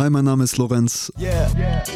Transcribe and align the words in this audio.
Hi, 0.00 0.08
mein 0.08 0.24
Name 0.24 0.44
ist 0.44 0.56
Lorenz. 0.56 1.12
Yeah. 1.20 1.46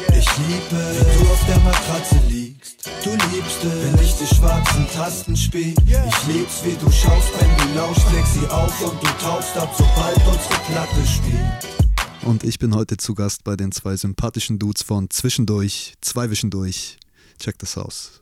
Ich 0.09 0.27
liebe, 0.37 0.79
wie 0.79 1.23
du 1.23 1.31
auf 1.31 1.43
der 1.47 1.59
Matratze 1.61 2.21
liegst. 2.29 2.87
Du 3.03 3.09
liebst 3.09 3.63
es, 3.63 3.83
wenn 3.83 4.05
ich 4.05 4.13
die 4.13 4.35
schwarzen 4.35 4.85
Tasten 4.93 5.35
spiel. 5.35 5.73
Ich 5.87 6.27
lieb's, 6.27 6.63
wie 6.63 6.75
du 6.75 6.91
schaust, 6.91 7.31
wenn 7.39 7.49
du 7.57 7.75
lauscht, 7.75 8.05
leg 8.13 8.23
sie 8.27 8.45
auf 8.45 8.79
und 8.83 9.01
du 9.01 9.07
tauchst 9.19 9.57
ab, 9.57 9.73
sobald 9.75 10.17
unsere 10.17 10.61
Platte 10.67 11.07
spielt. 11.07 12.27
Und 12.27 12.43
ich 12.43 12.59
bin 12.59 12.75
heute 12.75 12.97
zu 12.97 13.15
Gast 13.15 13.43
bei 13.43 13.55
den 13.55 13.71
zwei 13.71 13.95
sympathischen 13.95 14.59
Dudes 14.59 14.83
von 14.83 15.09
Zwischendurch, 15.09 15.95
Zweiwischendurch. 16.01 16.99
Check 17.39 17.57
das 17.57 17.75
aus. 17.75 18.21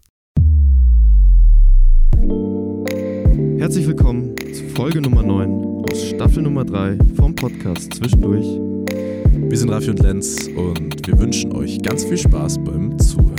Herzlich 3.57 3.85
willkommen 3.85 4.33
zu 4.53 4.63
Folge 4.77 5.01
Nummer 5.01 5.23
9 5.23 5.83
aus 5.91 6.07
Staffel 6.07 6.43
Nummer 6.43 6.63
3 6.63 6.99
vom 7.17 7.35
Podcast 7.35 7.95
Zwischendurch. 7.95 8.47
Wir 9.53 9.59
sind 9.59 9.69
Raffi 9.69 9.91
und 9.91 9.99
Lenz 9.99 10.47
und 10.47 11.05
wir 11.05 11.19
wünschen 11.19 11.51
euch 11.51 11.79
ganz 11.83 12.03
viel 12.03 12.17
Spaß 12.17 12.57
beim 12.63 12.97
Zuhören. 12.97 13.35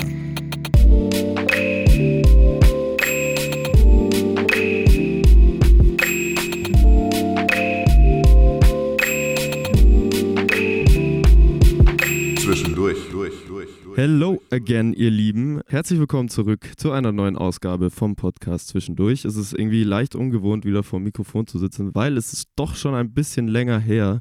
Zwischendurch. 12.38 12.98
Durch, 13.10 13.32
durch, 13.48 13.68
durch. 13.82 13.96
Hello 13.96 14.40
again, 14.52 14.92
ihr 14.92 15.10
Lieben. 15.10 15.62
Herzlich 15.66 15.98
willkommen 15.98 16.28
zurück 16.28 16.74
zu 16.76 16.92
einer 16.92 17.10
neuen 17.10 17.36
Ausgabe 17.36 17.90
vom 17.90 18.14
Podcast 18.14 18.68
Zwischendurch. 18.68 19.24
Es 19.24 19.34
ist 19.34 19.52
irgendwie 19.52 19.82
leicht 19.82 20.14
ungewohnt, 20.14 20.64
wieder 20.64 20.84
vor 20.84 21.00
dem 21.00 21.06
Mikrofon 21.06 21.48
zu 21.48 21.58
sitzen, 21.58 21.92
weil 21.96 22.16
es 22.16 22.32
ist 22.32 22.50
doch 22.54 22.76
schon 22.76 22.94
ein 22.94 23.12
bisschen 23.12 23.48
länger 23.48 23.80
her. 23.80 24.20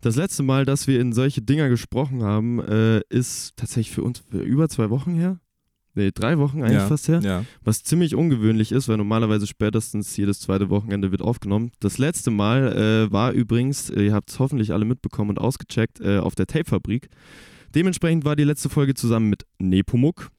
Das 0.00 0.16
letzte 0.16 0.42
Mal, 0.42 0.64
dass 0.64 0.86
wir 0.86 1.00
in 1.00 1.12
solche 1.12 1.42
Dinger 1.42 1.68
gesprochen 1.68 2.22
haben, 2.22 2.60
äh, 2.60 3.00
ist 3.08 3.56
tatsächlich 3.56 3.94
für 3.94 4.02
uns 4.02 4.22
über 4.30 4.68
zwei 4.68 4.90
Wochen 4.90 5.14
her. 5.14 5.40
Nee, 5.94 6.12
drei 6.14 6.38
Wochen 6.38 6.62
eigentlich 6.62 6.78
ja, 6.78 6.86
fast 6.86 7.08
her. 7.08 7.20
Ja. 7.24 7.44
Was 7.64 7.82
ziemlich 7.82 8.14
ungewöhnlich 8.14 8.70
ist, 8.70 8.88
weil 8.88 8.98
normalerweise 8.98 9.48
spätestens 9.48 10.16
jedes 10.16 10.38
zweite 10.38 10.70
Wochenende 10.70 11.10
wird 11.10 11.22
aufgenommen. 11.22 11.72
Das 11.80 11.98
letzte 11.98 12.30
Mal 12.30 13.08
äh, 13.08 13.12
war 13.12 13.32
übrigens, 13.32 13.90
äh, 13.90 14.02
ihr 14.04 14.14
habt 14.14 14.30
es 14.30 14.38
hoffentlich 14.38 14.72
alle 14.72 14.84
mitbekommen 14.84 15.30
und 15.30 15.40
ausgecheckt, 15.40 16.00
äh, 16.00 16.18
auf 16.18 16.36
der 16.36 16.46
Tape-Fabrik. 16.46 17.08
Dementsprechend 17.74 18.24
war 18.24 18.36
die 18.36 18.44
letzte 18.44 18.68
Folge 18.68 18.94
zusammen 18.94 19.28
mit 19.28 19.44
Nepomuk. 19.58 20.30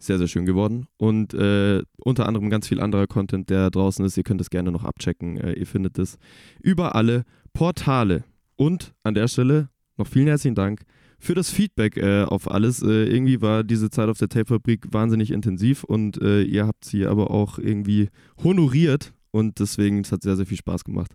Sehr, 0.00 0.18
sehr 0.18 0.26
schön 0.26 0.46
geworden. 0.46 0.88
Und 0.96 1.34
äh, 1.34 1.82
unter 1.98 2.26
anderem 2.26 2.50
ganz 2.50 2.66
viel 2.66 2.80
anderer 2.80 3.06
Content, 3.06 3.48
der 3.48 3.70
draußen 3.70 4.04
ist. 4.04 4.16
Ihr 4.16 4.24
könnt 4.24 4.40
es 4.40 4.50
gerne 4.50 4.72
noch 4.72 4.84
abchecken. 4.84 5.36
Äh, 5.36 5.52
ihr 5.52 5.66
findet 5.66 5.98
es 6.00 6.18
über 6.60 6.96
alle 6.96 7.24
Portale. 7.52 8.24
Und 8.60 8.92
an 9.04 9.14
der 9.14 9.26
Stelle 9.26 9.70
noch 9.96 10.06
vielen 10.06 10.26
herzlichen 10.26 10.54
Dank 10.54 10.82
für 11.18 11.34
das 11.34 11.48
Feedback 11.48 11.96
äh, 11.96 12.24
auf 12.24 12.50
alles. 12.50 12.82
Äh, 12.82 13.04
irgendwie 13.04 13.40
war 13.40 13.64
diese 13.64 13.88
Zeit 13.88 14.10
auf 14.10 14.18
der 14.18 14.28
Tape-Fabrik 14.28 14.88
wahnsinnig 14.92 15.30
intensiv 15.30 15.82
und 15.82 16.20
äh, 16.20 16.42
ihr 16.42 16.66
habt 16.66 16.84
sie 16.84 17.06
aber 17.06 17.30
auch 17.30 17.58
irgendwie 17.58 18.10
honoriert 18.44 19.14
und 19.30 19.60
deswegen 19.60 20.00
es 20.00 20.12
hat 20.12 20.22
sehr, 20.22 20.36
sehr 20.36 20.44
viel 20.44 20.58
Spaß 20.58 20.84
gemacht. 20.84 21.12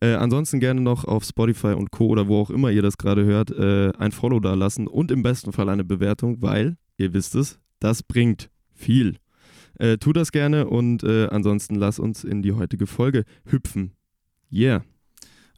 Äh, 0.00 0.12
ansonsten 0.14 0.60
gerne 0.60 0.82
noch 0.82 1.04
auf 1.04 1.24
Spotify 1.24 1.72
und 1.72 1.90
Co. 1.90 2.06
oder 2.06 2.28
wo 2.28 2.38
auch 2.38 2.50
immer 2.50 2.70
ihr 2.70 2.82
das 2.82 2.96
gerade 2.96 3.24
hört, 3.24 3.50
äh, 3.50 3.90
ein 3.98 4.12
Follow 4.12 4.38
da 4.38 4.54
lassen 4.54 4.86
und 4.86 5.10
im 5.10 5.24
besten 5.24 5.52
Fall 5.52 5.68
eine 5.70 5.82
Bewertung, 5.82 6.42
weil, 6.42 6.76
ihr 6.96 7.12
wisst 7.12 7.34
es, 7.34 7.58
das 7.80 8.04
bringt 8.04 8.50
viel. 8.72 9.16
Äh, 9.80 9.98
tu 9.98 10.12
das 10.12 10.30
gerne 10.30 10.68
und 10.68 11.02
ansonsten 11.02 11.74
lass 11.74 11.98
uns 11.98 12.22
in 12.22 12.42
die 12.42 12.52
heutige 12.52 12.86
Folge 12.86 13.24
hüpfen. 13.46 13.94
Yeah. 14.52 14.84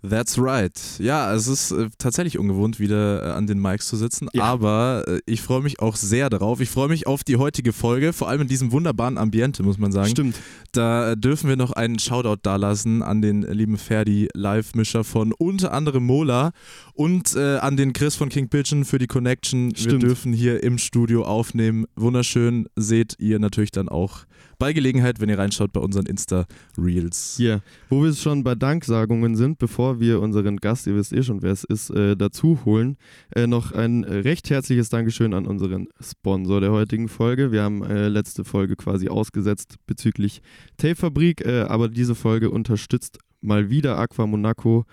That's 0.08 0.38
right. 0.38 0.72
Ja, 0.98 1.32
es 1.34 1.46
ist 1.48 1.70
äh, 1.72 1.88
tatsächlich 1.98 2.38
ungewohnt, 2.38 2.78
wieder 2.78 3.24
äh, 3.24 3.30
an 3.32 3.46
den 3.46 3.60
Mics 3.60 3.88
zu 3.88 3.96
sitzen, 3.96 4.28
Ja. 4.32 4.44
aber 4.44 5.04
äh, 5.06 5.20
ich 5.26 5.42
freue 5.42 5.62
mich 5.62 5.80
auch 5.80 5.96
sehr 5.96 6.30
darauf. 6.30 6.60
Ich 6.60 6.68
freue 6.70 6.88
mich 6.88 7.06
auf 7.06 7.24
die 7.24 7.36
heutige 7.36 7.72
Folge, 7.72 8.12
vor 8.12 8.28
allem 8.28 8.42
in 8.42 8.48
diesem 8.48 8.72
wunderbaren 8.72 9.18
Ambiente, 9.18 9.62
muss 9.62 9.78
man 9.78 9.92
sagen. 9.92 10.08
Stimmt. 10.10 10.36
Da 10.72 11.12
äh, 11.12 11.16
dürfen 11.16 11.48
wir 11.48 11.56
noch 11.56 11.72
einen 11.72 11.98
Shoutout 11.98 12.40
dalassen 12.42 13.02
an 13.02 13.22
den 13.22 13.42
lieben 13.42 13.78
Ferdi, 13.78 14.28
Live-Mischer 14.34 15.04
von 15.04 15.32
unter 15.32 15.72
anderem 15.72 16.04
Mola 16.04 16.52
und 16.94 17.34
äh, 17.36 17.56
an 17.58 17.76
den 17.76 17.92
Chris 17.92 18.14
von 18.16 18.28
King 18.28 18.48
Pigeon 18.48 18.84
für 18.84 18.98
die 18.98 19.06
Connection. 19.06 19.74
Stimmt. 19.74 19.92
Wir 20.02 20.08
dürfen 20.08 20.32
hier 20.32 20.62
im 20.62 20.78
Studio 20.78 21.24
aufnehmen. 21.24 21.86
Wunderschön 21.96 22.68
seht 22.76 23.14
ihr 23.18 23.38
natürlich 23.38 23.70
dann 23.70 23.88
auch 23.88 24.24
bei 24.58 24.72
Gelegenheit, 24.72 25.20
wenn 25.20 25.28
ihr 25.28 25.38
reinschaut 25.38 25.72
bei 25.72 25.80
unseren 25.80 26.06
Insta-Reels. 26.06 27.38
Yeah. 27.38 27.62
Wo 27.88 28.02
wir 28.02 28.14
schon 28.14 28.44
bei 28.44 28.54
Danksagungen 28.54 29.36
sind, 29.36 29.58
bevor 29.58 30.00
wir 30.00 30.20
unseren 30.20 30.56
Gast, 30.56 30.86
ihr 30.86 30.94
wisst 30.94 31.12
eh 31.12 31.22
schon, 31.22 31.42
wer 31.42 31.52
es 31.52 31.64
ist, 31.64 31.90
äh, 31.90 32.16
dazu 32.16 32.60
holen, 32.64 32.96
äh, 33.34 33.46
noch 33.46 33.72
ein 33.72 34.04
recht 34.04 34.50
herzliches 34.50 34.88
Dankeschön 34.88 35.34
an 35.34 35.46
unseren 35.46 35.88
Sponsor 36.00 36.60
der 36.60 36.72
heutigen 36.72 37.08
Folge. 37.08 37.52
Wir 37.52 37.62
haben 37.62 37.82
äh, 37.84 38.08
letzte 38.08 38.44
Folge 38.44 38.76
quasi 38.76 39.08
ausgesetzt 39.08 39.76
bezüglich 39.86 40.42
Tapefabrik, 40.76 41.44
äh, 41.44 41.62
aber 41.62 41.88
diese 41.88 42.14
Folge 42.14 42.50
unterstützt 42.50 43.18
mal 43.40 43.70
wieder 43.70 43.98
Aqua 43.98 44.26
Monaco 44.26 44.84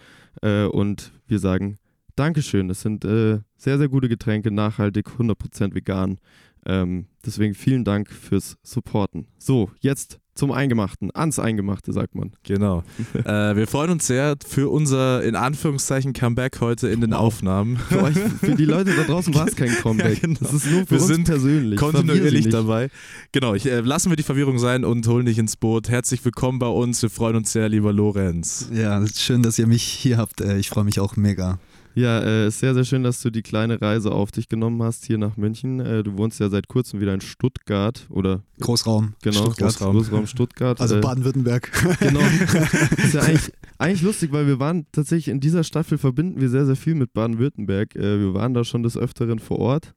äh, 0.42 0.66
und 0.66 1.12
wir 1.28 1.40
sagen 1.40 1.78
Dankeschön. 2.16 2.70
Es 2.70 2.82
sind 2.82 3.06
äh, 3.06 3.40
sehr, 3.58 3.78
sehr 3.78 3.90
gute 3.90 4.08
Getränke, 4.08 4.52
nachhaltig, 4.52 5.08
100% 5.18 5.74
vegan. 5.74 6.20
Ähm, 6.66 7.06
deswegen 7.26 7.54
vielen 7.56 7.84
Dank 7.84 8.10
fürs 8.10 8.58
Supporten. 8.64 9.28
So, 9.38 9.70
jetzt 9.82 10.20
zum 10.36 10.52
Eingemachten, 10.52 11.12
ans 11.14 11.38
Eingemachte, 11.38 11.94
sagt 11.94 12.16
man. 12.16 12.32
Genau. 12.42 12.84
äh, 13.14 13.56
wir 13.56 13.68
freuen 13.68 13.92
uns 13.92 14.08
sehr 14.08 14.36
für 14.48 14.72
unser, 14.72 15.24
in 15.24 15.36
Anführungszeichen, 15.36 16.14
Comeback 16.14 16.60
heute 16.60 16.88
in 16.90 17.02
den 17.02 17.12
Wow. 17.12 17.20
Aufnahmen. 17.20 17.78
Für 17.78 18.02
euch, 18.02 18.16
für 18.18 18.56
die 18.56 18.66
Leute 18.66 18.96
da 18.96 19.04
draußen 19.04 19.36
war 19.36 19.48
es 19.48 19.56
kein 19.56 19.70
Comeback. 19.82 20.16
Ja, 20.24 20.28
genau. 20.28 20.40
Das 20.42 20.54
ist 20.54 20.72
nur 20.72 20.82
für 20.88 20.92
Wir 20.92 20.98
uns 21.02 21.08
sind 21.08 21.26
persönlich. 21.26 21.80
Kontinuierlich 21.80 22.46
nicht. 22.46 22.54
dabei. 22.54 22.90
Genau, 23.32 23.54
ich, 23.54 23.68
äh, 23.68 23.82
lassen 23.82 24.10
wir 24.10 24.16
die 24.16 24.24
Verwirrung 24.24 24.58
sein 24.58 24.86
und 24.86 25.06
holen 25.08 25.28
dich 25.28 25.38
ins 25.38 25.56
Boot. 25.56 25.90
Herzlich 25.90 26.26
willkommen 26.26 26.58
bei 26.58 26.68
uns. 26.68 27.00
Wir 27.04 27.12
freuen 27.12 27.36
uns 27.36 27.52
sehr, 27.52 27.70
lieber 27.70 27.94
Lorenz. 27.94 28.70
Ja, 28.74 28.98
es 29.04 29.12
ist 29.12 29.22
schön, 29.22 29.44
dass 29.44 29.60
ihr 29.60 29.68
mich 29.68 29.84
hier 29.84 30.18
habt. 30.18 30.42
Äh, 30.42 30.58
Ich 30.58 30.70
freue 30.70 30.84
mich 30.84 31.00
auch 31.00 31.16
mega. 31.16 31.60
Ja, 31.96 32.20
äh, 32.20 32.48
ist 32.48 32.60
sehr, 32.60 32.74
sehr 32.74 32.86
schön, 32.86 33.04
dass 33.04 33.22
du 33.22 33.30
die 33.30 33.42
kleine 33.42 33.82
Reise 33.82 34.12
auf 34.12 34.32
dich 34.32 34.50
genommen 34.50 34.82
hast 34.82 35.06
hier 35.06 35.18
nach 35.18 35.38
München. 35.38 35.80
Äh, 35.80 36.04
du 36.04 36.18
wohnst 36.18 36.40
ja 36.40 36.50
seit 36.50 36.68
kurzem 36.68 37.00
wieder 37.00 37.14
in 37.14 37.22
Stuttgart 37.22 38.08
oder 38.10 38.44
Großraum. 38.60 39.14
genau, 39.22 39.42
Stuttgart. 39.42 39.70
Großraum. 39.70 39.96
Großraum 39.98 40.28
Stuttgart. 40.28 40.82
Also 40.82 40.98
äh, 40.98 41.02
Baden-Württemberg. 41.02 41.72
Genau. 42.00 42.20
ist 42.98 43.14
ja 43.14 43.22
eigentlich, 43.22 43.52
eigentlich 43.78 44.02
lustig, 44.02 44.32
weil 44.32 44.48
wir 44.48 44.60
waren 44.60 44.88
tatsächlich 44.92 45.28
in 45.28 45.40
dieser 45.40 45.64
Staffel 45.64 45.98
verbinden 45.98 46.42
wir 46.42 46.50
sehr, 46.50 46.66
sehr 46.66 46.76
viel 46.76 46.96
mit 46.96 47.14
Baden-Württemberg. 47.14 47.96
Äh, 47.96 48.20
wir 48.20 48.34
waren 48.34 48.54
da 48.54 48.64
schon 48.64 48.84
des 48.84 48.98
Öfteren 48.98 49.40
vor 49.40 49.60
Ort. 49.60 49.94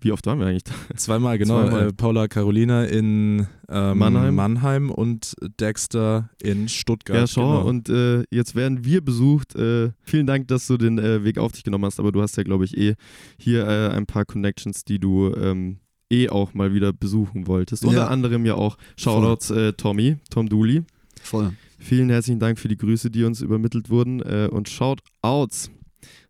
Wie 0.00 0.12
oft 0.12 0.24
waren 0.26 0.38
wir 0.38 0.46
eigentlich 0.46 0.64
da? 0.64 0.72
Zweimal, 0.96 1.38
genau. 1.38 1.62
Zweimal. 1.62 1.88
Äh, 1.88 1.92
Paula 1.92 2.28
Carolina 2.28 2.84
in 2.84 3.46
ähm, 3.68 3.98
Mannheim. 3.98 4.34
Mannheim 4.34 4.90
und 4.90 5.34
Dexter 5.60 6.30
in 6.40 6.68
Stuttgart. 6.68 7.16
Ja, 7.18 7.26
schau, 7.26 7.58
genau. 7.58 7.68
und 7.68 7.88
äh, 7.88 8.22
jetzt 8.30 8.54
werden 8.54 8.84
wir 8.84 9.00
besucht. 9.04 9.56
Äh, 9.56 9.90
vielen 10.02 10.26
Dank, 10.26 10.48
dass 10.48 10.66
du 10.68 10.76
den 10.76 10.98
äh, 10.98 11.24
Weg 11.24 11.38
auf 11.38 11.52
dich 11.52 11.64
genommen 11.64 11.84
hast, 11.84 11.98
aber 11.98 12.12
du 12.12 12.22
hast 12.22 12.36
ja, 12.36 12.44
glaube 12.44 12.64
ich, 12.64 12.76
eh 12.76 12.94
hier 13.38 13.66
äh, 13.66 13.88
ein 13.90 14.06
paar 14.06 14.24
Connections, 14.24 14.84
die 14.84 15.00
du 15.00 15.34
ähm, 15.34 15.78
eh 16.10 16.28
auch 16.28 16.54
mal 16.54 16.72
wieder 16.72 16.92
besuchen 16.92 17.46
wolltest. 17.48 17.84
Unter 17.84 17.98
Ja. 18.02 18.06
anderem 18.08 18.46
ja 18.46 18.54
auch 18.54 18.78
Shoutouts 18.96 19.50
äh, 19.50 19.72
Tommy, 19.72 20.16
Tom 20.30 20.48
Dooley. 20.48 20.84
Voll. 21.22 21.52
Vielen 21.80 22.08
herzlichen 22.08 22.38
Dank 22.38 22.58
für 22.58 22.68
die 22.68 22.76
Grüße, 22.76 23.10
die 23.10 23.24
uns 23.24 23.40
übermittelt 23.40 23.90
wurden 23.90 24.20
und 24.20 24.68
Shoutouts. 24.68 25.70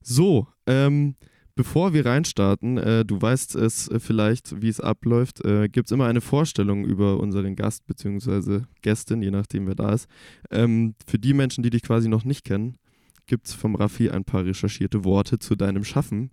So, 0.03 0.47
ähm, 0.67 1.15
bevor 1.59 1.93
wir 1.93 2.07
reinstarten, 2.07 2.79
äh, 2.79 3.05
du 3.05 3.21
weißt 3.21 3.57
es 3.57 3.91
vielleicht, 3.99 4.63
wie 4.63 4.69
es 4.69 4.79
abläuft, 4.79 5.45
äh, 5.45 5.69
gibt 5.69 5.89
es 5.89 5.93
immer 5.93 6.07
eine 6.07 6.21
Vorstellung 6.21 6.85
über 6.85 7.19
unseren 7.19 7.57
Gast 7.57 7.85
bzw. 7.89 8.61
Gästin, 8.81 9.23
je 9.23 9.33
nachdem 9.33 9.67
wer 9.67 9.75
da 9.75 9.93
ist. 9.93 10.07
Ähm, 10.53 10.95
für 11.05 11.19
die 11.19 11.35
Menschen, 11.35 11.65
die 11.65 11.71
dich 11.71 11.83
quasi 11.83 12.09
noch 12.09 12.25
nicht 12.25 12.45
kennen, 12.45 12.77
gibt 13.27 13.49
es 13.49 13.55
vom 13.55 13.75
Raffi 13.75 14.09
ein 14.09 14.23
paar 14.23 14.45
recherchierte 14.45 15.03
Worte 15.03 15.41
zu 15.41 15.57
deinem 15.57 15.83
Schaffen. 15.83 16.31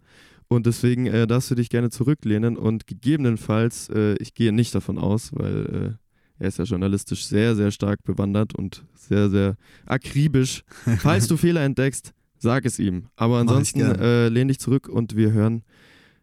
Und 0.48 0.68
deswegen 0.68 1.08
äh, 1.08 1.26
darfst 1.26 1.50
du 1.50 1.56
dich 1.56 1.70
gerne 1.70 1.90
zurücklehnen 1.90 2.56
und 2.56 2.86
gegebenenfalls, 2.86 3.90
äh, 3.90 4.14
ich 4.20 4.36
gehe 4.36 4.54
nicht 4.54 4.76
davon 4.76 5.00
aus, 5.00 5.32
weil 5.34 5.98
äh, 6.38 6.44
er 6.44 6.48
ist 6.50 6.60
ja 6.60 6.66
journalistisch 6.66 7.26
sehr, 7.26 7.56
sehr 7.56 7.72
stark 7.72 8.04
bewandert 8.04 8.54
und 8.54 8.86
sehr, 8.94 9.32
sehr 9.32 9.56
akribisch. 9.88 10.64
Falls 11.00 11.28
du 11.28 11.36
Fehler 11.36 11.64
entdeckst, 11.64 12.14
sag 12.46 12.66
es 12.66 12.80
ihm. 12.80 13.08
Aber 13.18 13.40
ansonsten 13.40 13.82
äh, 13.82 14.30
lehn 14.30 14.48
dich 14.48 14.60
zurück 14.60 14.88
und 14.88 15.18
wir 15.18 15.32
hören 15.32 15.64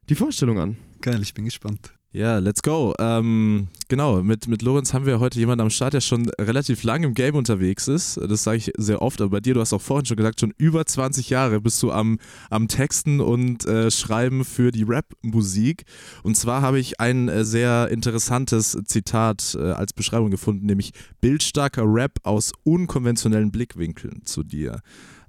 die 0.09 0.15
Vorstellung 0.15 0.59
an. 0.59 0.77
Geil, 1.01 1.21
ich 1.21 1.35
bin 1.35 1.45
gespannt. 1.45 1.93
Ja, 2.15 2.39
let's 2.39 2.63
go. 2.63 2.95
Ähm, 2.99 3.69
genau, 3.89 4.23
mit, 4.23 4.47
mit 4.47 4.61
Lorenz 4.61 4.93
haben 4.93 5.07
wir 5.07 5.19
heute 5.19 5.39
jemanden 5.39 5.63
am 5.63 5.71
Start, 5.71 5.95
der 5.95 6.03
schon 6.03 6.29
relativ 6.39 6.83
lang 6.83 7.03
im 7.05 7.15
Game 7.15 7.35
unterwegs 7.35 7.89
ist. 7.89 8.19
Das 8.19 8.45
sage 8.45 8.59
ich 8.59 8.73
sehr 8.77 9.01
oft, 9.01 9.23
aber 9.23 9.31
bei 9.31 9.41
dir, 9.41 9.55
du 9.55 9.61
hast 9.61 9.73
auch 9.73 9.81
vorhin 9.81 10.05
schon 10.05 10.19
gesagt, 10.19 10.39
schon 10.39 10.53
über 10.59 10.85
20 10.85 11.31
Jahre 11.31 11.63
bist 11.63 11.83
du 11.83 11.91
am, 11.91 12.19
am 12.51 12.69
Texten 12.69 13.21
und 13.21 13.65
äh, 13.65 13.91
Schreiben 13.91 14.45
für 14.45 14.73
die 14.73 14.83
Rap-Musik. 14.83 15.85
Und 16.23 16.37
zwar 16.37 16.61
habe 16.61 16.79
ich 16.79 17.01
ein 17.01 17.31
äh, 17.31 17.47
sehr 17.47 17.89
interessantes 17.91 18.79
Zitat 18.85 19.57
äh, 19.59 19.71
als 19.71 19.95
Beschreibung 19.95 20.31
gefunden, 20.31 20.67
nämlich 20.67 20.93
bildstarker 21.23 21.85
Rap 21.87 22.19
aus 22.25 22.53
unkonventionellen 22.63 23.51
Blickwinkeln 23.51 24.21
zu 24.27 24.43
dir. 24.43 24.83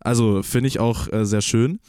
Also 0.04 0.44
finde 0.44 0.68
ich 0.68 0.80
auch 0.80 1.12
äh, 1.12 1.26
sehr 1.26 1.42
schön. 1.42 1.80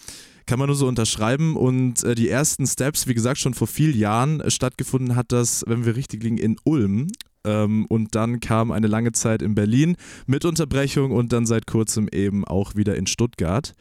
kann 0.46 0.58
man 0.58 0.68
nur 0.68 0.76
so 0.76 0.86
unterschreiben. 0.86 1.56
Und 1.56 2.04
äh, 2.04 2.14
die 2.14 2.28
ersten 2.28 2.66
Steps, 2.66 3.06
wie 3.06 3.14
gesagt, 3.14 3.38
schon 3.38 3.54
vor 3.54 3.66
vielen 3.66 3.96
Jahren 3.96 4.40
äh, 4.40 4.50
stattgefunden 4.50 5.16
hat 5.16 5.32
das, 5.32 5.64
wenn 5.66 5.84
wir 5.84 5.96
richtig 5.96 6.22
liegen, 6.22 6.38
in 6.38 6.56
Ulm. 6.64 7.08
Ähm, 7.46 7.86
und 7.86 8.14
dann 8.14 8.40
kam 8.40 8.70
eine 8.70 8.86
lange 8.86 9.12
Zeit 9.12 9.42
in 9.42 9.54
Berlin 9.54 9.96
mit 10.26 10.44
Unterbrechung 10.44 11.12
und 11.12 11.32
dann 11.32 11.46
seit 11.46 11.66
kurzem 11.66 12.08
eben 12.10 12.44
auch 12.44 12.74
wieder 12.74 12.96
in 12.96 13.06
Stuttgart. 13.06 13.74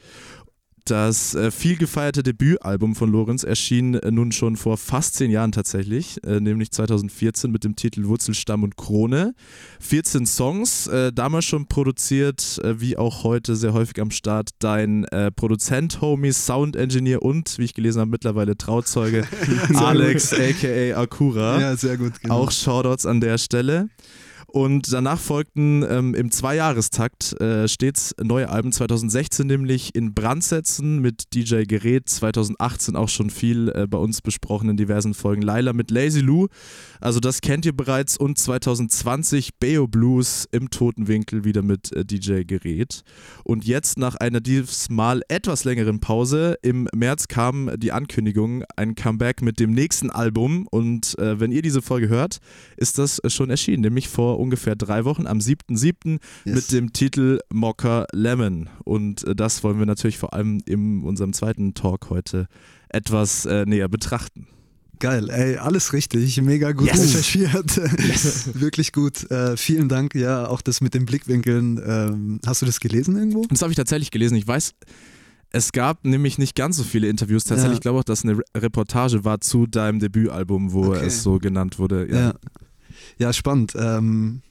Das 0.84 1.34
äh, 1.34 1.50
viel 1.50 1.78
gefeierte 1.78 2.22
Debütalbum 2.22 2.94
von 2.94 3.10
Lorenz 3.10 3.42
erschien 3.42 3.94
äh, 3.94 4.10
nun 4.10 4.32
schon 4.32 4.56
vor 4.56 4.76
fast 4.76 5.14
zehn 5.14 5.30
Jahren 5.30 5.50
tatsächlich, 5.50 6.22
äh, 6.26 6.40
nämlich 6.40 6.72
2014 6.72 7.50
mit 7.50 7.64
dem 7.64 7.74
Titel 7.74 8.04
Wurzelstamm 8.04 8.62
und 8.64 8.76
Krone. 8.76 9.34
14 9.80 10.26
Songs, 10.26 10.86
äh, 10.88 11.10
damals 11.10 11.46
schon 11.46 11.68
produziert, 11.68 12.60
äh, 12.62 12.82
wie 12.82 12.98
auch 12.98 13.24
heute 13.24 13.56
sehr 13.56 13.72
häufig 13.72 13.98
am 13.98 14.10
Start, 14.10 14.50
dein 14.58 15.04
äh, 15.04 15.30
Produzent, 15.30 16.02
Homie, 16.02 16.32
Sound 16.32 16.76
Engineer 16.76 17.22
und, 17.22 17.56
wie 17.58 17.64
ich 17.64 17.72
gelesen 17.72 18.00
habe, 18.00 18.10
mittlerweile 18.10 18.58
Trauzeuge 18.58 19.26
Alex 19.74 20.34
aka 20.34 21.00
Akura. 21.00 21.60
Ja, 21.60 21.76
sehr 21.76 21.96
gut. 21.96 22.20
Genau. 22.20 22.40
Auch 22.40 22.50
Shoutouts 22.50 23.06
an 23.06 23.22
der 23.22 23.38
Stelle. 23.38 23.88
Und 24.54 24.92
danach 24.92 25.18
folgten 25.18 25.82
ähm, 25.82 26.14
im 26.14 26.30
Zweijahrestakt 26.30 27.32
äh, 27.40 27.66
stets 27.66 28.14
neue 28.22 28.48
Alben. 28.48 28.70
2016 28.70 29.48
nämlich 29.48 29.96
in 29.96 30.14
Brandsätzen 30.14 31.00
mit 31.00 31.34
DJ 31.34 31.64
Gerät. 31.64 32.08
2018 32.08 32.94
auch 32.94 33.08
schon 33.08 33.30
viel 33.30 33.70
äh, 33.70 33.88
bei 33.88 33.98
uns 33.98 34.22
besprochen 34.22 34.68
in 34.68 34.76
diversen 34.76 35.12
Folgen. 35.12 35.42
Laila 35.42 35.72
mit 35.72 35.90
Lazy 35.90 36.20
Lou. 36.20 36.46
Also 37.00 37.18
das 37.18 37.40
kennt 37.40 37.66
ihr 37.66 37.76
bereits. 37.76 38.16
Und 38.16 38.38
2020 38.38 39.58
Bayo 39.58 39.88
Blues 39.88 40.46
im 40.52 40.70
Toten 40.70 41.08
Winkel 41.08 41.42
wieder 41.42 41.62
mit 41.62 41.92
äh, 41.92 42.04
DJ 42.04 42.44
Gerät. 42.44 43.02
Und 43.42 43.64
jetzt 43.64 43.98
nach 43.98 44.14
einer 44.14 44.40
diesmal 44.40 45.22
etwas 45.26 45.64
längeren 45.64 45.98
Pause 45.98 46.58
im 46.62 46.86
März 46.94 47.26
kam 47.26 47.72
die 47.76 47.90
Ankündigung, 47.90 48.62
ein 48.76 48.94
Comeback 48.94 49.42
mit 49.42 49.58
dem 49.58 49.72
nächsten 49.72 50.10
Album. 50.10 50.68
Und 50.70 51.18
äh, 51.18 51.40
wenn 51.40 51.50
ihr 51.50 51.62
diese 51.62 51.82
Folge 51.82 52.08
hört, 52.08 52.38
ist 52.76 52.98
das 52.98 53.20
schon 53.26 53.50
erschienen, 53.50 53.82
nämlich 53.82 54.08
vor 54.08 54.43
ungefähr 54.44 54.76
drei 54.76 55.04
Wochen, 55.04 55.26
am 55.26 55.38
7.7. 55.38 56.18
Yes. 56.44 56.54
mit 56.54 56.72
dem 56.72 56.92
Titel 56.92 57.40
Mocker 57.52 58.06
Lemon. 58.12 58.68
Und 58.84 59.24
äh, 59.26 59.34
das 59.34 59.64
wollen 59.64 59.78
wir 59.78 59.86
natürlich 59.86 60.18
vor 60.18 60.32
allem 60.34 60.60
in 60.66 61.02
unserem 61.02 61.32
zweiten 61.32 61.74
Talk 61.74 62.10
heute 62.10 62.46
etwas 62.88 63.44
äh, 63.46 63.64
näher 63.66 63.88
betrachten. 63.88 64.46
Geil, 65.00 65.28
ey, 65.28 65.56
alles 65.56 65.92
richtig, 65.92 66.40
mega 66.40 66.70
gut 66.72 66.86
Yes. 66.86 67.00
recherchiert. 67.02 67.76
Wirklich 68.60 68.92
gut. 68.92 69.28
Äh, 69.30 69.56
vielen 69.56 69.88
Dank. 69.88 70.14
Ja, 70.14 70.46
auch 70.46 70.62
das 70.62 70.80
mit 70.80 70.94
den 70.94 71.04
Blickwinkeln. 71.04 71.80
Ähm, 71.84 72.40
hast 72.46 72.62
du 72.62 72.66
das 72.66 72.78
gelesen 72.78 73.16
irgendwo? 73.16 73.44
Das 73.48 73.60
habe 73.62 73.72
ich 73.72 73.76
tatsächlich 73.76 74.12
gelesen. 74.12 74.36
Ich 74.36 74.46
weiß, 74.46 74.72
es 75.50 75.72
gab 75.72 76.04
nämlich 76.04 76.38
nicht 76.38 76.54
ganz 76.54 76.76
so 76.76 76.84
viele 76.84 77.08
Interviews. 77.08 77.42
Tatsächlich, 77.44 77.72
Ja. 77.72 77.78
ich 77.78 77.80
glaube 77.80 77.98
auch, 77.98 78.04
dass 78.04 78.22
eine 78.24 78.38
Re 78.38 78.42
Reportage 78.56 79.24
war 79.24 79.40
zu 79.40 79.66
deinem 79.66 79.98
Debütalbum, 79.98 80.72
wo 80.72 80.86
Okay. 80.94 81.06
es 81.06 81.22
so 81.24 81.38
genannt 81.38 81.78
wurde. 81.80 82.08
Ja. 82.08 82.16
Ja, 82.20 82.34
ja 83.18 83.32
spannend. 83.32 83.74
Ähm, 83.76 84.42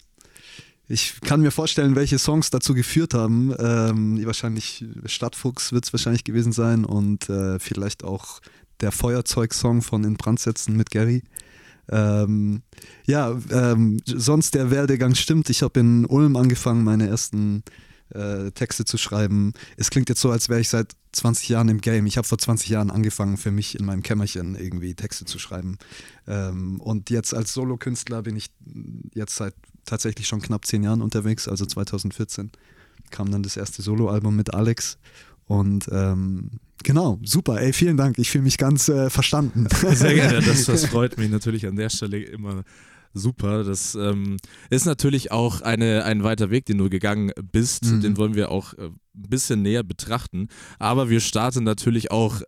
ich 0.88 1.22
kann 1.22 1.42
mir 1.42 1.52
vorstellen, 1.52 1.96
welche 1.96 2.20
Songs 2.20 2.50
dazu 2.50 2.74
geführt 2.74 3.14
haben. 3.14 3.54
Ähm, 3.58 4.26
wahrscheinlich 4.26 4.86
Stadtfuchs 5.06 5.72
wird 5.72 5.86
es 5.86 5.94
wahrscheinlich 5.94 6.24
gewesen 6.24 6.52
sein 6.52 6.86
und 6.86 7.30
äh, 7.30 7.58
vielleicht 7.60 8.04
auch 8.04 8.42
der 8.82 8.92
Feuerzeug-Song 8.92 9.82
von 9.82 10.04
In 10.04 10.16
Brand 10.16 10.40
setzen 10.40 10.76
mit 10.76 10.92
Gary. 10.92 11.24
Ähm, 11.90 12.64
ja, 13.06 13.38
ähm, 13.52 14.02
sonst 14.06 14.56
der 14.56 14.72
Werdegang 14.72 15.16
stimmt. 15.16 15.50
Ich 15.50 15.64
habe 15.64 15.80
in 15.80 16.06
Ulm 16.06 16.36
angefangen, 16.36 16.84
meine 16.84 17.08
ersten 17.08 17.64
äh, 18.10 18.52
Texte 18.52 18.86
zu 18.86 18.98
schreiben. 18.98 19.54
Es 19.78 19.90
klingt 19.90 20.10
jetzt 20.10 20.22
so, 20.22 20.32
als 20.32 20.50
wäre 20.50 20.60
ich 20.60 20.70
seit 20.70 20.94
20 21.14 21.50
Jahren 21.50 21.70
im 21.70 21.82
Game. 21.82 22.06
Ich 22.06 22.18
habe 22.18 22.28
vor 22.28 22.38
20 22.38 22.70
Jahren 22.70 22.92
angefangen, 22.92 23.38
für 23.38 23.52
mich 23.52 23.80
in 23.80 23.86
meinem 23.86 24.04
Kämmerchen 24.04 24.56
irgendwie 24.56 24.96
Texte 24.96 25.26
zu 25.26 25.40
schreiben. 25.40 25.78
Ähm, 26.28 26.80
und 26.82 27.10
jetzt 27.10 27.34
als 27.34 27.54
Solokünstler 27.54 28.24
bin 28.24 28.36
ich 28.36 28.52
jetzt 29.14 29.36
seit 29.36 29.54
tatsächlich 29.86 30.28
schon 30.28 30.42
knapp 30.42 30.66
10 30.66 30.84
Jahren 30.84 31.02
unterwegs, 31.02 31.48
also 31.48 31.66
2014 31.66 32.52
kam 33.12 33.32
dann 33.32 33.44
das 33.44 33.58
erste 33.58 33.82
Soloalbum 33.82 34.36
mit 34.36 34.54
Alex. 34.54 34.98
Und 35.46 35.88
ähm, 35.92 36.52
genau, 36.84 37.20
super, 37.24 37.62
ey, 37.62 37.74
vielen 37.74 37.98
Dank. 37.98 38.18
Ich 38.18 38.32
fühle 38.32 38.44
mich 38.44 38.58
ganz 38.58 38.90
äh, 38.90 39.10
verstanden. 39.10 39.68
Sehr 39.94 40.16
gerne, 40.16 40.42
das, 40.46 40.66
das 40.66 40.86
freut 40.86 41.18
mich 41.18 41.30
natürlich 41.30 41.68
an 41.68 41.76
der 41.76 41.90
Stelle 41.90 42.22
immer 42.24 42.64
super. 43.14 43.64
Das 43.64 43.96
ähm, 43.96 44.38
ist 44.70 44.86
natürlich 44.86 45.32
auch 45.32 45.62
eine, 45.62 46.06
ein 46.06 46.24
weiter 46.24 46.50
Weg, 46.50 46.66
den 46.66 46.78
du 46.78 46.90
gegangen 46.90 47.32
bist. 47.52 47.86
Mhm. 47.86 48.02
Den 48.02 48.18
wollen 48.18 48.36
wir 48.36 48.52
auch 48.52 48.74
äh, 48.74 48.86
ein 48.86 49.00
bisschen 49.14 49.62
näher 49.62 49.84
betrachten. 49.84 50.48
Aber 50.80 51.10
wir 51.10 51.20
starten 51.20 51.64
natürlich 51.64 52.12
auch. 52.12 52.42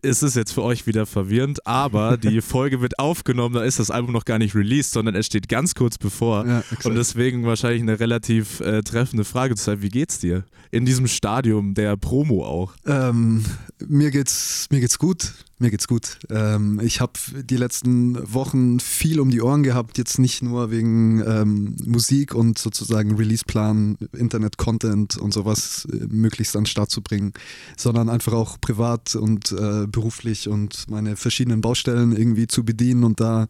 Es 0.00 0.22
ist 0.22 0.34
jetzt 0.34 0.52
für 0.52 0.62
euch 0.62 0.86
wieder 0.86 1.04
verwirrend, 1.04 1.66
aber 1.66 2.16
die 2.22 2.40
Folge 2.40 2.80
wird 2.80 2.98
aufgenommen, 2.98 3.54
da 3.54 3.64
ist 3.64 3.78
das 3.78 3.90
Album 3.90 4.12
noch 4.14 4.24
gar 4.24 4.38
nicht 4.38 4.54
released, 4.54 4.92
sondern 4.92 5.14
es 5.14 5.26
steht 5.26 5.46
ganz 5.46 5.74
kurz 5.74 5.98
bevor. 5.98 6.46
Ja. 6.46 6.64
Und 6.84 6.94
deswegen 6.94 7.44
wahrscheinlich 7.44 7.82
eine 7.82 8.00
relativ 8.00 8.60
äh, 8.60 8.80
treffende 8.80 9.24
Frage 9.24 9.56
zu 9.56 9.64
sein. 9.64 9.82
Wie 9.82 9.90
geht's 9.90 10.20
dir? 10.20 10.44
In 10.70 10.86
diesem 10.86 11.06
Stadium 11.06 11.74
der 11.74 11.98
Promo 11.98 12.46
auch. 12.46 12.72
Ähm, 12.86 13.44
mir 13.86 14.10
geht's 14.10 14.68
mir 14.70 14.80
geht's 14.80 14.98
gut. 14.98 15.34
Mir 15.58 15.70
geht's 15.70 15.86
gut. 15.86 16.18
Ähm, 16.30 16.80
ich 16.82 17.00
habe 17.00 17.12
die 17.44 17.56
letzten 17.56 18.16
Wochen 18.34 18.80
viel 18.80 19.20
um 19.20 19.30
die 19.30 19.40
Ohren 19.40 19.62
gehabt, 19.62 19.98
jetzt 19.98 20.18
nicht 20.18 20.42
nur 20.42 20.72
wegen 20.72 21.22
ähm, 21.24 21.76
Musik 21.84 22.34
und 22.34 22.58
sozusagen 22.58 23.14
Releaseplan, 23.14 23.96
Internet-Content 24.12 25.16
und 25.16 25.32
sowas 25.32 25.86
äh, 25.92 26.06
möglichst 26.08 26.56
an 26.56 26.62
den 26.62 26.66
Start 26.66 26.90
zu 26.90 27.02
bringen, 27.02 27.34
sondern 27.76 28.08
einfach 28.08 28.32
auch 28.32 28.60
privat 28.60 29.14
und 29.14 29.52
äh, 29.52 29.86
beruflich 29.86 30.48
und 30.48 30.90
meine 30.90 31.14
verschiedenen 31.14 31.60
Baustellen 31.60 32.16
irgendwie 32.16 32.48
zu 32.48 32.64
bedienen 32.64 33.04
und 33.04 33.20
da 33.20 33.46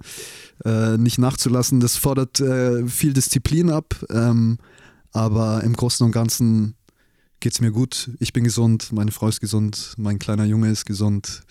äh, 0.66 0.98
nicht 0.98 1.18
nachzulassen. 1.18 1.80
Das 1.80 1.96
fordert 1.96 2.38
äh, 2.38 2.86
viel 2.86 3.14
Disziplin 3.14 3.70
ab, 3.70 4.04
ähm, 4.10 4.58
aber 5.12 5.64
im 5.64 5.72
Großen 5.72 6.04
und 6.04 6.12
Ganzen 6.12 6.74
geht's 7.40 7.62
mir 7.62 7.72
gut. 7.72 8.10
Ich 8.20 8.34
bin 8.34 8.44
gesund, 8.44 8.92
meine 8.92 9.10
Frau 9.10 9.28
ist 9.28 9.40
gesund, 9.40 9.94
mein 9.96 10.18
kleiner 10.18 10.44
Junge 10.44 10.70
ist 10.70 10.84
gesund. 10.84 11.42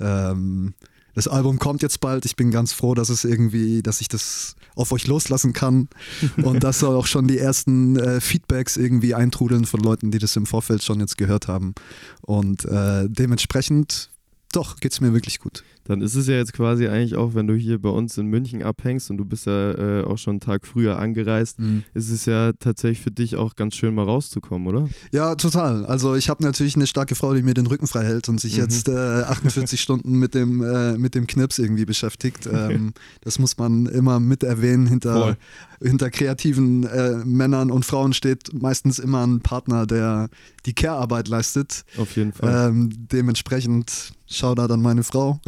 Ähm, 0.00 0.74
das 1.14 1.26
Album 1.26 1.58
kommt 1.58 1.82
jetzt 1.82 2.00
bald. 2.00 2.24
Ich 2.26 2.36
bin 2.36 2.52
ganz 2.52 2.72
froh, 2.72 2.94
dass 2.94 3.08
es 3.08 3.24
irgendwie, 3.24 3.82
dass 3.82 4.00
ich 4.00 4.06
das 4.06 4.54
auf 4.76 4.92
euch 4.92 5.08
loslassen 5.08 5.52
kann 5.52 5.88
und 6.36 6.62
dass 6.62 6.84
auch 6.84 7.06
schon 7.06 7.26
die 7.26 7.38
ersten 7.38 7.96
äh, 7.96 8.20
Feedbacks 8.20 8.76
irgendwie 8.76 9.14
eintrudeln 9.14 9.64
von 9.64 9.80
Leuten, 9.80 10.12
die 10.12 10.18
das 10.18 10.36
im 10.36 10.46
Vorfeld 10.46 10.84
schon 10.84 11.00
jetzt 11.00 11.18
gehört 11.18 11.48
haben. 11.48 11.74
Und 12.22 12.64
äh, 12.66 13.08
dementsprechend, 13.08 14.10
doch, 14.52 14.76
geht's 14.80 15.00
mir 15.00 15.12
wirklich 15.12 15.40
gut. 15.40 15.62
Dann 15.84 16.00
ist 16.02 16.14
es 16.14 16.26
ja 16.26 16.34
jetzt 16.34 16.52
quasi 16.52 16.86
eigentlich 16.88 17.16
auch, 17.16 17.34
wenn 17.34 17.46
du 17.46 17.54
hier 17.54 17.80
bei 17.80 17.88
uns 17.88 18.16
in 18.18 18.26
München 18.26 18.62
abhängst 18.62 19.10
und 19.10 19.16
du 19.16 19.24
bist 19.24 19.46
ja 19.46 19.72
äh, 20.00 20.04
auch 20.04 20.18
schon 20.18 20.32
einen 20.32 20.40
Tag 20.40 20.66
früher 20.66 20.98
angereist, 20.98 21.58
ist 21.94 22.10
es 22.10 22.26
ja 22.26 22.52
tatsächlich 22.58 23.00
für 23.00 23.10
dich 23.10 23.36
auch 23.36 23.56
ganz 23.56 23.74
schön 23.74 23.94
mal 23.94 24.04
rauszukommen, 24.04 24.68
oder? 24.68 24.88
Ja, 25.12 25.34
total. 25.34 25.86
Also 25.86 26.14
ich 26.14 26.28
habe 26.28 26.42
natürlich 26.42 26.76
eine 26.76 26.86
starke 26.86 27.14
Frau, 27.14 27.32
die 27.34 27.42
mir 27.42 27.54
den 27.54 27.66
Rücken 27.66 27.86
frei 27.86 28.04
hält 28.04 28.28
und 28.28 28.38
sich 28.40 28.54
Mhm. 28.56 28.62
jetzt 28.62 28.88
äh, 28.88 28.92
48 29.22 29.80
Stunden 29.80 30.18
mit 30.18 30.34
dem, 30.34 30.62
äh, 30.62 30.98
mit 30.98 31.14
dem 31.14 31.26
Knips 31.26 31.58
irgendwie 31.58 31.86
beschäftigt. 31.86 32.46
Ähm, 32.50 32.92
das 33.22 33.38
muss 33.38 33.56
man 33.56 33.86
immer 33.86 34.20
mit 34.20 34.42
erwähnen. 34.42 34.86
Hinter, 34.86 35.14
Voll. 35.14 35.36
hinter 35.82 36.10
kreativen 36.10 36.84
äh, 36.84 37.16
Männern 37.24 37.70
und 37.70 37.84
Frauen 37.86 38.12
steht 38.12 38.52
meistens 38.52 38.98
immer 38.98 39.26
ein 39.26 39.40
Partner, 39.40 39.86
der 39.86 40.28
die 40.66 40.74
Care-Arbeit 40.74 41.28
leistet. 41.28 41.84
Auf 41.96 42.14
jeden 42.16 42.32
Fall. 42.34 42.68
Ähm, 42.70 42.90
dementsprechend 43.10 44.12
Shoutout 44.30 44.72
an 44.72 44.82
meine 44.82 45.02
Frau. 45.04 45.40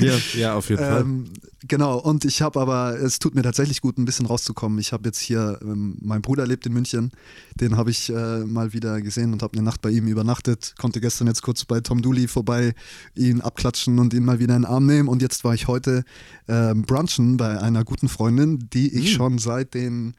ja. 0.00 0.14
Ja, 0.34 0.54
auf 0.54 0.70
jeden 0.70 0.82
Fall. 0.84 1.02
Ähm, 1.02 1.24
genau, 1.68 1.98
und 1.98 2.24
ich 2.24 2.40
habe 2.40 2.58
aber, 2.60 2.98
es 2.98 3.18
tut 3.18 3.34
mir 3.34 3.42
tatsächlich 3.42 3.82
gut, 3.82 3.98
ein 3.98 4.06
bisschen 4.06 4.24
rauszukommen. 4.24 4.78
Ich 4.78 4.92
habe 4.92 5.06
jetzt 5.08 5.20
hier, 5.20 5.58
ähm, 5.62 5.98
mein 6.00 6.22
Bruder 6.22 6.46
lebt 6.46 6.64
in 6.64 6.72
München, 6.72 7.12
den 7.60 7.76
habe 7.76 7.90
ich 7.90 8.08
äh, 8.08 8.38
mal 8.44 8.72
wieder 8.72 9.02
gesehen 9.02 9.34
und 9.34 9.42
habe 9.42 9.52
eine 9.54 9.62
Nacht 9.62 9.82
bei 9.82 9.90
ihm 9.90 10.06
übernachtet. 10.06 10.74
Konnte 10.78 11.00
gestern 11.00 11.26
jetzt 11.26 11.42
kurz 11.42 11.66
bei 11.66 11.80
Tom 11.80 12.00
Dooley 12.00 12.26
vorbei 12.26 12.74
ihn 13.14 13.42
abklatschen 13.42 13.98
und 13.98 14.14
ihn 14.14 14.24
mal 14.24 14.38
wieder 14.38 14.56
in 14.56 14.62
den 14.62 14.70
Arm 14.70 14.86
nehmen. 14.86 15.08
Und 15.08 15.20
jetzt 15.20 15.44
war 15.44 15.52
ich 15.52 15.68
heute 15.68 16.04
ähm, 16.48 16.82
brunchen 16.82 17.36
bei 17.36 17.60
einer 17.60 17.84
guten 17.84 18.08
Freundin, 18.08 18.68
die 18.72 18.94
ich 18.94 19.12
schon 19.12 19.38
seit 19.38 19.74
den 19.74 20.14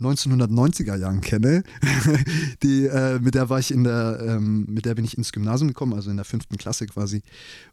1990er 0.00 0.96
Jahren 0.96 1.20
kenne. 1.20 1.62
Die, 2.62 2.86
äh, 2.86 3.18
mit 3.18 3.34
der 3.34 3.50
war 3.50 3.58
ich 3.58 3.70
in 3.70 3.84
der, 3.84 4.22
ähm, 4.26 4.66
mit 4.68 4.86
der 4.86 4.94
bin 4.94 5.04
ich 5.04 5.16
ins 5.16 5.32
Gymnasium 5.32 5.68
gekommen, 5.68 5.94
also 5.94 6.10
in 6.10 6.16
der 6.16 6.24
fünften 6.24 6.56
Klasse 6.56 6.86
quasi. 6.86 7.22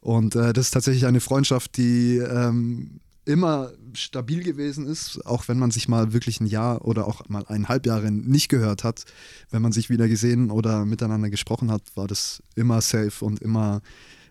Und 0.02 0.36
äh, 0.36 0.54
das 0.54 0.68
ist 0.68 0.72
tatsächlich 0.72 1.06
eine 1.06 1.20
Freundschaft, 1.20 1.78
die 1.78 2.18
ähm, 2.18 3.00
immer 3.28 3.72
stabil 3.94 4.42
gewesen 4.44 4.88
ist, 4.88 5.26
auch 5.26 5.48
wenn 5.48 5.60
man 5.60 5.72
sich 5.72 5.88
mal 5.88 6.14
wirklich 6.14 6.40
ein 6.40 6.48
Jahr 6.48 6.86
oder 6.86 7.08
auch 7.08 7.28
mal 7.28 7.46
eineinhalb 7.48 7.86
Jahre 7.86 8.10
nicht 8.12 8.48
gehört 8.50 8.84
hat. 8.84 9.04
Wenn 9.52 9.62
man 9.62 9.74
sich 9.74 9.90
wieder 9.90 10.08
gesehen 10.08 10.50
oder 10.50 10.86
miteinander 10.86 11.30
gesprochen 11.30 11.70
hat, 11.72 11.82
war 11.96 12.08
das 12.08 12.42
immer 12.56 12.82
safe 12.82 13.24
und 13.24 13.42
immer 13.42 13.82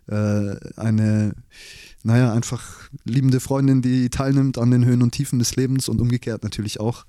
äh, 0.09 0.57
eine, 0.77 1.35
naja, 2.03 2.33
einfach 2.33 2.89
liebende 3.05 3.41
Freundin, 3.41 3.83
die 3.83 4.09
teilnimmt 4.09 4.57
an 4.57 4.71
den 4.71 4.85
Höhen 4.85 5.03
und 5.03 5.13
Tiefen 5.13 5.39
des 5.39 5.57
Lebens 5.57 5.89
und 5.89 6.01
umgekehrt 6.01 6.43
natürlich 6.43 6.81
auch. 6.81 7.05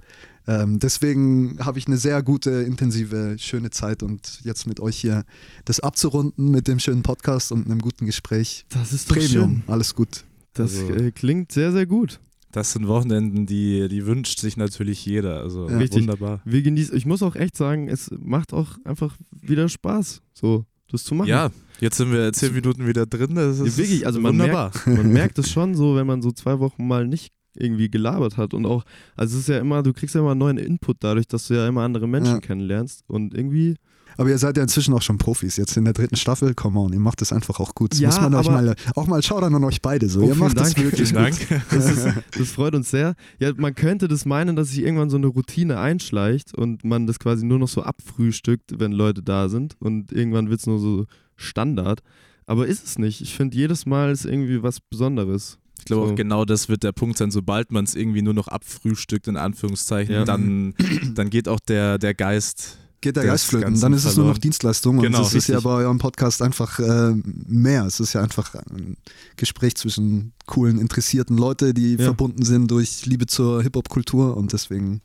Ähm, 0.48 0.80
deswegen 0.80 1.58
habe 1.60 1.78
ich 1.78 1.88
eine 1.88 1.98
sehr 1.98 2.24
gute, 2.24 2.50
intensive, 2.52 3.36
schöne 3.38 3.70
Zeit 3.70 4.02
und 4.02 4.40
jetzt 4.44 4.66
mit 4.66 4.80
euch 4.80 4.98
hier 4.98 5.26
das 5.66 5.80
abzurunden 5.82 6.52
mit 6.52 6.68
dem 6.68 6.80
schönen 6.80 7.04
Podcast 7.04 7.52
und 7.52 7.66
einem 7.66 7.80
guten 7.80 8.06
Gespräch. 8.06 8.66
Das 8.70 8.94
ist 8.94 9.10
doch 9.12 9.16
Premium, 9.18 9.62
schön. 9.62 9.64
alles 9.68 9.94
gut. 9.94 10.24
Das 10.54 10.78
Also- 10.80 10.94
äh, 10.94 11.12
klingt 11.12 11.52
sehr, 11.52 11.72
sehr 11.72 11.86
gut. 11.86 12.20
Das 12.54 12.72
sind 12.72 12.88
Wochenenden, 12.88 13.46
die, 13.46 13.90
die 13.90 14.06
wünscht 14.06 14.40
sich 14.40 14.56
natürlich 14.56 15.06
jeder. 15.06 15.42
Also 15.42 15.70
Ja. 15.70 15.78
Richtig. 15.78 16.00
wunderbar. 16.02 16.42
Wir 16.46 16.62
genießen, 16.62 16.96
ich 16.96 17.06
muss 17.06 17.22
auch 17.22 17.36
echt 17.36 17.58
sagen, 17.58 17.90
es 17.90 18.10
macht 18.18 18.54
auch 18.54 18.78
einfach 18.86 19.18
wieder 19.32 19.68
Spaß, 19.68 20.22
so 20.34 20.66
das 20.90 21.04
zu 21.04 21.14
machen. 21.14 21.28
Ja, 21.28 21.50
jetzt 21.82 21.98
sind 21.98 22.12
wir 22.14 22.32
zehn 22.32 22.54
Minuten 22.54 22.88
wieder 22.88 23.06
drin. 23.06 23.36
Das 23.36 23.60
ist 23.60 23.78
Ja, 23.78 23.84
wirklich, 23.84 24.06
also 24.08 24.22
man 24.22 24.32
wunderbar. 24.40 24.72
Man 24.86 25.12
merkt 25.12 25.38
es 25.40 25.52
schon 25.52 25.76
so, 25.76 25.98
wenn 25.98 26.08
man 26.08 26.22
so 26.22 26.32
zwei 26.32 26.58
Wochen 26.60 26.88
mal 26.88 27.06
nicht 27.06 27.34
irgendwie 27.60 27.90
gelabert 27.90 28.38
hat 28.38 28.54
und 28.54 28.66
auch, 28.66 28.84
also 29.16 29.36
es 29.36 29.42
ist 29.42 29.50
ja 29.50 29.60
immer, 29.60 29.84
du 29.84 29.94
kriegst 29.94 30.16
ja 30.16 30.22
immer 30.22 30.36
neuen 30.36 30.58
Input 30.58 30.98
dadurch, 31.02 31.28
dass 31.28 31.48
du 31.48 31.54
ja 31.56 31.68
immer 31.68 31.82
andere 31.84 32.08
Menschen 32.08 32.36
Ja. 32.36 32.40
kennenlernst 32.40 33.04
und 33.08 33.34
irgendwie 33.34 33.76
Aber 34.20 34.30
ihr 34.30 34.38
seid 34.40 34.58
ja 34.58 34.64
inzwischen 34.64 34.96
auch 34.96 35.02
schon 35.04 35.20
Profis. 35.20 35.58
Jetzt 35.58 35.78
in 35.78 35.84
der 35.86 35.94
dritten 35.94 36.16
Staffel, 36.16 36.56
come 36.56 36.80
on, 36.80 36.92
ihr 36.94 37.00
macht 37.00 37.22
das 37.22 37.32
einfach 37.32 37.60
auch 37.60 37.76
gut. 37.76 37.92
Das 37.92 38.00
Ja, 38.00 38.08
muss 38.08 38.22
man 38.22 38.34
euch 38.34 38.50
mal, 38.50 38.76
auch 38.96 39.06
mal 39.06 39.22
schaudern 39.22 39.54
an 39.54 39.64
euch 39.64 39.80
beide. 39.82 40.10
So. 40.10 40.22
Oh, 40.22 40.28
ihr 40.28 40.34
macht 40.36 40.58
das 40.60 40.74
Dank. 40.74 40.86
wirklich 40.86 41.10
Vielen 41.10 41.26
gut. 41.32 41.38
Dank. 41.52 41.64
Das, 41.70 41.92
ist, 41.92 42.08
das 42.40 42.50
freut 42.52 42.74
uns 42.74 42.90
sehr. 42.90 43.14
Ja, 43.40 43.52
man 43.56 43.76
könnte 43.76 44.08
das 44.08 44.26
meinen, 44.26 44.56
dass 44.56 44.70
sich 44.70 44.80
irgendwann 44.80 45.12
so 45.12 45.18
eine 45.18 45.28
Routine 45.28 45.78
einschleicht 45.80 46.56
und 46.56 46.84
man 46.84 47.06
das 47.06 47.20
quasi 47.20 47.46
nur 47.46 47.60
noch 47.60 47.68
so 47.68 47.84
abfrühstückt, 47.84 48.80
wenn 48.80 48.92
Leute 48.92 49.22
da 49.22 49.50
sind 49.50 49.76
und 49.80 50.12
irgendwann 50.12 50.50
wird 50.50 50.62
es 50.62 50.66
nur 50.66 50.80
so 50.80 51.06
Standard. 51.36 52.02
Aber 52.48 52.66
ist 52.66 52.86
es 52.86 52.98
nicht. 52.98 53.22
Ich 53.22 53.36
finde, 53.36 53.56
jedes 53.58 53.86
Mal 53.86 54.10
ist 54.12 54.26
irgendwie 54.26 54.64
was 54.64 54.80
Besonderes. 54.80 55.60
Ich 55.80 55.86
glaube 55.86 56.08
So. 56.08 56.12
auch 56.14 56.16
genau 56.16 56.46
das 56.46 56.70
wird 56.70 56.84
der 56.84 56.92
Punkt 56.92 57.18
sein, 57.18 57.32
sobald 57.32 57.72
man 57.72 57.86
es 57.86 57.96
irgendwie 57.96 58.22
nur 58.22 58.34
noch 58.34 58.48
abfrühstückt, 58.48 59.28
in 59.28 59.38
Anführungszeichen, 59.38 60.14
Ja. 60.14 60.26
dann, 60.26 60.74
dann 61.14 61.30
geht 61.30 61.48
auch 61.48 61.60
der, 61.60 61.98
der 61.98 62.14
Geist. 62.14 62.78
Geht 63.00 63.16
der 63.16 63.26
Geist 63.26 63.46
flöten, 63.46 63.80
dann 63.80 63.94
ist 63.94 64.06
es 64.06 64.16
nur 64.16 64.26
noch 64.26 64.32
verloren. 64.32 64.42
Dienstleistung 64.42 64.98
Genau, 65.00 65.20
und 65.20 65.28
es 65.28 65.34
ist 65.36 65.48
ja 65.50 65.60
bei 65.60 65.70
eurem 65.70 66.00
Podcast 66.00 66.42
einfach 66.42 66.80
äh, 66.80 67.14
mehr. 67.46 67.86
Es 67.86 68.00
ist 68.00 68.14
ja 68.14 68.24
einfach 68.24 68.56
ein 68.56 68.98
Gespräch 69.36 69.76
zwischen 69.76 70.34
coolen, 70.48 70.80
interessierten 70.80 71.38
Leuten, 71.38 71.76
die 71.76 71.94
Ja. 71.94 72.06
verbunden 72.06 72.44
sind 72.44 72.72
durch 72.72 73.06
Liebe 73.06 73.28
zur 73.28 73.62
Hip-Hop-Kultur 73.62 74.36
und 74.36 74.52
deswegen 74.52 75.02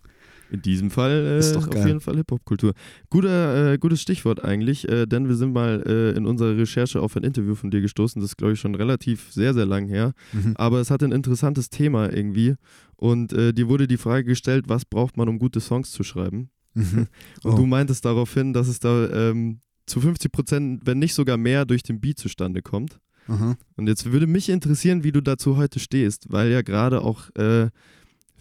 In 0.52 0.60
diesem 0.62 0.90
Fall 0.90 1.38
Ist 1.38 1.52
äh, 1.52 1.54
doch 1.54 1.68
auf 1.68 1.86
jeden 1.86 2.00
Fall 2.00 2.16
Hip-Hop-Kultur. 2.16 2.74
Guter, 3.10 3.72
äh, 3.72 3.78
gutes 3.78 4.02
Stichwort 4.02 4.44
eigentlich, 4.44 4.86
äh, 4.88 5.06
denn 5.06 5.26
wir 5.28 5.34
sind 5.36 5.52
mal 5.52 5.82
äh, 5.86 6.16
in 6.16 6.26
unserer 6.26 6.56
Recherche 6.56 7.00
auf 7.00 7.16
ein 7.16 7.24
Interview 7.24 7.54
von 7.54 7.70
dir 7.70 7.80
gestoßen. 7.80 8.20
Das 8.20 8.30
ist, 8.32 8.36
glaube 8.36 8.52
ich, 8.52 8.60
schon 8.60 8.74
relativ 8.74 9.32
sehr, 9.32 9.54
sehr 9.54 9.64
lang 9.66 9.88
her. 9.88 10.12
mhm. 10.32 10.52
Aber 10.56 10.80
es 10.80 10.90
hat 10.90 11.02
ein 11.02 11.12
interessantes 11.12 11.70
Thema 11.70 12.12
irgendwie. 12.12 12.54
Und 12.96 13.32
äh, 13.32 13.52
dir 13.54 13.68
wurde 13.68 13.86
die 13.88 13.96
Frage 13.96 14.24
gestellt, 14.24 14.66
was 14.68 14.84
braucht 14.84 15.16
man, 15.16 15.28
um 15.28 15.38
gute 15.38 15.60
Songs 15.60 15.90
zu 15.90 16.02
schreiben? 16.04 16.50
Mhm. 16.74 17.06
Und 17.44 17.52
Oh. 17.52 17.56
du 17.56 17.66
meintest 17.66 18.04
daraufhin, 18.04 18.52
dass 18.52 18.68
es 18.68 18.78
da 18.78 19.08
ähm, 19.30 19.60
zu 19.86 20.00
50 20.00 20.30
Prozent, 20.30 20.82
wenn 20.84 20.98
nicht 20.98 21.14
sogar 21.14 21.36
mehr, 21.38 21.64
durch 21.64 21.82
den 21.82 22.00
Beat 22.00 22.18
zustande 22.18 22.60
kommt. 22.62 22.98
Aha. 23.28 23.56
Und 23.76 23.86
jetzt 23.88 24.10
würde 24.12 24.26
mich 24.26 24.48
interessieren, 24.48 25.02
wie 25.04 25.12
du 25.12 25.20
dazu 25.22 25.56
heute 25.56 25.78
stehst, 25.78 26.26
weil 26.30 26.50
ja 26.50 26.60
gerade 26.62 27.02
auch, 27.02 27.30
äh, 27.36 27.70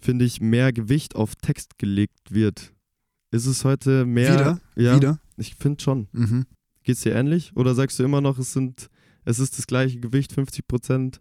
finde 0.02 0.24
ich, 0.24 0.40
mehr 0.40 0.72
Gewicht 0.72 1.16
auf 1.16 1.36
Text 1.36 1.78
gelegt 1.78 2.30
wird. 2.30 2.72
Ist 3.30 3.46
es 3.46 3.64
heute 3.64 4.04
mehr? 4.04 4.34
Wieder? 4.34 4.60
Ja, 4.76 4.96
Wieder? 4.96 5.20
ich 5.36 5.54
finde 5.54 5.82
schon. 5.82 6.08
Mhm. 6.12 6.46
Geht 6.82 6.96
es 6.96 7.02
dir 7.02 7.14
ähnlich? 7.14 7.52
Oder 7.54 7.74
sagst 7.74 7.98
du 7.98 8.02
immer 8.02 8.20
noch, 8.20 8.38
es 8.38 8.52
sind, 8.52 8.88
es 9.24 9.38
ist 9.38 9.58
das 9.58 9.66
gleiche 9.66 10.00
Gewicht, 10.00 10.32
50% 10.32 11.20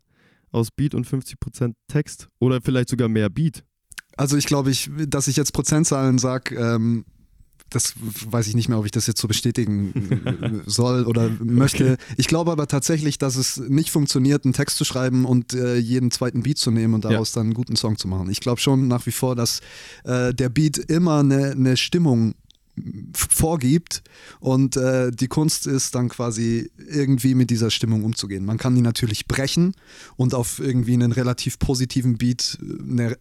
aus 0.51 0.71
Beat 0.71 0.95
und 0.95 1.07
50% 1.07 1.73
Text? 1.88 2.27
Oder 2.39 2.61
vielleicht 2.61 2.89
sogar 2.89 3.07
mehr 3.07 3.29
Beat? 3.29 3.63
Also 4.17 4.35
ich 4.38 4.45
glaube, 4.45 4.71
ich, 4.71 4.89
dass 5.07 5.27
ich 5.27 5.38
jetzt 5.38 5.53
Prozentzahlen 5.53 6.17
sage, 6.17 6.55
ähm, 6.55 7.05
das 7.71 7.93
weiß 7.97 8.47
ich 8.47 8.55
nicht 8.55 8.69
mehr, 8.69 8.77
ob 8.77 8.85
ich 8.85 8.91
das 8.91 9.07
jetzt 9.07 9.19
so 9.19 9.27
bestätigen 9.27 10.61
soll 10.65 11.05
oder 11.05 11.29
möchte. 11.43 11.97
Ich 12.17 12.27
glaube 12.27 12.51
aber 12.51 12.67
tatsächlich, 12.67 13.17
dass 13.17 13.35
es 13.35 13.57
nicht 13.57 13.89
funktioniert, 13.89 14.45
einen 14.45 14.53
Text 14.53 14.77
zu 14.77 14.85
schreiben 14.85 15.25
und 15.25 15.53
äh, 15.53 15.77
jeden 15.77 16.11
zweiten 16.11 16.43
Beat 16.43 16.57
zu 16.57 16.69
nehmen 16.69 16.93
und 16.93 17.05
daraus 17.05 17.31
dann 17.31 17.47
einen 17.47 17.53
guten 17.53 17.75
Song 17.75 17.97
zu 17.97 18.07
machen. 18.07 18.29
Ich 18.29 18.41
glaube 18.41 18.61
schon 18.61 18.87
nach 18.87 19.05
wie 19.05 19.11
vor, 19.11 19.35
dass 19.35 19.61
äh, 20.03 20.33
der 20.33 20.49
Beat 20.49 20.77
immer 20.77 21.19
eine, 21.19 21.51
eine 21.51 21.77
Stimmung 21.77 22.35
vorgibt 23.15 24.03
und 24.39 24.77
äh, 24.77 25.11
die 25.11 25.27
Kunst 25.27 25.67
ist 25.67 25.95
dann 25.95 26.09
quasi 26.09 26.71
irgendwie 26.77 27.35
mit 27.35 27.49
dieser 27.49 27.69
Stimmung 27.69 28.03
umzugehen. 28.03 28.45
Man 28.45 28.57
kann 28.57 28.75
die 28.75 28.81
natürlich 28.81 29.27
brechen 29.27 29.75
und 30.15 30.33
auf 30.33 30.59
irgendwie 30.59 30.93
einen 30.93 31.11
relativ 31.11 31.59
positiven 31.59 32.17
Beat 32.17 32.57
äh, 32.61 32.91
eine 32.91 33.17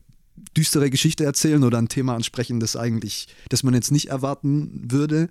düstere 0.57 0.91
Geschichte 0.91 1.25
erzählen 1.25 1.65
oder 1.65 1.79
ein 1.79 1.89
Thema 1.89 2.15
ansprechen, 2.15 2.61
das 2.61 2.77
eigentlich, 2.77 3.29
das 3.49 3.63
man 3.63 3.75
jetzt 3.75 3.93
nicht 3.93 4.09
erwarten 4.09 4.87
würde. 4.91 5.29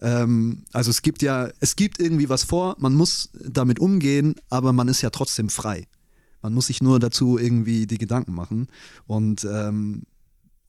Ähm, 0.00 0.64
also 0.72 0.90
es 0.90 1.02
gibt 1.02 1.22
ja, 1.22 1.50
es 1.60 1.76
gibt 1.76 2.00
irgendwie 2.00 2.28
was 2.28 2.44
vor, 2.44 2.76
man 2.78 2.94
muss 2.94 3.30
damit 3.32 3.80
umgehen, 3.80 4.34
aber 4.50 4.72
man 4.72 4.88
ist 4.88 5.02
ja 5.02 5.10
trotzdem 5.10 5.48
frei. 5.48 5.86
Man 6.42 6.54
muss 6.54 6.66
sich 6.66 6.82
nur 6.82 6.98
dazu 6.98 7.38
irgendwie 7.38 7.86
die 7.86 7.98
Gedanken 7.98 8.34
machen. 8.34 8.66
Und 9.06 9.44
ähm, 9.44 10.02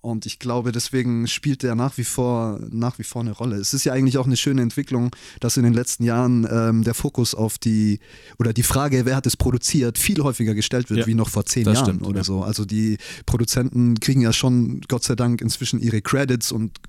und 0.03 0.25
ich 0.25 0.37
glaube, 0.37 0.73
deswegen 0.73 1.27
spielt 1.27 1.63
der 1.63 1.75
nach 1.75 1.97
wie 1.97 2.03
vor 2.03 2.59
nach 2.69 2.99
wie 2.99 3.03
vor 3.03 3.21
eine 3.21 3.31
Rolle. 3.31 3.55
Es 3.55 3.73
ist 3.73 3.85
ja 3.85 3.93
eigentlich 3.93 4.17
auch 4.17 4.25
eine 4.25 4.35
schöne 4.35 4.61
Entwicklung, 4.61 5.15
dass 5.39 5.55
in 5.55 5.63
den 5.63 5.71
letzten 5.71 6.03
Jahren 6.03 6.45
ähm, 6.51 6.83
der 6.83 6.93
Fokus 6.93 7.33
auf 7.33 7.57
die 7.57 7.99
oder 8.37 8.51
die 8.51 8.63
Frage, 8.63 9.05
wer 9.05 9.15
hat 9.15 9.25
es 9.25 9.37
produziert, 9.37 9.97
viel 9.97 10.21
häufiger 10.21 10.55
gestellt 10.55 10.89
wird 10.89 10.99
Ja, 10.99 11.07
wie 11.07 11.13
noch 11.13 11.29
vor 11.29 11.45
zehn 11.45 11.63
Jahren 11.63 11.77
stimmt, 11.77 12.05
oder 12.05 12.17
ja. 12.17 12.23
so. 12.25 12.43
Also 12.43 12.65
die 12.65 12.97
Produzenten 13.25 13.97
kriegen 13.97 14.19
ja 14.19 14.33
schon 14.33 14.81
Gott 14.89 15.05
sei 15.05 15.15
Dank 15.15 15.39
inzwischen 15.39 15.79
ihre 15.79 16.01
Credits 16.01 16.51
und 16.51 16.79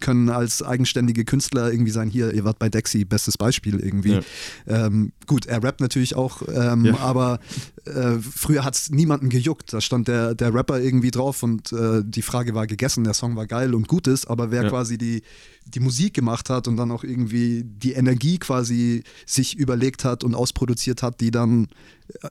können 0.00 0.28
als 0.28 0.60
eigenständige 0.60 1.24
Künstler 1.24 1.70
irgendwie 1.70 1.92
sein. 1.92 2.10
Hier, 2.10 2.34
ihr 2.34 2.42
wart 2.42 2.58
bei 2.58 2.68
Dexy, 2.68 3.04
bestes 3.04 3.38
Beispiel 3.38 3.78
irgendwie. 3.78 4.14
Ja. 4.14 4.86
Ähm, 4.86 5.12
gut, 5.28 5.46
er 5.46 5.62
rappt 5.62 5.80
natürlich 5.80 6.16
auch, 6.16 6.42
ähm, 6.52 6.96
aber 6.96 7.38
äh, 7.84 8.18
früher 8.18 8.64
hat 8.64 8.74
es 8.74 8.90
niemanden 8.90 9.28
gejuckt. 9.28 9.72
Da 9.72 9.80
stand 9.80 10.08
der, 10.08 10.34
der 10.34 10.52
Rapper 10.52 10.80
irgendwie 10.80 11.12
drauf 11.12 11.44
und 11.44 11.72
äh, 11.72 12.02
die 12.04 12.22
Frage 12.22 12.54
war 12.54 12.63
gegessen, 12.66 13.04
der 13.04 13.14
Song 13.14 13.36
war 13.36 13.46
geil 13.46 13.74
und 13.74 13.88
gut 13.88 14.06
ist, 14.06 14.26
aber 14.26 14.50
wer 14.50 14.64
Ja. 14.64 14.68
quasi 14.70 14.98
die, 14.98 15.22
die 15.66 15.80
Musik 15.80 16.14
gemacht 16.14 16.50
hat 16.50 16.68
und 16.68 16.76
dann 16.76 16.90
auch 16.90 17.04
irgendwie 17.04 17.64
die 17.64 17.92
Energie 17.92 18.38
quasi 18.38 19.02
sich 19.26 19.56
überlegt 19.56 20.04
hat 20.04 20.24
und 20.24 20.34
ausproduziert 20.34 21.02
hat, 21.02 21.20
die 21.20 21.30
dann 21.30 21.68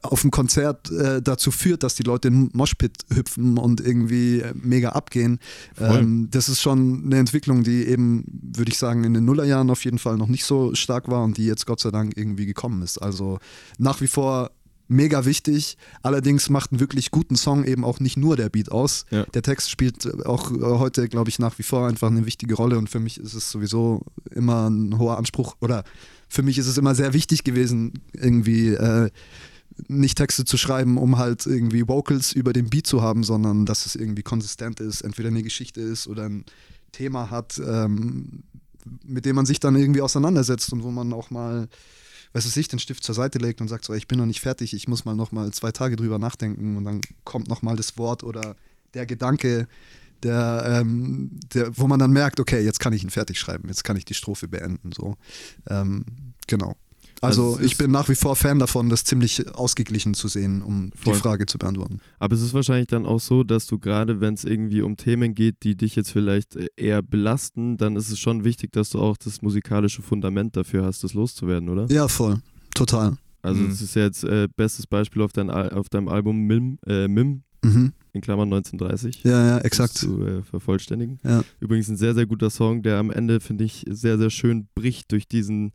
auf 0.03 0.21
dem 0.21 0.29
Konzert 0.29 0.91
äh, 0.91 1.19
dazu 1.21 1.49
führt, 1.49 1.81
dass 1.81 1.95
die 1.95 2.03
Leute 2.03 2.27
in 2.27 2.49
den 2.49 2.49
Moshpit 2.53 3.05
hüpfen 3.11 3.57
und 3.57 3.81
irgendwie 3.81 4.39
äh, 4.41 4.53
mega 4.55 4.89
abgehen. 4.89 5.39
Ähm, 5.79 6.27
das 6.29 6.47
ist 6.47 6.61
schon 6.61 7.05
eine 7.05 7.17
Entwicklung, 7.17 7.63
die 7.63 7.85
eben, 7.87 8.23
würde 8.55 8.71
ich 8.71 8.77
sagen, 8.77 9.03
in 9.03 9.15
den 9.15 9.25
Nullerjahren 9.25 9.71
auf 9.71 9.83
jeden 9.83 9.97
Fall 9.97 10.17
noch 10.17 10.27
nicht 10.27 10.45
so 10.45 10.75
stark 10.75 11.07
war 11.09 11.23
und 11.23 11.37
die 11.37 11.45
jetzt 11.45 11.65
Gott 11.65 11.79
sei 11.79 11.89
Dank 11.89 12.15
irgendwie 12.15 12.45
gekommen 12.45 12.83
ist. 12.83 12.99
Also 12.99 13.39
nach 13.79 13.99
wie 14.01 14.07
vor 14.07 14.51
mega 14.93 15.25
wichtig. 15.25 15.77
Allerdings 16.01 16.50
macht 16.50 16.71
einen 16.71 16.79
wirklich 16.79 17.12
guten 17.12 17.35
Song 17.35 17.63
eben 17.65 17.83
auch 17.83 18.00
nicht 18.00 18.17
nur 18.17 18.35
der 18.38 18.50
Beat 18.50 18.71
aus. 18.71 19.05
Ja. 19.09 19.25
Der 19.33 19.41
Text 19.41 19.69
spielt 19.69 20.25
auch 20.25 20.51
äh, 20.51 20.59
heute, 20.62 21.09
glaube 21.09 21.29
ich, 21.29 21.39
nach 21.39 21.57
wie 21.59 21.63
vor 21.63 21.88
einfach 21.88 22.09
eine 22.09 22.25
wichtige 22.25 22.55
Rolle 22.55 22.77
und 22.77 22.89
für 22.89 23.00
mich 23.00 23.19
ist 23.19 23.33
es 23.33 23.51
sowieso 23.51 24.05
immer 24.31 24.69
ein 24.69 24.97
hoher 24.97 25.17
Anspruch 25.17 25.55
oder 25.59 25.83
für 26.29 26.43
mich 26.43 26.57
ist 26.57 26.67
es 26.67 26.77
immer 26.77 26.95
sehr 26.95 27.13
wichtig 27.13 27.43
gewesen, 27.43 28.01
irgendwie 28.13 28.69
äh, 28.69 29.09
nicht 29.88 30.17
Texte 30.17 30.45
zu 30.45 30.57
schreiben, 30.57 30.97
um 30.97 31.17
halt 31.17 31.45
irgendwie 31.45 31.88
Vocals 31.88 32.33
über 32.33 32.53
den 32.53 32.69
Beat 32.69 32.88
zu 32.88 33.01
haben, 33.01 33.23
sondern 33.23 33.65
dass 33.65 33.85
es 33.85 33.95
irgendwie 33.95 34.23
konsistent 34.23 34.79
ist, 34.79 35.01
entweder 35.01 35.29
eine 35.29 35.43
Geschichte 35.43 35.81
ist 35.81 36.07
oder 36.07 36.23
ein 36.25 36.45
Thema 36.91 37.29
hat, 37.29 37.59
ähm, 37.65 38.43
mit 39.05 39.25
dem 39.25 39.35
man 39.35 39.45
sich 39.45 39.59
dann 39.59 39.75
irgendwie 39.75 40.01
auseinandersetzt 40.01 40.71
und 40.73 40.83
wo 40.83 40.91
man 40.91 41.13
auch 41.13 41.31
mal, 41.31 41.67
weiß 42.33 42.45
es 42.45 42.57
ich, 42.57 42.67
den 42.67 42.79
Stift 42.79 43.03
zur 43.03 43.15
Seite 43.15 43.39
legt 43.39 43.61
und 43.61 43.67
sagt 43.67 43.85
so, 43.85 43.93
ich 43.93 44.07
bin 44.07 44.17
noch 44.17 44.25
nicht 44.25 44.41
fertig, 44.41 44.73
ich 44.73 44.87
muss 44.87 45.05
mal 45.05 45.15
noch 45.15 45.31
mal 45.31 45.51
zwei 45.51 45.71
Tage 45.71 45.95
drüber 45.95 46.19
nachdenken 46.19 46.77
und 46.77 46.83
dann 46.83 47.01
kommt 47.23 47.47
noch 47.47 47.61
mal 47.61 47.75
das 47.75 47.97
Wort 47.97 48.23
oder 48.23 48.55
der 48.93 49.05
Gedanke, 49.05 49.67
der, 50.23 50.63
ähm, 50.81 51.31
der, 51.53 51.77
wo 51.77 51.87
man 51.87 51.99
dann 51.99 52.11
merkt, 52.11 52.39
okay, 52.39 52.61
jetzt 52.61 52.79
kann 52.79 52.93
ich 52.93 53.03
ihn 53.03 53.09
fertig 53.09 53.39
schreiben, 53.39 53.67
jetzt 53.67 53.83
kann 53.83 53.97
ich 53.97 54.05
die 54.05 54.13
Strophe 54.13 54.47
beenden, 54.47 54.91
so. 54.91 55.15
Ähm, 55.69 56.05
genau. 56.47 56.75
Also, 57.24 57.53
Also 57.53 57.60
ich 57.63 57.77
bin 57.77 57.92
nach 57.92 58.10
wie 58.10 58.15
vor 58.15 58.36
Fan 58.36 58.60
davon, 58.60 58.89
das 58.89 59.03
ziemlich 59.03 59.48
ausgeglichen 59.56 60.13
zu 60.13 60.27
sehen, 60.27 60.62
um 60.62 60.92
Voll. 60.96 61.13
die 61.13 61.20
Frage 61.20 61.46
zu 61.46 61.58
beantworten. 61.58 62.00
Aber 62.20 62.36
es 62.36 62.42
ist 62.42 62.53
wahrscheinlich 62.53 62.88
dann 62.88 63.06
auch 63.06 63.20
so, 63.20 63.44
dass 63.44 63.65
du 63.68 63.80
gerade, 63.80 64.20
wenn 64.22 64.34
es 64.34 64.44
irgendwie 64.44 64.82
um 64.82 64.98
Themen 64.98 65.34
geht, 65.36 65.63
die 65.63 65.75
dich 65.75 65.96
jetzt 65.96 66.12
vielleicht 66.12 66.56
äh, 66.56 66.68
eher 66.75 67.01
belasten, 67.01 67.77
dann 67.77 67.96
ist 67.96 68.10
es 68.12 68.20
schon 68.20 68.44
wichtig, 68.44 68.72
dass 68.74 68.89
du 68.89 69.00
auch 69.00 69.18
das 69.18 69.42
musikalische 69.42 70.01
Fundament 70.01 70.56
dafür 70.58 70.84
hast, 70.86 71.03
das 71.03 71.13
loszuwerden, 71.13 71.70
oder? 71.70 71.88
Ja, 71.89 72.08
voll. 72.08 72.39
Total. 72.75 73.18
Also 73.42 73.62
Mhm. 73.62 73.70
das 73.70 73.82
ist 73.82 73.96
ja 73.96 74.03
jetzt 74.03 74.24
äh, 74.24 74.48
bestes 74.56 74.88
Beispiel 74.88 75.22
auf, 75.22 75.34
dein, 75.34 75.50
auf 75.50 75.89
deinem 75.89 76.08
Album 76.08 76.42
Mim, 76.48 76.77
äh, 76.88 77.08
Mim 77.08 77.44
Mhm. 77.63 77.93
in 78.13 78.22
Klammern 78.22 78.51
1930. 78.51 79.24
Ja, 79.24 79.46
ja, 79.46 79.58
exakt. 79.60 79.93
Zu 79.93 80.25
äh, 80.25 80.41
vervollständigen. 80.43 81.20
Ja. 81.24 81.43
Übrigens 81.60 81.89
ein 81.89 81.98
sehr, 81.98 82.13
sehr 82.13 82.25
guter 82.25 82.50
Song, 82.50 82.84
der 82.84 82.98
am 82.98 83.10
Ende, 83.10 83.39
finde 83.39 83.63
ich, 83.63 83.86
sehr, 83.89 84.17
sehr 84.17 84.29
schön 84.29 84.67
bricht 84.75 85.12
durch 85.12 85.27
diesen 85.27 85.72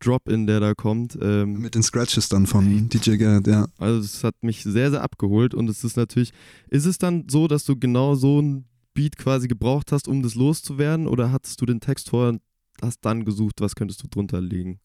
Drop-In, 0.00 0.46
der 0.46 0.60
da 0.60 0.74
kommt. 0.74 1.18
Ähm, 1.20 1.60
Mit 1.60 1.74
den 1.74 1.82
Scratches 1.82 2.28
dann 2.28 2.46
von 2.46 2.88
DJ 2.88 3.16
Garrett, 3.16 3.46
ja. 3.46 3.66
also 3.78 4.00
es 4.00 4.24
hat 4.24 4.34
mich 4.42 4.62
sehr, 4.62 4.90
sehr 4.90 5.02
abgeholt 5.02 5.54
und 5.54 5.68
es 5.70 5.84
ist 5.84 5.96
natürlich, 5.96 6.32
ist 6.70 6.86
es 6.86 6.98
dann 6.98 7.26
so, 7.28 7.48
dass 7.48 7.64
du 7.64 7.76
genau 7.78 8.14
so 8.14 8.40
ein 8.40 8.64
Beat 8.94 9.16
quasi 9.16 9.46
gebraucht 9.46 9.92
hast, 9.92 10.08
um 10.08 10.22
das 10.22 10.34
loszuwerden 10.34 11.06
oder 11.06 11.30
hattest 11.30 11.60
du 11.60 11.66
den 11.66 11.80
Text 11.80 12.10
vorher 12.10 12.30
und 12.30 12.42
hast 12.82 13.04
dann 13.04 13.24
gesucht, 13.24 13.60
was 13.60 13.74
könntest 13.74 14.02
du 14.02 14.08
drunter 14.08 14.40
legen? 14.40 14.80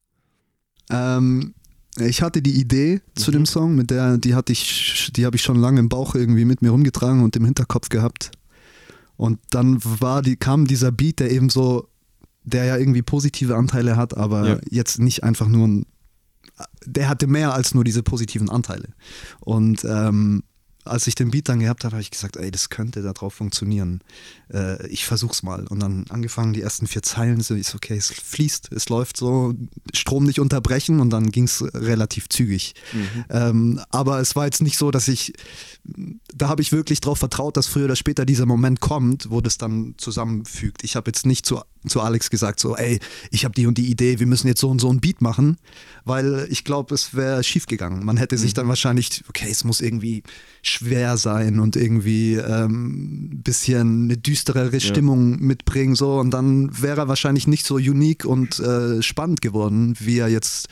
Ähm, 0.89 1.53
ich 1.99 2.21
hatte 2.21 2.41
die 2.41 2.59
Idee 2.59 3.01
zu 3.15 3.31
Mhm. 3.31 3.33
dem 3.35 3.45
Song, 3.45 3.75
mit 3.75 3.89
der, 3.91 4.17
die 4.17 4.33
hatte 4.35 4.51
ich, 4.53 5.11
die 5.15 5.25
habe 5.25 5.35
ich 5.35 5.41
schon 5.41 5.57
lange 5.57 5.79
im 5.79 5.89
Bauch 5.89 6.15
irgendwie 6.15 6.45
mit 6.45 6.61
mir 6.61 6.69
rumgetragen 6.71 7.23
und 7.23 7.35
im 7.35 7.45
Hinterkopf 7.45 7.89
gehabt. 7.89 8.31
Und 9.17 9.39
dann 9.51 9.77
war 9.83 10.21
die, 10.21 10.35
kam 10.35 10.65
dieser 10.65 10.91
Beat, 10.91 11.19
der 11.19 11.31
eben 11.31 11.49
so, 11.49 11.87
der 12.43 12.65
ja 12.65 12.77
irgendwie 12.77 13.01
positive 13.03 13.55
Anteile 13.55 13.97
hat, 13.97 14.15
aber 14.17 14.47
Ja. 14.49 14.57
jetzt 14.69 14.99
nicht 14.99 15.23
einfach 15.23 15.47
nur 15.47 15.67
ein, 15.67 15.85
der 16.85 17.09
hatte 17.09 17.27
mehr 17.27 17.53
als 17.53 17.73
nur 17.75 17.83
diese 17.83 18.03
positiven 18.03 18.49
Anteile. 18.49 18.89
Und 19.41 19.83
ähm, 19.83 20.43
als 20.85 21.07
ich 21.07 21.15
den 21.15 21.31
Beat 21.31 21.49
dann 21.49 21.59
gehabt 21.59 21.83
habe, 21.83 21.93
habe 21.93 22.01
ich 22.01 22.11
gesagt, 22.11 22.37
ey, 22.37 22.51
das 22.51 22.69
könnte 22.69 23.01
da 23.01 23.13
drauf 23.13 23.33
funktionieren. 23.33 24.01
Äh, 24.51 24.87
ich 24.87 25.05
versuch's 25.05 25.43
mal. 25.43 25.67
Und 25.67 25.79
dann 25.79 26.05
angefangen, 26.09 26.53
die 26.53 26.61
ersten 26.61 26.87
vier 26.87 27.03
Zeilen, 27.03 27.41
so 27.41 27.55
ist 27.55 27.75
okay, 27.75 27.95
es 27.95 28.11
fließt, 28.11 28.71
es 28.71 28.89
läuft 28.89 29.17
so, 29.17 29.53
Strom 29.93 30.25
nicht 30.25 30.39
unterbrechen 30.39 30.99
und 30.99 31.09
dann 31.09 31.31
ging's 31.31 31.63
relativ 31.73 32.29
zügig. 32.29 32.73
Ähm, 33.29 33.79
aber 33.89 34.19
es 34.19 34.35
war 34.35 34.45
jetzt 34.45 34.61
nicht 34.61 34.77
so, 34.77 34.91
dass 34.91 35.07
ich, 35.07 35.33
da 36.35 36.49
habe 36.49 36.61
ich 36.61 36.71
wirklich 36.71 37.01
darauf 37.01 37.19
vertraut, 37.19 37.57
dass 37.57 37.67
früher 37.67 37.85
oder 37.85 37.95
später 37.95 38.25
dieser 38.25 38.45
Moment 38.45 38.79
kommt, 38.79 39.29
wo 39.29 39.41
das 39.41 39.57
dann 39.57 39.95
zusammenfügt. 39.97 40.83
Ich 40.83 40.95
habe 40.95 41.09
jetzt 41.09 41.25
nicht 41.25 41.45
zu, 41.45 41.61
zu 41.87 42.01
Alex 42.01 42.29
gesagt, 42.29 42.59
so, 42.59 42.75
ey, 42.75 42.99
ich 43.31 43.45
habe 43.45 43.55
die 43.55 43.65
und 43.65 43.77
die 43.77 43.89
Idee, 43.89 44.19
wir 44.19 44.27
müssen 44.27 44.47
jetzt 44.47 44.61
so 44.61 44.69
und 44.69 44.79
so 44.79 44.91
ein 44.91 44.99
Beat 44.99 45.21
machen, 45.21 45.57
weil 46.05 46.47
ich 46.49 46.63
glaube, 46.63 46.93
es 46.93 47.15
wäre 47.15 47.43
schief 47.43 47.65
gegangen. 47.65 48.05
Man 48.05 48.17
hätte 48.17 48.37
sich 48.37 48.53
dann 48.53 48.67
wahrscheinlich, 48.67 49.23
okay, 49.29 49.49
es 49.49 49.63
muss 49.63 49.81
irgendwie 49.81 50.23
schwer 50.61 51.17
sein 51.17 51.59
und 51.59 51.75
irgendwie 51.75 52.35
ähm, 52.35 53.31
ein 53.33 53.41
bisschen 53.43 54.05
eine 54.05 54.17
düsterere 54.17 54.79
Stimmung 54.79 55.39
mitbringen, 55.39 55.95
so. 55.95 56.19
Und 56.19 56.31
dann 56.31 56.69
wäre 56.81 57.01
er 57.01 57.07
wahrscheinlich 57.07 57.47
nicht 57.47 57.65
so 57.65 57.75
unique 57.75 58.25
und 58.25 58.59
äh, 58.59 59.01
spannend 59.01 59.41
geworden, 59.41 59.95
wie 59.99 60.19
er 60.19 60.27
jetzt, 60.27 60.67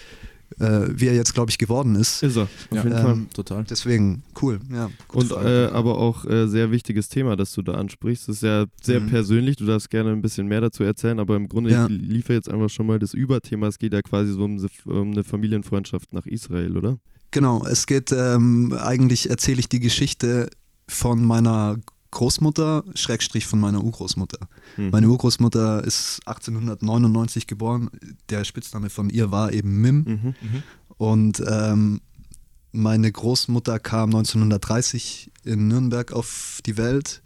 äh, 0.60 0.88
wie 0.94 1.08
er 1.08 1.16
jetzt, 1.16 1.34
glaube 1.34 1.52
ich, 1.52 1.58
geworden 1.58 1.96
ist. 1.96 2.24
Ist 2.24 2.36
er, 2.38 2.44
auf 2.44 2.50
Ja. 2.72 2.84
jeden 2.84 2.98
Fall. 2.98 3.14
Ähm, 3.14 3.28
Total. 3.34 3.64
Deswegen, 3.70 4.24
cool, 4.42 4.60
ja. 4.72 4.90
Und 5.14 5.32
äh, 5.32 5.66
aber 5.72 5.98
auch 5.98 6.26
äh, 6.26 6.48
sehr 6.48 6.72
wichtiges 6.72 7.10
Thema, 7.10 7.36
das 7.36 7.54
du 7.54 7.62
da 7.62 7.74
ansprichst. 7.74 8.28
Das 8.28 8.38
ist 8.38 8.44
ja 8.44 8.66
sehr 8.82 9.00
Mhm. 9.02 9.08
persönlich. 9.10 9.56
Du 9.58 9.66
darfst 9.66 9.90
gerne 9.90 10.12
ein 10.12 10.22
bisschen 10.22 10.48
mehr 10.48 10.62
dazu 10.62 10.84
erzählen, 10.84 11.20
aber 11.20 11.36
im 11.36 11.48
Grunde 11.48 11.72
Ja. 11.72 11.86
ich 11.88 11.92
liefere 11.92 12.34
jetzt 12.34 12.50
einfach 12.50 12.70
schon 12.70 12.88
mal 12.88 13.00
das 13.00 13.14
Überthema. 13.14 13.68
Es 13.68 13.78
geht 13.80 13.94
ja 13.94 14.02
quasi 14.02 14.34
so 14.34 14.44
um, 14.44 14.58
um 14.86 15.12
eine 15.12 15.24
Familienfreundschaft 15.24 16.14
nach 16.14 16.26
Israel, 16.26 16.78
oder? 16.78 16.98
Genau, 17.32 17.64
es 17.66 17.86
geht, 17.86 18.12
ähm, 18.12 18.74
eigentlich 18.80 19.30
erzähle 19.30 19.60
ich 19.60 19.70
die 19.70 19.80
Geschichte 19.80 20.50
von 20.88 21.24
meiner 21.24 21.78
Großmutter, 22.12 22.84
Schrägstrich 22.96 23.46
von 23.46 23.60
meiner 23.60 23.84
Urgroßmutter. 23.84 24.40
Mhm. 24.78 24.90
Meine 24.90 25.10
Urgroßmutter 25.10 25.84
ist 25.84 26.22
1899 26.26 27.48
geboren. 27.48 27.90
Der 28.30 28.44
Spitzname 28.44 28.90
von 28.90 29.10
ihr 29.10 29.32
war 29.32 29.54
eben 29.54 29.82
Mim. 29.82 30.04
Mhm. 30.06 30.64
Und 30.98 31.44
ähm, 31.48 32.02
meine 32.72 33.12
Großmutter 33.12 33.80
kam 33.80 34.10
1930 34.10 35.32
in 35.44 35.68
Nürnberg 35.68 36.12
auf 36.12 36.62
die 36.66 36.78
Welt. 36.78 37.22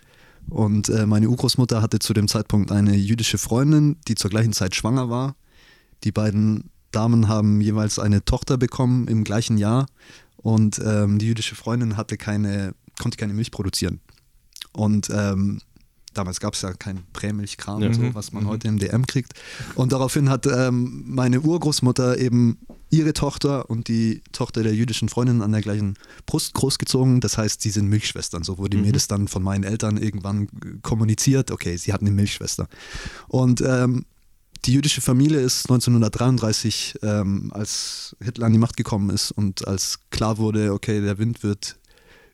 Und 0.49 0.89
äh, 0.89 1.05
meine 1.05 1.29
Urgroßmutter 1.29 1.81
hatte 1.81 1.99
zu 1.99 2.13
dem 2.13 2.27
Zeitpunkt 2.27 2.71
eine 2.71 2.95
jüdische 2.95 3.37
Freundin, 3.37 3.97
die 4.07 4.15
zur 4.15 4.29
gleichen 4.29 4.53
Zeit 4.53 4.75
schwanger 4.75 5.09
war. 5.09 5.35
Die 6.03 6.11
beiden 6.11 6.69
Damen 6.91 7.27
haben 7.27 7.61
jeweils 7.61 7.99
eine 7.99 8.23
Tochter 8.25 8.57
bekommen 8.57 9.07
im 9.07 9.23
gleichen 9.23 9.57
Jahr. 9.57 9.87
Und 10.37 10.79
ähm, 10.83 11.19
die 11.19 11.27
jüdische 11.27 11.55
Freundin 11.55 11.95
hatte 11.95 12.17
keine, 12.17 12.73
konnte 12.99 13.17
keine 13.17 13.33
Milch 13.33 13.51
produzieren. 13.51 14.01
Und 14.73 15.09
ähm, 15.13 15.61
damals 16.13 16.39
gab 16.39 16.53
es 16.53 16.61
ja 16.61 16.73
kein 16.73 17.03
Prämilchkram 17.13 17.81
Ja. 17.81 17.87
und 17.87 17.93
so, 17.95 18.01
Mhm. 18.01 18.15
was 18.15 18.31
man 18.33 18.45
heute 18.47 18.67
im 18.67 18.77
DM 18.79 19.05
kriegt. 19.07 19.33
Und 19.75 19.91
daraufhin 19.93 20.29
hat 20.29 20.45
ähm, 20.45 21.03
meine 21.07 21.41
Urgroßmutter 21.41 22.17
eben 22.19 22.57
ihre 22.91 23.13
Tochter 23.13 23.69
und 23.71 23.87
die 23.87 24.21
Tochter 24.31 24.61
der 24.61 24.75
jüdischen 24.75 25.09
Freundin 25.09 25.41
an 25.41 25.51
der 25.51 25.61
gleichen 25.61 25.95
Brust 26.27 26.53
großgezogen. 26.53 27.21
Das 27.21 27.39
heißt, 27.39 27.61
sie 27.61 27.71
sind 27.71 27.87
Milchschwestern. 27.89 28.43
So 28.43 28.59
wurde 28.59 28.77
Mhm. 28.77 28.83
mir 28.83 28.91
das 28.91 29.07
dann 29.07 29.27
von 29.27 29.41
meinen 29.41 29.63
Eltern 29.63 29.97
irgendwann 29.97 30.47
kommuniziert. 30.83 31.49
Okay, 31.49 31.75
sie 31.77 31.91
hatten 31.93 32.05
eine 32.05 32.15
Milchschwester. 32.15 32.67
Und 33.27 33.61
ähm, 33.65 34.05
die 34.65 34.73
jüdische 34.73 35.01
Familie 35.01 35.39
ist 35.41 35.67
1933, 35.69 36.95
ähm, 37.01 37.51
als 37.53 38.15
Hitler 38.21 38.45
an 38.45 38.53
die 38.53 38.59
Macht 38.59 38.77
gekommen 38.77 39.09
ist 39.09 39.31
und 39.31 39.67
als 39.67 39.99
klar 40.11 40.37
wurde, 40.37 40.71
okay, 40.73 41.01
der 41.01 41.17
Wind 41.17 41.43
wird 41.43 41.77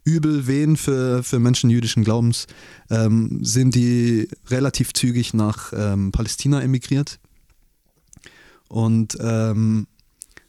übel 0.04 0.48
wehen 0.48 0.78
für, 0.78 1.24
für 1.24 1.40
Menschen 1.40 1.70
jüdischen 1.70 2.04
Glaubens, 2.04 2.48
ähm, 2.90 3.40
sind 3.44 3.76
die 3.76 4.30
relativ 4.48 4.94
zügig 4.94 5.34
nach 5.34 5.74
ähm, 5.76 6.12
Palästina 6.12 6.62
emigriert. 6.62 7.20
Und 8.68 9.18
ähm, 9.20 9.88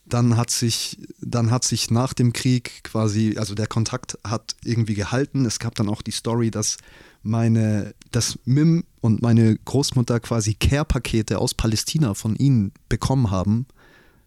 dann 0.05 0.35
hat 0.35 0.49
sich, 0.49 0.97
dann 1.21 1.51
hat 1.51 1.63
sich 1.63 1.89
nach 1.89 2.13
dem 2.13 2.33
Krieg 2.33 2.83
quasi, 2.83 3.35
also 3.37 3.55
der 3.55 3.67
Kontakt 3.67 4.17
hat 4.25 4.55
irgendwie 4.63 4.93
gehalten. 4.93 5.45
Es 5.45 5.59
gab 5.59 5.75
dann 5.75 5.89
auch 5.89 6.01
die 6.01 6.11
Story, 6.11 6.51
dass 6.51 6.77
meine, 7.23 7.93
dass 8.11 8.37
Mim 8.45 8.83
und 8.99 9.21
meine 9.21 9.55
Großmutter 9.55 10.19
quasi 10.19 10.53
Care-Pakete 10.55 11.39
aus 11.39 11.53
Palästina 11.53 12.13
von 12.13 12.35
ihnen 12.35 12.73
bekommen 12.89 13.31
haben, 13.31 13.67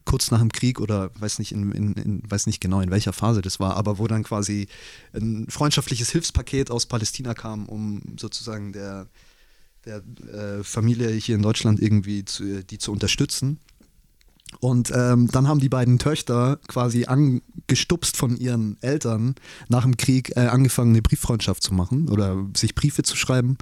kurz 0.05 0.31
nach 0.31 0.41
dem 0.41 0.53
Krieg 0.53 0.81
oder 0.81 1.11
weiß 1.19 1.39
nicht, 1.39 1.53
in, 1.53 1.73
in, 1.73 1.93
in, 1.95 2.23
weiß 2.31 2.47
nicht 2.47 2.61
genau 2.61 2.81
in 2.81 2.91
welcher 2.91 3.13
Phase 3.13 3.43
das 3.43 3.61
war, 3.61 3.77
aber 3.77 3.99
wo 3.99 4.07
dann 4.07 4.23
quasi 4.23 4.69
ein 5.13 5.47
freundschaftliches 5.49 6.11
Hilfspaket 6.11 6.71
aus 6.71 6.87
Palästina 6.87 7.35
kam, 7.35 7.67
um 7.67 8.03
sozusagen 8.19 8.73
der, 8.73 9.09
der 9.85 10.03
äh, 10.33 10.65
Familie 10.65 11.11
hier 11.11 11.37
in 11.37 11.43
Deutschland 11.43 11.81
irgendwie 11.81 12.25
zu, 12.25 12.65
die 12.65 12.79
zu 12.79 12.93
unterstützen. 12.93 13.59
Und 14.61 14.93
ähm, 14.95 15.29
dann 15.31 15.49
haben 15.49 15.61
die 15.61 15.69
beiden 15.69 15.99
Töchter 15.99 16.59
quasi 16.69 17.07
angestupst 17.07 18.17
von 18.17 18.37
ihren 18.37 18.77
Eltern 18.83 19.35
nach 19.69 19.83
dem 19.83 19.97
Krieg 19.97 20.37
äh, 20.37 20.47
angefangen, 20.47 20.91
eine 20.91 21.03
Brieffreundschaft 21.03 21.63
zu 21.63 21.75
machen 21.75 22.09
oder 22.09 22.47
sich 22.57 22.75
Briefe 22.75 23.03
zu 23.03 23.17
schreiben. 23.17 23.57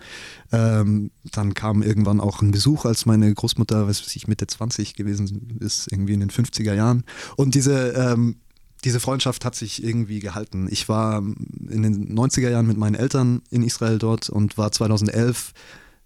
Ähm, 0.52 1.10
dann 1.24 1.54
kam 1.54 1.82
irgendwann 1.82 2.20
auch 2.20 2.42
ein 2.42 2.50
Besuch, 2.50 2.84
als 2.84 3.06
meine 3.06 3.32
Großmutter, 3.32 3.88
was 3.88 4.02
weiß 4.02 4.16
ich, 4.16 4.28
Mitte 4.28 4.46
20 4.46 4.94
gewesen 4.94 5.58
ist, 5.60 5.90
irgendwie 5.90 6.14
in 6.14 6.20
den 6.20 6.30
50er 6.30 6.74
Jahren. 6.74 7.04
Und 7.36 7.54
diese, 7.54 7.90
ähm, 7.90 8.36
diese 8.84 9.00
Freundschaft 9.00 9.44
hat 9.44 9.54
sich 9.54 9.82
irgendwie 9.82 10.20
gehalten. 10.20 10.68
Ich 10.70 10.88
war 10.88 11.18
in 11.18 11.82
den 11.82 12.16
90er 12.16 12.50
Jahren 12.50 12.66
mit 12.66 12.76
meinen 12.76 12.96
Eltern 12.96 13.42
in 13.50 13.62
Israel 13.62 13.98
dort 13.98 14.28
und 14.28 14.58
war 14.58 14.72
2011 14.72 15.52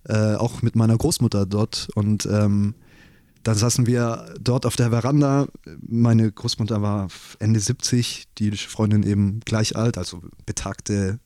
äh, 0.08 0.34
auch 0.34 0.62
mit 0.62 0.76
meiner 0.76 0.96
Großmutter 0.96 1.46
dort 1.46 1.88
und 1.94 2.26
ähm, 2.26 2.74
dann 3.46 3.54
saßen 3.56 3.86
wir 3.86 4.34
dort 4.40 4.66
auf 4.66 4.74
der 4.74 4.90
Veranda. 4.90 5.46
Meine 5.86 6.32
Großmutter 6.32 6.82
war 6.82 7.06
Ende 7.38 7.60
70, 7.60 8.24
die 8.38 8.46
jüdische 8.46 8.68
Freundin 8.68 9.04
eben 9.04 9.38
gleich 9.44 9.76
alt, 9.76 9.98
also 9.98 10.20
betagte, 10.46 11.20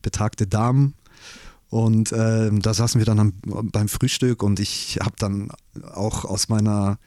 betagte 0.00 0.46
Damen. 0.46 0.94
Und 1.68 2.12
ähm, 2.16 2.62
da 2.62 2.72
saßen 2.72 2.98
wir 2.98 3.04
dann 3.04 3.18
am, 3.18 3.32
beim 3.42 3.88
Frühstück 3.88 4.42
und 4.42 4.58
ich 4.58 4.98
habe 5.02 5.16
dann 5.18 5.50
auch 5.92 6.24
aus 6.24 6.48
meiner, 6.48 6.98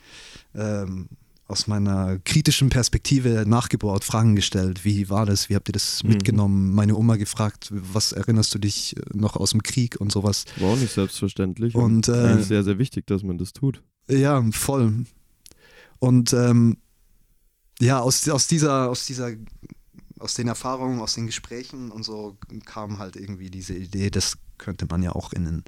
ähm, 0.54 1.08
aus 1.48 1.66
meiner 1.66 2.20
kritischen 2.20 2.70
Perspektive 2.70 3.46
nachgebohrt, 3.48 4.04
Fragen 4.04 4.36
gestellt. 4.36 4.86
Wie 4.86 5.10
war 5.10 5.26
das? 5.26 5.50
Wie 5.50 5.56
habt 5.56 5.70
ihr 5.70 5.74
das 5.74 6.04
Mhm. 6.04 6.10
mitgenommen? 6.10 6.76
Meine 6.76 6.96
Oma 6.96 7.16
gefragt, 7.16 7.70
was 7.72 8.12
erinnerst 8.12 8.54
du 8.54 8.60
dich 8.60 8.96
noch 9.14 9.36
aus 9.36 9.52
dem 9.52 9.64
Krieg 9.64 9.96
und 10.00 10.12
sowas. 10.12 10.46
War 10.58 10.74
auch 10.74 10.78
nicht 10.78 10.94
selbstverständlich. 10.94 11.74
Und, 11.74 12.08
äh, 12.08 12.12
eigentlich 12.12 12.48
sehr, 12.48 12.64
sehr 12.64 12.78
wichtig, 12.78 13.08
dass 13.08 13.24
man 13.24 13.40
das 13.40 13.54
tut. 13.54 13.82
Ja, 14.10 14.44
voll. 14.52 15.06
Und 16.00 16.34
ähm, 16.34 16.78
ja, 17.80 18.00
aus, 18.00 18.28
aus 18.30 18.48
dieser, 18.48 18.90
aus 18.90 19.06
dieser, 19.06 19.32
aus 20.20 20.34
den 20.34 20.48
Erfahrungen, 20.48 21.00
aus 21.00 21.14
den 21.14 21.28
Gesprächen 21.28 21.92
und 21.92 22.04
so 22.04 22.38
kam 22.66 23.00
halt 23.00 23.16
irgendwie 23.16 23.50
diese 23.50 23.74
Idee, 23.76 24.10
das 24.10 24.38
könnte 24.58 24.86
man 24.90 25.02
ja 25.04 25.14
auch 25.14 25.32
in 25.34 25.48
einen 25.48 25.64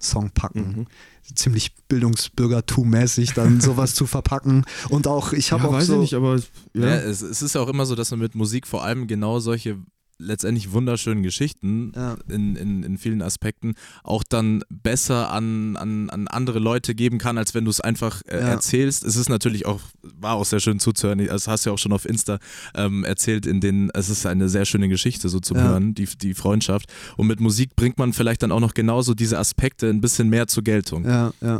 Song 0.00 0.30
packen. 0.30 0.86
Mhm. 1.24 1.34
Ziemlich 1.34 1.74
Bildungsbürgertum-mäßig 1.88 3.34
dann 3.34 3.60
sowas 3.62 3.94
zu 3.94 4.06
verpacken. 4.06 4.64
Und 4.90 5.06
auch, 5.06 5.32
ich 5.32 5.52
habe 5.52 5.64
ja, 5.64 5.68
auch 5.68 5.72
weiß 5.72 5.86
so. 5.86 5.94
ich 5.94 6.00
nicht, 6.00 6.14
aber 6.14 6.34
es- 6.34 6.50
Ja. 6.74 6.86
ja. 6.86 6.94
es, 6.96 7.22
es 7.22 7.42
ist 7.42 7.54
ja 7.54 7.60
auch 7.62 7.68
immer 7.68 7.86
so, 7.86 7.94
dass 7.94 8.10
man 8.10 8.20
mit 8.20 8.34
Musik 8.34 8.66
vor 8.66 8.84
allem 8.84 9.06
genau 9.06 9.40
solche 9.40 9.78
letztendlich 10.18 10.72
wunderschönen 10.72 11.22
Geschichten 11.22 11.92
Ja. 11.94 12.16
in, 12.28 12.56
in, 12.56 12.82
in 12.82 12.98
vielen 12.98 13.22
Aspekten 13.22 13.74
auch 14.02 14.22
dann 14.24 14.62
besser 14.68 15.30
an, 15.32 15.76
an, 15.76 16.10
an 16.10 16.28
andere 16.28 16.58
Leute 16.58 16.94
geben 16.94 17.18
kann, 17.18 17.38
als 17.38 17.54
wenn 17.54 17.64
du 17.64 17.70
es 17.70 17.80
einfach 17.80 18.22
äh, 18.26 18.38
Ja. 18.40 18.46
erzählst. 18.48 19.04
Es 19.04 19.16
ist 19.16 19.28
natürlich 19.28 19.66
auch, 19.66 19.80
war 20.02 20.34
auch 20.34 20.44
sehr 20.44 20.60
schön 20.60 20.80
zuzuhören. 20.80 21.24
Das 21.26 21.48
hast 21.48 21.66
du 21.66 21.70
ja 21.70 21.74
auch 21.74 21.78
schon 21.78 21.92
auf 21.92 22.04
Insta 22.06 22.38
ähm, 22.74 23.04
erzählt, 23.04 23.46
in 23.46 23.60
denen 23.60 23.90
es 23.94 24.08
ist 24.08 24.24
eine 24.26 24.48
sehr 24.48 24.64
schöne 24.64 24.88
Geschichte 24.88 25.28
so 25.28 25.40
zum 25.40 25.56
Ja. 25.58 25.64
Hören, 25.64 25.94
die, 25.94 26.06
die 26.20 26.34
Freundschaft. 26.34 26.92
Und 27.16 27.26
mit 27.26 27.40
Musik 27.40 27.76
bringt 27.76 27.98
man 27.98 28.12
vielleicht 28.12 28.42
dann 28.42 28.52
auch 28.52 28.60
noch 28.60 28.74
genauso 28.74 29.14
diese 29.14 29.38
Aspekte 29.38 29.88
ein 29.88 30.00
bisschen 30.00 30.28
mehr 30.28 30.46
zur 30.46 30.62
Geltung. 30.64 31.04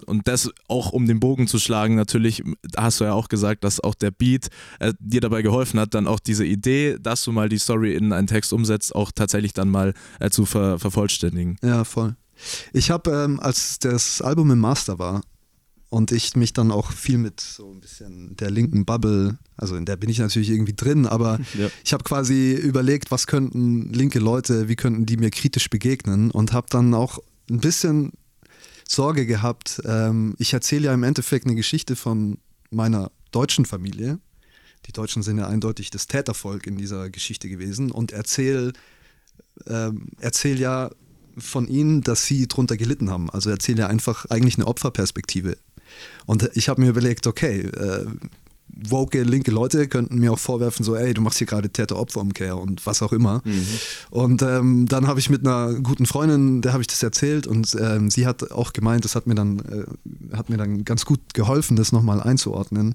Und 0.07 0.27
das 0.29 0.51
auch 0.69 0.93
um 0.93 1.07
den 1.07 1.21
Bogen 1.21 1.47
zu 1.47 1.59
schlagen, 1.59 1.95
natürlich, 1.95 2.43
hast 2.77 3.01
du 3.01 3.05
ja 3.05 3.13
auch 3.13 3.29
gesagt, 3.29 3.65
dass 3.65 3.81
auch 3.81 3.95
der 3.95 4.11
Beat 4.11 4.49
äh, 4.81 4.93
dir 4.99 5.21
dabei 5.21 5.43
geholfen 5.43 5.79
hat, 5.81 5.95
dann 5.95 6.07
auch 6.07 6.21
diese 6.21 6.45
Idee, 6.45 6.97
dass 7.01 7.23
du 7.25 7.33
mal 7.33 7.49
die 7.49 7.59
Story 7.59 7.95
in 7.95 8.13
einen 8.13 8.27
Text 8.27 8.46
umsetzt, 8.53 8.95
auch 8.95 9.11
tatsächlich 9.13 9.53
dann 9.53 9.69
mal 9.71 9.95
äh, 10.21 10.31
zu 10.31 10.45
ver 10.47 10.79
vervollständigen. 10.79 11.57
Ja, 11.63 11.85
voll. 11.85 12.17
Ich 12.73 12.91
habe, 12.91 13.11
ähm, 13.13 13.41
als 13.41 13.79
das 13.79 14.21
Album 14.21 14.51
im 14.51 14.59
Master 14.59 14.99
war 14.99 15.23
und 15.89 16.13
ich 16.13 16.37
mich 16.37 16.53
dann 16.53 16.71
auch 16.71 16.93
viel 16.93 17.17
mit 17.19 17.41
so 17.41 17.71
ein 17.73 17.81
bisschen 17.81 18.37
der 18.37 18.51
linken 18.51 18.85
Bubble, 18.85 19.39
also 19.57 19.77
in 19.77 19.85
der 19.87 19.97
bin 19.97 20.11
ich 20.11 20.19
natürlich 20.19 20.51
irgendwie 20.51 20.75
drin, 20.75 21.07
aber 21.07 21.39
Ja. 21.59 21.69
ich 21.85 21.93
habe 21.93 22.05
quasi 22.05 22.53
überlegt, 22.53 23.11
was 23.11 23.27
könnten 23.27 23.93
linke 23.93 24.19
Leute, 24.19 24.69
wie 24.69 24.77
könnten 24.77 25.07
die 25.07 25.17
mir 25.17 25.31
kritisch 25.31 25.71
begegnen 25.71 26.31
und 26.31 26.53
habe 26.53 26.67
dann 26.71 26.93
auch 26.93 27.19
ein 27.51 27.61
bisschen 27.61 28.13
Sorge 28.89 29.27
gehabt. 29.27 29.81
Ähm, 29.85 30.35
ich 30.39 30.53
erzähle 30.53 30.87
ja 30.87 30.95
im 30.95 31.03
Endeffekt 31.03 31.47
eine 31.47 31.55
Geschichte 31.55 31.97
von 31.97 32.39
meiner 32.71 33.11
deutschen 33.33 33.65
Familie. 33.65 34.19
Die 34.87 34.93
Deutschen 34.93 35.23
sind 35.23 35.39
ja 35.39 35.49
eindeutig 35.49 35.91
das 35.91 36.07
Tätervolk 36.07 36.67
in 36.67 36.77
dieser 36.77 37.11
Geschichte 37.11 37.49
gewesen 37.49 37.91
und 37.91 38.13
erzähl, 38.13 38.73
ähm, 39.67 40.09
erzähl 40.21 40.59
ja 40.61 40.91
von 41.39 41.69
ihnen, 41.69 42.03
dass 42.03 42.25
sie 42.25 42.49
drunter 42.49 42.77
gelitten 42.77 43.11
haben. 43.11 43.31
Also 43.31 43.51
erzähl 43.51 43.79
ja 43.79 43.89
einfach 43.89 44.27
eigentlich 44.27 44.57
eine 44.57 44.67
Opferperspektive. 44.67 45.57
Und 46.25 46.51
ich 46.55 46.69
habe 46.69 46.81
mir 46.81 46.89
überlegt, 46.89 47.27
okay, 47.27 47.61
äh, 47.61 48.07
woke 48.77 49.23
linke 49.23 49.51
Leute 49.51 49.89
könnten 49.89 50.19
mir 50.19 50.33
auch 50.33 50.39
vorwerfen, 50.39 50.85
so, 50.85 50.95
ey, 50.95 51.15
du 51.15 51.23
machst 51.23 51.39
hier 51.39 51.47
gerade 51.47 51.71
Täter-Opfer-Umkehr 51.71 52.59
und 52.59 52.85
was 52.87 53.03
auch 53.03 53.13
immer. 53.13 53.43
Und 54.11 54.43
ähm, 54.43 54.87
dann 54.87 55.07
habe 55.07 55.19
ich 55.19 55.31
mit 55.31 55.47
einer 55.47 55.75
guten 55.81 56.07
Freundin, 56.07 56.61
der 56.63 56.73
habe 56.73 56.83
ich 56.83 56.87
das 56.87 57.03
erzählt 57.03 57.47
und 57.47 57.77
ähm, 57.81 58.11
sie 58.11 58.27
hat 58.27 58.51
auch 58.53 58.73
gemeint, 58.73 59.05
das 59.05 59.15
hat 59.15 59.27
mir 59.27 59.35
dann, 59.35 59.61
äh, 59.61 60.37
hat 60.37 60.51
mir 60.51 60.59
dann 60.59 60.85
ganz 60.85 61.07
gut 61.07 61.21
geholfen, 61.35 61.77
das 61.77 61.93
nochmal 61.93 62.21
einzuordnen, 62.21 62.95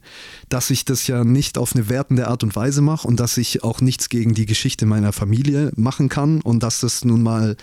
dass 0.50 0.70
ich 0.70 0.86
das 0.86 1.08
ja 1.08 1.24
nicht 1.24 1.58
auf 1.58 1.76
eine 1.76 1.90
wertende 1.90 2.28
Art 2.28 2.44
und 2.44 2.56
Weise 2.56 2.82
mache 2.82 3.08
und 3.08 3.20
dass 3.20 3.38
ich 3.38 3.64
auch 3.64 3.82
nichts 3.82 4.10
gegen 4.10 4.34
die 4.34 4.46
Geschichte 4.46 4.86
meiner 4.86 5.14
Familie 5.14 5.72
machen 5.76 6.10
kann 6.10 6.42
und 6.42 6.62
dass 6.64 6.82
das 6.82 7.04
nun 7.06 7.24
mal 7.24 7.58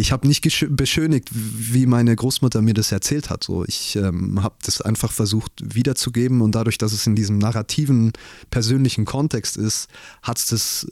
ich 0.00 0.12
habe 0.12 0.26
nicht 0.26 0.40
beschönigt, 0.70 1.28
wie 1.32 1.86
meine 1.86 2.16
Großmutter 2.16 2.62
mir 2.62 2.74
das 2.74 2.90
erzählt 2.90 3.28
hat. 3.28 3.44
So, 3.44 3.64
ich 3.66 3.96
ähm, 3.96 4.42
habe 4.42 4.54
das 4.64 4.80
einfach 4.80 5.12
versucht 5.12 5.52
wiederzugeben 5.62 6.40
und 6.40 6.54
dadurch, 6.54 6.78
dass 6.78 6.92
es 6.92 7.06
in 7.06 7.14
diesem 7.14 7.38
narrativen, 7.38 8.12
persönlichen 8.50 9.04
Kontext 9.04 9.56
ist, 9.56 9.88
hat 10.22 10.38
es 10.38 10.46
das 10.46 10.86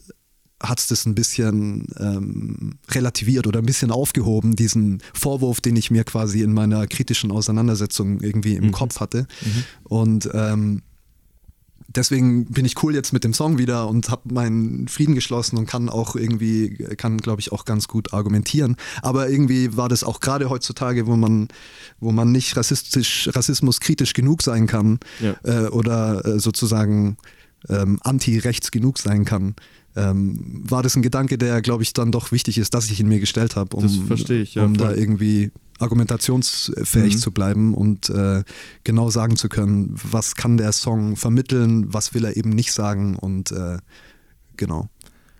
hat 0.61 0.77
es 0.77 0.87
das 0.87 1.05
ein 1.05 1.15
bisschen 1.15 1.87
ähm, 1.97 2.79
relativiert 2.91 3.47
oder 3.47 3.59
ein 3.59 3.65
bisschen 3.65 3.91
aufgehoben, 3.91 4.57
diesen 4.57 5.01
Vorwurf, 5.13 5.61
den 5.61 5.77
ich 5.77 5.89
mir 5.89 6.03
quasi 6.03 6.41
in 6.41 6.51
meiner 6.51 6.85
kritischen 6.85 7.31
Auseinandersetzung 7.31 8.19
irgendwie 8.19 8.55
im 8.55 8.73
Kopf 8.73 8.99
hatte. 8.99 9.25
Und 9.83 10.29
ähm, 10.33 10.81
deswegen 11.95 12.45
bin 12.45 12.65
ich 12.65 12.81
cool 12.83 12.93
jetzt 12.93 13.13
mit 13.13 13.23
dem 13.23 13.33
Song 13.33 13.57
wieder 13.57 13.87
und 13.87 14.09
habe 14.09 14.33
meinen 14.33 14.87
Frieden 14.87 15.15
geschlossen 15.15 15.57
und 15.57 15.65
kann 15.65 15.89
auch 15.89 16.15
irgendwie, 16.15 16.75
kann 16.97 17.17
glaube 17.17 17.41
ich 17.41 17.51
auch 17.51 17.65
ganz 17.65 17.87
gut 17.87 18.13
argumentieren. 18.13 18.75
Aber 19.01 19.29
irgendwie 19.29 19.75
war 19.75 19.89
das 19.89 20.03
auch 20.03 20.19
gerade 20.19 20.49
heutzutage, 20.49 21.07
wo 21.07 21.15
man, 21.15 21.47
wo 21.99 22.11
man 22.11 22.31
nicht 22.31 22.55
rassistisch, 22.55 23.29
rassismuskritisch 23.33 24.13
genug 24.13 24.41
sein 24.41 24.67
kann 24.67 24.99
Ja. 25.19 25.35
äh, 25.43 25.67
oder 25.69 26.25
äh, 26.25 26.39
sozusagen 26.39 27.17
ähm, 27.67 27.99
anti-rechts 28.03 28.71
genug 28.71 28.99
sein 28.99 29.25
kann. 29.25 29.55
Ähm, 29.95 30.63
war 30.69 30.83
das 30.83 30.95
ein 30.95 31.01
Gedanke, 31.01 31.37
der, 31.37 31.61
glaube 31.61 31.83
ich, 31.83 31.93
dann 31.93 32.11
doch 32.11 32.31
wichtig 32.31 32.57
ist, 32.57 32.73
dass 32.73 32.89
ich 32.89 32.99
ihn 32.99 33.07
mir 33.07 33.19
gestellt 33.19 33.55
habe, 33.55 33.75
um, 33.75 33.85
ich, 33.85 34.55
ja, 34.55 34.63
um 34.63 34.77
da 34.77 34.93
irgendwie 34.93 35.51
argumentationsfähig 35.79 37.15
Mhm. 37.15 37.19
zu 37.19 37.31
bleiben 37.31 37.73
und 37.73 38.09
äh, 38.09 38.43
genau 38.83 39.09
sagen 39.09 39.35
zu 39.35 39.49
können, 39.49 39.95
was 39.95 40.35
kann 40.35 40.57
der 40.57 40.71
Song 40.73 41.15
vermitteln, 41.15 41.91
was 41.93 42.13
will 42.13 42.25
er 42.25 42.37
eben 42.37 42.49
nicht 42.49 42.73
sagen 42.73 43.15
und 43.15 43.51
äh, 43.51 43.77
genau. 44.57 44.89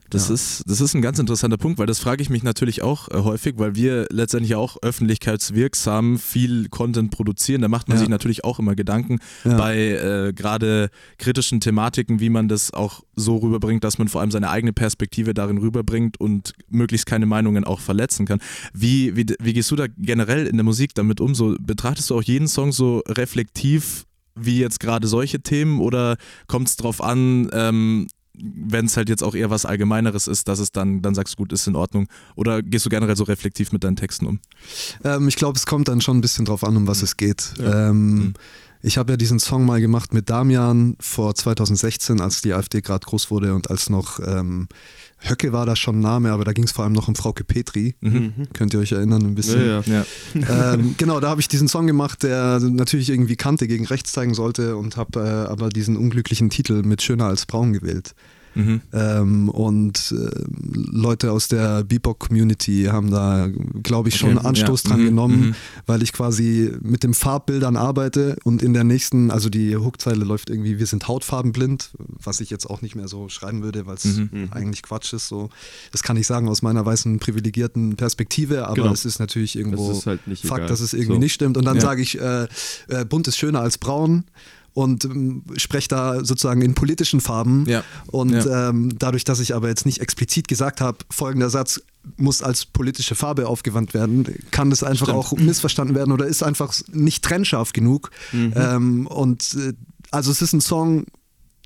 Das, 0.10 0.28
Ja. 0.30 0.34
ist, 0.34 0.64
das 0.68 0.82
ist 0.82 0.94
ein 0.96 1.02
ganz 1.02 1.20
interessanter 1.20 1.58
Punkt, 1.58 1.78
weil 1.80 1.86
das 1.88 2.00
frage 2.00 2.22
ich 2.22 2.30
mich 2.30 2.44
natürlich 2.44 2.82
auch 2.82 3.10
äh, 3.10 3.18
häufig, 3.22 3.56
weil 3.58 3.76
wir 3.76 4.08
letztendlich 4.12 4.56
auch 4.56 4.78
öffentlichkeitswirksam 4.82 6.18
viel 6.18 6.68
Content 6.70 7.12
produzieren. 7.12 7.62
Da 7.62 7.68
macht 7.68 7.88
man 7.88 7.98
Ja. 7.98 8.00
sich 8.00 8.10
natürlich 8.10 8.44
auch 8.44 8.60
immer 8.60 8.76
Gedanken 8.76 9.20
Ja. 9.46 9.58
bei 9.58 9.78
äh, 9.78 10.34
gerade 10.34 10.90
kritischen 11.18 11.60
Thematiken, 11.60 12.20
wie 12.20 12.30
man 12.30 12.48
das 12.48 12.74
auch 12.74 13.04
so 13.16 13.38
rüberbringt, 13.38 13.84
dass 13.84 13.98
man 13.98 14.08
vor 14.08 14.22
allem 14.22 14.32
seine 14.32 14.50
eigene 14.50 14.74
Perspektive 14.74 15.34
darin 15.34 15.58
rüberbringt 15.58 16.20
und 16.20 16.54
möglichst 16.70 17.06
keine 17.06 17.26
Meinungen 17.26 17.64
auch 17.64 17.80
verletzen 17.80 18.26
kann. 18.26 18.40
Wie, 18.74 19.16
wie, 19.16 19.26
wie 19.40 19.54
gehst 19.54 19.70
du 19.72 19.76
da 19.76 19.86
generell 19.98 20.48
in 20.48 20.58
der 20.58 20.64
Musik 20.64 20.94
damit 20.96 21.22
um? 21.22 21.36
So, 21.36 21.56
betrachtest 21.60 22.10
du 22.10 22.16
auch 22.18 22.24
jeden 22.24 22.48
Song 22.48 22.72
so 22.72 23.02
reflektiv 23.08 24.06
wie 24.42 24.60
jetzt 24.60 24.80
gerade 24.80 25.06
solche 25.08 25.42
Themen 25.42 25.82
oder 25.82 26.16
kommt 26.48 26.70
es 26.70 26.78
drauf 26.78 27.02
an, 27.04 27.50
ähm, 27.52 28.08
wenn 28.42 28.86
es 28.86 28.98
halt 28.98 29.10
jetzt 29.10 29.24
auch 29.24 29.36
eher 29.36 29.50
was 29.50 29.66
Allgemeineres 29.66 30.28
ist, 30.28 30.48
dass 30.48 30.60
es 30.60 30.72
dann, 30.72 31.02
dann 31.02 31.16
sagst 31.16 31.34
du, 31.34 31.38
gut, 31.38 31.54
ist 31.54 31.68
in 31.68 31.76
Ordnung. 31.76 32.08
Oder 32.36 32.62
gehst 32.62 32.86
du 32.86 32.90
generell 32.90 33.16
so 33.16 33.24
reflektiv 33.26 33.72
mit 33.72 33.84
deinen 33.84 33.96
Texten 33.96 34.26
um? 34.26 34.40
Ähm, 35.04 35.28
ich 35.28 35.36
glaube, 35.36 35.58
es 35.58 35.66
kommt 35.66 35.88
dann 35.88 36.02
schon 36.02 36.18
ein 36.18 36.22
bisschen 36.22 36.46
drauf 36.46 36.64
an, 36.64 36.78
um 36.78 36.88
was 36.88 37.02
es 37.02 37.18
geht. 37.18 37.54
Ja. 37.60 37.90
Ähm, 37.90 38.10
Mhm. 38.20 38.34
Ich 38.82 38.98
habe 38.98 39.12
ja 39.12 39.18
diesen 39.18 39.40
Song 39.40 39.66
mal 39.66 39.82
gemacht 39.82 40.14
mit 40.14 40.30
Damian 40.30 40.96
vor 41.02 41.36
2016, 41.36 42.22
als 42.22 42.42
die 42.42 42.54
AfD 42.54 42.80
gerade 42.80 43.06
groß 43.06 43.30
wurde 43.30 43.54
und 43.54 43.70
als 43.70 43.90
noch 43.90 44.22
ähm, 44.26 44.70
Höcke 45.22 45.52
war 45.52 45.66
da 45.66 45.76
schon 45.76 45.98
ein 45.98 46.02
Name, 46.02 46.32
aber 46.32 46.46
da 46.46 46.54
ging 46.54 46.64
es 46.64 46.72
vor 46.72 46.86
allem 46.86 46.94
noch 46.94 47.08
um 47.08 47.16
Frauke 47.16 47.44
Petri. 47.44 47.96
Mhm. 48.02 48.34
Könnt 48.54 48.74
ihr 48.74 48.80
euch 48.80 48.92
erinnern 48.92 49.24
ein 49.24 49.36
bisschen? 49.36 49.66
Ja, 49.66 49.82
ja. 49.82 50.06
Ja. 50.34 50.74
ähm, 50.74 50.96
genau, 50.98 51.20
da 51.20 51.30
habe 51.30 51.42
ich 51.42 51.48
diesen 51.48 51.68
Song 51.68 51.88
gemacht, 51.88 52.24
der 52.24 52.60
natürlich 52.60 53.10
irgendwie 53.10 53.36
Kante 53.36 53.68
gegen 53.68 53.86
rechts 53.86 54.14
zeigen 54.14 54.34
sollte 54.34 54.78
und 54.78 54.98
habe 54.98 55.20
äh, 55.20 55.52
aber 55.52 55.70
diesen 55.70 55.98
unglücklichen 55.98 56.50
Titel 56.50 56.84
mit 56.84 57.02
Schöner 57.02 57.26
als 57.26 57.46
Braun 57.46 57.74
gewählt. 57.74 58.14
Mhm. 58.56 58.82
Ähm, 58.94 59.50
und 59.50 60.14
äh, 60.18 60.30
Leute 60.74 61.32
aus 61.32 61.48
der 61.48 61.84
Beatbox-Community 61.84 62.86
haben 62.92 63.12
da, 63.12 63.48
glaube 63.84 64.10
ich, 64.10 64.16
schon 64.18 64.38
Okay, 64.38 64.48
Anstoß 64.48 64.84
ja. 64.84 64.90
dran 64.90 65.02
Mhm, 65.02 65.06
genommen, 65.06 65.40
mhm. 65.50 65.56
weil 65.86 66.02
ich 66.04 66.14
quasi 66.14 66.72
mit 66.82 67.04
den 67.04 67.14
Farbbildern 67.14 67.78
arbeite 67.78 68.38
und 68.44 68.62
in 68.62 68.74
der 68.74 68.84
nächsten, 68.84 69.32
also 69.32 69.50
die 69.50 69.76
Hookzeile 69.78 70.26
läuft 70.26 70.50
irgendwie, 70.50 70.80
wir 70.80 70.86
sind 70.86 71.08
hautfarbenblind, 71.08 71.92
was 72.24 72.40
ich 72.42 72.50
jetzt 72.50 72.70
auch 72.70 72.82
nicht 72.82 72.96
mehr 72.96 73.08
so 73.08 73.30
schreiben 73.30 73.62
würde, 73.64 73.86
weil 73.86 73.96
es 73.96 74.06
Mhm. 74.06 74.30
Mhm. 74.32 74.48
eigentlich 74.52 74.82
Quatsch 74.84 75.14
ist. 75.14 75.28
So. 75.28 75.50
Das 75.92 76.04
kann 76.04 76.18
ich 76.18 76.26
sagen 76.28 76.48
aus 76.50 76.62
meiner 76.62 76.86
weißen 76.86 77.20
privilegierten 77.20 77.96
Perspektive, 77.96 78.66
aber 78.68 78.76
Genau. 78.76 78.92
es 78.94 79.06
ist 79.06 79.20
natürlich 79.20 79.56
irgendwo 79.56 79.90
Das 79.90 80.00
ist 80.00 80.06
halt 80.08 80.28
nicht 80.28 80.46
Fakt, 80.46 80.60
egal. 80.62 80.70
dass 80.70 80.80
es 80.82 80.94
irgendwie 80.94 81.14
So. 81.14 81.20
nicht 81.20 81.34
stimmt. 81.34 81.58
Und 81.58 81.66
dann 81.66 81.76
Ja. 81.76 81.82
sage 81.82 82.02
ich, 82.02 82.20
äh, 82.20 82.48
äh, 82.88 83.06
bunt 83.06 83.28
ist 83.28 83.38
schöner 83.38 83.62
als 83.62 83.78
braun 83.78 84.24
und 84.74 85.06
ähm, 85.06 85.44
spreche 85.58 85.88
da 85.90 86.24
sozusagen 86.26 86.62
in 86.62 86.74
politischen 86.76 87.22
Farben. 87.22 87.66
Ja. 87.68 87.84
Und 88.08 88.32
Ja. 88.32 88.70
ähm, 88.70 88.98
dadurch, 88.98 89.24
dass 89.24 89.40
ich 89.40 89.56
aber 89.56 89.68
jetzt 89.68 89.86
nicht 89.86 90.00
explizit 90.02 90.48
gesagt 90.48 90.82
habe, 90.82 90.98
folgender 91.10 91.50
Satz 91.50 91.82
muss 92.18 92.42
als 92.42 92.66
politische 92.66 93.16
Farbe 93.16 93.48
aufgewandt 93.48 93.94
werden, 93.94 94.26
kann 94.52 94.70
das 94.70 94.84
einfach 94.84 95.08
Stimmt. 95.08 95.20
auch 95.20 95.34
missverstanden 95.34 95.96
werden 95.96 96.12
oder 96.12 96.26
ist 96.26 96.44
einfach 96.44 96.74
nicht 96.92 97.24
trennscharf 97.24 97.74
genug. 97.74 98.12
Mhm. 98.32 98.54
Ähm, 98.56 99.08
und 99.08 99.56
äh, 99.56 99.74
also 100.12 100.32
es 100.32 100.42
ist 100.42 100.54
ein 100.54 100.62
Song, 100.62 101.06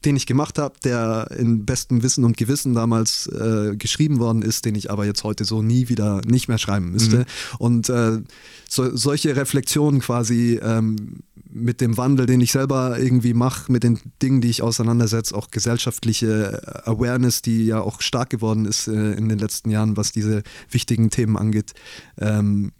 den 0.06 0.16
ich 0.16 0.26
gemacht 0.26 0.60
habe, 0.60 0.76
der 0.84 1.30
in 1.38 1.66
bestem 1.66 2.04
Wissen 2.04 2.24
und 2.24 2.38
Gewissen 2.38 2.74
damals 2.74 3.28
äh, 3.28 3.76
geschrieben 3.76 4.20
worden 4.20 4.42
ist, 4.42 4.66
den 4.66 4.76
ich 4.76 4.92
aber 4.92 5.06
jetzt 5.06 5.24
heute 5.24 5.46
so 5.46 5.62
nie 5.62 5.89
wieder 5.89 6.22
nicht 6.26 6.48
mehr 6.48 6.58
schreiben 6.58 6.92
müsste. 6.92 7.20
Mhm. 7.20 7.26
Und 7.60 7.89
äh, 7.89 8.22
so, 8.70 8.96
solche 8.96 9.36
Reflexionen 9.36 10.00
quasi 10.02 10.60
ähm, 10.62 11.20
mit 11.54 11.82
dem 11.82 11.98
Wandel, 11.98 12.26
den 12.26 12.42
ich 12.42 12.52
selber 12.52 13.00
irgendwie 13.00 13.34
mache, 13.34 13.72
mit 13.72 13.84
den 13.84 14.00
Dingen, 14.22 14.42
die 14.42 14.50
ich 14.50 14.62
auseinandersetze, 14.62 15.36
auch 15.36 15.52
gesellschaftliche 15.52 16.84
Awareness, 16.86 17.42
die 17.42 17.66
ja 17.66 17.80
auch 17.80 18.02
stark 18.02 18.32
geworden 18.32 18.66
ist 18.66 18.88
äh, 18.88 19.13
in 19.13 19.30
den 19.30 19.38
letzten 19.38 19.70
Jahren, 19.70 19.96
was 19.96 20.12
diese 20.12 20.44
wichtigen 20.70 21.10
Themen 21.10 21.38
angeht. 21.38 21.74
Ähm, 22.18 22.72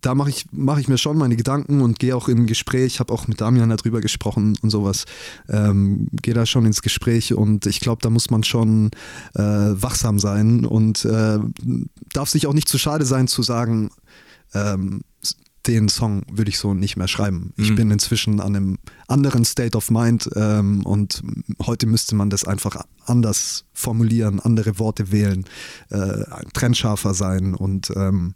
da 0.00 0.14
mache 0.14 0.30
ich, 0.30 0.46
mach 0.52 0.78
ich 0.78 0.88
mir 0.88 0.98
schon 0.98 1.16
meine 1.18 1.36
Gedanken 1.36 1.80
und 1.80 1.98
gehe 1.98 2.14
auch 2.14 2.28
in 2.28 2.38
ein 2.38 2.46
Gespräch. 2.46 3.00
habe 3.00 3.12
auch 3.12 3.28
mit 3.28 3.40
Damian 3.40 3.70
darüber 3.70 4.00
gesprochen 4.00 4.56
und 4.60 4.70
sowas. 4.70 5.04
Ähm, 5.48 6.08
gehe 6.22 6.34
da 6.34 6.44
schon 6.46 6.66
ins 6.66 6.82
Gespräch 6.82 7.32
und 7.34 7.66
ich 7.66 7.80
glaube, 7.80 8.02
da 8.02 8.10
muss 8.10 8.30
man 8.30 8.44
schon 8.44 8.90
äh, 9.34 9.42
wachsam 9.42 10.18
sein 10.18 10.64
und 10.64 11.04
äh, 11.04 11.38
darf 12.12 12.28
sich 12.28 12.46
auch 12.46 12.52
nicht 12.54 12.68
zu 12.68 12.78
schade 12.78 13.04
sein 13.04 13.26
zu 13.26 13.42
sagen, 13.42 13.90
ähm, 14.54 15.00
den 15.66 15.88
Song 15.88 16.22
würde 16.30 16.48
ich 16.48 16.58
so 16.58 16.74
nicht 16.74 16.96
mehr 16.96 17.08
schreiben. 17.08 17.52
Ich 17.56 17.70
Mhm. 17.72 17.74
bin 17.76 17.90
inzwischen 17.90 18.38
an 18.40 18.54
einem 18.54 18.78
anderen 19.08 19.44
State 19.44 19.76
of 19.76 19.90
Mind 19.90 20.28
ähm, 20.36 20.86
und 20.86 21.22
heute 21.66 21.86
müsste 21.86 22.14
man 22.14 22.30
das 22.30 22.44
einfach 22.44 22.76
anders 23.04 23.64
formulieren, 23.72 24.38
andere 24.38 24.78
Worte 24.78 25.10
wählen, 25.10 25.44
äh, 25.90 26.22
trennscharfer 26.54 27.14
sein 27.14 27.54
und 27.54 27.92
ähm, 27.96 28.34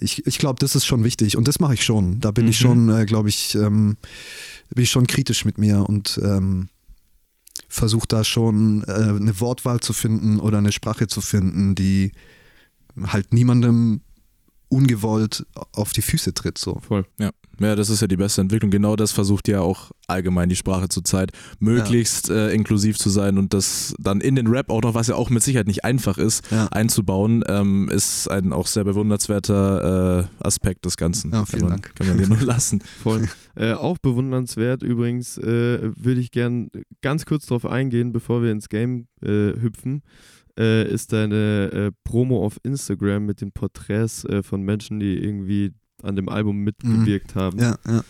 ich, 0.00 0.26
ich 0.26 0.38
glaube, 0.38 0.58
das 0.58 0.74
ist 0.74 0.84
schon 0.86 1.04
wichtig 1.04 1.36
und 1.36 1.48
das 1.48 1.60
mache 1.60 1.74
ich 1.74 1.84
schon. 1.84 2.20
Da 2.20 2.30
bin 2.30 2.48
ich 2.48 2.58
Mhm. 2.60 2.62
schon, 2.62 2.88
äh, 2.90 3.06
glaube 3.06 3.28
ich, 3.28 3.54
ähm, 3.54 3.96
bin 4.74 4.84
ich 4.84 4.90
schon 4.90 5.06
kritisch 5.06 5.44
mit 5.44 5.58
mir 5.58 5.88
und 5.88 6.20
ähm, 6.22 6.68
versuche 7.68 8.06
da 8.08 8.24
schon 8.24 8.84
äh, 8.86 8.92
eine 8.92 9.40
Wortwahl 9.40 9.80
zu 9.80 9.92
finden 9.92 10.38
oder 10.40 10.58
eine 10.58 10.72
Sprache 10.72 11.06
zu 11.06 11.20
finden, 11.20 11.74
die 11.74 12.12
halt 13.02 13.32
niemandem 13.32 14.00
ungewollt 14.68 15.46
auf 15.72 15.92
die 15.92 16.02
Füße 16.02 16.34
tritt. 16.34 16.58
So. 16.58 16.80
Voll. 16.80 17.04
Ja. 17.18 17.30
ja, 17.60 17.76
das 17.76 17.88
ist 17.90 18.00
ja 18.00 18.06
die 18.08 18.16
beste 18.16 18.40
Entwicklung. 18.40 18.70
Genau 18.70 18.96
das 18.96 19.12
versucht 19.12 19.46
ja 19.48 19.60
auch 19.60 19.92
allgemein 20.08 20.48
die 20.48 20.56
Sprache 20.56 20.88
zurzeit, 20.88 21.30
möglichst 21.58 22.30
äh, 22.30 22.50
inklusiv 22.52 22.96
zu 22.98 23.10
sein 23.10 23.38
und 23.38 23.54
das 23.54 23.94
dann 23.98 24.20
in 24.20 24.36
den 24.36 24.46
Rap 24.46 24.70
auch 24.70 24.82
noch, 24.82 24.94
was 24.94 25.06
ja 25.08 25.14
auch 25.16 25.30
mit 25.30 25.42
Sicherheit 25.42 25.66
nicht 25.66 25.84
einfach 25.84 26.18
ist, 26.18 26.48
Ja. 26.50 26.66
einzubauen, 26.68 27.42
ähm, 27.48 27.88
ist 27.92 28.28
ein 28.30 28.52
auch 28.52 28.66
sehr 28.66 28.84
bewundernswerter 28.84 30.28
äh, 30.40 30.44
Aspekt 30.46 30.84
des 30.84 30.96
Ganzen. 30.96 31.32
Ja, 31.32 31.44
vielen 31.44 31.60
kann 31.62 31.68
man, 31.70 31.80
Dank. 31.82 31.94
Kann 31.96 32.06
man 32.08 32.18
dir 32.18 32.28
nur 32.28 32.40
lassen. 32.42 32.82
Voll. 33.02 33.28
äh, 33.56 33.72
auch 33.72 33.98
bewundernswert 33.98 34.82
übrigens, 34.82 35.38
äh, 35.38 35.90
würde 35.96 36.20
ich 36.20 36.30
gern 36.30 36.70
ganz 37.02 37.24
kurz 37.26 37.46
darauf 37.46 37.66
eingehen, 37.66 38.12
bevor 38.12 38.42
wir 38.42 38.52
ins 38.52 38.68
Game 38.68 39.06
äh, 39.22 39.28
hüpfen, 39.60 40.02
äh, 40.58 40.88
ist 40.90 41.12
deine 41.12 41.70
äh, 41.72 41.92
Promo 42.04 42.44
auf 42.44 42.58
Instagram 42.62 43.26
mit 43.26 43.40
den 43.40 43.52
Porträts 43.52 44.24
äh, 44.24 44.42
von 44.42 44.62
Menschen, 44.62 45.00
die 45.00 45.16
irgendwie 45.16 45.72
an 46.02 46.16
dem 46.16 46.28
Album 46.28 46.58
mitgewirkt 46.58 47.34
haben. 47.34 47.58
Ja, 47.58 47.76
ja. 47.86 48.02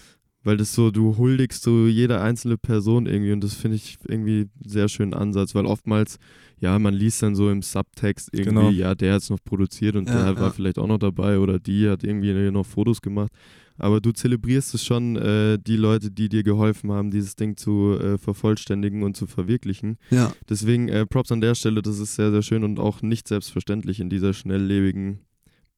Weil 0.46 0.56
das 0.58 0.72
so, 0.72 0.92
du 0.92 1.16
huldigst 1.18 1.60
so 1.60 1.88
jede 1.88 2.20
einzelne 2.20 2.56
Person 2.56 3.06
irgendwie 3.06 3.32
und 3.32 3.42
das 3.42 3.54
finde 3.54 3.76
ich 3.78 3.98
irgendwie 4.06 4.42
einen 4.42 4.50
sehr 4.64 4.88
schönen 4.88 5.12
Ansatz, 5.12 5.56
weil 5.56 5.66
oftmals, 5.66 6.18
ja, 6.60 6.78
man 6.78 6.94
liest 6.94 7.20
dann 7.22 7.34
so 7.34 7.50
im 7.50 7.62
Subtext 7.62 8.28
irgendwie, 8.32 8.48
Genau. 8.50 8.70
ja, 8.70 8.94
der 8.94 9.14
hat 9.14 9.22
es 9.22 9.30
noch 9.30 9.42
produziert 9.44 9.96
und 9.96 10.08
Ja, 10.08 10.26
der 10.26 10.36
war 10.36 10.42
ja. 10.44 10.50
vielleicht 10.50 10.78
auch 10.78 10.86
noch 10.86 10.98
dabei 10.98 11.40
oder 11.40 11.58
die 11.58 11.88
hat 11.88 12.04
irgendwie 12.04 12.32
noch 12.52 12.64
Fotos 12.64 13.02
gemacht. 13.02 13.32
Aber 13.76 14.00
du 14.00 14.12
zelebrierst 14.12 14.72
es 14.74 14.84
schon, 14.84 15.16
äh, 15.16 15.58
die 15.58 15.76
Leute, 15.76 16.12
die 16.12 16.28
dir 16.28 16.44
geholfen 16.44 16.92
haben, 16.92 17.10
dieses 17.10 17.34
Ding 17.34 17.56
zu 17.56 17.98
äh, 18.00 18.16
vervollständigen 18.16 19.02
und 19.02 19.16
zu 19.16 19.26
verwirklichen. 19.26 19.98
ja. 20.10 20.32
Deswegen 20.48 20.88
äh, 20.88 21.06
Props 21.06 21.32
an 21.32 21.40
der 21.40 21.56
Stelle, 21.56 21.82
das 21.82 21.98
ist 21.98 22.14
sehr, 22.14 22.30
sehr 22.30 22.42
schön 22.42 22.62
und 22.62 22.78
auch 22.78 23.02
nicht 23.02 23.26
selbstverständlich 23.26 23.98
in 23.98 24.10
dieser 24.10 24.32
schnelllebigen 24.32 25.18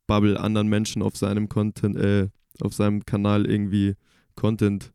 Bubble 0.07 0.39
anderen 0.39 0.69
Menschen 0.69 1.01
auf 1.01 1.17
seinem 1.17 1.49
Content, 1.49 1.97
äh, 1.97 2.29
auf 2.61 2.75
seinem 2.75 3.07
Kanal 3.07 3.47
irgendwie 3.47 3.95
Content 4.38 4.92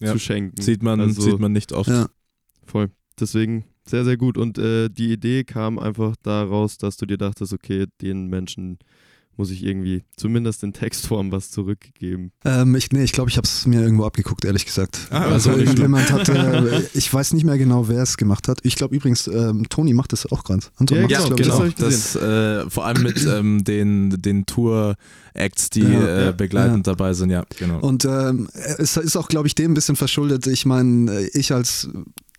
Ja. 0.00 0.12
zu 0.12 0.18
schenken. 0.18 0.60
Sieht 0.62 0.82
man, 0.82 1.00
Also, 1.00 1.22
sieht 1.22 1.38
man 1.38 1.52
nicht 1.52 1.72
oft. 1.72 1.90
ja. 1.90 2.06
Voll. 2.64 2.90
Deswegen 3.20 3.64
sehr, 3.86 4.04
sehr 4.04 4.16
gut. 4.16 4.38
Und 4.38 4.56
äh, 4.58 4.88
die 4.88 5.12
Idee 5.12 5.44
kam 5.44 5.78
einfach 5.78 6.14
daraus, 6.22 6.78
dass 6.78 6.96
du 6.96 7.06
dir 7.06 7.18
dachtest, 7.18 7.52
okay, 7.52 7.86
den 8.00 8.28
Menschen 8.28 8.78
muss 9.36 9.50
ich 9.50 9.64
irgendwie 9.64 10.04
zumindest 10.16 10.62
in 10.62 10.72
Textform 10.72 11.32
was 11.32 11.50
zurückgeben. 11.50 12.32
Ähm, 12.44 12.74
ich 12.74 12.90
nee, 12.92 13.02
ich 13.02 13.12
glaube, 13.12 13.30
ich 13.30 13.36
habe 13.36 13.46
es 13.46 13.66
mir 13.66 13.82
irgendwo 13.82 14.04
abgeguckt, 14.04 14.44
ehrlich 14.44 14.66
gesagt. 14.66 15.08
Ah, 15.10 15.26
also 15.26 15.50
irgendjemand 15.50 16.12
hat, 16.12 16.28
äh, 16.28 16.82
ich 16.94 17.12
weiß 17.12 17.32
nicht 17.34 17.44
mehr 17.44 17.58
genau, 17.58 17.88
wer 17.88 18.02
es 18.02 18.16
gemacht 18.16 18.48
hat. 18.48 18.60
Ich 18.62 18.76
glaube 18.76 18.94
übrigens, 18.94 19.26
ähm, 19.26 19.68
Toni 19.68 19.94
macht 19.94 20.12
das 20.12 20.30
auch 20.30 20.44
gerade. 20.44 20.62
Anton 20.76 20.96
Ja, 20.96 21.02
macht 21.02 21.10
Ja, 21.10 21.18
das, 21.18 21.36
genau, 21.36 21.64
das 21.76 22.16
äh, 22.16 22.70
vor 22.70 22.86
allem 22.86 23.02
mit 23.02 23.24
ähm, 23.26 23.64
den, 23.64 24.10
den 24.20 24.46
Tour-Acts, 24.46 25.70
die 25.70 25.80
Ja, 25.80 26.06
äh, 26.06 26.24
ja, 26.26 26.32
begleitend 26.32 26.86
dabei 26.86 27.12
sind, 27.12 27.30
ja, 27.30 27.44
genau. 27.58 27.80
Und 27.80 28.04
ähm, 28.04 28.48
es 28.52 28.96
ist 28.96 29.16
auch, 29.16 29.28
glaube 29.28 29.46
ich, 29.46 29.54
dem 29.54 29.72
ein 29.72 29.74
bisschen 29.74 29.96
verschuldet. 29.96 30.46
Ich 30.46 30.66
meine, 30.66 31.28
ich 31.32 31.52
als 31.52 31.88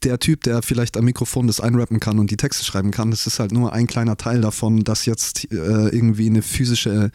der 0.05 0.19
Typ, 0.19 0.43
der 0.43 0.61
vielleicht 0.61 0.97
am 0.97 1.05
Mikrofon 1.05 1.47
das 1.47 1.59
einrappen 1.59 1.99
kann 1.99 2.19
und 2.19 2.31
die 2.31 2.37
Texte 2.37 2.63
schreiben 2.63 2.91
kann, 2.91 3.11
das 3.11 3.27
ist 3.27 3.39
halt 3.39 3.51
nur 3.51 3.73
ein 3.73 3.87
kleiner 3.87 4.17
Teil 4.17 4.41
davon, 4.41 4.83
dass 4.83 5.05
jetzt 5.05 5.51
äh, 5.51 5.55
irgendwie 5.89 6.27
eine 6.27 6.41
physische 6.41 7.11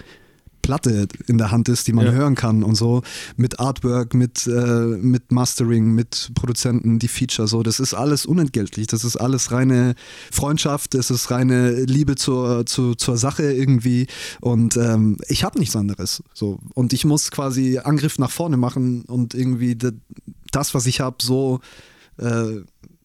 Platte 0.62 1.08
in 1.26 1.38
der 1.38 1.50
Hand 1.50 1.70
ist, 1.70 1.86
die 1.88 1.94
man 1.94 2.04
Ja. 2.04 2.12
hören 2.12 2.34
kann 2.34 2.62
und 2.62 2.74
so. 2.74 3.02
Mit 3.36 3.60
Artwork, 3.60 4.12
mit, 4.12 4.46
äh, 4.46 4.84
mit 5.00 5.32
Mastering, 5.32 5.92
mit 5.94 6.32
Produzenten, 6.34 6.98
die 6.98 7.08
Feature, 7.08 7.48
so. 7.48 7.62
Das 7.62 7.80
ist 7.80 7.94
alles 7.94 8.26
unentgeltlich, 8.26 8.86
das 8.86 9.02
ist 9.02 9.16
alles 9.16 9.52
reine 9.52 9.94
Freundschaft, 10.30 10.92
das 10.92 11.10
ist 11.10 11.30
reine 11.30 11.72
Liebe 11.84 12.14
zur, 12.16 12.66
zu, 12.66 12.94
zur 12.94 13.16
Sache 13.16 13.50
irgendwie. 13.50 14.06
Und 14.42 14.76
ähm, 14.76 15.16
ich 15.28 15.44
habe 15.44 15.58
nichts 15.58 15.76
anderes 15.76 16.22
so. 16.34 16.58
Und 16.74 16.92
ich 16.92 17.06
muss 17.06 17.30
quasi 17.30 17.78
Angriff 17.78 18.18
nach 18.18 18.30
vorne 18.30 18.58
machen 18.58 19.02
und 19.06 19.34
irgendwie 19.34 19.78
das, 20.52 20.74
was 20.74 20.84
ich 20.84 21.00
habe, 21.00 21.16
so 21.22 21.60
äh, 22.18 22.60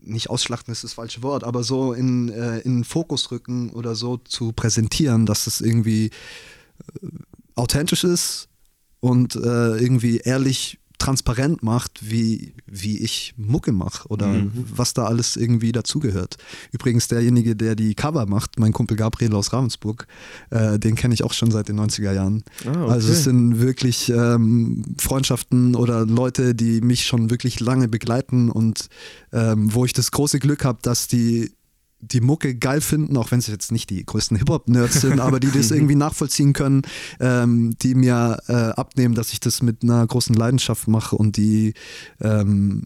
nicht 0.06 0.30
ausschlachten 0.30 0.72
ist 0.72 0.84
das 0.84 0.94
falsche 0.94 1.24
Wort, 1.24 1.44
aber 1.44 1.64
so 1.64 1.94
in, 1.94 2.30
äh, 2.30 2.60
in 2.60 2.78
den 2.78 2.84
Fokus 2.84 3.32
rücken 3.32 3.72
oder 3.72 3.96
so 3.96 4.18
zu 4.18 4.52
präsentieren, 4.52 5.26
dass 5.26 5.48
es 5.48 5.62
irgendwie 5.62 6.06
äh, 6.06 7.08
authentisch 7.56 8.04
ist 8.04 8.48
und 9.00 9.36
äh, 9.36 9.78
irgendwie 9.78 10.18
ehrlich 10.18 10.80
transparent 10.98 11.64
macht, 11.64 12.00
wie, 12.10 12.54
wie 12.68 12.98
ich 13.00 13.34
Mucke 13.38 13.72
mache 13.72 14.08
oder 14.10 14.28
Mhm. 14.28 14.52
was 14.76 14.94
da 14.94 15.06
alles 15.06 15.36
irgendwie 15.36 15.72
dazugehört. 15.72 16.38
Übrigens 16.72 17.08
derjenige, 17.08 17.56
der 17.56 17.76
die 17.76 17.96
Cover 17.96 18.26
macht, 18.26 18.60
mein 18.60 18.74
Kumpel 18.74 18.98
Gabriel 18.98 19.34
aus 19.36 19.54
Ravensburg, 19.54 20.08
äh, 20.50 20.80
den 20.80 20.96
kenne 20.96 21.14
ich 21.14 21.24
auch 21.24 21.34
schon 21.34 21.52
seit 21.52 21.68
den 21.70 21.80
90er 21.80 22.12
Jahren. 22.14 22.44
Ah, 22.66 22.88
Also 22.88 23.12
es 23.12 23.24
sind 23.24 23.60
wirklich 23.60 24.10
ähm, 24.10 24.84
Freundschaften 25.00 25.76
oder 25.76 26.06
Leute, 26.06 26.56
die 26.56 26.82
mich 26.82 27.06
schon 27.06 27.30
wirklich 27.30 27.60
lange 27.60 27.88
begleiten 27.88 28.50
und 28.50 28.88
ähm, 29.34 29.74
wo 29.74 29.86
ich 29.86 29.94
das 29.94 30.12
große 30.12 30.40
Glück 30.40 30.64
habe, 30.66 30.80
dass 30.82 31.08
die 31.08 31.52
die 32.12 32.22
Mucke 32.22 32.56
geil 32.56 32.82
finden, 32.82 33.18
auch 33.18 33.32
wenn 33.32 33.42
sie 33.42 33.52
jetzt 33.52 33.72
nicht 33.72 33.90
die 33.90 34.06
größten 34.06 34.38
Hip-Hop-Nerds 34.38 35.02
sind, 35.02 35.20
aber 35.20 35.40
die 35.40 35.52
das 35.52 35.72
irgendwie 35.72 35.96
nachvollziehen 35.96 36.54
können, 36.54 36.84
ähm, 37.20 37.76
die 37.82 37.96
mir 37.96 38.40
äh, 38.48 38.54
abnehmen, 38.54 39.16
dass 39.16 39.34
ich 39.34 39.40
das 39.40 39.62
mit 39.62 39.84
einer 39.84 40.06
großen 40.06 40.36
Leidenschaft 40.36 40.88
mache 40.88 41.16
und 41.16 41.38
die 41.38 41.74
ähm, 42.22 42.84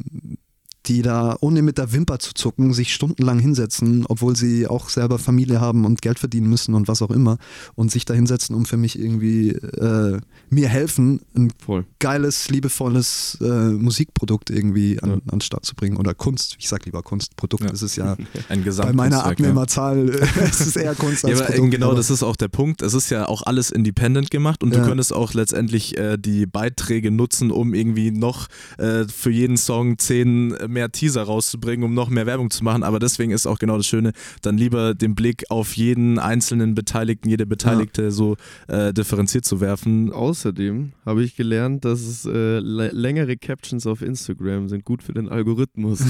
die 0.89 1.01
da 1.03 1.37
ohne 1.39 1.61
mit 1.61 1.77
der 1.77 1.93
Wimper 1.93 2.19
zu 2.19 2.33
zucken 2.33 2.73
sich 2.73 2.93
stundenlang 2.93 3.39
hinsetzen, 3.39 4.05
obwohl 4.09 4.35
sie 4.35 4.67
auch 4.67 4.89
selber 4.89 5.19
Familie 5.19 5.61
haben 5.61 5.85
und 5.85 6.01
Geld 6.01 6.19
verdienen 6.19 6.49
müssen 6.49 6.73
und 6.73 6.87
was 6.87 7.01
auch 7.01 7.11
immer 7.11 7.37
und 7.75 7.91
sich 7.91 8.05
da 8.05 8.13
hinsetzen, 8.13 8.55
um 8.55 8.65
für 8.65 8.75
mich 8.77 8.99
irgendwie 8.99 9.49
äh, 9.51 10.19
mir 10.49 10.67
helfen, 10.67 11.21
ein 11.37 11.51
voll. 11.63 11.85
geiles, 11.99 12.49
liebevolles 12.49 13.37
äh, 13.41 13.45
Musikprodukt 13.69 14.49
irgendwie 14.49 14.99
an, 15.01 15.09
Ja. 15.09 15.15
an 15.15 15.21
den 15.33 15.41
Start 15.41 15.65
zu 15.65 15.75
bringen 15.75 15.97
oder 15.97 16.13
Kunst. 16.13 16.55
Ich 16.59 16.67
sag 16.67 16.85
lieber 16.85 17.03
Kunst. 17.03 17.35
Produkt 17.37 17.63
Ja. 17.63 17.71
ist 17.71 17.81
es 17.83 17.95
ja 17.95 18.13
Ein 18.49 18.49
bei 18.49 18.55
meiner 18.55 18.63
Gesamtkunstwerk, 18.63 19.23
ja. 19.23 19.23
Abnehmerzahl 19.31 20.09
äh, 20.09 20.25
es 20.49 20.61
ist 20.61 20.75
eher 20.75 20.95
Kunst 20.95 21.23
Ja, 21.23 21.29
als 21.29 21.41
aber 21.41 21.51
Produkt. 21.51 21.71
genau, 21.71 21.87
aber- 21.87 21.95
das 21.97 22.09
ist 22.09 22.23
auch 22.23 22.35
der 22.35 22.47
Punkt. 22.47 22.81
Es 22.81 22.93
ist 22.95 23.09
ja 23.11 23.27
auch 23.27 23.43
alles 23.43 23.69
independent 23.69 24.31
gemacht 24.31 24.63
und 24.63 24.73
Ja. 24.73 24.79
du 24.81 24.87
könntest 24.87 25.13
auch 25.13 25.33
letztendlich 25.35 25.97
äh, 25.97 26.17
die 26.17 26.45
Beiträge 26.47 27.11
nutzen, 27.11 27.51
um 27.51 27.73
irgendwie 27.75 28.09
noch 28.11 28.47
äh, 28.79 29.05
für 29.07 29.29
jeden 29.29 29.57
Song 29.57 29.97
zehn 29.99 30.55
mehr 30.67 30.78
Teaser 30.87 31.23
rauszubringen, 31.23 31.83
um 31.83 31.93
noch 31.93 32.09
mehr 32.09 32.25
Werbung 32.25 32.49
zu 32.49 32.63
machen. 32.63 32.83
Aber 32.83 32.99
deswegen 32.99 33.31
ist 33.31 33.45
auch 33.45 33.59
genau 33.59 33.75
das 33.75 33.87
Schöne, 33.87 34.13
dann 34.41 34.57
lieber 34.57 34.93
den 34.95 35.15
Blick 35.15 35.43
auf 35.49 35.75
jeden 35.75 36.17
einzelnen 36.19 36.75
Beteiligten, 36.75 37.27
jede 37.29 37.45
Beteiligte 37.45 38.11
so 38.11 38.37
äh, 38.69 38.93
differenziert 38.93 39.43
zu 39.43 39.59
werfen. 39.59 40.13
Außerdem 40.13 40.93
habe 41.05 41.23
ich 41.23 41.35
gelernt, 41.35 41.83
dass 41.83 41.99
es 42.01 42.25
äh, 42.25 42.29
lä- 42.59 42.93
längere 42.93 43.35
Captions 43.35 43.85
auf 43.85 44.01
Instagram 44.01 44.69
sind 44.69 44.85
gut 44.85 45.03
für 45.03 45.13
den 45.13 45.27
Algorithmus. 45.27 45.99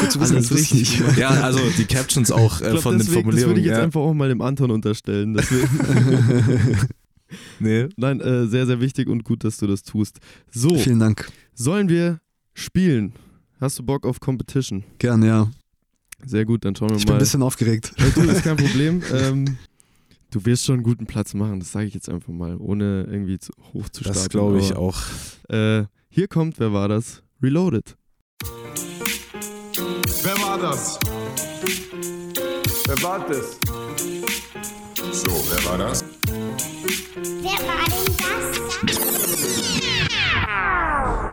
Also 0.00 0.20
wissen, 0.20 0.36
alles 0.36 0.48
das 0.48 0.58
richtig. 0.58 1.00
Ja, 1.16 1.28
also 1.28 1.60
die 1.76 1.84
Captions 1.84 2.32
auch 2.32 2.60
äh, 2.60 2.70
glaub, 2.70 2.80
von 2.80 2.92
den 2.94 2.98
deswegen, 3.00 3.30
das 3.30 3.40
Formulierungen. 3.42 3.48
würde 3.50 3.60
ich 3.60 3.66
jetzt 3.66 3.76
ja. 3.76 3.82
einfach 3.84 4.00
auch 4.00 4.14
mal 4.14 4.28
dem 4.28 4.40
Anton 4.40 4.70
unterstellen. 4.70 5.38
Nee. 7.60 7.88
Nein, 7.96 8.20
äh, 8.20 8.46
sehr, 8.46 8.66
sehr 8.66 8.80
wichtig 8.80 9.08
und 9.08 9.24
gut, 9.24 9.44
dass 9.44 9.58
du 9.58 9.66
das 9.66 9.82
tust. 9.82 10.18
So, 10.50 10.74
Vielen 10.76 10.98
Dank. 10.98 11.28
sollen 11.54 11.88
wir 11.88 12.20
spielen? 12.54 13.12
Hast 13.60 13.78
du 13.78 13.82
Bock 13.82 14.06
auf 14.06 14.20
Competition? 14.20 14.84
Gern, 14.98 15.22
ja. 15.22 15.50
Sehr 16.24 16.44
gut, 16.44 16.64
dann 16.64 16.74
schauen 16.76 16.90
wir 16.90 16.96
Ich 16.96 17.04
bin 17.04 17.12
mal. 17.12 17.16
ein 17.16 17.20
bisschen 17.20 17.42
aufgeregt. 17.42 17.92
Hey, 17.96 18.10
du, 18.14 18.22
ist 18.22 18.42
kein 18.42 18.56
Problem. 18.58 19.02
ähm, 19.12 19.58
du 20.30 20.44
wirst 20.44 20.64
schon 20.64 20.74
einen 20.76 20.82
guten 20.82 21.06
Platz 21.06 21.34
machen, 21.34 21.60
das 21.60 21.72
sage 21.72 21.86
ich 21.86 21.94
jetzt 21.94 22.08
einfach 22.08 22.32
mal, 22.32 22.56
ohne 22.58 23.04
irgendwie 23.10 23.38
zu, 23.38 23.52
hoch 23.72 23.88
zu 23.88 24.04
Das 24.04 24.16
starten. 24.16 24.30
glaube 24.30 24.58
ich 24.60 24.70
aber, 24.72 24.80
auch. 24.80 24.98
Äh, 25.48 25.84
hier 26.08 26.28
kommt, 26.28 26.58
wer 26.58 26.72
war 26.72 26.88
das? 26.88 27.22
Reloaded. 27.42 27.96
Wer 30.22 30.36
war 30.42 30.58
das? 30.58 30.98
Wer 32.86 33.02
war 33.02 33.26
das? 33.28 33.58
So, 35.12 35.30
wer 35.50 35.64
war 35.70 35.78
das? 35.78 36.04
Wer 37.42 37.66
war 37.66 37.79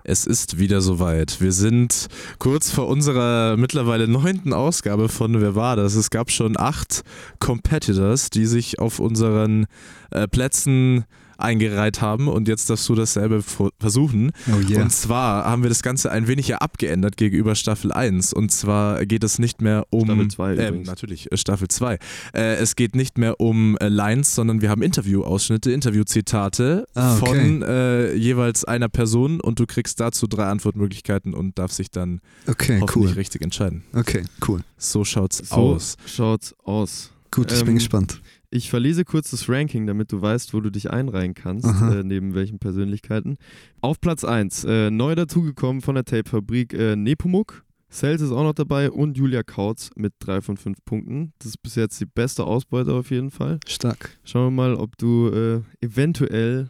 Es 0.10 0.26
ist 0.26 0.58
wieder 0.58 0.80
soweit. 0.80 1.42
Wir 1.42 1.52
sind 1.52 2.08
kurz 2.40 2.72
vor 2.72 2.88
unserer 2.88 3.58
mittlerweile 3.58 4.08
neunten 4.08 4.54
Ausgabe 4.54 5.10
von 5.10 5.42
Wer 5.42 5.54
war 5.54 5.76
das? 5.76 5.96
Es 5.96 6.10
gab 6.10 6.32
schon 6.32 6.58
acht 6.58 7.04
Competitors, 7.40 8.30
die 8.30 8.46
sich 8.46 8.80
auf 8.80 9.00
unseren 9.00 9.66
äh, 10.12 10.26
Plätzen 10.30 11.04
eingereiht 11.38 12.02
haben 12.02 12.28
und 12.28 12.48
jetzt 12.48 12.70
darfst 12.70 12.88
du 12.90 12.96
dasselbe 12.96 13.44
versuchen. 13.80 14.32
Oh 14.48 14.60
yeah. 14.70 14.82
Und 14.84 14.92
zwar 14.92 15.46
haben 15.46 15.64
wir 15.64 15.70
das 15.70 15.84
Ganze 15.84 16.12
ein 16.12 16.28
wenig 16.28 16.48
ja 16.48 16.58
abgeändert 16.58 17.18
gegenüber 17.18 17.56
Staffel 17.56 17.92
1. 17.92 18.34
Und 18.34 18.52
zwar 18.52 19.06
geht 19.06 19.24
es 19.24 19.40
nicht 19.40 19.62
mehr 19.62 19.86
um. 19.90 20.06
Staffel 20.06 20.28
zwei 20.30 20.54
äh, 20.56 20.68
übrigens. 20.68 20.88
Natürlich, 20.88 21.32
äh, 21.32 21.38
Staffel 21.38 21.68
2. 21.68 21.98
Äh, 22.34 22.56
es 22.56 22.76
geht 22.76 22.96
nicht 22.96 23.18
mehr 23.18 23.40
um 23.40 23.78
äh, 23.78 23.88
Lines, 23.88 24.36
sondern 24.36 24.62
wir 24.62 24.70
haben 24.70 24.82
Interviewausschnitte, 24.82 25.72
Interviewzitate 25.72 26.86
Ah, 26.96 27.18
okay. 27.18 27.26
von 27.26 27.62
äh, 27.64 28.14
jeweils 28.14 28.66
einer 28.66 28.90
Person 28.90 29.40
und 29.42 29.60
du 29.60 29.66
kriegst 29.66 30.00
dazu 30.00 30.28
drei 30.28 30.46
Antwortmöglichkeiten 30.46 31.34
und 31.34 31.58
darfst 31.60 31.80
dich 31.80 31.92
dann 31.92 32.22
Okay, 32.48 32.80
hoffentlich 32.82 33.12
cool. 33.14 33.18
richtig 33.18 33.42
entscheiden. 33.42 33.84
Okay, 33.94 34.24
cool. 34.48 34.62
So 34.78 35.04
schaut's 35.04 35.38
So 35.50 35.56
aus. 35.56 35.98
schaut's 36.06 36.56
aus. 36.64 37.12
Gut, 37.32 37.52
ich 37.52 37.60
bin 37.60 37.70
Ähm, 37.70 37.76
gespannt. 37.76 38.22
Ich 38.50 38.70
verlese 38.70 39.04
kurz 39.04 39.32
das 39.32 39.50
Ranking, 39.50 39.88
damit 39.88 40.12
du 40.12 40.22
weißt, 40.22 40.54
wo 40.54 40.62
du 40.62 40.70
dich 40.70 40.90
einreihen 40.90 41.34
kannst, 41.34 41.68
äh, 41.82 42.04
neben 42.04 42.34
welchen 42.34 42.60
Persönlichkeiten. 42.60 43.38
Auf 43.82 44.00
Platz 44.00 44.24
1, 44.24 44.64
äh, 44.64 44.90
neu 44.90 45.16
dazugekommen 45.16 45.82
von 45.82 45.96
der 45.96 46.06
Tape-Fabrik, 46.06 46.74
äh, 46.74 46.96
Nepomuk. 46.96 47.66
Sales 47.90 48.22
ist 48.22 48.32
auch 48.32 48.44
noch 48.44 48.54
dabei 48.54 48.92
und 48.92 49.18
Julia 49.18 49.44
Kautz 49.44 49.92
mit 49.96 50.14
3 50.20 50.42
von 50.42 50.58
5 50.58 50.84
Punkten. 50.84 51.34
Das 51.40 51.48
ist 51.48 51.64
bis 51.64 51.76
jetzt 51.76 52.00
die 52.02 52.06
beste 52.06 52.44
Ausbeute 52.44 52.94
auf 52.94 53.12
jeden 53.12 53.32
Fall. 53.32 53.60
Stark. 53.66 54.18
Schauen 54.26 54.48
wir 54.48 54.52
mal, 54.52 54.76
ob 54.76 54.98
du 54.98 55.30
äh, 55.30 55.62
eventuell 55.86 56.70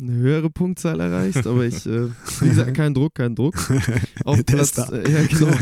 eine 0.00 0.12
höhere 0.12 0.50
Punktzahl 0.50 1.00
erreichst, 1.00 1.46
aber 1.46 1.64
ich, 1.64 1.86
äh, 1.86 2.08
wie 2.40 2.48
gesagt, 2.48 2.74
kein 2.74 2.94
Druck, 2.94 3.14
kein 3.14 3.34
Druck. 3.34 3.54
Auf 4.24 4.44
Platz, 4.44 4.78
äh, 4.78 5.10
ja, 5.10 5.26
genau. 5.26 5.52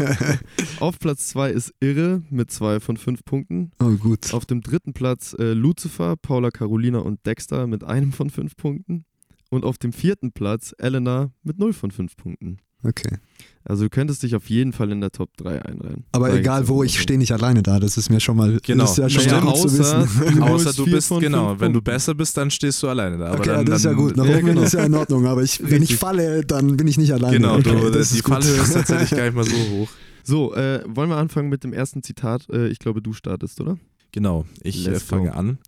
Auf 0.80 0.98
Platz 0.98 1.28
2 1.28 1.50
ist 1.50 1.74
Irre 1.80 2.22
mit 2.30 2.50
2 2.50 2.80
von 2.80 2.96
5 2.96 3.24
Punkten. 3.24 3.70
Oh, 3.80 3.90
gut. 3.92 4.32
Auf 4.32 4.46
dem 4.46 4.60
dritten 4.60 4.92
Platz 4.92 5.34
äh, 5.38 5.52
Lucifer, 5.52 6.16
Paula 6.16 6.50
Carolina 6.50 6.98
und 6.98 7.24
Dexter 7.26 7.66
mit 7.66 7.84
einem 7.84 8.12
von 8.12 8.30
5 8.30 8.56
Punkten. 8.56 9.04
Und 9.50 9.64
auf 9.64 9.76
dem 9.76 9.92
vierten 9.92 10.32
Platz 10.32 10.74
Elena 10.78 11.30
mit 11.42 11.58
0 11.58 11.74
von 11.74 11.90
5 11.90 12.16
Punkten. 12.16 12.58
Okay. 12.84 13.16
Also 13.64 13.84
du 13.84 13.90
könntest 13.90 14.24
dich 14.24 14.34
auf 14.34 14.50
jeden 14.50 14.72
Fall 14.72 14.90
in 14.90 15.00
der 15.00 15.12
Top 15.12 15.36
3 15.36 15.64
einreihen. 15.64 16.02
Aber 16.10 16.34
egal 16.34 16.66
wo, 16.66 16.82
ich 16.82 17.00
stehe 17.00 17.16
nicht 17.16 17.30
alleine 17.30 17.62
da. 17.62 17.78
Das 17.78 17.96
ist 17.96 18.10
mir 18.10 18.18
schon 18.18 18.36
mal, 18.36 18.58
Genau. 18.64 18.82
das 18.82 18.92
ist 18.92 18.98
ja 18.98 19.08
schon 19.08 19.24
Naja, 19.26 19.40
mal 19.40 19.52
gut 19.52 19.60
zu 19.60 19.68
außer- 19.68 19.78
wissen. 20.02 20.34
Du 20.36 20.42
Außer 20.42 20.72
du 20.72 20.84
bist, 20.86 21.08
genau, 21.20 21.50
wenn 21.50 21.72
du 21.72 21.78
Punkten. 21.78 21.84
besser 21.84 22.14
bist, 22.16 22.36
dann 22.36 22.50
stehst 22.50 22.82
du 22.82 22.88
alleine 22.88 23.18
da. 23.18 23.26
Aber 23.26 23.38
Okay, 23.38 23.50
dann, 23.50 23.66
das 23.66 23.78
ist 23.78 23.84
ja 23.84 23.92
gut. 23.92 24.16
Nach 24.16 24.24
Ja, 24.26 24.36
oben 24.36 24.46
genau. 24.46 24.62
ist 24.62 24.72
ja 24.74 24.84
in 24.84 24.94
Ordnung, 24.94 25.26
aber 25.26 25.44
ich, 25.44 25.60
wenn 25.62 25.80
ich 25.82 25.94
falle, 25.96 26.44
dann 26.44 26.76
bin 26.76 26.88
ich 26.88 26.98
nicht 26.98 27.12
alleine. 27.12 27.36
Genau, 27.36 27.54
okay, 27.54 27.70
du, 27.70 27.90
das 27.92 28.08
die 28.10 28.16
ist 28.16 28.24
gut. 28.24 28.34
Fallhöhe 28.34 28.60
ist 28.62 28.72
tatsächlich 28.72 29.10
gar 29.16 29.24
nicht 29.26 29.34
mal 29.36 29.44
so 29.44 29.56
hoch. 29.70 29.88
So, 30.24 30.54
äh, 30.54 30.82
wollen 30.88 31.08
wir 31.10 31.16
anfangen 31.16 31.48
mit 31.48 31.62
dem 31.62 31.72
ersten 31.72 32.02
Zitat? 32.02 32.48
Äh, 32.50 32.66
ich 32.68 32.80
glaube, 32.80 33.00
du 33.00 33.12
startest, 33.12 33.60
oder? 33.60 33.78
Genau, 34.12 34.44
ich 34.62 34.86
äh, 34.86 34.90
Let's 34.90 35.04
fange 35.04 35.30
go. 35.30 35.36
an. 35.36 35.58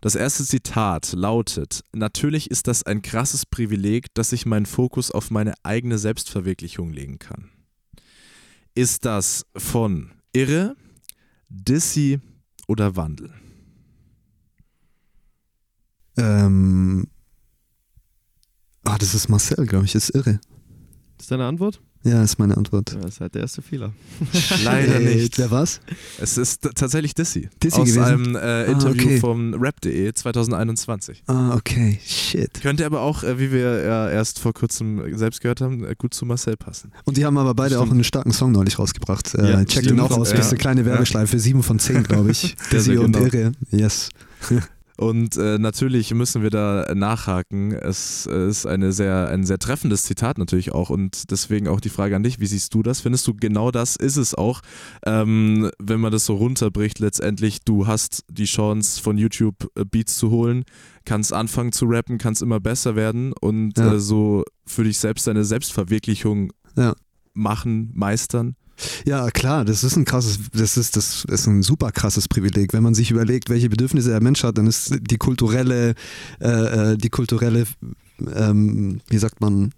Das 0.00 0.14
erste 0.14 0.44
Zitat 0.44 1.12
lautet: 1.12 1.84
Natürlich 1.92 2.50
ist 2.50 2.66
das 2.66 2.82
ein 2.82 3.02
krasses 3.02 3.44
Privileg, 3.44 4.12
dass 4.14 4.32
ich 4.32 4.46
meinen 4.46 4.66
Fokus 4.66 5.10
auf 5.10 5.30
meine 5.30 5.54
eigene 5.62 5.98
Selbstverwirklichung 5.98 6.90
legen 6.90 7.18
kann. 7.18 7.50
Ist 8.74 9.04
das 9.04 9.44
von 9.54 10.12
Irre, 10.32 10.76
Dissy 11.50 12.20
oder 12.66 12.96
Wandel? 12.96 13.32
Ähm, 16.16 17.06
ah, 18.84 18.96
das 18.96 19.14
ist 19.14 19.28
Marcel, 19.28 19.66
glaube 19.66 19.84
ich. 19.84 19.94
Ist 19.94 20.10
irre. 20.14 20.40
ist 21.18 21.30
deine 21.30 21.46
Antwort? 21.46 21.82
Ja, 22.02 22.22
ist 22.22 22.38
meine 22.38 22.56
Antwort. 22.56 22.92
Ja, 22.92 23.00
das 23.00 23.10
ist 23.14 23.20
halt 23.20 23.34
der 23.34 23.42
erste 23.42 23.60
Fehler. 23.60 23.92
Leider 24.64 24.96
Äh, 25.00 25.16
nicht. 25.16 25.36
Wer 25.38 25.50
war's? 25.50 25.80
Es 26.18 26.38
ist 26.38 26.62
tatsächlich 26.74 27.14
Dissy. 27.14 27.50
Dissy 27.62 27.78
aus 27.78 27.88
gewesen? 27.88 28.02
einem 28.02 28.36
äh, 28.36 28.70
Interview 28.72 29.04
okay. 29.04 29.18
vom 29.20 29.52
Rap.de 29.54 30.10
2021. 30.14 31.24
Ah, 31.26 31.54
okay. 31.54 31.98
Shit. 32.04 32.62
Könnte 32.62 32.86
aber 32.86 33.02
auch, 33.02 33.22
äh, 33.22 33.38
wie 33.38 33.52
wir 33.52 33.82
ja 33.84 34.08
erst 34.08 34.38
vor 34.38 34.54
kurzem 34.54 35.16
selbst 35.18 35.42
gehört 35.42 35.60
haben, 35.60 35.84
äh, 35.84 35.94
gut 35.96 36.14
zu 36.14 36.24
Marcel 36.24 36.56
passen. 36.56 36.90
Und 37.04 37.18
die 37.18 37.24
haben 37.26 37.36
aber 37.36 37.54
beide 37.54 37.74
Stimmt. 37.74 37.88
auch 37.88 37.92
einen 37.92 38.04
starken 38.04 38.32
Song 38.32 38.52
neulich 38.52 38.78
rausgebracht. 38.78 39.34
Äh, 39.34 39.50
Ja, 39.50 39.64
check 39.66 39.84
den 39.86 40.00
auch 40.00 40.10
aus. 40.10 40.30
Ja. 40.30 40.36
Das 40.38 40.46
ist 40.46 40.52
eine 40.52 40.58
kleine 40.58 40.84
Werbeschleife. 40.86 41.38
Sieben 41.38 41.62
von 41.62 41.78
zehn, 41.78 42.02
glaube 42.02 42.30
ich. 42.30 42.56
Dizzy 42.72 42.96
und 42.96 43.12
genau. 43.12 43.26
Irre. 43.26 43.52
Yes. 43.70 44.08
Und 45.00 45.38
äh, 45.38 45.56
natürlich 45.58 46.12
müssen 46.12 46.42
wir 46.42 46.50
da 46.50 46.92
nachhaken. 46.94 47.72
Es 47.72 48.26
ist 48.26 48.66
eine 48.66 48.92
sehr, 48.92 49.28
ein 49.30 49.44
sehr 49.44 49.58
treffendes 49.58 50.02
Zitat 50.02 50.36
natürlich 50.36 50.72
auch. 50.72 50.90
Und 50.90 51.30
deswegen 51.30 51.68
auch 51.68 51.80
die 51.80 51.88
Frage 51.88 52.14
an 52.16 52.22
dich, 52.22 52.38
wie 52.38 52.44
siehst 52.46 52.74
du 52.74 52.82
das? 52.82 53.00
Findest 53.00 53.26
du 53.26 53.32
genau 53.34 53.70
das 53.70 53.96
ist 53.96 54.18
es 54.18 54.34
auch? 54.34 54.60
Ähm, 55.06 55.70
wenn 55.78 56.00
man 56.00 56.12
das 56.12 56.26
so 56.26 56.34
runterbricht, 56.34 56.98
letztendlich, 56.98 57.60
du 57.64 57.86
hast 57.86 58.24
die 58.28 58.44
Chance 58.44 59.00
von 59.00 59.16
YouTube 59.16 59.70
äh, 59.74 59.86
Beats 59.86 60.16
zu 60.18 60.30
holen, 60.30 60.64
kannst 61.06 61.32
anfangen 61.32 61.72
zu 61.72 61.86
rappen, 61.86 62.18
kannst 62.18 62.42
immer 62.42 62.60
besser 62.60 62.94
werden 62.94 63.32
und 63.40 63.78
Ja. 63.78 63.94
äh, 63.94 63.98
so 64.00 64.44
für 64.66 64.84
dich 64.84 64.98
selbst 64.98 65.26
deine 65.26 65.46
Selbstverwirklichung 65.46 66.52
Ja. 66.76 66.94
machen, 67.32 67.90
meistern. 67.94 68.54
Ja, 69.04 69.30
klar, 69.30 69.64
das 69.64 69.84
ist 69.84 69.96
ein 69.96 70.04
krasses, 70.04 70.38
das 70.52 70.76
ist, 70.76 70.96
das 70.96 71.24
ist 71.24 71.46
ein 71.46 71.62
super 71.62 71.92
krasses 71.92 72.28
Privileg. 72.28 72.72
Wenn 72.72 72.82
man 72.82 72.94
sich 72.94 73.10
überlegt, 73.10 73.50
welche 73.50 73.68
Bedürfnisse 73.68 74.10
der 74.10 74.22
Mensch 74.22 74.42
hat, 74.42 74.58
dann 74.58 74.66
ist 74.66 74.94
die 75.00 75.18
kulturelle, 75.18 75.94
äh, 76.40 76.92
äh, 76.92 76.96
die 76.96 77.10
kulturelle, 77.10 77.64
ähm, 78.34 79.00
wie 79.08 79.18
sagt 79.18 79.40
man, 79.40 79.72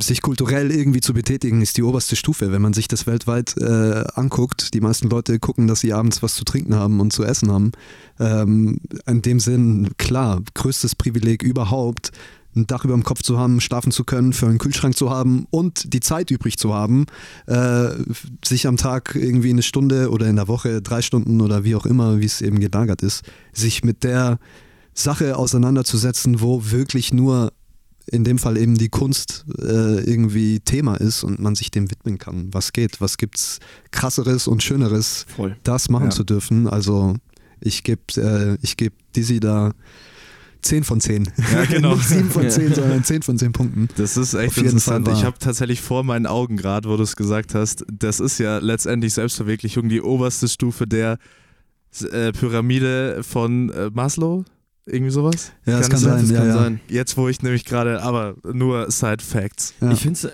sich 0.00 0.22
kulturell 0.22 0.70
irgendwie 0.70 1.00
zu 1.00 1.12
betätigen, 1.12 1.60
ist 1.62 1.76
die 1.76 1.82
oberste 1.82 2.16
Stufe. 2.16 2.52
Wenn 2.52 2.62
man 2.62 2.72
sich 2.72 2.88
das 2.88 3.06
weltweit 3.06 3.56
äh, 3.58 4.04
anguckt, 4.14 4.74
die 4.74 4.80
meisten 4.80 5.08
Leute 5.08 5.38
gucken, 5.38 5.66
dass 5.66 5.80
sie 5.80 5.92
abends 5.92 6.22
was 6.22 6.34
zu 6.34 6.44
trinken 6.44 6.74
haben 6.74 7.00
und 7.00 7.12
zu 7.12 7.24
essen 7.24 7.50
haben. 7.50 7.72
Ähm, 8.20 8.80
in 9.06 9.22
dem 9.22 9.40
Sinn, 9.40 9.90
klar, 9.98 10.42
größtes 10.54 10.94
Privileg 10.94 11.42
überhaupt, 11.42 12.12
ein 12.58 12.66
Dach 12.66 12.84
über 12.84 12.94
dem 12.94 13.04
Kopf 13.04 13.22
zu 13.22 13.38
haben, 13.38 13.60
schlafen 13.60 13.92
zu 13.92 14.04
können, 14.04 14.32
für 14.32 14.46
einen 14.46 14.58
Kühlschrank 14.58 14.96
zu 14.96 15.10
haben 15.10 15.46
und 15.50 15.92
die 15.94 16.00
Zeit 16.00 16.30
übrig 16.30 16.58
zu 16.58 16.74
haben, 16.74 17.06
äh, 17.46 17.88
sich 18.44 18.66
am 18.66 18.76
Tag 18.76 19.14
irgendwie 19.14 19.50
eine 19.50 19.62
Stunde 19.62 20.10
oder 20.10 20.26
in 20.26 20.36
der 20.36 20.48
Woche 20.48 20.82
drei 20.82 21.02
Stunden 21.02 21.40
oder 21.40 21.64
wie 21.64 21.74
auch 21.76 21.86
immer, 21.86 22.20
wie 22.20 22.24
es 22.26 22.40
eben 22.42 22.60
gelagert 22.60 23.02
ist, 23.02 23.22
sich 23.52 23.84
mit 23.84 24.04
der 24.04 24.38
Sache 24.94 25.36
auseinanderzusetzen, 25.36 26.40
wo 26.40 26.70
wirklich 26.70 27.12
nur 27.12 27.52
in 28.10 28.24
dem 28.24 28.38
Fall 28.38 28.56
eben 28.56 28.76
die 28.78 28.88
Kunst 28.88 29.44
äh, 29.58 30.00
irgendwie 30.10 30.60
Thema 30.60 30.96
ist 30.96 31.24
und 31.24 31.40
man 31.40 31.54
sich 31.54 31.70
dem 31.70 31.90
widmen 31.90 32.16
kann. 32.18 32.48
Was 32.52 32.72
geht? 32.72 33.00
Was 33.02 33.18
gibt's 33.18 33.58
krasseres 33.90 34.48
und 34.48 34.62
schöneres, 34.62 35.26
Voll. 35.36 35.56
das 35.62 35.90
machen 35.90 36.04
Ja. 36.06 36.10
zu 36.10 36.24
dürfen? 36.24 36.66
Also 36.68 37.14
ich 37.60 37.84
gebe 37.84 38.00
äh, 38.16 38.56
ich 38.62 38.76
geb 38.78 38.94
Dizzy 39.14 39.40
da 39.40 39.72
10 40.68 40.84
von 40.84 41.00
10. 41.00 41.30
Ja, 41.52 41.64
genau. 41.64 41.94
Nicht 41.96 42.08
7 42.08 42.30
von 42.30 42.42
Ja. 42.44 42.50
10, 42.50 42.74
sondern 42.74 43.02
10 43.02 43.22
von 43.22 43.38
10 43.38 43.52
Punkten. 43.52 43.88
Das 43.96 44.16
ist 44.16 44.34
echt 44.34 44.58
interessant. 44.58 45.08
Ich 45.08 45.24
habe 45.24 45.38
tatsächlich 45.38 45.80
vor 45.80 46.04
meinen 46.04 46.26
Augen 46.26 46.56
gerade, 46.56 46.88
wo 46.88 46.96
du 46.96 47.02
es 47.02 47.16
gesagt 47.16 47.54
hast, 47.54 47.84
das 47.90 48.20
ist 48.20 48.38
ja 48.38 48.58
letztendlich 48.58 49.14
Selbstverwirklichung, 49.14 49.88
die 49.88 50.02
oberste 50.02 50.46
Stufe 50.46 50.86
der 50.86 51.18
äh, 52.12 52.32
Pyramide 52.32 53.22
von 53.22 53.70
äh, 53.70 53.90
Maslow. 53.92 54.44
Irgendwie 54.84 55.10
sowas? 55.10 55.52
Ja, 55.66 55.78
das 55.78 55.90
Kann 55.90 56.00
kann 56.02 56.20
es 56.20 56.20
sein. 56.20 56.20
Das 56.20 56.30
ja, 56.30 56.38
kann 56.38 56.48
ja. 56.48 56.54
sein. 56.54 56.80
Jetzt, 56.88 57.16
wo 57.16 57.28
ich 57.28 57.42
nämlich 57.42 57.64
gerade, 57.64 58.02
aber 58.02 58.36
nur 58.52 58.90
Side 58.90 59.22
Facts. 59.22 59.74
Ja. 59.80 59.92
Ich 59.92 60.00
finde 60.00 60.32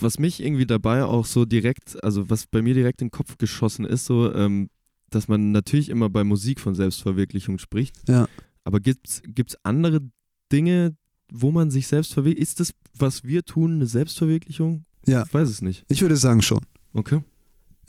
was 0.00 0.18
mich 0.18 0.42
irgendwie 0.42 0.66
dabei 0.66 1.04
auch 1.04 1.26
so 1.26 1.44
direkt, 1.44 2.02
also 2.02 2.28
was 2.30 2.46
bei 2.46 2.62
mir 2.62 2.74
direkt 2.74 3.02
in 3.02 3.08
den 3.08 3.12
Kopf 3.12 3.36
geschossen 3.36 3.84
ist, 3.84 4.06
so, 4.06 4.34
ähm, 4.34 4.70
dass 5.10 5.28
man 5.28 5.52
natürlich 5.52 5.90
immer 5.90 6.08
bei 6.08 6.24
Musik 6.24 6.58
von 6.60 6.74
Selbstverwirklichung 6.74 7.58
spricht. 7.58 7.96
Ja. 8.08 8.28
Aber 8.64 8.80
gibt's 8.80 9.22
gibt's 9.26 9.56
andere 9.62 10.00
Dinge, 10.50 10.96
wo 11.32 11.50
man 11.50 11.70
sich 11.70 11.86
selbst 11.86 12.12
verwirklicht? 12.14 12.42
Ist 12.50 12.60
das, 12.60 12.72
was 12.96 13.24
wir 13.24 13.42
tun, 13.44 13.74
eine 13.74 13.86
Selbstverwirklichung? 13.86 14.84
Ja. 15.06 15.24
Ich 15.26 15.34
weiß 15.34 15.48
es 15.48 15.62
nicht. 15.62 15.84
Ich 15.88 16.00
würde 16.02 16.16
sagen 16.16 16.42
schon. 16.42 16.60
Okay. 16.92 17.20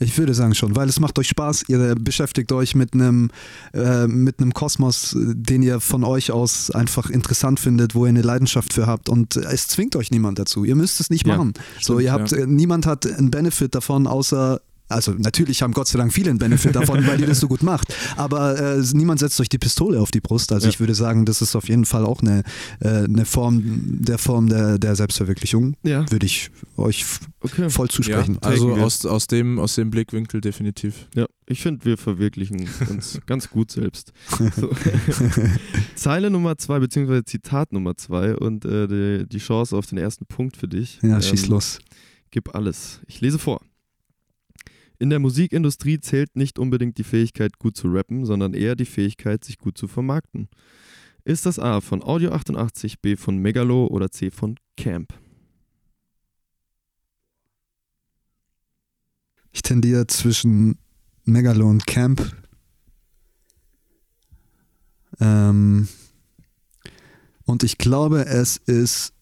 Ich 0.00 0.18
würde 0.18 0.34
sagen 0.34 0.56
schon, 0.56 0.74
weil 0.74 0.88
es 0.88 0.98
macht 0.98 1.16
euch 1.20 1.28
Spaß, 1.28 1.68
ihr 1.68 1.94
beschäftigt 1.94 2.50
euch 2.50 2.74
mit 2.74 2.94
einem 2.94 3.30
äh, 3.72 4.08
mit 4.08 4.40
einem 4.40 4.52
Kosmos, 4.52 5.16
den 5.16 5.62
ihr 5.62 5.78
von 5.78 6.02
euch 6.02 6.32
aus 6.32 6.72
einfach 6.72 7.10
interessant 7.10 7.60
findet, 7.60 7.94
wo 7.94 8.04
ihr 8.04 8.08
eine 8.08 8.22
Leidenschaft 8.22 8.72
für 8.72 8.88
habt 8.88 9.08
und 9.08 9.36
es 9.36 9.68
zwingt 9.68 9.94
euch 9.94 10.10
niemand 10.10 10.40
dazu. 10.40 10.64
Ihr 10.64 10.74
müsst 10.74 10.98
es 10.98 11.10
nicht 11.10 11.24
Ja, 11.28 11.36
machen. 11.36 11.52
so, 11.80 12.00
ihr 12.00 12.10
habt 12.12 12.32
ja. 12.32 12.44
niemand 12.44 12.86
hat 12.86 13.06
einen 13.06 13.30
Benefit 13.30 13.76
davon, 13.76 14.08
außer 14.08 14.60
also 14.88 15.12
natürlich 15.12 15.62
haben 15.62 15.72
Gott 15.72 15.88
sei 15.88 15.98
Dank 15.98 16.12
viele 16.12 16.30
einen 16.30 16.38
Benefit 16.38 16.76
davon, 16.76 17.06
weil 17.06 17.20
ihr 17.20 17.26
das 17.26 17.40
so 17.40 17.48
gut 17.48 17.62
macht. 17.62 17.94
Aber 18.16 18.58
äh, 18.76 18.82
niemand 18.92 19.18
setzt 19.20 19.40
euch 19.40 19.48
die 19.48 19.58
Pistole 19.58 20.00
auf 20.00 20.10
die 20.10 20.20
Brust. 20.20 20.52
Also 20.52 20.66
Ja. 20.66 20.70
ich 20.70 20.78
würde 20.80 20.94
sagen, 20.94 21.24
das 21.24 21.40
ist 21.42 21.56
auf 21.56 21.68
jeden 21.68 21.84
Fall 21.84 22.04
auch 22.04 22.20
eine, 22.22 22.42
äh, 22.80 23.04
eine 23.04 23.24
Form 23.24 23.62
der 24.04 24.18
Form 24.18 24.48
der, 24.48 24.78
der 24.78 24.94
Selbstverwirklichung. 24.94 25.74
Ja, 25.82 26.10
Würde 26.10 26.26
ich 26.26 26.50
euch 26.76 27.04
okay. 27.40 27.70
voll 27.70 27.86
Ja, 27.86 27.92
zusprechen. 27.94 28.38
also 28.42 28.66
Taken 28.66 28.78
wir. 28.78 28.84
aus, 28.86 29.06
aus, 29.06 29.26
dem, 29.26 29.58
aus 29.58 29.74
dem 29.74 29.90
Blickwinkel 29.90 30.40
definitiv. 30.40 31.08
Ja, 31.14 31.26
ich 31.46 31.62
finde, 31.62 31.84
wir 31.84 31.96
verwirklichen 31.98 32.68
uns 32.90 33.18
ganz 33.26 33.48
gut 33.50 33.70
selbst. 33.70 34.12
So. 34.56 34.70
Zeile 35.94 36.30
Nummer 36.30 36.56
zwei, 36.58 36.78
beziehungsweise 36.78 37.24
Zitat 37.24 37.72
Nummer 37.72 37.96
zwei 37.96 38.34
und 38.36 38.64
äh, 38.64 38.86
die, 38.86 39.26
die 39.28 39.38
Chance 39.38 39.76
auf 39.76 39.86
den 39.86 39.98
ersten 39.98 40.26
Punkt 40.26 40.56
für 40.56 40.68
dich. 40.68 40.98
Ja, 41.02 41.20
schieß 41.20 41.44
Ähm, 41.44 41.50
los. 41.50 41.78
Gib 42.30 42.54
alles. 42.54 43.00
Ich 43.06 43.20
lese 43.20 43.38
vor. 43.38 43.60
In 44.98 45.10
der 45.10 45.18
Musikindustrie 45.18 46.00
zählt 46.00 46.36
nicht 46.36 46.58
unbedingt 46.58 46.98
die 46.98 47.04
Fähigkeit, 47.04 47.58
gut 47.58 47.76
zu 47.76 47.88
rappen, 47.88 48.24
sondern 48.24 48.54
eher 48.54 48.76
die 48.76 48.84
Fähigkeit, 48.84 49.44
sich 49.44 49.58
gut 49.58 49.76
zu 49.76 49.88
vermarkten. 49.88 50.48
Ist 51.24 51.46
das 51.46 51.58
A 51.58 51.80
von 51.80 52.02
Audio 52.02 52.32
88, 52.32 53.00
B 53.00 53.16
von 53.16 53.38
Megalo 53.38 53.86
oder 53.86 54.10
C 54.10 54.30
von 54.30 54.56
Camp? 54.76 55.12
Ich 59.50 59.62
tendiere 59.62 60.06
zwischen 60.06 60.78
Megalo 61.24 61.68
und 61.68 61.86
Camp. 61.86 62.20
Ähm, 65.20 65.88
und 67.44 67.62
ich 67.62 67.78
glaube, 67.78 68.26
es 68.26 68.56
ist, 68.56 69.14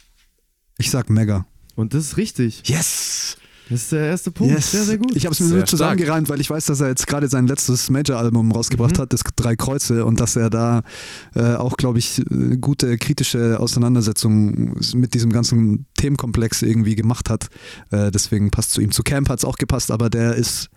ich 0.78 0.90
sag 0.90 1.10
Mega. 1.10 1.46
Und 1.76 1.94
das 1.94 2.04
ist 2.04 2.16
richtig. 2.16 2.68
Yes! 2.68 3.36
Das 3.72 3.82
ist 3.82 3.92
der 3.92 4.06
erste 4.06 4.30
Punkt. 4.30 4.52
yes. 4.54 4.70
Sehr, 4.70 4.84
sehr 4.84 4.98
gut. 4.98 5.16
Ich 5.16 5.24
habe 5.24 5.32
es 5.32 5.40
mir 5.40 5.46
Sehr 5.46 5.56
nur 5.56 5.66
zusammengereimt, 5.66 6.28
weil 6.28 6.40
ich 6.40 6.50
weiß, 6.50 6.66
dass 6.66 6.80
er 6.80 6.88
jetzt 6.88 7.06
gerade 7.06 7.28
sein 7.28 7.46
letztes 7.46 7.90
Major-Album 7.90 8.52
rausgebracht 8.52 8.96
Mhm. 8.98 9.02
hat, 9.02 9.12
das 9.12 9.22
Drei 9.36 9.56
Kreuze, 9.56 10.04
und 10.04 10.20
dass 10.20 10.36
er 10.36 10.50
da 10.50 10.82
äh, 11.34 11.54
auch, 11.54 11.76
glaube 11.76 11.98
ich, 11.98 12.20
äh, 12.30 12.56
gute 12.58 12.98
kritische 12.98 13.58
Auseinandersetzungen 13.58 14.76
mit 14.94 15.14
diesem 15.14 15.32
ganzen 15.32 15.86
Themenkomplex 15.96 16.62
irgendwie 16.62 16.94
gemacht 16.94 17.30
hat. 17.30 17.48
Äh, 17.90 18.10
deswegen 18.10 18.50
passt 18.50 18.72
zu 18.72 18.80
ihm. 18.80 18.90
Zu 18.92 19.02
Camp 19.02 19.28
hat 19.28 19.38
es 19.38 19.44
auch 19.44 19.56
gepasst, 19.56 19.90
aber 19.90 20.10
der 20.10 20.34
ist 20.36 20.68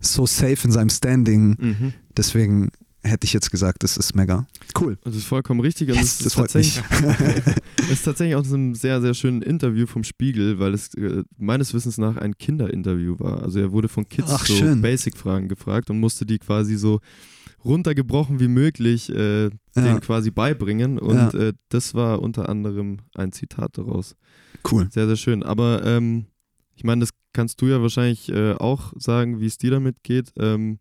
so 0.00 0.26
safe 0.26 0.58
in 0.64 0.72
seinem 0.72 0.90
Standing. 0.90 1.56
Mhm. 1.58 1.92
Deswegen 2.16 2.70
hätte 3.06 3.24
ich 3.24 3.32
jetzt 3.32 3.50
gesagt, 3.50 3.82
das 3.82 3.96
ist 3.96 4.14
mega. 4.14 4.46
Cool. 4.78 4.98
Das 5.04 5.14
ist 5.14 5.24
vollkommen 5.24 5.60
richtig. 5.60 5.88
Und 5.88 5.96
Yes, 5.96 6.04
es 6.04 6.12
ist 6.20 6.26
das 6.26 6.34
freut 6.34 6.54
mich. 6.54 6.74
tatsächlich, 6.88 7.54
es 7.78 7.90
ist 7.90 8.02
tatsächlich 8.04 8.36
auch 8.36 8.44
so 8.44 8.54
einem 8.54 8.74
sehr, 8.74 9.00
sehr 9.00 9.14
schönen 9.14 9.42
Interview 9.42 9.86
vom 9.86 10.04
Spiegel, 10.04 10.58
weil 10.58 10.74
es 10.74 10.94
äh, 10.94 11.22
meines 11.38 11.72
Wissens 11.74 11.98
nach 11.98 12.16
ein 12.16 12.36
Kinderinterview 12.36 13.18
war. 13.18 13.42
Also 13.42 13.60
er 13.60 13.72
wurde 13.72 13.88
von 13.88 14.08
Kids 14.08 14.30
Ach, 14.30 14.46
so. 14.46 14.76
Basic-Fragen 14.76 15.48
gefragt 15.48 15.90
und 15.90 16.00
musste 16.00 16.26
die 16.26 16.38
quasi 16.38 16.76
so 16.76 17.00
runtergebrochen 17.64 18.40
wie 18.40 18.48
möglich 18.48 19.10
äh, 19.10 19.50
denen 19.74 20.00
quasi 20.00 20.30
beibringen. 20.30 20.98
Und 20.98 21.34
äh, 21.34 21.52
das 21.68 21.94
war 21.94 22.22
unter 22.22 22.48
anderem 22.48 22.98
ein 23.14 23.32
Zitat 23.32 23.78
daraus. 23.78 24.14
Cool. 24.70 24.88
Sehr, 24.90 25.06
sehr 25.06 25.16
schön. 25.16 25.42
Aber 25.42 25.84
ähm, 25.84 26.26
ich 26.74 26.84
meine, 26.84 27.00
das 27.00 27.10
kannst 27.32 27.60
du 27.60 27.66
ja 27.66 27.82
wahrscheinlich 27.82 28.30
äh, 28.30 28.52
auch 28.52 28.92
sagen, 28.96 29.40
wie 29.40 29.46
es 29.46 29.58
dir 29.58 29.70
damit 29.70 30.02
geht. 30.02 30.32
Ähm, 30.38 30.78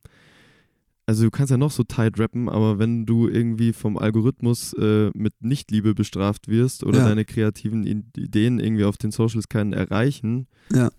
also 1.08 1.24
du 1.24 1.32
kannst 1.32 1.52
ja 1.52 1.58
noch 1.58 1.72
so 1.72 1.84
tight 1.84 2.20
rappen, 2.20 2.50
aber 2.50 2.80
wenn 2.80 3.06
du 3.06 3.28
irgendwie 3.28 3.74
vom 3.74 3.98
Algorithmus 3.98 4.74
äh, 4.74 5.12
mit 5.14 5.34
Nichtliebe 5.42 5.94
bestraft 5.94 6.48
wirst 6.48 6.84
oder 6.84 7.00
Ja. 7.00 7.08
deine 7.10 7.26
kreativen 7.26 7.86
Ideen 7.86 8.60
irgendwie 8.60 8.86
auf 8.86 8.98
den 8.98 9.12
Socials 9.12 9.48
keinen 9.50 9.74
erreichen, 9.74 10.48
Ja. 10.72 10.92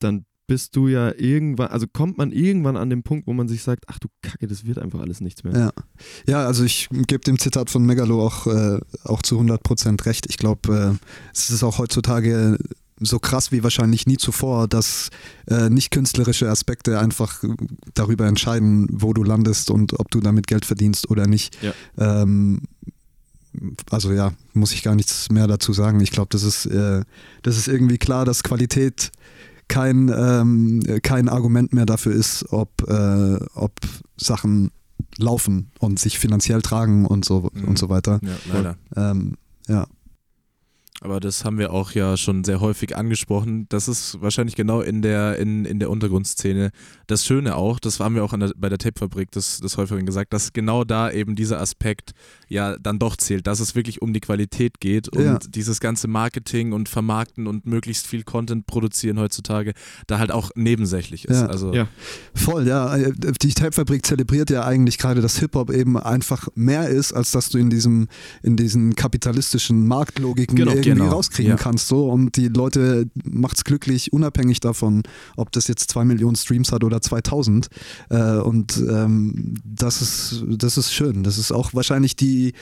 dann 0.00 0.24
bist 0.46 0.76
du 0.76 0.88
ja 0.88 1.10
irgendwann, 1.16 1.68
also 1.68 1.86
kommt 1.90 2.18
man 2.18 2.30
irgendwann 2.30 2.76
an 2.76 2.90
den 2.90 3.02
Punkt, 3.02 3.26
wo 3.26 3.32
man 3.32 3.48
sich 3.48 3.62
sagt, 3.62 3.84
ach 3.86 3.98
du 3.98 4.08
Kacke, 4.20 4.46
das 4.46 4.66
wird 4.66 4.78
einfach 4.78 5.00
alles 5.00 5.22
nichts 5.22 5.42
mehr. 5.42 5.54
Ja. 5.56 5.72
ja, 6.26 6.46
also 6.46 6.64
ich 6.64 6.88
gebe 6.90 7.20
dem 7.20 7.38
Zitat 7.38 7.70
von 7.70 7.86
Megalo 7.86 8.20
auch, 8.22 8.46
äh, 8.46 8.78
auch 9.04 9.22
zu 9.22 9.38
100% 9.40 10.04
recht. 10.04 10.26
Ich 10.28 10.36
glaube, 10.36 10.98
äh, 11.00 11.06
es 11.32 11.48
ist 11.48 11.62
auch 11.62 11.78
heutzutage 11.78 12.58
so 13.00 13.18
krass 13.18 13.50
wie 13.52 13.62
wahrscheinlich 13.62 14.06
nie 14.06 14.16
zuvor, 14.16 14.68
dass 14.68 15.10
äh, 15.48 15.68
nicht 15.68 15.90
künstlerische 15.90 16.48
Aspekte 16.48 16.98
einfach 17.00 17.42
darüber 17.94 18.26
entscheiden, 18.26 18.86
wo 18.90 19.12
du 19.12 19.22
landest 19.24 19.70
und 19.70 19.98
ob 19.98 20.10
du 20.10 20.20
damit 20.20 20.46
Geld 20.46 20.64
verdienst 20.64 21.10
oder 21.10 21.26
nicht. 21.26 21.58
Ja. 21.62 21.72
Ähm, 21.98 22.62
also 23.90 24.12
ja, 24.12 24.32
muss 24.52 24.72
ich 24.72 24.82
gar 24.82 24.94
nichts 24.94 25.30
mehr 25.30 25.46
dazu 25.46 25.72
sagen. 25.72 26.00
Ich 26.00 26.10
glaube, 26.10 26.28
das 26.30 26.42
ist, 26.42 26.66
äh, 26.66 27.02
das 27.42 27.56
ist 27.56 27.68
irgendwie 27.68 27.98
klar, 27.98 28.24
dass 28.24 28.42
Qualität 28.42 29.12
kein, 29.68 30.08
ähm, 30.14 30.82
kein 31.02 31.28
Argument 31.28 31.72
mehr 31.72 31.86
dafür 31.86 32.12
ist, 32.12 32.46
ob, 32.52 32.70
äh, 32.88 33.38
ob 33.54 33.72
Sachen 34.16 34.70
laufen 35.18 35.70
und 35.78 35.98
sich 35.98 36.18
finanziell 36.18 36.62
tragen 36.62 37.06
und 37.06 37.24
so 37.24 37.50
Mhm. 37.54 37.64
und 37.64 37.78
so 37.78 37.88
weiter. 37.88 38.20
Ja, 38.22 38.52
leider. 38.52 38.76
Ähm, 38.96 39.34
ja, 39.68 39.86
Aber 41.00 41.18
das 41.20 41.44
haben 41.44 41.58
wir 41.58 41.72
auch 41.72 41.90
ja 41.90 42.16
schon 42.16 42.44
sehr 42.44 42.60
häufig 42.60 42.96
angesprochen. 42.96 43.66
Das 43.68 43.88
ist 43.88 44.22
wahrscheinlich 44.22 44.54
genau 44.54 44.80
in 44.80 45.02
der, 45.02 45.38
in, 45.38 45.64
in 45.64 45.80
der 45.80 45.90
Untergrundszene 45.90 46.70
das 47.08 47.26
Schöne 47.26 47.56
auch, 47.56 47.78
das 47.80 47.98
haben 48.00 48.14
wir 48.14 48.24
auch 48.24 48.32
an 48.32 48.40
der, 48.40 48.52
bei 48.56 48.68
der 48.68 48.78
Tapefabrik 48.78 49.30
des, 49.32 49.58
des 49.58 49.76
Häufigeren 49.76 50.06
gesagt, 50.06 50.32
dass 50.32 50.52
genau 50.52 50.84
da 50.84 51.10
eben 51.10 51.34
dieser 51.34 51.60
Aspekt 51.60 52.12
ja 52.48 52.78
dann 52.78 52.98
doch 53.00 53.16
zählt, 53.16 53.46
dass 53.46 53.58
es 53.60 53.74
wirklich 53.74 54.02
um 54.02 54.12
die 54.14 54.20
Qualität 54.20 54.80
geht 54.80 55.08
und 55.08 55.22
Ja. 55.24 55.38
dieses 55.48 55.80
ganze 55.80 56.06
Marketing 56.08 56.72
und 56.72 56.88
Vermarkten 56.88 57.48
und 57.48 57.66
möglichst 57.66 58.06
viel 58.06 58.22
Content 58.22 58.66
produzieren 58.66 59.18
heutzutage 59.18 59.74
da 60.06 60.18
halt 60.20 60.30
auch 60.30 60.52
nebensächlich 60.54 61.24
ist. 61.26 61.40
Ja. 61.40 61.46
Also 61.48 61.74
Ja. 61.74 61.88
voll, 62.34 62.66
ja. 62.68 62.96
Die 62.96 63.52
Tapefabrik 63.52 64.06
zelebriert 64.06 64.48
ja 64.48 64.64
eigentlich 64.64 64.96
gerade, 64.98 65.20
dass 65.20 65.38
Hip-Hop 65.40 65.70
eben 65.70 65.98
einfach 65.98 66.48
mehr 66.54 66.88
ist, 66.88 67.12
als 67.12 67.32
dass 67.32 67.50
du 67.50 67.58
in 67.58 67.68
diesem, 67.68 68.06
in 68.42 68.56
diesen 68.56 68.94
kapitalistischen 68.94 69.86
Marktlogiken 69.88 70.56
Genau, 70.56 70.72
irgendwie 70.86 71.04
genau, 71.04 71.16
rauskriegen 71.16 71.50
ja. 71.50 71.56
kannst. 71.56 71.88
So. 71.88 72.08
Und 72.08 72.36
die 72.36 72.48
Leute 72.48 73.06
macht's 73.24 73.64
glücklich, 73.64 74.12
unabhängig 74.12 74.60
davon, 74.60 75.02
ob 75.36 75.52
das 75.52 75.68
jetzt 75.68 75.90
zwei 75.90 76.04
Millionen 76.04 76.36
Streams 76.36 76.72
hat 76.72 76.84
oder 76.84 77.00
2000. 77.00 77.68
Äh, 78.10 78.36
und 78.38 78.76
ähm, 78.88 79.54
das 79.64 80.02
ist, 80.02 80.44
das 80.48 80.78
ist 80.78 80.92
schön. 80.92 81.22
Das 81.22 81.38
ist 81.38 81.52
auch 81.52 81.74
wahrscheinlich 81.74 82.16
die, 82.16 82.52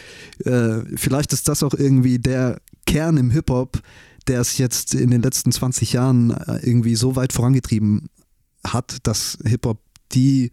äh, 0.44 0.80
vielleicht 0.96 1.32
ist 1.32 1.48
das 1.48 1.62
auch 1.62 1.74
irgendwie 1.74 2.18
der 2.18 2.60
Kern 2.86 3.16
im 3.16 3.30
Hip-Hop, 3.30 3.80
der 4.26 4.40
es 4.40 4.58
jetzt 4.58 4.94
in 4.94 5.10
den 5.10 5.22
letzten 5.22 5.52
20 5.52 5.92
Jahren 5.92 6.30
äh, 6.30 6.58
irgendwie 6.62 6.94
so 6.94 7.16
weit 7.16 7.32
vorangetrieben 7.32 8.08
hat, 8.64 8.98
dass 9.02 9.38
Hip-Hop 9.44 9.78
die 10.12 10.52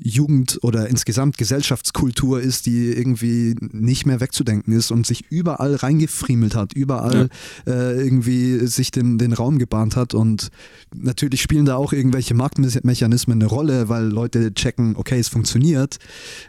Jugend 0.00 0.58
oder 0.62 0.88
insgesamt 0.88 1.38
Gesellschaftskultur 1.38 2.40
ist, 2.40 2.66
die 2.66 2.92
irgendwie 2.92 3.54
nicht 3.60 4.06
mehr 4.06 4.20
wegzudenken 4.20 4.72
ist 4.72 4.90
und 4.90 5.06
sich 5.06 5.24
überall 5.30 5.74
reingefriemelt 5.76 6.54
hat, 6.54 6.72
überall 6.72 7.28
äh, 7.66 8.02
irgendwie 8.02 8.66
sich 8.66 8.90
den, 8.90 9.18
den 9.18 9.32
Raum 9.32 9.58
gebahnt 9.58 9.96
hat. 9.96 10.14
Und 10.14 10.50
natürlich 10.94 11.42
spielen 11.42 11.64
da 11.64 11.76
auch 11.76 11.92
irgendwelche 11.92 12.34
Marktmechanismen 12.34 13.40
eine 13.40 13.46
Rolle, 13.46 13.88
weil 13.88 14.04
Leute 14.04 14.52
checken, 14.54 14.96
okay, 14.96 15.18
es 15.18 15.28
funktioniert. 15.28 15.98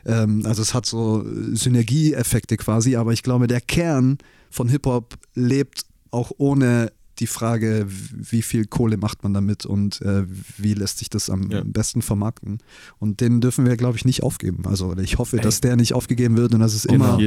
Ähm, 0.06 0.44
also 0.46 0.62
es 0.62 0.74
hat 0.74 0.86
so 0.86 1.24
Synergieeffekte 1.54 2.58
quasi, 2.58 2.96
aber 2.96 3.14
ich 3.14 3.24
glaube, 3.24 3.48
der 3.48 3.62
Kern 3.62 4.18
von 4.50 4.70
Hip-Hop 4.70 5.16
lebt 5.36 5.86
auch 6.12 6.32
ohne 6.38 6.92
die 7.20 7.28
Frage, 7.28 7.86
wie 8.14 8.42
viel 8.42 8.66
Kohle 8.66 8.98
macht 8.98 9.24
man 9.24 9.34
damit 9.34 9.66
und 9.66 10.02
äh, 10.02 10.26
wie 10.58 10.74
lässt 10.74 11.00
sich 11.00 11.10
das 11.10 11.30
am 11.30 11.50
Ja. 11.50 11.64
besten 11.64 12.02
vermarkten. 12.02 12.60
Und 13.00 13.22
den 13.22 13.42
dürfen 13.42 13.66
wir, 13.66 13.78
glaube 13.78 13.98
ich, 13.98 14.06
nicht 14.06 14.24
aufgeben. 14.24 14.64
Also 14.66 14.96
ich 14.98 15.18
hoffe, 15.18 15.38
Ey. 15.38 15.44
dass 15.44 15.62
der 15.62 15.76
nicht 15.76 15.94
aufgegeben 15.94 16.38
wird 16.38 16.54
und 16.54 16.60
dass 16.60 16.74
es 16.74 16.86
immer. 16.86 17.18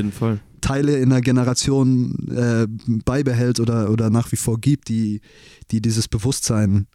Teile 0.61 0.97
in 0.99 1.11
der 1.11 1.21
Generation 1.21 2.29
äh, 2.31 2.67
beibehält 3.05 3.61
oder, 3.61 3.91
oder 3.91 4.11
nach 4.11 4.31
wie 4.33 4.37
vor 4.37 4.61
gibt, 4.61 4.89
die, 4.89 5.21
die 5.71 5.81
dieses 5.81 6.09
Bewusstsein, 6.09 6.87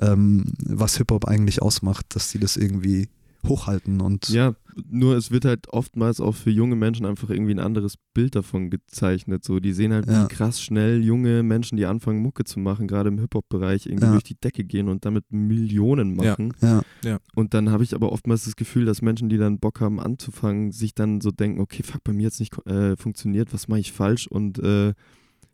ähm, 0.00 0.44
was 0.64 0.96
Hip-Hop 0.96 1.26
eigentlich 1.26 1.62
ausmacht, 1.62 2.06
dass 2.14 2.30
sie 2.30 2.38
das 2.38 2.56
irgendwie 2.56 3.08
hochhalten 3.46 4.00
und 4.00 4.28
Ja, 4.28 4.54
nur 4.88 5.16
es 5.16 5.30
wird 5.30 5.44
halt 5.44 5.68
oftmals 5.68 6.20
auch 6.20 6.34
für 6.34 6.50
junge 6.50 6.76
Menschen 6.76 7.04
einfach 7.06 7.28
irgendwie 7.30 7.52
ein 7.54 7.58
anderes 7.58 7.94
Bild 8.14 8.34
davon 8.34 8.70
gezeichnet. 8.70 9.44
So, 9.44 9.58
die 9.60 9.72
sehen 9.72 9.92
halt, 9.92 10.06
Ja. 10.06 10.24
wie 10.24 10.28
krass 10.34 10.62
schnell 10.62 11.02
junge 11.02 11.42
Menschen, 11.42 11.76
die 11.76 11.86
anfangen 11.86 12.20
Mucke 12.22 12.44
zu 12.44 12.60
machen, 12.60 12.86
gerade 12.88 13.08
im 13.08 13.18
Hip-Hop-Bereich, 13.18 13.86
irgendwie 13.86 14.06
Ja. 14.06 14.12
durch 14.12 14.24
die 14.24 14.36
Decke 14.36 14.64
gehen 14.64 14.88
und 14.88 15.04
damit 15.04 15.24
Millionen 15.30 16.16
Ja. 16.20 16.30
machen. 16.30 16.54
ja, 16.62 17.18
Und 17.34 17.54
dann 17.54 17.70
habe 17.70 17.84
ich 17.84 17.94
aber 17.94 18.12
oftmals 18.12 18.44
das 18.44 18.56
Gefühl, 18.56 18.84
dass 18.84 19.02
Menschen, 19.02 19.28
die 19.28 19.38
dann 19.38 19.58
Bock 19.58 19.80
haben 19.80 19.98
anzufangen, 20.00 20.70
sich 20.72 20.94
dann 20.94 21.20
so 21.20 21.30
denken, 21.30 21.60
okay, 21.60 21.82
fuck, 21.82 22.02
bei 22.04 22.12
mir 22.12 22.22
jetzt 22.24 22.40
nicht 22.40 22.56
äh, 22.66 22.96
funktioniert, 22.96 23.52
was 23.52 23.68
mache 23.68 23.80
ich 23.80 23.92
falsch 23.92 24.26
und 24.26 24.58
äh, 24.60 24.94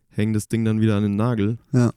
hängen 0.09 0.33
das 0.33 0.47
Ding 0.47 0.65
dann 0.65 0.81
wieder 0.81 0.95
an 0.97 1.03
den 1.03 1.15
Nagel. 1.15 1.57
Ja. 1.71 1.91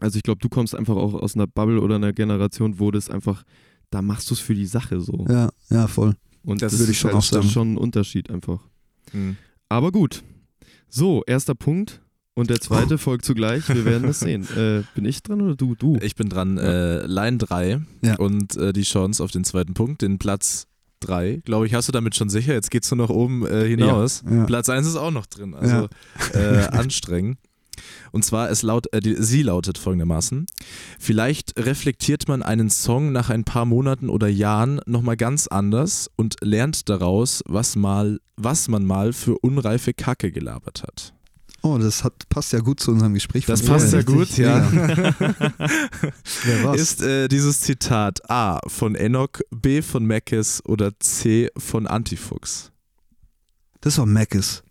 Also 0.00 0.16
ich 0.16 0.22
glaube, 0.22 0.40
du 0.40 0.48
kommst 0.48 0.74
einfach 0.74 0.96
auch 0.96 1.14
aus 1.14 1.34
einer 1.34 1.46
Bubble 1.46 1.80
oder 1.80 1.96
einer 1.96 2.12
Generation, 2.12 2.80
wo 2.80 2.90
das 2.90 3.10
einfach, 3.10 3.44
da 3.92 4.02
machst 4.02 4.28
du 4.30 4.34
es 4.34 4.40
für 4.40 4.54
die 4.54 4.66
Sache 4.66 5.00
so. 5.00 5.24
ja, 5.28 5.50
ja, 5.70 5.86
voll. 5.86 6.14
Und 6.44 6.60
Das 6.62 6.72
das, 6.72 6.80
würde 6.80 6.90
ist 6.90 6.96
ich 6.96 7.00
schon 7.00 7.10
halt 7.12 7.18
auch 7.18 7.22
sagen. 7.22 7.48
schon 7.48 7.74
ein 7.74 7.76
Unterschied 7.78 8.28
einfach. 8.30 8.58
Mhm. 9.12 9.36
Aber 9.68 9.92
gut. 9.92 10.24
So, 10.88 11.22
erster 11.26 11.54
Punkt. 11.54 12.00
Und 12.34 12.50
der 12.50 12.60
zweite 12.60 12.96
folgt 12.98 13.24
zugleich. 13.26 13.68
Wir 13.68 13.84
werden 13.84 14.08
es 14.08 14.20
sehen. 14.20 14.46
Äh, 14.56 14.82
bin 14.94 15.04
ich 15.04 15.22
dran 15.22 15.40
oder 15.42 15.54
du? 15.54 15.74
Du. 15.74 15.98
Ich 16.02 16.16
bin 16.16 16.28
dran. 16.30 16.56
Äh, 16.58 17.06
Line 17.06 17.36
3 17.38 17.80
Ja. 18.02 18.16
und 18.16 18.56
äh, 18.56 18.72
die 18.72 18.82
Chance 18.82 19.22
auf 19.22 19.30
den 19.30 19.44
zweiten 19.44 19.74
Punkt, 19.74 20.02
den 20.02 20.18
Platz 20.18 20.66
3. 21.00 21.42
Glaube 21.44 21.66
ich, 21.66 21.74
hast 21.74 21.88
du 21.88 21.92
damit 21.92 22.16
schon 22.16 22.28
sicher. 22.30 22.54
Jetzt 22.54 22.70
geht's 22.70 22.90
nur 22.90 22.98
noch 23.06 23.10
oben 23.10 23.46
äh, 23.46 23.68
hinaus. 23.68 24.24
Ja. 24.28 24.44
Platz 24.44 24.68
1 24.70 24.86
ist 24.86 24.96
auch 24.96 25.10
noch 25.10 25.26
drin. 25.26 25.54
Also 25.54 25.88
äh, 26.32 26.66
anstrengend. 26.72 27.38
Und 28.12 28.24
zwar, 28.24 28.50
es 28.50 28.62
laut, 28.62 28.92
äh, 28.92 29.00
die, 29.00 29.16
sie 29.18 29.42
lautet 29.42 29.78
folgendermaßen: 29.78 30.46
Vielleicht 30.98 31.58
reflektiert 31.58 32.28
man 32.28 32.42
einen 32.42 32.70
Song 32.70 33.10
nach 33.10 33.30
ein 33.30 33.44
paar 33.44 33.64
Monaten 33.64 34.08
oder 34.08 34.28
Jahren 34.28 34.80
nochmal 34.86 35.16
ganz 35.16 35.48
anders 35.48 36.10
und 36.16 36.36
lernt 36.42 36.88
daraus, 36.88 37.42
was, 37.46 37.74
mal, 37.74 38.20
was 38.36 38.68
man 38.68 38.84
mal 38.84 39.12
für 39.12 39.38
unreife 39.38 39.94
Kacke 39.94 40.30
gelabert 40.30 40.82
hat. 40.82 41.14
Oh, 41.64 41.78
das 41.78 42.02
hat, 42.02 42.28
passt 42.28 42.52
ja 42.52 42.58
gut 42.58 42.80
zu 42.80 42.90
unserem 42.90 43.14
Gespräch. 43.14 43.46
Das 43.46 43.62
passt 43.62 43.90
vorhin. 43.90 44.08
ja 44.08 44.14
gut, 44.14 44.36
ja. 44.36 44.72
War's? 46.64 46.80
Ist 46.80 47.02
äh, 47.02 47.28
dieses 47.28 47.60
Zitat 47.60 48.28
A 48.28 48.58
von 48.66 48.96
Enoch, 48.96 49.40
B 49.50 49.80
von 49.80 50.04
Mackes 50.04 50.60
oder 50.66 50.98
C 50.98 51.50
von 51.56 51.86
Antifuchs? 51.86 52.72
Das 53.80 53.96
war 53.98 54.06
Mackes. 54.06 54.64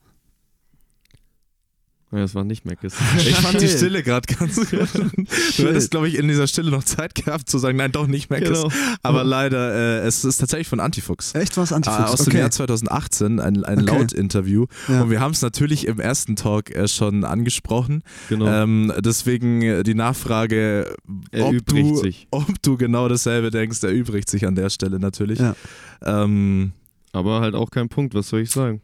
Ja, 2.13 2.19
das 2.19 2.35
war 2.35 2.43
nicht 2.43 2.65
Mackes. 2.65 2.93
Ich 3.19 3.35
fand 3.37 3.61
die. 3.61 3.69
Stille 3.69 4.03
gerade 4.03 4.27
ganz 4.33 4.55
gut. 4.69 4.69
Du 4.93 5.63
hättest, 5.67 5.91
glaube 5.91 6.09
ich, 6.09 6.15
in 6.17 6.27
dieser 6.27 6.45
Stille 6.45 6.69
noch 6.69 6.83
Zeit 6.83 7.15
gehabt 7.15 7.49
zu 7.49 7.57
sagen, 7.57 7.77
nein, 7.77 7.93
doch 7.93 8.05
nicht 8.07 8.29
Mac 8.29 8.43
Genau. 8.43 8.69
Aber 9.01 9.23
leider, 9.23 9.73
äh, 10.03 10.05
es 10.07 10.25
ist 10.25 10.37
tatsächlich 10.37 10.67
von 10.67 10.81
Antifuchs. 10.81 11.33
Echt 11.35 11.55
was 11.55 11.71
Äh, 11.71 11.75
Antifuchs? 11.75 12.11
aus 12.11 12.19
dem 12.25 12.31
okay. 12.31 12.39
Jahr 12.39 12.51
2018, 12.51 13.39
ein, 13.39 13.63
ein 13.63 13.81
Okay. 13.83 13.97
Laut-Interview. 13.97 14.65
Ja. 14.89 15.03
Und 15.03 15.09
wir 15.09 15.21
haben 15.21 15.31
es 15.31 15.41
natürlich 15.41 15.87
im 15.87 15.99
ersten 16.01 16.35
Talk 16.35 16.71
äh, 16.75 16.87
schon 16.89 17.23
angesprochen. 17.23 18.03
Genau. 18.27 18.45
Ähm, 18.47 18.91
deswegen 18.99 19.61
äh, 19.61 19.83
die 19.83 19.93
Nachfrage, 19.95 20.93
ob 21.39 21.65
du, 21.65 21.95
sich. 21.95 22.27
ob 22.31 22.61
du 22.61 22.75
genau 22.75 23.07
dasselbe 23.07 23.51
denkst, 23.51 23.81
erübrigt 23.83 24.29
sich 24.29 24.45
an 24.45 24.55
der 24.55 24.69
Stelle 24.69 24.99
natürlich. 24.99 25.39
Ja. 25.39 25.55
Ähm, 26.03 26.73
Aber 27.13 27.39
halt 27.39 27.55
auch 27.55 27.71
kein 27.71 27.87
Punkt, 27.87 28.13
was 28.15 28.27
soll 28.27 28.41
ich 28.41 28.51
sagen? 28.51 28.81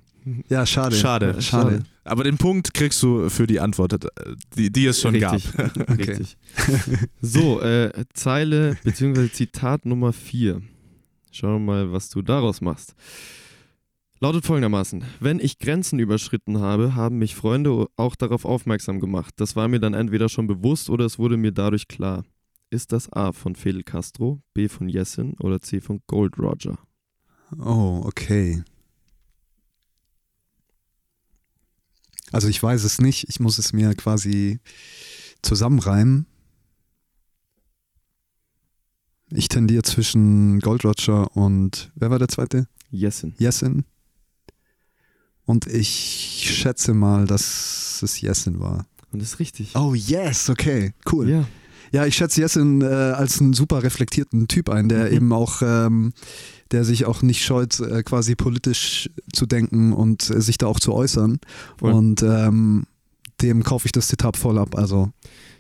Ja, 0.50 0.66
schade. 0.66 0.96
schade. 0.96 1.42
Schade. 1.42 1.84
Aber 2.08 2.24
den 2.24 2.38
Punkt 2.38 2.74
kriegst 2.74 3.02
du 3.04 3.30
für 3.30 3.48
die 3.48 3.60
Antwort, 3.60 3.94
äh, 3.94 4.08
die, 4.56 4.72
die 4.72 4.86
es 4.86 5.02
schon 5.02 5.16
Richtig. 5.16 5.52
gab. 5.58 5.98
Richtig. 5.98 6.38
So, 7.22 7.62
äh, 7.62 7.92
Zeile 8.14 8.78
bzw. 8.84 9.30
Zitat 9.30 9.86
Nummer 9.86 10.14
4. 10.14 10.62
Schauen 11.32 11.66
wir 11.66 11.74
mal, 11.74 11.92
was 11.92 12.10
du 12.10 12.22
daraus 12.22 12.62
machst. 12.62 12.96
Lautet 14.20 14.46
folgendermaßen: 14.46 15.04
Wenn 15.20 15.40
ich 15.40 15.60
Grenzen 15.60 16.00
überschritten 16.00 16.60
habe, 16.60 16.96
haben 16.96 17.20
mich 17.20 17.36
Freunde 17.36 17.88
auch 17.96 18.16
darauf 18.16 18.46
aufmerksam 18.46 19.00
gemacht. 19.00 19.36
Das 19.38 19.56
war 19.56 19.68
mir 19.68 19.80
dann 19.80 19.94
entweder 19.94 20.30
schon 20.30 20.48
bewusst 20.48 20.90
oder 20.90 21.06
es 21.06 21.20
wurde 21.20 21.38
mir 21.38 21.52
dadurch 21.52 21.88
klar. 21.88 22.24
Ist 22.70 22.92
das 22.92 23.12
A 23.14 23.32
von 23.32 23.56
Fidel 23.56 23.84
Castro, 23.84 24.42
B 24.54 24.68
von 24.68 24.90
Jessin 24.90 25.36
oder 25.40 25.62
C 25.62 25.80
von 25.80 26.02
Gold 26.08 26.38
Roger? 26.38 26.78
Oh, 27.60 28.02
okay. 28.04 28.64
Also 32.32 32.48
ich 32.48 32.62
weiß 32.62 32.84
es 32.84 33.00
nicht, 33.00 33.30
ich 33.30 33.40
muss 33.40 33.58
es 33.58 33.74
mir 33.74 33.94
quasi 33.96 34.60
zusammenreimen. 35.42 36.26
Ich 39.30 39.50
tendiere 39.50 39.84
zwischen 39.84 40.60
Gold 40.60 40.86
Roger 40.86 41.36
und 41.36 41.92
wer 41.96 42.10
war 42.10 42.20
der 42.20 42.30
zweite? 42.30 42.68
Jessin. 42.90 43.34
Jessin. 43.38 43.84
Und 45.46 45.68
ich 45.68 46.58
schätze 46.60 46.94
mal, 46.94 47.26
dass 47.26 48.02
es 48.02 48.20
Jessin 48.22 48.60
war. 48.60 48.86
Und 49.12 49.22
das 49.22 49.34
ist 49.34 49.40
richtig. 49.40 49.76
Oh 49.76 49.94
yes, 49.94 50.50
okay, 50.50 50.94
cool. 51.12 51.30
Ja, 51.30 51.48
Ja, 51.92 52.06
ich 52.06 52.16
schätze 52.16 52.42
Jessin 52.42 52.82
äh, 52.82 52.86
als 52.86 53.40
einen 53.42 53.54
super 53.54 53.84
reflektierten 53.84 54.48
Typ 54.48 54.70
ein, 54.70 54.90
der 54.90 55.08
Mhm. 55.10 55.16
eben 55.16 55.34
auch, 55.34 55.62
ähm, 55.62 56.14
der 56.72 56.84
sich 56.84 57.06
auch 57.06 57.22
nicht 57.22 57.44
scheut, 57.46 57.80
äh, 57.80 58.04
quasi 58.04 58.36
politisch 58.36 59.10
zu 59.34 59.46
denken 59.46 59.94
und 59.94 60.30
äh, 60.30 60.42
sich 60.42 60.58
da 60.58 60.68
auch 60.68 60.80
zu 60.80 60.94
äußern. 60.94 61.40
Voll. 61.78 61.94
Und 61.94 62.24
ähm, 62.24 62.86
dem 63.42 63.64
kaufe 63.64 63.86
ich 63.86 63.92
das 63.92 64.08
Zitat 64.08 64.36
voll 64.38 64.58
ab. 64.58 64.76
Also 64.76 65.12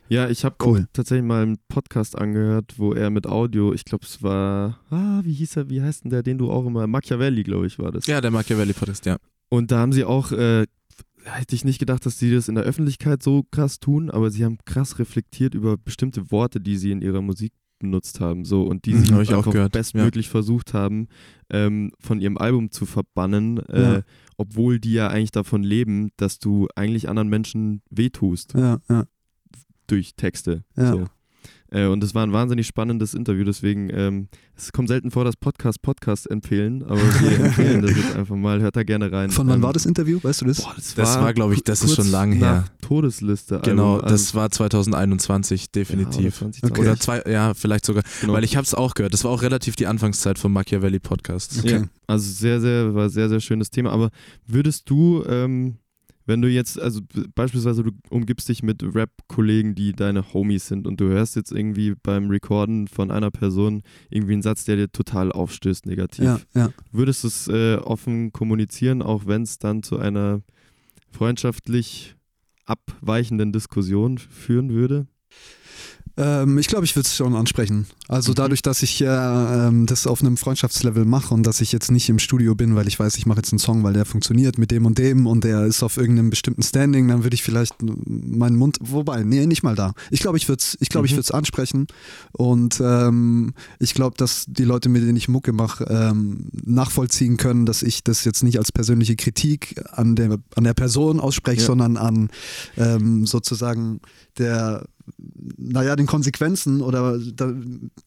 Ja, 0.10 0.30
ich 0.30 0.46
habe 0.46 0.56
Cool. 0.64 0.88
tatsächlich 0.94 1.26
mal 1.26 1.44
einen 1.44 1.58
Podcast 1.68 2.18
angehört, 2.18 2.76
wo 2.78 2.94
er 2.94 3.10
mit 3.10 3.28
Audio, 3.28 3.74
ich 3.74 3.84
glaube, 3.86 4.06
es 4.06 4.24
war, 4.24 4.80
ah, 4.90 5.20
wie 5.24 5.34
hieß 5.34 5.58
er, 5.58 5.70
wie 5.70 5.82
heißt 5.82 6.04
denn 6.06 6.12
der, 6.12 6.24
den 6.24 6.38
du 6.38 6.50
auch 6.50 6.66
immer, 6.66 6.88
Machiavelli, 6.88 7.44
glaube 7.44 7.68
ich, 7.68 7.78
war 7.78 7.92
das. 7.92 8.06
Ja, 8.08 8.22
der 8.22 8.32
Machiavelli-Podcast, 8.32 9.06
ja. 9.06 9.18
Und 9.50 9.72
da 9.72 9.80
haben 9.80 9.92
sie 9.94 10.04
auch, 10.06 10.32
äh, 10.32 10.66
hätte 11.34 11.56
ich 11.56 11.66
nicht 11.66 11.80
gedacht, 11.80 12.06
dass 12.06 12.20
sie 12.20 12.34
das 12.34 12.48
in 12.48 12.56
der 12.56 12.64
Öffentlichkeit 12.64 13.22
so 13.24 13.44
krass 13.52 13.80
tun, 13.80 14.10
aber 14.10 14.30
sie 14.32 14.46
haben 14.46 14.58
krass 14.66 15.00
reflektiert 15.00 15.54
über 15.56 15.78
bestimmte 15.78 16.32
Worte, 16.32 16.60
die 16.62 16.78
sie 16.78 16.92
in 16.92 17.02
ihrer 17.02 17.22
Musik 17.22 17.54
benutzt 17.80 18.20
haben, 18.20 18.44
so 18.44 18.64
und 18.64 18.86
die 18.86 18.94
Mhm, 18.96 19.06
sie 19.06 19.14
auch 19.34 19.38
einfach 19.38 19.52
gehört, 19.52 19.74
bestmöglich 19.74 20.30
versucht 20.30 20.74
haben, 20.74 21.08
ähm, 21.52 21.92
von 22.00 22.20
ihrem 22.20 22.38
Album 22.38 22.72
zu 22.72 22.86
verbannen, 22.88 23.62
Ja. 23.70 23.98
äh, 23.98 24.04
obwohl 24.38 24.80
die 24.80 24.94
ja 24.94 25.10
eigentlich 25.10 25.32
davon 25.32 25.64
leben, 25.64 26.10
dass 26.18 26.40
du 26.40 26.68
eigentlich 26.76 27.08
anderen 27.08 27.28
Menschen 27.30 27.82
wehtust 27.92 28.54
ja, 28.56 28.80
ja. 28.90 29.06
durch 29.88 30.16
Texte. 30.16 30.64
Ja. 30.76 30.92
So. 30.92 31.06
Äh, 31.70 31.88
und 31.88 32.03
es 32.03 32.15
war 32.15 32.26
ein 32.26 32.32
wahnsinnig 32.34 32.68
spannendes 32.68 33.13
Interview, 33.13 33.43
deswegen, 33.43 33.89
ähm, 33.91 34.28
es 34.55 34.72
kommt 34.72 34.88
selten 34.88 35.11
vor, 35.11 35.26
dass 35.26 35.36
Podcast 35.36 35.82
Podcast 35.82 36.30
empfehlen, 36.30 36.84
aber 36.84 36.99
wir 36.99 37.39
empfehlen 37.45 37.82
das 37.82 37.91
jetzt 37.95 38.15
einfach 38.15 38.36
mal, 38.36 38.61
hört 38.61 38.76
da 38.76 38.84
gerne 38.84 39.11
rein. 39.11 39.30
Von 39.30 39.47
wann 39.47 39.57
Ähm, 39.57 39.63
war 39.63 39.74
das 39.74 39.86
Interview, 39.86 40.20
weißt 40.22 40.41
du 40.41 40.45
das? 40.45 40.61
Boah, 40.61 40.74
das, 40.76 40.95
Das 40.95 41.15
war, 41.20 41.34
glaub 41.34 41.51
ich, 41.51 41.63
das 41.63 41.84
ist 41.84 41.95
schon 41.95 42.09
lang 42.09 42.39
nach 42.39 42.63
her. 42.63 42.65
Todesliste. 42.82 43.59
Genau, 43.63 43.95
Album, 43.95 44.09
das 44.09 44.34
war 44.34 44.49
2021, 44.49 45.61
ja, 45.63 45.68
definitiv. 45.76 46.41
oder 46.41 46.51
2020. 46.51 46.63
Okay. 46.72 46.82
Oder 46.82 46.97
zwei, 46.97 47.22
ja, 47.30 47.53
vielleicht 47.53 47.86
sogar. 47.86 48.03
Genau. 48.22 48.34
Weil 48.34 48.43
ich 48.43 48.55
habe 48.55 48.63
es 48.65 48.74
auch 48.74 48.93
gehört. 48.93 49.13
Das 49.13 49.24
war 49.24 49.32
auch 49.32 49.41
relativ 49.41 49.76
die 49.76 49.88
Anfangszeit 49.88 50.39
vom 50.39 50.53
Machiavelli 50.53 50.99
Podcast. 50.99 51.59
Okay. 51.59 51.72
Ja, 51.72 51.84
also 52.07 52.32
sehr, 52.32 52.61
sehr, 52.61 52.95
war 52.95 53.09
sehr, 53.09 53.28
sehr 53.30 53.41
schönes 53.41 53.70
Thema. 53.70 53.91
Aber 53.91 54.09
würdest 54.45 54.89
du, 54.89 55.24
ähm, 55.28 55.78
wenn 56.28 56.42
du 56.42 56.50
jetzt, 56.50 56.80
also 56.80 57.02
beispielsweise 57.34 57.84
du 57.84 57.92
umgibst 58.10 58.50
dich 58.50 58.62
mit 58.62 58.84
Rap-Kollegen, 58.84 59.76
die 59.76 59.94
deine 59.94 60.34
Homies 60.34 60.68
sind 60.68 60.86
und 60.86 61.00
du 61.00 61.06
hörst 61.06 61.38
jetzt 61.38 61.52
irgendwie 61.52 61.96
beim 62.04 62.30
Recorden 62.30 62.88
von 62.88 63.12
einer 63.12 63.32
Person 63.32 63.82
irgendwie 64.10 64.34
einen 64.34 64.42
Satz, 64.42 64.66
der 64.66 64.76
dir 64.76 64.92
total 64.92 65.32
aufstößt, 65.32 65.86
negativ. 65.86 66.26
Ja, 66.26 66.40
ja. 66.54 66.70
Würdest 66.92 67.24
du 67.24 67.28
es 67.30 67.48
äh, 67.48 67.76
offen 67.78 68.34
kommunizieren, 68.34 69.02
auch 69.02 69.26
wenn 69.26 69.44
es 69.44 69.58
dann 69.58 69.84
zu 69.84 69.98
einer 69.98 70.42
freundschaftlich 71.12 72.16
abweichenden 72.66 73.54
Diskussion 73.54 74.18
führen 74.18 74.70
würde? 74.70 75.08
Ähm, 76.20 76.57
ich 76.57 76.68
glaube, 76.68 76.84
ich 76.86 76.95
würde 76.95 77.05
es 77.05 77.15
schon 77.15 77.36
ansprechen. 77.36 77.86
Also 78.07 78.32
Mhm. 78.32 78.36
dadurch, 78.36 78.61
dass 78.63 78.82
ich 78.82 78.99
ja 78.99 79.68
ähm, 79.68 79.86
das 79.86 80.07
auf 80.07 80.22
einem 80.22 80.36
Freundschaftslevel 80.38 81.05
mache 81.05 81.34
und 81.34 81.43
dass 81.45 81.61
ich 81.61 81.72
jetzt 81.72 81.91
nicht 81.91 82.09
im 82.09 82.18
Studio 82.18 82.55
bin, 82.55 82.76
weil 82.76 82.88
ich 82.88 82.97
weiß, 82.99 83.18
ich 83.18 83.26
mache 83.28 83.38
jetzt 83.38 83.51
einen 83.51 83.59
Song, 83.59 83.84
weil 83.84 83.93
der 83.93 84.05
funktioniert 84.05 84.57
mit 84.57 84.72
dem 84.72 84.86
und 84.88 84.97
dem 84.97 85.28
und 85.28 85.43
der 85.43 85.65
ist 85.65 85.84
auf 85.84 85.97
irgendeinem 85.97 86.30
bestimmten 86.32 86.63
Standing, 86.63 87.07
dann 87.07 87.24
würde 87.24 87.36
ich 87.36 87.43
vielleicht 87.43 87.76
meinen 87.84 88.55
Mund, 88.55 88.78
wobei, 88.82 89.24
nee, 89.24 89.45
nicht 89.45 89.61
mal 89.61 89.76
da. 89.76 89.93
Ich 90.09 90.22
glaube, 90.22 90.38
ich 90.38 90.47
würde 90.49 90.61
es 90.61 90.76
ich 90.80 90.89
glaube, 90.89 91.05
ich 91.05 91.15
Mhm. 91.15 91.22
ansprechen 91.34 91.88
und 92.32 92.82
ähm, 92.82 93.53
ich 93.80 93.93
glaube, 93.93 94.18
dass 94.18 94.45
die 94.47 94.63
Leute, 94.63 94.89
mit 94.89 95.03
denen 95.03 95.18
ich 95.18 95.28
Mucke 95.28 95.53
mache, 95.53 95.84
ähm, 95.89 96.47
nachvollziehen 96.65 97.38
können, 97.38 97.65
dass 97.68 97.84
ich 97.84 98.03
das 98.03 98.24
jetzt 98.24 98.43
nicht 98.43 98.57
als 98.57 98.72
persönliche 98.72 99.15
Kritik 99.15 99.76
an 99.91 100.15
der, 100.15 100.38
an 100.55 100.63
der 100.63 100.74
Person 100.74 101.20
ausspreche, 101.20 101.61
Ja. 101.61 101.68
sondern 101.68 101.97
an 101.97 102.30
ähm, 102.78 103.26
sozusagen 103.28 103.99
der 104.39 104.86
naja, 105.58 105.95
den 105.95 106.05
Konsequenzen 106.05 106.82
oder 106.82 107.18
da, 107.18 107.53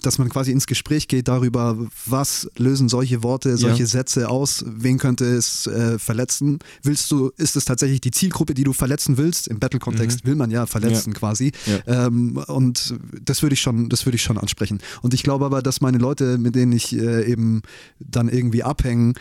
dass 0.02 0.18
man 0.18 0.28
quasi 0.28 0.52
ins 0.52 0.66
Gespräch 0.66 1.08
geht 1.08 1.28
darüber, 1.28 1.76
was 2.06 2.50
lösen 2.56 2.88
solche 2.88 3.22
Worte, 3.22 3.56
solche 3.56 3.82
Ja. 3.82 3.86
Sätze 3.88 4.28
aus, 4.28 4.64
wen 4.66 4.98
könnte 4.98 5.24
es 5.24 5.66
äh, 5.66 5.98
verletzen? 5.98 6.58
Willst 6.82 7.10
du, 7.10 7.30
ist 7.36 7.56
es 7.56 7.64
tatsächlich 7.64 8.00
die 8.00 8.10
Zielgruppe, 8.10 8.54
die 8.54 8.64
du 8.64 8.72
verletzen 8.72 9.16
willst? 9.16 9.48
Im 9.48 9.58
Battle-Kontext 9.58 10.24
will 10.24 10.36
man 10.36 10.50
ja 10.50 10.66
verletzen 10.66 11.12
quasi. 11.12 11.52
Ja. 11.86 12.06
Ähm, 12.06 12.36
und 12.46 12.94
das 13.24 13.42
würde 13.42 13.54
ich 13.54 13.60
schon, 13.60 13.88
das 13.88 14.06
würde 14.06 14.16
ich 14.16 14.22
schon 14.22 14.38
ansprechen. 14.38 14.78
Und 15.02 15.14
ich 15.14 15.22
glaube 15.22 15.44
aber, 15.44 15.62
dass 15.62 15.80
meine 15.80 15.98
Leute, 15.98 16.38
mit 16.38 16.54
denen 16.54 16.72
ich 16.72 16.96
äh, 16.96 17.24
eben 17.30 17.62
dann 17.98 18.28
irgendwie 18.28 18.62
abhängen, 18.62 19.14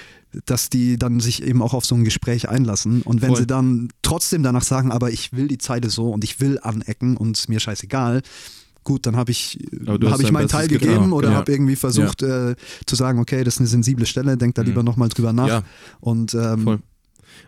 dass 0.45 0.69
die 0.69 0.97
dann 0.97 1.19
sich 1.19 1.43
eben 1.43 1.61
auch 1.61 1.73
auf 1.73 1.85
so 1.85 1.95
ein 1.95 2.03
Gespräch 2.03 2.49
einlassen. 2.49 3.01
Und 3.01 3.21
wenn 3.21 3.29
Voll. 3.29 3.39
sie 3.39 3.47
dann 3.47 3.89
trotzdem 4.01 4.43
danach 4.43 4.63
sagen, 4.63 4.91
aber 4.91 5.11
ich 5.11 5.33
will 5.33 5.47
die 5.47 5.57
Zeile 5.57 5.89
so 5.89 6.11
und 6.11 6.23
ich 6.23 6.39
will 6.39 6.59
anecken 6.61 7.17
und 7.17 7.35
es 7.35 7.41
ist 7.43 7.49
mir 7.49 7.59
scheißegal, 7.59 8.21
gut, 8.83 9.05
dann 9.05 9.15
habe 9.17 9.31
ich, 9.31 9.59
hab 9.87 10.19
ich 10.19 10.31
meinen 10.31 10.47
Teil 10.47 10.67
gegeben 10.67 11.13
oder 11.13 11.29
Ja. 11.31 11.35
habe 11.35 11.51
irgendwie 11.51 11.75
versucht 11.75 12.21
äh, 12.23 12.55
zu 12.85 12.95
sagen, 12.95 13.19
okay, 13.19 13.43
das 13.43 13.55
ist 13.55 13.59
eine 13.59 13.67
sensible 13.67 14.05
Stelle, 14.05 14.37
denk 14.37 14.55
da 14.55 14.61
Mhm. 14.61 14.67
lieber 14.69 14.83
nochmal 14.83 15.09
drüber 15.09 15.33
nach. 15.33 15.47
Ja, 15.47 15.63
Und 15.99 16.33
ähm, 16.33 16.63
Voll. 16.63 16.79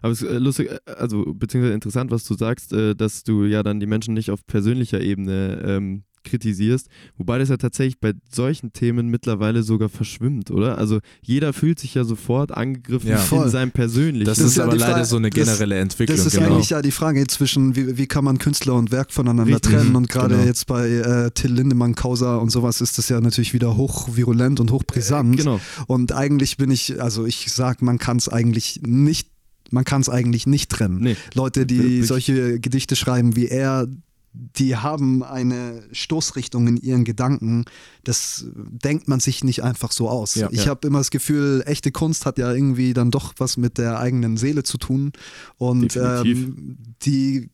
Aber 0.02 0.14
es 0.14 0.22
ist 0.22 0.30
äh, 0.30 0.38
lustig, 0.38 0.70
äh, 0.72 0.80
also 0.98 1.34
beziehungsweise 1.34 1.74
interessant, 1.74 2.12
was 2.12 2.24
du 2.26 2.36
sagst, 2.36 2.74
äh, 2.74 2.96
dass 2.96 3.24
du 3.24 3.46
ja 3.46 3.62
dann 3.64 3.80
die 3.80 3.88
Menschen 3.88 4.14
nicht 4.14 4.30
auf 4.32 4.46
persönlicher 4.46 5.02
Ebene 5.02 5.62
ähm, 5.66 6.04
kritisierst, 6.24 6.88
wobei 7.18 7.38
das 7.40 7.50
ja 7.50 7.58
tatsächlich 7.58 8.00
bei 8.00 8.14
solchen 8.32 8.74
Themen 8.74 9.08
mittlerweile 9.10 9.64
sogar 9.64 9.90
verschwimmt, 9.90 10.52
oder? 10.52 10.78
Also 10.78 11.00
jeder 11.22 11.54
fühlt 11.54 11.80
sich 11.80 11.94
ja 11.96 12.04
sofort 12.04 12.52
angegriffen 12.52 13.10
Ja. 13.10 13.16
in 13.18 13.22
Voll. 13.22 13.50
seinem 13.50 13.72
persönlichen. 13.72 14.26
das, 14.26 14.38
Das 14.38 14.46
ist 14.46 14.52
ist 14.54 14.58
ja 14.58 14.64
aber 14.66 14.76
leider 14.76 14.94
Frage- 14.94 15.06
so 15.06 15.18
eine 15.18 15.30
das- 15.30 15.46
generelle 15.46 15.80
Entwicklung. 15.80 16.18
Das 16.18 16.26
ist 16.26 16.34
genau. 16.38 16.54
eigentlich 16.56 16.70
ja 16.70 16.82
die 16.82 16.92
Frage 16.92 17.26
zwischen, 17.28 17.76
wie, 17.76 17.98
wie 17.98 18.08
kann 18.08 18.24
man 18.24 18.38
Künstler 18.38 18.76
und 18.76 18.92
Werk 18.92 19.12
voneinander 19.12 19.56
Richtig. 19.56 19.72
trennen 19.74 19.96
und 19.96 20.10
gerade 20.10 20.36
genau. 20.36 20.48
jetzt 20.48 20.68
bei 20.68 20.88
äh, 20.90 21.32
Till 21.32 21.52
Lindemann, 21.54 21.96
Causa 21.96 22.38
und 22.38 22.50
sowas 22.52 22.82
ist 22.82 22.98
das 22.98 23.10
ja 23.10 23.20
natürlich 23.22 23.54
wieder 23.54 23.76
hochvirulent 23.78 24.60
und 24.60 24.72
hochbrisant. 24.72 25.38
genau. 25.38 25.60
Und 25.88 26.12
eigentlich 26.14 26.58
bin 26.58 26.72
ich, 26.72 27.02
also 27.02 27.26
ich 27.26 27.52
sag, 27.52 27.82
man 27.82 27.98
kann 27.98 28.18
es 28.18 28.30
eigentlich 28.30 28.82
nicht, 28.86 29.28
man 29.72 29.86
kann 29.86 30.02
es 30.02 30.10
eigentlich 30.10 30.48
nicht 30.48 30.70
trennen. 30.70 31.00
Nee. 31.02 31.16
Leute, 31.34 31.66
die 31.66 32.04
solche 32.04 32.60
Gedichte 32.60 32.96
schreiben 32.96 33.36
wie 33.36 33.48
er, 33.48 33.88
die 34.34 34.78
haben 34.78 35.24
eine 35.24 35.84
Stoßrichtung 35.92 36.68
in 36.68 36.78
ihren 36.78 37.04
Gedanken, 37.04 37.66
das 38.04 38.46
denkt 38.56 39.08
man 39.08 39.20
sich 39.20 39.44
nicht 39.44 39.64
einfach 39.64 39.92
so 39.92 40.10
aus. 40.10 40.36
Ja. 40.36 40.50
ich 40.52 40.66
Ja. 40.66 40.72
habe 40.72 40.88
immer 40.88 41.00
das 41.00 41.12
Gefühl, 41.12 41.64
echte 41.66 41.92
Kunst 41.92 42.26
hat 42.26 42.38
ja 42.38 42.52
irgendwie 42.54 42.94
dann 42.94 43.12
doch 43.12 43.34
was 43.38 43.58
mit 43.58 43.78
der 43.78 44.00
eigenen 44.00 44.38
Seele 44.38 44.64
zu 44.64 44.78
tun 44.78 45.12
und 45.58 45.96
ähm, 45.98 46.78
die 47.04 47.50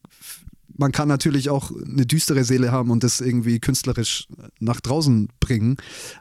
man 0.78 0.92
kann 0.92 1.08
natürlich 1.08 1.50
auch 1.50 1.72
eine 1.72 2.06
düstere 2.06 2.44
Seele 2.44 2.72
haben 2.72 2.92
und 2.92 3.04
das 3.04 3.20
irgendwie 3.22 3.60
künstlerisch 3.60 4.28
nach 4.60 4.80
draußen 4.80 5.30
bringen. 5.40 5.78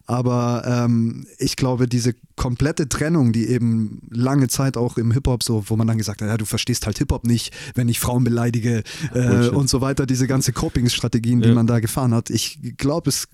Aber 0.06 0.62
ähm, 0.66 1.26
ich 1.38 1.56
glaube, 1.56 1.88
diese 1.88 2.14
komplette 2.36 2.88
Trennung, 2.88 3.32
die 3.32 3.46
eben 3.48 4.00
lange 4.10 4.48
Zeit 4.48 4.76
auch 4.76 4.98
im 4.98 5.10
Hip-Hop 5.12 5.42
so, 5.42 5.64
wo 5.68 5.76
man 5.76 5.86
dann 5.86 5.98
gesagt 5.98 6.20
hat, 6.22 6.28
ja, 6.28 6.36
du 6.36 6.44
verstehst 6.44 6.86
halt 6.86 6.98
Hip-Hop 6.98 7.24
nicht, 7.26 7.54
wenn 7.74 7.88
ich 7.88 8.00
Frauen 8.00 8.24
beleidige 8.24 8.82
äh, 9.14 9.48
und 9.48 9.68
so 9.70 9.80
weiter, 9.80 10.06
diese 10.06 10.26
ganze 10.26 10.52
Coping-Strategien, 10.52 11.40
die 11.42 11.48
Ja. 11.48 11.54
man 11.54 11.66
da 11.66 11.80
gefahren 11.80 12.14
hat. 12.14 12.30
Ich 12.30 12.58
glaube, 12.76 13.08
es, 13.10 13.28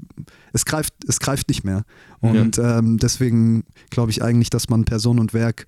es, 0.52 0.64
greift, 0.64 0.94
es 1.08 1.20
greift 1.20 1.48
nicht 1.48 1.64
mehr. 1.64 1.84
Und 2.20 2.58
ähm, 2.58 2.98
deswegen 2.98 3.64
glaube 3.90 4.10
ich 4.10 4.22
eigentlich, 4.22 4.50
dass 4.50 4.68
man 4.68 4.84
Person 4.84 5.18
und 5.18 5.34
Werk 5.34 5.66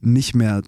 nicht 0.00 0.34
mehr 0.34 0.62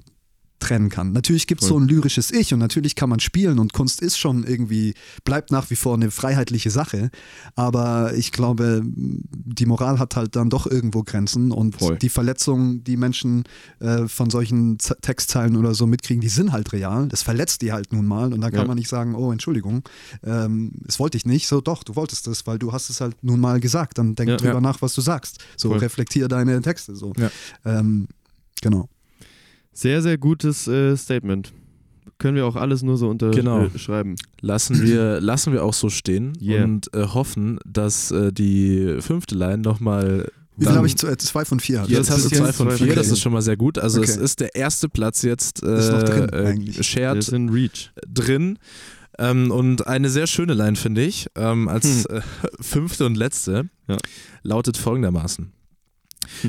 trennen 0.60 0.88
kann. 0.88 1.12
Natürlich 1.12 1.46
gibt 1.46 1.62
es 1.62 1.68
so 1.68 1.78
ein 1.78 1.86
lyrisches 1.86 2.30
Ich 2.30 2.52
und 2.52 2.58
natürlich 2.58 2.94
kann 2.94 3.08
man 3.08 3.20
spielen 3.20 3.58
und 3.58 3.72
Kunst 3.72 4.02
ist 4.02 4.18
schon 4.18 4.44
irgendwie, 4.44 4.94
bleibt 5.24 5.50
nach 5.52 5.70
wie 5.70 5.76
vor 5.76 5.94
eine 5.94 6.10
freiheitliche 6.10 6.70
Sache, 6.70 7.10
aber 7.54 8.14
ich 8.14 8.32
glaube, 8.32 8.82
die 8.84 9.66
Moral 9.66 9.98
hat 9.98 10.16
halt 10.16 10.36
dann 10.36 10.50
doch 10.50 10.66
irgendwo 10.66 11.02
Grenzen 11.02 11.52
und 11.52 11.76
Voll. 11.76 11.96
die 11.98 12.08
Verletzungen, 12.08 12.82
die 12.84 12.96
Menschen 12.96 13.44
äh, 13.80 14.08
von 14.08 14.30
solchen 14.30 14.78
Z 14.78 15.00
Textzeilen 15.02 15.56
oder 15.56 15.74
so 15.74 15.86
mitkriegen, 15.86 16.20
die 16.20 16.28
sind 16.28 16.52
halt 16.52 16.72
real, 16.72 17.08
das 17.08 17.22
verletzt 17.22 17.62
die 17.62 17.72
halt 17.72 17.92
nun 17.92 18.06
mal 18.06 18.32
und 18.32 18.40
da 18.40 18.50
kann 18.50 18.60
Ja. 18.60 18.66
man 18.66 18.76
nicht 18.78 18.88
sagen, 18.88 19.14
oh 19.14 19.32
Entschuldigung, 19.32 19.82
ähm, 20.24 20.72
das 20.84 20.98
wollte 20.98 21.16
ich 21.16 21.24
nicht, 21.26 21.46
so 21.46 21.60
doch, 21.60 21.82
du 21.84 21.94
wolltest 21.96 22.26
es, 22.26 22.46
weil 22.46 22.58
du 22.58 22.72
hast 22.72 22.90
es 22.90 23.00
halt 23.00 23.16
nun 23.22 23.40
mal 23.40 23.60
gesagt, 23.60 23.98
dann 23.98 24.14
denk 24.14 24.30
Ja. 24.30 24.36
drüber 24.36 24.54
Ja. 24.54 24.60
nach, 24.60 24.82
was 24.82 24.94
du 24.94 25.00
sagst, 25.00 25.38
so 25.56 25.68
Voll. 25.70 25.78
reflektier 25.78 26.28
deine 26.28 26.60
Texte, 26.62 26.96
so. 26.96 27.12
Ähm, 27.64 28.08
genau. 28.60 28.88
Sehr, 29.78 30.02
sehr 30.02 30.18
gutes 30.18 30.66
äh, 30.66 30.96
Statement. 30.96 31.52
Können 32.18 32.34
wir 32.36 32.46
auch 32.46 32.56
alles 32.56 32.82
nur 32.82 32.96
so 32.96 33.14
Genau. 33.14 33.60
unterschreiben. 33.60 34.16
Lassen 34.40 34.82
wir, 34.82 35.20
lassen 35.20 35.52
wir 35.52 35.62
auch 35.62 35.72
so 35.74 35.88
stehen 35.88 36.32
Yeah. 36.42 36.64
und 36.64 36.92
äh, 36.94 37.04
hoffen, 37.06 37.60
dass 37.64 38.10
äh, 38.10 38.32
die 38.32 38.96
fünfte 39.00 39.36
Line 39.36 39.58
nochmal. 39.58 40.26
Wie 40.56 40.64
viel 40.66 40.74
habe 40.74 40.88
ich? 40.88 40.96
Zwei, 40.96 41.14
zwei 41.14 41.44
von 41.44 41.60
vier. 41.60 41.82
hatte 41.82 41.92
ich. 41.92 41.96
Jetzt 41.96 42.10
hast 42.10 42.24
du 42.24 42.28
ist 42.30 42.34
zwei 42.34 42.46
jetzt 42.46 42.56
von 42.56 42.70
vier, 42.72 42.86
von 42.88 42.96
das 42.96 43.08
ist 43.12 43.20
schon 43.20 43.32
mal 43.32 43.40
sehr 43.42 43.56
gut. 43.56 43.78
Also 43.78 44.02
es 44.02 44.14
Okay. 44.16 44.24
ist 44.24 44.40
der 44.40 44.56
erste 44.56 44.88
Platz 44.88 45.22
jetzt 45.22 45.62
Ist 45.62 45.92
noch 45.92 46.02
drin, 46.02 46.28
äh, 46.32 46.46
eigentlich. 46.48 46.84
Shared 46.84 47.22
sind 47.22 47.50
Reach. 47.50 47.92
drin. 48.12 48.58
Ähm, 49.20 49.52
und 49.52 49.86
eine 49.86 50.10
sehr 50.10 50.26
schöne 50.26 50.54
Line, 50.54 50.74
finde 50.74 51.04
ich, 51.04 51.28
ähm, 51.36 51.68
als 51.68 52.04
äh, 52.06 52.20
fünfte 52.60 53.06
und 53.06 53.16
letzte, 53.16 53.68
Ja. 53.86 53.96
lautet 54.42 54.76
folgendermaßen. 54.76 55.52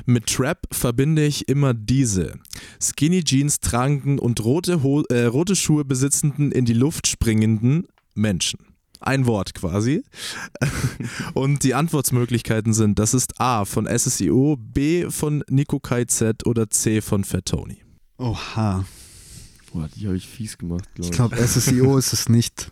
Mit 0.05 0.27
Trap 0.27 0.67
verbinde 0.71 1.25
ich 1.25 1.47
immer 1.47 1.73
diese 1.73 2.39
Skinny 2.81 3.23
Jeans 3.23 3.59
tragenden 3.59 4.19
und 4.19 4.43
rote, 4.43 4.83
Ho 4.83 5.03
äh, 5.09 5.25
rote 5.25 5.55
Schuhe 5.55 5.85
besitzenden, 5.85 6.51
in 6.51 6.65
die 6.65 6.73
Luft 6.73 7.07
springenden 7.07 7.87
Menschen. 8.15 8.59
Ein 9.01 9.25
Wort 9.25 9.53
quasi. 9.53 10.03
und 11.33 11.63
die 11.63 11.73
Antwortmöglichkeiten 11.73 12.73
sind, 12.73 12.99
das 12.99 13.13
ist 13.13 13.39
A 13.39 13.63
von 13.65 13.87
SSIO, 13.87 14.57
B 14.57 15.09
von 15.09 15.43
Nico 15.49 15.79
KZ 15.79 16.45
oder 16.45 16.69
C 16.69 16.99
von 17.01 17.23
Fat 17.23 17.45
Tony. 17.45 17.81
Oha. 18.17 18.83
Boah, 19.71 19.87
die 19.95 20.05
habe 20.07 20.17
ich 20.17 20.27
fies 20.27 20.57
gemacht, 20.57 20.83
glaube 20.95 21.05
Ich 21.05 21.11
ich. 21.11 21.15
glaube, 21.15 21.37
SSIO 21.47 21.97
ist 21.97 22.11
es 22.11 22.27
nicht. 22.27 22.71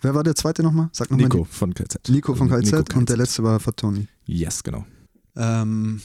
Wer 0.00 0.16
war 0.16 0.24
der 0.24 0.34
zweite 0.34 0.64
nochmal? 0.64 0.88
Sag 0.92 1.10
nochmal. 1.12 1.28
Nico 1.28 1.44
von 1.44 1.72
KZ. 1.74 2.08
Nico 2.08 2.34
von 2.34 2.48
KZ, 2.48 2.72
Nico 2.72 2.98
und 2.98 3.08
der 3.08 3.16
letzte 3.18 3.44
war 3.44 3.60
Fatoni. 3.60 4.08
Yes, 4.26 4.64
genau. 4.64 4.84
Ähm, 5.36 6.00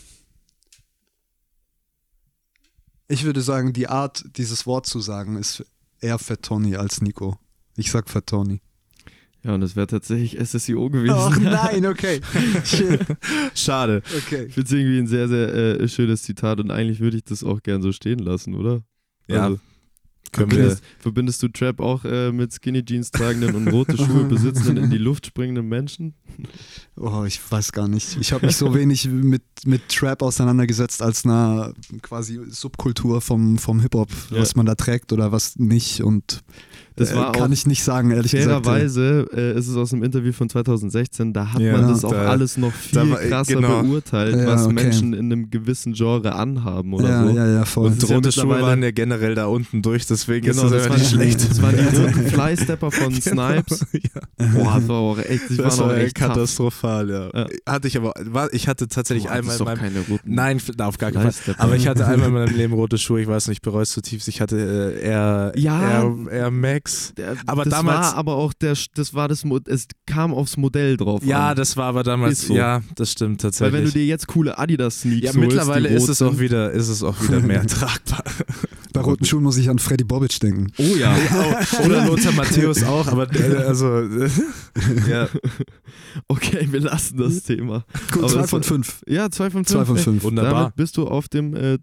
ich 3.07 3.23
würde 3.23 3.41
sagen, 3.41 3.73
die 3.73 3.87
Art, 3.87 4.25
dieses 4.37 4.65
Wort 4.65 4.85
zu 4.85 4.99
sagen, 4.99 5.37
ist 5.37 5.65
eher 6.01 6.19
Fatoni 6.19 6.75
als 6.75 7.01
Nico. 7.01 7.37
Ich 7.75 7.91
sag 7.91 8.09
Fatoni. 8.09 8.61
Ja, 9.43 9.53
und 9.53 9.61
das 9.61 9.75
wäre 9.75 9.87
tatsächlich 9.87 10.37
SSIO 10.45 10.89
gewesen. 10.89 11.15
Ach 11.15 11.39
nein, 11.39 11.85
okay. 11.85 12.19
Schade. 13.55 14.01
Okay. 14.05 14.45
Ich 14.47 14.53
finde 14.53 14.67
es 14.67 14.71
irgendwie 14.71 14.97
ein 14.99 15.07
sehr, 15.07 15.29
sehr 15.29 15.53
äh, 15.53 15.87
schönes 15.87 16.23
Zitat 16.23 16.59
und 16.59 16.71
eigentlich 16.71 16.99
würde 16.99 17.17
ich 17.17 17.23
das 17.23 17.43
auch 17.43 17.61
gern 17.63 17.81
so 17.81 17.91
stehen 17.91 18.19
lassen, 18.19 18.55
oder? 18.55 18.81
Ja, 19.27 19.43
Also, 19.43 19.59
verbindest, 20.33 20.83
verbindest 20.99 21.43
du 21.43 21.47
Trap 21.47 21.79
auch 21.79 22.03
äh, 22.03 22.31
mit 22.31 22.51
Skinny 22.51 22.83
Jeans 22.83 23.11
tragenden 23.11 23.55
und 23.55 23.67
rote 23.69 23.95
Schuhe 23.97 24.23
besitzenden 24.29 24.83
in 24.83 24.89
die 24.89 24.97
Luft 24.97 25.27
springenden 25.27 25.69
Menschen? 25.69 26.15
Oh, 26.99 27.23
ich 27.25 27.39
weiß 27.49 27.71
gar 27.73 27.87
nicht. 27.87 28.17
Ich 28.19 28.33
habe 28.33 28.45
mich 28.47 28.55
so 28.57 28.73
wenig 28.73 29.07
mit, 29.07 29.43
mit 29.65 29.87
Trap 29.89 30.21
auseinandergesetzt 30.23 31.01
als 31.01 31.25
einer 31.25 31.73
quasi 32.01 32.39
Subkultur 32.49 33.21
vom, 33.21 33.57
vom 33.59 33.79
Hip-Hop, 33.81 34.09
Ja. 34.31 34.39
was 34.41 34.55
man 34.55 34.65
da 34.65 34.75
trägt 34.75 35.13
oder 35.13 35.31
was 35.31 35.57
nicht. 35.57 36.01
Und 36.01 36.41
Das 36.95 37.11
äh, 37.11 37.13
kann 37.13 37.35
auch 37.35 37.49
ich 37.51 37.67
nicht 37.67 37.83
sagen, 37.83 38.09
ehrlich 38.09 38.31
gesagt. 38.31 38.65
Fairerweise 38.65 39.27
äh, 39.31 39.57
ist 39.59 39.67
es 39.67 39.75
aus 39.75 39.93
einem 39.93 40.01
Interview 40.03 40.31
von 40.33 40.49
2016, 40.49 41.33
da 41.33 41.53
hat 41.53 41.59
Ja, 41.61 41.73
man 41.77 41.87
das 41.89 42.03
auch 42.03 42.09
da- 42.11 42.29
alles 42.29 42.57
noch 42.57 42.73
viel 42.73 43.11
war- 43.11 43.19
krasser 43.19 43.53
genau. 43.53 43.83
beurteilt, 43.83 44.35
Ja, 44.35 44.47
was 44.47 44.65
okay. 44.65 44.73
Menschen 44.73 45.13
in 45.13 45.31
einem 45.31 45.51
gewissen 45.51 45.93
Genre 45.93 46.33
anhaben 46.33 46.93
oder 46.93 47.09
ja, 47.09 47.27
so. 47.27 47.35
ja, 47.35 47.47
ja, 47.47 47.65
voll. 47.65 47.85
Und 47.91 48.09
rote 48.09 48.31
Schuhe 48.31 48.59
waren 48.61 48.81
ja 48.81 48.89
generell 48.89 49.35
da 49.35 49.45
unten 49.45 49.83
durch, 49.83 50.07
deswegen 50.07 50.47
Genau, 50.47 50.63
ist 50.65 50.71
das, 50.71 50.87
das, 50.87 50.97
nicht 50.97 51.09
schlecht. 51.11 51.47
das 51.47 51.61
waren 51.61 51.75
die 51.77 51.95
roten 51.97 52.25
Flystepper 52.27 52.89
von 52.89 53.13
Snipes. 53.21 53.85
ja. 53.93 54.47
Boah, 54.55 54.79
das 54.79 54.87
war 54.87 54.95
auch 54.97 55.19
echt, 55.19 55.49
die 55.51 55.57
Das 55.57 55.77
waren 55.77 55.85
auch 55.85 55.93
war 55.93 55.97
echt 55.99 56.17
tough. 56.17 56.33
Katastrophal, 56.87 57.09
ja. 57.09 57.29
Ja. 57.65 57.73
Hatte 57.73 57.87
ich 57.87 57.97
aber, 57.97 58.13
war, 58.25 58.53
ich 58.53 58.67
hatte 58.67 58.87
tatsächlich 58.87 59.25
Boah, 59.27 59.33
einmal 59.33 59.57
in 59.57 59.63
meinem, 59.65 59.77
keine 59.77 59.99
roten 60.01 60.33
Nein, 60.33 60.57
f- 60.57 60.71
auf 60.79 60.97
gar 60.97 61.11
keinen 61.11 61.31
Fall. 61.31 61.55
Aber 61.57 61.75
ich 61.75 61.87
hatte 61.87 62.05
einmal 62.07 62.27
in 62.29 62.33
meinem 62.33 62.55
Leben 62.55 62.73
rote 62.73 62.97
Schuhe, 62.97 63.21
ich 63.21 63.27
weiß 63.27 63.47
nicht, 63.47 63.57
ich 63.57 63.61
bereue 63.61 63.83
es 63.83 63.91
zutiefst. 63.91 64.27
Ich 64.27 64.41
hatte 64.41 64.57
äh, 65.01 65.05
Air, 65.05 65.51
Ja. 65.55 66.03
Air, 66.03 66.15
Air 66.31 66.51
Max. 66.51 67.13
Der, 67.17 67.35
Aber 67.45 67.63
das 67.63 67.73
damals- 67.73 68.07
war 68.07 68.15
aber 68.15 68.35
auch 68.35 68.53
der, 68.53 68.75
das 68.95 69.13
war 69.13 69.27
das, 69.27 69.43
es 69.67 69.87
kam 70.05 70.33
aufs 70.33 70.57
Modell 70.57 70.97
drauf 70.97 71.23
Ja, 71.23 71.49
an. 71.49 71.55
das 71.57 71.77
war 71.77 71.85
aber 71.85 72.03
damals, 72.03 72.47
so. 72.47 72.55
ja, 72.55 72.81
das 72.95 73.11
stimmt 73.11 73.43
Weil 73.43 73.51
tatsächlich. 73.51 73.73
wenn 73.73 73.85
du 73.85 73.91
dir 73.91 74.05
jetzt 74.05 74.27
coole 74.27 74.57
Adidas 74.57 75.01
Sneaks 75.01 75.21
ja, 75.21 75.27
holst, 75.33 75.39
mittlerweile 75.39 75.89
die 75.89 75.95
ist 75.95 76.09
es 76.09 76.21
auch 76.21 76.39
wieder, 76.39 76.71
ist 76.71 76.87
es 76.89 77.03
auch 77.03 77.21
wieder 77.21 77.39
mehr 77.39 77.65
tragbar. 77.67 78.23
Bei 78.97 79.03
roten 79.03 79.25
Schuhen 79.25 79.43
muss 79.43 79.57
ich 79.57 79.69
an 79.69 79.79
Freddy 79.79 80.03
Bobic 80.03 80.39
denken. 80.39 80.71
Oh 80.77 80.95
ja. 80.95 81.15
Oder 81.85 82.05
Lothar 82.05 82.33
Matthäus 82.33 82.83
auch, 82.83 83.07
aber 83.07 83.33
äh, 83.35 83.57
also 83.57 84.01
äh, 84.01 84.29
ja. 85.09 85.27
Okay, 86.27 86.67
wir 86.71 86.79
lassen 86.81 87.17
das 87.17 87.43
Thema. 87.43 87.85
Gut, 88.11 88.23
Aber 88.23 88.33
zwei 88.33 88.47
von 88.47 88.63
fünf. 88.63 89.01
Ja, 89.07 89.29
zwei 89.29 89.49
von 89.49 89.65
fünf. 89.65 89.77
Zwei 89.77 89.85
von 89.85 89.97
fünf. 89.97 90.23
wunderbar. 90.23 90.53
Damit 90.53 90.75
bist 90.75 90.97
du 90.97 91.07
auf 91.07 91.27
dem 91.29 91.55
äh, 91.55 91.77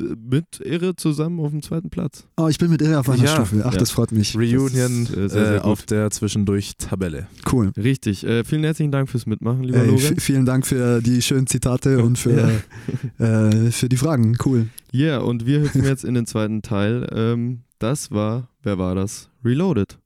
mit 0.00 0.60
Irre 0.64 0.96
zusammen 0.96 1.40
auf 1.40 1.50
dem 1.50 1.62
zweiten 1.62 1.90
Platz. 1.90 2.24
Oh, 2.36 2.48
ich 2.48 2.58
bin 2.58 2.70
mit 2.70 2.82
Irre 2.82 2.98
auf 2.98 3.08
einer 3.08 3.22
Ja. 3.24 3.34
Stufe. 3.34 3.62
Ach, 3.64 3.72
Ja. 3.72 3.78
das 3.78 3.90
freut 3.90 4.12
mich. 4.12 4.34
Reunion 4.36 5.04
Das 5.04 5.10
ist, 5.10 5.16
äh, 5.16 5.28
sehr, 5.28 5.28
sehr 5.46 5.54
äh, 5.56 5.60
auf 5.60 5.82
der 5.86 6.10
zwischendurch 6.10 6.76
Tabelle. 6.78 7.26
Cool. 7.50 7.72
Richtig. 7.76 8.24
Äh, 8.24 8.44
vielen 8.44 8.64
herzlichen 8.64 8.92
Dank 8.92 9.08
fürs 9.08 9.26
Mitmachen, 9.26 9.64
lieber 9.64 9.82
Ey, 9.84 9.98
vielen 10.20 10.44
Dank 10.46 10.66
für 10.66 11.00
die 11.02 11.22
schönen 11.22 11.46
Zitate 11.46 12.02
und 12.02 12.18
für, 12.18 12.60
äh, 13.18 13.70
für 13.70 13.88
die 13.88 13.96
Fragen. 13.96 14.36
Cool. 14.44 14.66
Ja, 14.92 15.06
yeah, 15.06 15.18
und 15.20 15.46
wir 15.46 15.60
hüpfen 15.60 15.84
jetzt 15.84 16.04
in 16.04 16.14
den 16.14 16.26
zweiten 16.26 16.62
Teil. 16.62 17.06
Ähm, 17.14 17.60
das 17.78 18.10
war, 18.10 18.48
wer 18.62 18.78
war 18.78 18.94
das? 18.94 19.28
Reloaded. 19.44 19.98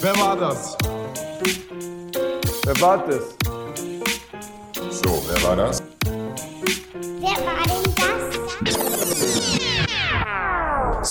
Wer 0.00 0.16
war 0.16 0.36
das? 0.36 0.76
Wer 2.64 2.80
war 2.80 3.06
das? 3.06 3.36
So, 5.04 5.22
wer 5.28 5.42
war 5.42 5.56
das? 5.56 5.82
Wer 7.20 7.46
war 7.46 7.61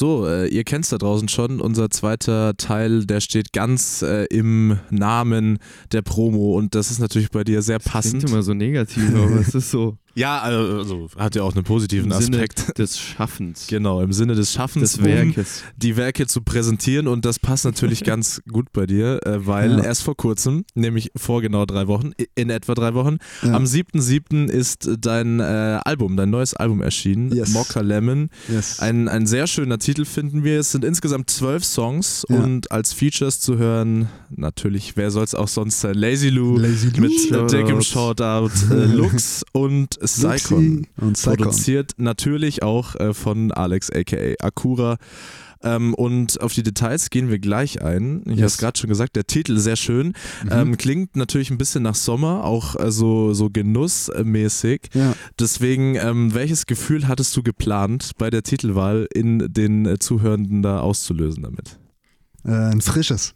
So, 0.02 0.26
äh, 0.26 0.48
ihr 0.48 0.64
kennt 0.64 0.86
es 0.86 0.90
da 0.90 0.98
draußen 0.98 1.28
schon. 1.28 1.62
Unser 1.62 1.92
zweiter 1.92 2.58
Teil, 2.58 3.06
der 3.06 3.20
steht 3.20 3.54
ganz 3.54 4.02
äh, 4.02 4.26
im 4.32 4.80
Namen 4.90 5.60
der 5.92 6.02
Promo 6.02 6.58
und 6.58 6.74
das 6.74 6.90
ist 6.90 6.98
natürlich 6.98 7.30
bei 7.30 7.44
dir 7.44 7.62
sehr 7.62 7.78
Klingt 7.78 7.94
passend. 7.94 8.24
immer 8.24 8.42
so 8.42 8.56
negativ, 8.56 9.14
aber 9.14 9.40
es 9.40 9.54
ist 9.54 9.70
so 9.70 9.98
Ja, 10.16 10.40
also 10.40 11.10
hat 11.18 11.36
ja 11.36 11.44
auch 11.44 11.54
einen 11.56 11.64
positiven 11.64 12.12
im 12.12 12.18
Sinne 12.22 12.38
Aspekt. 12.38 12.78
des 12.78 13.00
Schaffens, 13.00 13.68
Genau, 13.68 14.02
im 14.02 14.12
Sinne 14.14 14.36
des 14.36 14.52
Schaffens, 14.52 14.94
des 14.94 15.04
Werkes. 15.04 15.64
um 15.66 15.80
die 15.82 15.96
Werke 15.98 16.28
zu 16.28 16.42
präsentieren 16.42 17.08
und 17.08 17.24
das 17.26 17.40
passt 17.40 17.66
natürlich 17.66 18.04
ganz 18.04 18.42
gut 18.52 18.74
bei 18.74 18.86
dir, 18.86 19.20
äh, 19.26 19.46
weil 19.48 19.78
Ja. 19.78 19.84
erst 19.86 20.04
vor 20.04 20.18
kurzem, 20.18 20.66
nämlich 20.76 21.12
vor 21.16 21.42
genau 21.42 21.66
drei 21.66 21.88
Wochen, 21.88 22.12
in 22.36 22.50
etwa 22.50 22.74
drei 22.74 22.94
Wochen, 22.94 23.18
Ja. 23.42 23.54
am 23.54 23.66
7.7. 23.66 24.48
ist 24.50 24.90
dein 25.00 25.40
äh, 25.40 25.44
Album, 25.86 26.18
dein 26.18 26.30
neues 26.30 26.54
Album 26.54 26.82
erschienen, 26.82 27.34
Yes. 27.34 27.50
Mokka 27.52 27.80
Lemon. 27.82 28.30
Yes. 28.50 28.80
Ein, 28.80 29.08
ein 29.08 29.26
sehr 29.28 29.48
schöner 29.48 29.80
Titel 29.80 30.06
finden 30.06 30.44
wir. 30.44 30.60
Es 30.60 30.72
sind 30.72 30.84
insgesamt 30.84 31.30
zwölf 31.30 31.64
Songs 31.64 32.26
Ja. 32.30 32.38
und 32.38 32.72
als 32.72 32.92
Features 32.94 33.40
zu 33.40 33.58
hören, 33.58 34.10
natürlich, 34.30 34.98
wer 34.98 35.10
soll 35.12 35.24
es 35.24 35.36
auch 35.36 35.48
sonst 35.48 35.80
sein? 35.80 35.94
Lazy 35.96 36.30
Lou 36.30 36.58
Lazy 36.58 36.90
Lou. 36.90 37.02
mit 37.02 37.52
dickem. 37.52 37.82
Shoutout, 37.82 38.52
äh, 38.72 38.86
Lux 38.86 39.44
und 39.54 40.01
Luxi 40.02 40.88
und 40.98 41.14
Psychon. 41.14 41.38
Produziert 41.38 41.94
natürlich 41.98 42.64
auch 42.64 42.96
äh, 42.96 43.14
von 43.14 43.52
Alex 43.52 43.90
aka 43.90 44.18
Akura. 44.40 44.98
Ähm, 45.64 45.94
und 45.94 46.42
auf 46.42 46.54
die 46.54 46.64
Details 46.64 47.12
gehen 47.12 47.30
wir 47.30 47.38
gleich 47.38 47.84
ein. 47.84 48.22
Ich 48.26 48.32
habe 48.32 48.42
Yes. 48.42 48.54
es 48.54 48.58
gerade 48.58 48.80
schon 48.80 48.90
gesagt, 48.90 49.16
der 49.16 49.26
Titel 49.28 49.58
sehr 49.60 49.76
schön. 49.76 50.08
Mhm. 50.44 50.50
Ähm, 50.52 50.78
klingt 50.78 51.16
natürlich 51.16 51.52
ein 51.52 51.60
bisschen 51.60 51.84
nach 51.84 51.94
Sommer, 51.94 52.44
auch 52.46 52.76
äh, 52.80 52.92
so, 52.92 53.34
so 53.34 53.50
genussmäßig. 53.52 54.90
Ja. 54.94 55.14
Deswegen, 55.40 55.96
ähm, 55.96 56.34
welches 56.34 56.66
Gefühl 56.66 57.08
hattest 57.08 57.36
du 57.38 57.44
geplant, 57.44 58.12
bei 58.18 58.30
der 58.32 58.42
Titelwahl 58.44 59.08
in 59.14 59.54
den 59.54 59.86
äh, 59.86 60.00
Zuhörenden 60.00 60.64
da 60.64 60.80
auszulösen 60.80 61.44
damit? 61.44 61.78
Äh, 62.44 62.54
ein 62.72 62.82
frisches. 62.82 63.36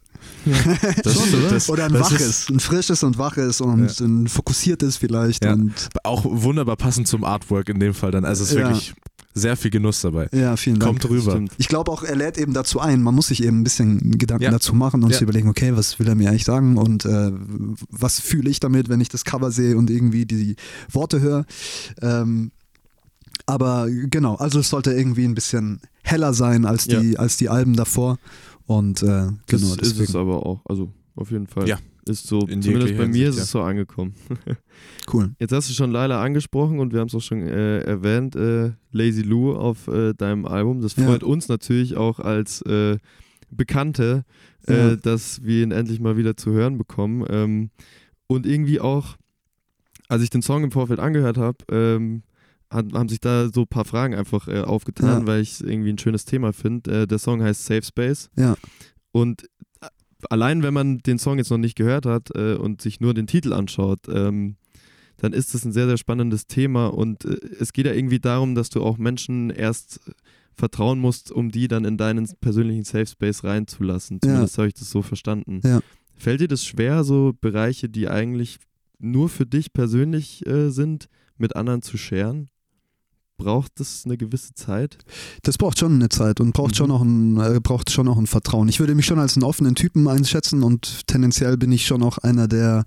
Das, 1.04 1.14
Schon, 1.14 1.40
oder? 1.40 1.50
das- 1.50 1.70
Oder 1.70 1.86
ein 1.86 1.94
das 1.94 2.12
waches. 2.12 2.22
ist 2.22 2.50
ein 2.50 2.60
frisches 2.60 3.04
und 3.04 3.18
waches 3.18 3.62
und 3.62 4.00
ein 4.02 4.28
fokussiertes 4.28 4.98
vielleicht. 4.98 5.44
Ja. 5.44 5.54
Und 5.54 5.74
auch 6.04 6.24
wunderbar 6.26 6.76
passend 6.76 7.08
zum 7.08 7.24
Artwork 7.24 7.70
in 7.70 7.80
dem 7.80 7.94
Fall 7.94 8.12
dann. 8.12 8.26
Also 8.26 8.44
es 8.44 8.50
ist 8.52 8.58
Ja. 8.58 8.68
wirklich 8.68 8.94
sehr 9.38 9.58
viel 9.58 9.70
Genuss 9.72 10.00
dabei. 10.02 10.30
ja, 10.32 10.56
vielen 10.56 10.80
Dank. 10.80 11.02
Kommt 11.02 11.10
rüber. 11.10 11.32
Stimmt. 11.32 11.52
Ich 11.58 11.68
glaube 11.68 11.92
auch, 11.92 12.04
er 12.04 12.16
lädt 12.16 12.38
eben 12.38 12.54
dazu 12.54 12.80
ein. 12.80 13.04
Man 13.04 13.14
muss 13.14 13.28
sich 13.28 13.44
eben 13.44 13.60
ein 13.60 13.64
bisschen 13.66 14.18
Gedanken 14.18 14.46
Ja. 14.46 14.52
dazu 14.52 14.74
machen 14.74 15.04
und 15.04 15.10
Ja. 15.10 15.16
sich 15.18 15.24
überlegen, 15.24 15.50
okay, 15.50 15.76
was 15.76 16.00
will 16.00 16.08
er 16.08 16.16
mir 16.16 16.30
eigentlich 16.30 16.46
sagen 16.46 16.78
und 16.78 17.04
äh, 17.06 17.32
was 17.90 18.20
fühle 18.22 18.50
ich 18.50 18.62
damit, 18.62 18.88
wenn 18.88 19.02
ich 19.02 19.10
das 19.10 19.26
Cover 19.26 19.52
sehe 19.52 19.76
und 19.76 19.90
irgendwie 19.90 20.26
die 20.26 20.56
Worte 20.90 21.20
höre. 21.20 21.46
Ähm, 22.02 22.52
aber 23.46 23.88
genau, 23.90 24.36
also 24.36 24.60
es 24.60 24.70
sollte 24.70 24.94
irgendwie 24.94 25.26
ein 25.26 25.36
bisschen 25.36 25.82
heller 26.04 26.34
sein 26.34 26.66
als 26.66 26.86
die, 26.88 27.18
als 27.20 27.36
die 27.38 27.50
Alben 27.50 27.76
davor. 27.76 28.18
Und 28.68 29.02
äh, 29.04 29.06
Das 29.06 29.62
genau, 29.62 29.74
ist 29.76 29.82
es 29.82 29.98
deswegen. 29.98 30.18
aber 30.18 30.46
auch. 30.46 30.62
Also 30.66 30.92
auf 31.16 31.32
jeden 31.32 31.48
Fall. 31.48 31.68
Ja. 31.68 31.78
Ist 32.08 32.28
so, 32.28 32.42
In 32.42 32.62
zumindest 32.62 32.98
bei 32.98 33.08
mir 33.08 33.30
ist 33.30 33.36
Hinsicht, 33.36 33.44
es 33.46 33.52
so 33.52 33.62
angekommen. 33.62 34.14
Cool. 35.12 35.32
Jetzt 35.40 35.52
hast 35.52 35.70
du 35.70 35.74
schon 35.74 35.92
Laila 35.92 36.22
angesprochen 36.22 36.80
und 36.80 36.94
wir 36.94 37.00
haben 37.00 37.08
es 37.08 37.16
auch 37.16 37.22
schon 37.22 37.48
äh, 37.48 37.80
erwähnt, 37.80 38.36
äh, 38.36 38.72
Lazy 38.92 39.22
Lou 39.22 39.54
auf 39.54 39.88
äh, 39.88 40.14
deinem 40.14 40.46
Album. 40.46 40.82
Das 40.82 40.96
Ja. 40.96 41.06
freut 41.06 41.24
uns 41.24 41.48
natürlich 41.48 41.96
auch 41.96 42.20
als 42.20 42.62
äh, 42.64 42.98
Bekannte, 43.52 44.24
äh, 44.68 44.90
Ja. 44.90 44.96
dass 44.96 45.44
wir 45.44 45.64
ihn 45.64 45.72
endlich 45.72 46.00
mal 46.00 46.18
wieder 46.18 46.36
zu 46.38 46.52
hören 46.52 46.78
bekommen. 46.78 47.24
Ähm, 47.30 47.70
und 48.28 48.46
irgendwie 48.48 48.80
auch, 48.80 49.16
als 50.10 50.22
ich 50.24 50.30
den 50.32 50.42
Song 50.42 50.64
im 50.64 50.72
Vorfeld 50.72 51.00
angehört 51.00 51.38
habe, 51.38 51.58
ähm, 51.72 52.24
hat, 52.76 52.94
haben 52.94 53.10
sich 53.10 53.20
da 53.20 53.50
so 53.54 53.62
ein 53.62 53.68
paar 53.68 53.86
Fragen 53.86 54.14
einfach 54.16 54.48
äh, 54.48 54.62
aufgetan, 54.62 55.22
Ja. 55.22 55.28
weil 55.28 55.42
ich 55.42 55.54
es 55.54 55.62
irgendwie 55.62 55.90
ein 55.92 55.98
schönes 55.98 56.26
Thema 56.26 56.54
finde. 56.54 57.04
Äh, 57.04 57.08
der 57.08 57.20
Song 57.20 57.42
heißt 57.42 57.66
Safe 57.66 57.84
Space. 57.84 58.30
Ja. 58.38 58.56
Und 59.12 59.44
äh, 59.82 59.88
allein 60.30 60.62
wenn 60.64 60.74
man 60.74 61.00
den 61.00 61.18
Song 61.20 61.38
jetzt 61.38 61.50
noch 61.50 61.58
nicht 61.58 61.76
gehört 61.76 62.06
hat 62.06 62.30
äh, 62.36 62.56
und 62.56 62.82
sich 62.82 63.00
nur 63.00 63.14
den 63.14 63.28
Titel 63.28 63.54
anschaut, 63.54 64.00
ähm, 64.10 64.58
dann 65.18 65.32
ist 65.32 65.54
das 65.54 65.64
ein 65.64 65.72
sehr, 65.72 65.88
sehr 65.88 65.98
spannendes 65.98 66.46
Thema 66.48 66.88
und 66.88 67.24
äh, 67.26 67.38
es 67.60 67.72
geht 67.74 67.86
ja 67.86 67.94
irgendwie 67.94 68.20
darum, 68.20 68.54
dass 68.56 68.70
du 68.70 68.84
auch 68.84 68.98
Menschen 68.98 69.50
erst 69.50 70.02
vertrauen 70.58 71.00
musst, 71.00 71.32
um 71.32 71.52
die 71.52 71.68
dann 71.68 71.86
in 71.86 71.98
deinen 71.98 72.28
persönlichen 72.42 72.84
Safe 72.86 73.06
Space 73.08 73.44
reinzulassen. 73.44 74.18
Ja. 74.24 74.30
Zumindest 74.30 74.58
habe 74.58 74.68
ich 74.68 74.74
das 74.74 74.90
so 74.90 75.02
verstanden. 75.02 75.62
Ja. 75.64 75.80
Fällt 76.18 76.40
dir 76.42 76.48
das 76.48 76.64
schwer, 76.66 77.04
so 77.04 77.34
Bereiche, 77.40 77.90
die 77.90 78.08
eigentlich 78.10 78.58
nur 79.00 79.28
für 79.30 79.46
dich 79.46 79.74
persönlich 79.74 80.46
äh, 80.48 80.70
sind, 80.70 81.08
mit 81.38 81.56
anderen 81.58 81.82
zu 81.82 81.98
scheren? 81.98 82.50
Braucht 83.38 83.74
das 83.80 84.04
eine 84.06 84.16
gewisse 84.18 84.54
Zeit? 84.54 84.98
Das 85.44 85.58
braucht 85.58 85.78
schon 85.80 85.96
eine 85.96 86.08
Zeit 86.10 86.40
und 86.40 86.54
braucht 86.54 86.72
Mhm. 86.72 86.76
schon 86.76 86.92
auch 86.92 87.02
ein 87.02 87.38
äh, 87.40 87.60
braucht 87.62 87.92
schon 87.92 88.08
auch 88.08 88.18
ein 88.18 88.28
Vertrauen. 88.28 88.70
Ich 88.70 88.80
würde 88.80 88.96
mich 88.96 89.06
schon 89.06 89.20
als 89.20 89.36
einen 89.36 89.44
offenen 89.44 89.76
Typen 89.76 90.08
einschätzen 90.08 90.64
und 90.64 91.06
tendenziell 91.08 91.58
bin 91.58 91.72
ich 91.74 91.86
schon 91.86 92.02
auch 92.02 92.18
einer, 92.18 92.48
der 92.48 92.86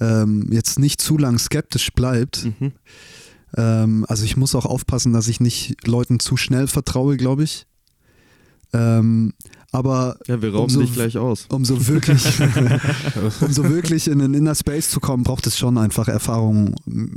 ähm, 0.00 0.48
jetzt 0.50 0.78
nicht 0.80 1.00
zu 1.00 1.18
lang 1.18 1.38
skeptisch 1.38 1.92
bleibt. 1.92 2.46
Mhm. 2.58 2.72
Ähm, 3.56 4.04
also 4.08 4.24
ich 4.24 4.36
muss 4.36 4.56
auch 4.56 4.66
aufpassen, 4.66 5.12
dass 5.12 5.28
ich 5.28 5.38
nicht 5.38 5.86
Leuten 5.86 6.18
zu 6.18 6.36
schnell 6.36 6.66
vertraue, 6.66 7.16
glaube 7.16 7.44
ich. 7.44 7.66
Ähm, 8.72 9.34
aber 9.72 10.16
Ja, 10.26 10.40
wir 10.40 10.50
rauben 10.52 10.64
Umso- 10.64 10.80
dich 10.80 10.92
gleich 10.94 11.18
aus. 11.18 11.46
um 11.50 11.64
so 11.64 11.86
wirklich, 11.88 12.22
um 13.40 13.52
so 13.52 13.68
wirklich 13.68 14.08
in 14.08 14.18
den 14.18 14.34
Inner 14.34 14.54
Space 14.54 14.90
zu 14.90 15.00
kommen, 15.00 15.22
braucht 15.22 15.46
es 15.46 15.58
schon 15.58 15.78
einfach 15.78 16.08
Erfahrung 16.08 16.74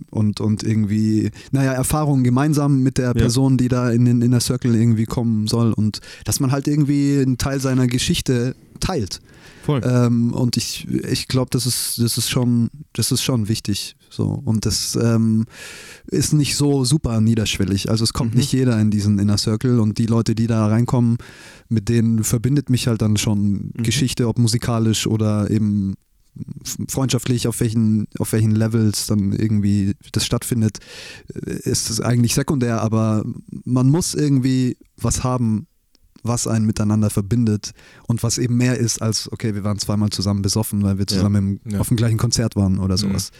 und, 0.09 0.39
und 0.39 0.63
irgendwie, 0.63 1.31
naja, 1.51 1.73
Erfahrung 1.73 2.23
gemeinsam 2.23 2.81
mit 2.83 2.97
der 2.97 3.13
Person, 3.13 3.57
die 3.57 3.67
da 3.67 3.91
in 3.91 4.05
den 4.05 4.21
Inner 4.21 4.39
Circle 4.39 4.75
irgendwie 4.75 5.05
kommen 5.05 5.47
soll 5.47 5.73
und 5.73 5.99
dass 6.25 6.39
man 6.39 6.51
halt 6.51 6.67
irgendwie 6.67 7.19
einen 7.21 7.37
Teil 7.37 7.59
seiner 7.59 7.87
Geschichte 7.87 8.55
teilt. 8.79 9.21
Voll. 9.63 9.81
Ähm, 9.83 10.33
und 10.33 10.57
ich, 10.57 10.87
ich 10.87 11.27
glaube, 11.27 11.49
das 11.51 11.65
ist, 11.65 11.99
das 11.99 12.17
ist 12.17 12.29
schon, 12.29 12.69
das 12.93 13.11
ist 13.11 13.21
schon 13.21 13.47
wichtig. 13.49 13.95
So. 14.09 14.41
Und 14.45 14.65
das 14.65 14.97
ähm, 15.01 15.45
ist 16.07 16.33
nicht 16.33 16.55
so 16.55 16.83
super 16.83 17.21
niederschwellig. 17.21 17.89
Also 17.89 18.03
es 18.03 18.13
kommt 18.13 18.33
Mhm. 18.33 18.39
nicht 18.39 18.51
jeder 18.51 18.79
in 18.79 18.89
diesen 18.91 19.19
Inner 19.19 19.37
Circle 19.37 19.79
und 19.79 19.97
die 19.97 20.07
Leute, 20.07 20.35
die 20.35 20.47
da 20.47 20.67
reinkommen, 20.67 21.17
mit 21.69 21.89
denen 21.89 22.23
verbindet 22.23 22.69
mich 22.69 22.87
halt 22.87 23.01
dann 23.01 23.17
schon 23.17 23.71
Mhm. 23.77 23.83
Geschichte, 23.83 24.27
ob 24.27 24.39
musikalisch 24.39 25.07
oder 25.07 25.49
eben 25.51 25.95
freundschaftlich, 26.87 27.47
auf 27.47 27.59
welchen, 27.59 28.07
auf 28.17 28.31
welchen 28.31 28.51
Levels 28.51 29.07
dann 29.07 29.33
irgendwie 29.33 29.93
das 30.11 30.25
stattfindet, 30.25 30.77
äh, 31.33 31.69
ist 31.69 31.89
es 31.89 31.99
eigentlich 32.01 32.33
sekundär, 32.33 32.81
aber 32.81 33.25
man 33.65 33.89
muss 33.89 34.13
irgendwie 34.13 34.77
was 34.95 35.23
haben, 35.23 35.67
was 36.23 36.47
einen 36.47 36.65
miteinander 36.65 37.09
verbindet 37.09 37.71
und 38.07 38.23
was 38.23 38.37
eben 38.37 38.57
mehr 38.57 38.77
ist 38.77 39.01
als, 39.01 39.31
okay, 39.31 39.55
wir 39.55 39.63
waren 39.63 39.79
zweimal 39.79 40.09
zusammen 40.09 40.41
besoffen, 40.41 40.83
weil 40.83 40.97
wir 40.97 41.05
Ja. 41.09 41.15
zusammen 41.17 41.59
im, 41.65 41.71
Ja. 41.71 41.79
auf 41.79 41.87
dem 41.87 41.97
gleichen 41.97 42.17
Konzert 42.17 42.55
waren 42.55 42.79
oder 42.79 42.95
Mhm. 42.95 42.97
sowas. 42.99 43.31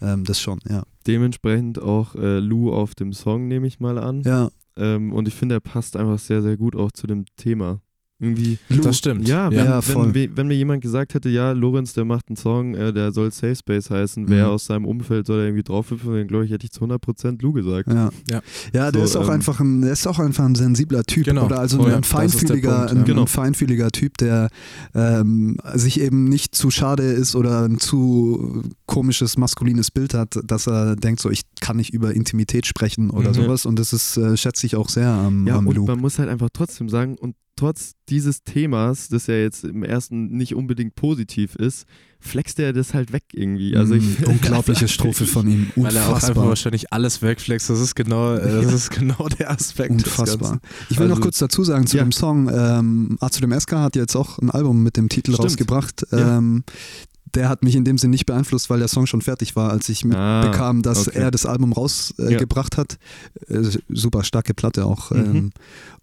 Ähm, 0.00 0.24
das 0.24 0.40
schon, 0.40 0.60
ja. 0.68 0.82
Dementsprechend 1.06 1.80
auch 1.80 2.14
äh, 2.14 2.38
Lou 2.38 2.72
auf 2.72 2.94
dem 2.94 3.12
Song, 3.12 3.48
nehme 3.48 3.66
ich 3.66 3.80
mal 3.80 3.98
an. 3.98 4.22
Ja, 4.22 4.50
Ähm, 4.80 5.12
und 5.12 5.26
ich 5.26 5.34
finde, 5.34 5.56
er 5.56 5.60
passt 5.60 5.96
einfach 5.96 6.20
sehr, 6.20 6.40
sehr 6.40 6.56
gut 6.56 6.76
auch 6.76 6.92
zu 6.92 7.08
dem 7.08 7.24
Thema. 7.36 7.80
Irgendwie. 8.20 8.58
Das 8.82 8.98
stimmt. 8.98 9.28
Ja, 9.28 9.48
wenn, 9.50 9.64
Ja, 9.64 9.80
voll. 9.80 10.12
wenn, 10.12 10.14
we- 10.32 10.36
wenn 10.36 10.48
mir 10.48 10.54
jemand 10.56 10.82
gesagt 10.82 11.14
hätte, 11.14 11.28
ja, 11.28 11.52
Lorenz, 11.52 11.92
der 11.92 12.04
macht 12.04 12.28
einen 12.28 12.36
Song, 12.36 12.74
äh, 12.74 12.92
der 12.92 13.12
soll 13.12 13.30
Safe 13.30 13.54
Space 13.54 13.90
heißen, 13.90 14.28
wer 14.28 14.46
Mhm. 14.46 14.50
aus 14.54 14.64
seinem 14.64 14.86
Umfeld 14.86 15.26
soll 15.26 15.38
er 15.38 15.44
irgendwie 15.46 15.62
draufhüpfen, 15.62 16.12
dann 16.14 16.26
glaube 16.26 16.44
ich, 16.44 16.50
hätte 16.50 16.64
ich 16.64 16.72
zu 16.72 16.80
100% 16.80 17.42
Lou 17.42 17.52
gesagt. 17.52 17.88
ja. 17.92 18.10
Ja. 18.28 18.40
Ja, 18.74 18.90
der 18.90 19.02
So, 19.02 19.04
ist 19.04 19.16
auch 19.16 19.28
ähm, 19.28 19.34
einfach 19.34 19.60
ein, 19.60 19.82
der 19.82 19.92
ist 19.92 20.06
auch 20.08 20.18
einfach 20.18 20.44
ein 20.44 20.56
sensibler 20.56 21.04
Typ 21.04 21.26
Genau, 21.26 21.46
oder 21.46 21.60
also 21.60 21.76
voll. 21.78 21.94
ein 21.94 22.02
feinfühliger, 22.02 22.76
Punkt, 22.78 22.92
ja. 22.92 22.98
ein, 22.98 23.04
Genau. 23.04 23.20
ein 23.22 23.26
feinfühliger 23.28 23.90
Typ, 23.92 24.18
der 24.18 24.48
ähm, 24.96 25.58
sich 25.74 26.00
eben 26.00 26.24
nicht 26.24 26.56
zu 26.56 26.70
schade 26.70 27.04
ist 27.04 27.36
oder 27.36 27.66
ein 27.66 27.78
zu 27.78 28.62
komisches 28.86 29.36
maskulines 29.38 29.92
Bild 29.92 30.14
hat, 30.14 30.40
dass 30.44 30.66
er 30.66 30.96
denkt, 30.96 31.20
so 31.20 31.30
ich 31.30 31.42
kann 31.60 31.76
nicht 31.76 31.94
über 31.94 32.12
Intimität 32.14 32.66
sprechen 32.66 33.10
oder 33.10 33.28
Mhm. 33.30 33.34
sowas 33.34 33.64
und 33.64 33.78
das 33.78 33.92
ist 33.92 34.16
äh, 34.16 34.36
schätze 34.36 34.66
ich 34.66 34.74
auch 34.74 34.88
sehr 34.88 35.08
am, 35.08 35.46
Ja, 35.46 35.56
am 35.56 35.68
und 35.68 35.76
Lou. 35.76 35.86
man 35.86 36.00
muss 36.00 36.18
halt 36.18 36.28
einfach 36.28 36.48
trotzdem 36.52 36.88
sagen, 36.88 37.16
und 37.16 37.36
trotz 37.58 37.92
dieses 38.08 38.42
Themas, 38.44 39.08
das 39.08 39.26
ja 39.26 39.34
jetzt 39.34 39.64
im 39.64 39.82
ersten 39.82 40.28
nicht 40.28 40.54
unbedingt 40.54 40.94
positiv 40.94 41.54
ist, 41.56 41.84
flext 42.20 42.58
er 42.58 42.72
das 42.72 42.94
halt 42.94 43.12
weg 43.12 43.24
irgendwie. 43.32 43.76
Also 43.76 43.94
ich, 43.94 44.20
Mm, 44.20 44.24
unglaubliche 44.30 44.88
Strophe 44.88 45.26
von 45.26 45.48
ihm, 45.48 45.66
Weil 45.76 45.94
er 45.94 46.02
auch 46.04 46.14
einfach 46.14 46.14
unfassbar. 46.28 46.48
wahrscheinlich 46.48 46.92
alles 46.92 47.20
wegflext. 47.22 47.70
Das 47.70 47.80
ist 47.80 47.94
genau, 47.94 48.34
äh, 48.34 48.62
das 48.62 48.72
ist 48.72 48.90
genau 48.90 49.28
der 49.38 49.50
Aspekt. 49.50 49.90
Unfassbar. 49.90 50.60
Ich 50.90 50.98
will 50.98 51.06
noch 51.08 51.16
Also- 51.16 51.22
kurz 51.22 51.38
dazu 51.38 51.62
sagen 51.64 51.86
zu 51.86 51.96
Ja. 51.98 52.04
dem 52.04 52.12
Song. 52.12 52.48
Ähm, 52.52 53.16
A 53.20 53.30
zu 53.30 53.40
dem 53.40 53.52
SK 53.52 53.72
hat 53.72 53.96
jetzt 53.96 54.16
auch 54.16 54.38
ein 54.38 54.50
Album 54.50 54.82
mit 54.82 54.96
dem 54.96 55.08
Titel 55.08 55.32
Stimmt. 55.32 55.44
rausgebracht. 55.44 56.06
Ja. 56.10 56.42
Der 57.34 57.48
hat 57.48 57.62
mich 57.62 57.74
in 57.76 57.84
dem 57.84 57.98
Sinn 57.98 58.10
nicht 58.10 58.26
beeinflusst, 58.26 58.70
weil 58.70 58.78
der 58.78 58.88
Song 58.88 59.06
schon 59.06 59.20
fertig 59.22 59.56
war, 59.56 59.70
als 59.70 59.88
ich 59.88 60.04
Ah, 60.04 60.40
mitbekam, 60.42 60.82
dass 60.82 61.08
okay. 61.08 61.18
er 61.18 61.30
das 61.30 61.46
Album 61.46 61.72
rausgebracht 61.72 62.74
äh, 62.74 62.76
Ja. 62.76 62.80
hat. 62.82 62.98
Äh, 63.48 63.78
super 63.88 64.24
starke 64.24 64.54
Platte 64.54 64.86
auch. 64.86 65.10
Mhm. 65.10 65.18
Ähm, 65.18 65.50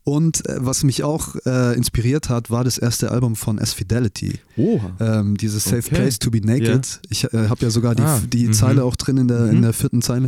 und 0.04 0.48
äh, 0.48 0.58
was 0.60 0.84
mich 0.84 1.04
auch 1.04 1.36
äh, 1.48 1.76
inspiriert 1.76 2.30
hat, 2.30 2.52
war 2.52 2.64
das 2.64 2.78
erste 2.78 3.10
Album 3.12 3.36
von 3.36 3.58
S 3.58 3.74
Fidelity. 3.74 4.40
Oha. 4.56 4.92
Ähm, 5.00 5.36
dieses 5.36 5.64
Safe 5.64 5.78
Okay. 5.80 5.96
Place 5.96 6.20
to 6.20 6.30
be 6.30 6.42
Naked. 6.46 7.02
Ich 7.10 7.24
äh, 7.34 7.48
habe 7.50 7.62
ja 7.66 7.72
sogar 7.72 7.96
die, 7.96 8.04
Ah, 8.04 8.22
die 8.32 8.48
mhm. 8.48 8.54
Zeile 8.54 8.84
auch 8.84 8.96
drin 8.96 9.18
in 9.18 9.28
der, 9.28 9.48
in 9.50 9.58
Mhm. 9.58 9.62
der 9.64 9.74
vierten 9.74 10.04
Zeile. 10.04 10.28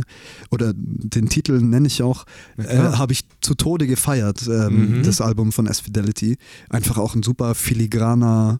Oder 0.50 0.72
den 0.74 1.28
Titel 1.28 1.60
nenne 1.60 1.86
ich 1.86 2.02
auch. 2.02 2.24
Äh, 2.56 2.76
habe 2.76 3.12
ich 3.12 3.20
zu 3.40 3.54
Tode 3.54 3.86
gefeiert, 3.86 4.48
ähm, 4.48 4.98
Mhm. 4.98 5.02
das 5.04 5.20
Album 5.20 5.52
von 5.52 5.68
S 5.68 5.78
Fidelity. 5.80 6.38
Einfach 6.70 6.98
auch 6.98 7.14
ein 7.14 7.22
super 7.22 7.54
filigraner 7.54 8.58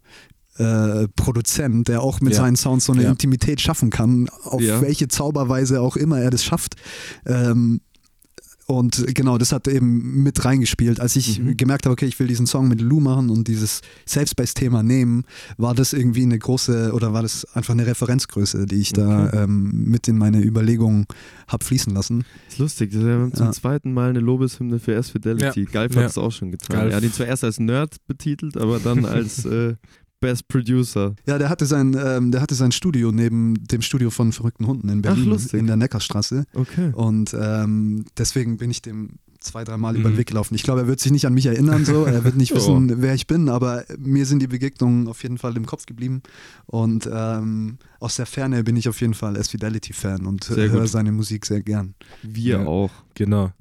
äh, 0.59 1.09
Produzent, 1.17 1.89
der 1.89 2.03
auch 2.03 2.21
mit 2.21 2.35
Ja. 2.35 2.41
seinen 2.41 2.57
Sounds 2.57 2.85
so 2.87 2.93
eine 2.93 3.05
Ja. 3.05 3.11
Intimität 3.11 3.61
schaffen 3.61 3.91
kann, 3.91 4.29
auf 4.43 4.61
Ja. 4.61 4.81
welche 4.83 5.09
Zauberweise 5.09 5.81
auch 5.81 5.97
immer 5.97 6.21
er 6.21 6.31
das 6.31 6.45
schafft. 6.45 6.75
Ähm, 7.27 7.81
und 8.67 9.03
genau, 9.15 9.39
das 9.39 9.53
hat 9.53 9.67
eben 9.67 10.23
mit 10.23 10.45
reingespielt. 10.45 11.01
Als 11.01 11.17
ich 11.17 11.39
Mhm. 11.39 11.57
gemerkt 11.57 11.87
habe, 11.87 11.95
okay, 11.95 12.05
ich 12.05 12.19
will 12.21 12.27
diesen 12.27 12.47
Song 12.47 12.69
mit 12.69 12.83
Lou 12.83 13.01
machen 13.01 13.31
und 13.31 13.49
dieses 13.49 13.81
Safe 14.05 14.27
Space-Thema 14.27 14.83
nehmen, 14.83 15.25
war 15.57 15.75
das 15.75 15.95
irgendwie 15.95 16.23
eine 16.25 16.39
große 16.39 16.93
oder 16.93 17.15
war 17.15 17.23
das 17.23 17.47
einfach 17.55 17.73
eine 17.73 17.87
Referenzgröße, 17.87 18.67
die 18.67 18.75
ich 18.77 18.93
da 18.93 19.29
Okay. 19.29 19.45
ähm, 19.45 19.85
mit 19.87 20.07
in 20.07 20.19
meine 20.19 20.43
Überlegungen 20.45 21.07
habe 21.47 21.65
fließen 21.65 21.95
lassen. 21.95 22.25
ist 22.51 22.59
lustig, 22.59 22.93
wir 22.93 23.01
haben 23.11 23.33
zum 23.33 23.47
Ja. 23.47 23.53
zweiten 23.53 23.95
Mal 23.95 24.11
eine 24.11 24.21
Lobeshymne 24.21 24.79
für 24.79 24.93
S 24.95 25.11
Fidelity. 25.11 25.65
Galf 25.65 25.95
Ja. 25.95 26.03
hat 26.03 26.11
es 26.11 26.19
auch 26.19 26.33
schon 26.33 26.51
getan. 26.51 26.77
Galf. 26.77 26.91
Er 26.91 26.97
hat 26.99 27.05
ihn 27.05 27.13
zwar 27.15 27.27
erst 27.27 27.45
als 27.45 27.59
Nerd 27.59 27.97
betitelt, 28.07 28.59
aber 28.59 28.81
dann 28.81 29.07
als 29.07 29.45
äh, 29.47 29.77
Best 30.21 30.49
Producer. 30.49 31.14
Ja, 31.27 31.39
der 31.39 31.49
hatte 31.49 31.66
sein, 31.66 31.97
ähm, 32.03 32.33
der 32.33 32.41
hatte 32.41 32.55
sein 32.55 32.73
Studio 32.73 33.12
neben 33.12 33.55
dem 33.66 33.83
Studio 33.83 34.11
von 34.11 34.33
Verrückten 34.33 34.66
Hunden 34.66 34.89
in 34.89 35.03
Berlin, 35.03 35.27
lustig. 35.27 35.61
in 35.61 35.66
der 35.66 35.77
Neckarstraße. 35.77 36.45
Okay. 36.55 36.91
Und 36.93 37.35
ähm, 37.39 38.05
deswegen 38.16 38.57
bin 38.59 38.71
ich 38.71 38.83
dem 38.83 39.11
zwei, 39.41 39.62
dreimal 39.62 39.95
über 39.97 40.09
den 40.11 40.14
Mhm. 40.14 40.19
Weg 40.19 40.27
gelaufen. 40.27 40.57
Ich 40.57 40.64
glaube, 40.64 40.81
er 40.81 40.87
wird 40.89 40.99
sich 40.99 41.12
nicht 41.12 41.25
an 41.25 41.33
mich 41.33 41.47
erinnern, 41.47 41.85
so. 41.85 42.05
er 42.05 42.25
wird 42.25 42.35
nicht 42.35 42.53
wissen, 42.55 43.01
wer 43.01 43.14
ich 43.14 43.29
bin, 43.29 43.49
aber 43.49 43.85
mir 43.97 44.27
sind 44.27 44.41
die 44.43 44.49
Begegnungen 44.49 45.07
auf 45.07 45.23
jeden 45.23 45.39
Fall 45.39 45.57
im 45.57 45.64
Kopf 45.64 45.87
geblieben. 45.87 46.23
Und 46.66 47.09
ähm, 47.12 47.79
aus 48.01 48.16
der 48.16 48.27
Ferne 48.27 48.64
bin 48.64 48.75
ich 48.75 48.89
auf 48.89 49.01
jeden 49.01 49.14
Fall 49.14 49.37
S 49.37 49.49
Fidelity-Fan 49.51 50.27
und 50.27 50.49
höre 50.51 50.89
seine 50.89 51.12
Musik 51.12 51.47
sehr 51.47 51.62
gern. 51.62 51.95
Wir 52.25 52.59
Ja. 52.62 52.66
auch. 52.66 52.91
Genau. 53.14 53.53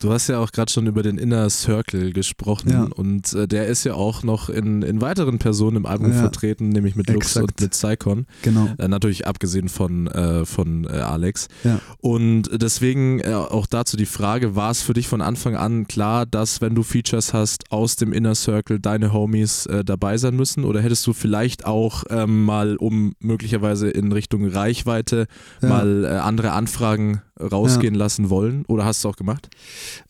Du 0.00 0.10
hast 0.10 0.28
ja 0.28 0.38
auch 0.38 0.50
gerade 0.50 0.72
schon 0.72 0.86
über 0.86 1.02
den 1.02 1.18
Inner 1.18 1.50
Circle 1.50 2.14
gesprochen 2.14 2.70
Ja. 2.70 2.84
und 2.84 3.34
äh, 3.34 3.46
der 3.46 3.66
ist 3.66 3.84
ja 3.84 3.92
auch 3.92 4.22
noch 4.22 4.48
in, 4.48 4.80
in 4.80 5.02
weiteren 5.02 5.38
Personen 5.38 5.76
im 5.76 5.84
Album 5.86 6.12
Ja. 6.12 6.20
vertreten, 6.20 6.70
nämlich 6.70 6.96
mit 6.96 7.10
Lux 7.10 7.36
Exakt. 7.36 7.42
und 7.42 7.60
mit 7.60 7.70
Psycon. 7.72 8.26
Genau. 8.40 8.68
Äh, 8.78 8.88
natürlich 8.88 9.26
abgesehen 9.26 9.68
von, 9.68 10.06
äh, 10.06 10.46
von 10.46 10.84
äh, 10.84 10.88
Alex. 10.88 11.48
Ja. 11.64 11.80
Und 11.98 12.44
deswegen 12.50 13.20
äh, 13.20 13.34
auch 13.34 13.66
dazu 13.66 13.98
die 13.98 14.06
Frage, 14.06 14.56
war 14.56 14.70
es 14.70 14.80
für 14.80 14.94
dich 14.94 15.06
von 15.06 15.20
Anfang 15.20 15.54
an 15.54 15.86
klar, 15.86 16.24
dass 16.24 16.62
wenn 16.62 16.74
du 16.74 16.82
Features 16.82 17.34
hast 17.34 17.70
aus 17.70 17.96
dem 17.96 18.14
Inner 18.14 18.34
Circle, 18.34 18.80
deine 18.80 19.12
Homies 19.12 19.66
äh, 19.66 19.84
dabei 19.84 20.16
sein 20.16 20.34
müssen? 20.34 20.64
Oder 20.64 20.80
hättest 20.80 21.06
du 21.06 21.12
vielleicht 21.12 21.66
auch 21.66 22.04
ähm, 22.08 22.44
mal, 22.46 22.76
um 22.76 23.12
möglicherweise 23.20 23.90
in 23.90 24.12
Richtung 24.12 24.46
Reichweite, 24.48 25.26
mal 25.60 26.04
äh, 26.04 26.08
andere 26.08 26.52
Anfragen 26.52 27.20
rausgehen 27.40 27.94
lassen 27.94 28.30
wollen? 28.30 28.64
Oder 28.66 28.84
hast 28.84 29.04
du 29.04 29.08
auch 29.08 29.16
gemacht? 29.16 29.48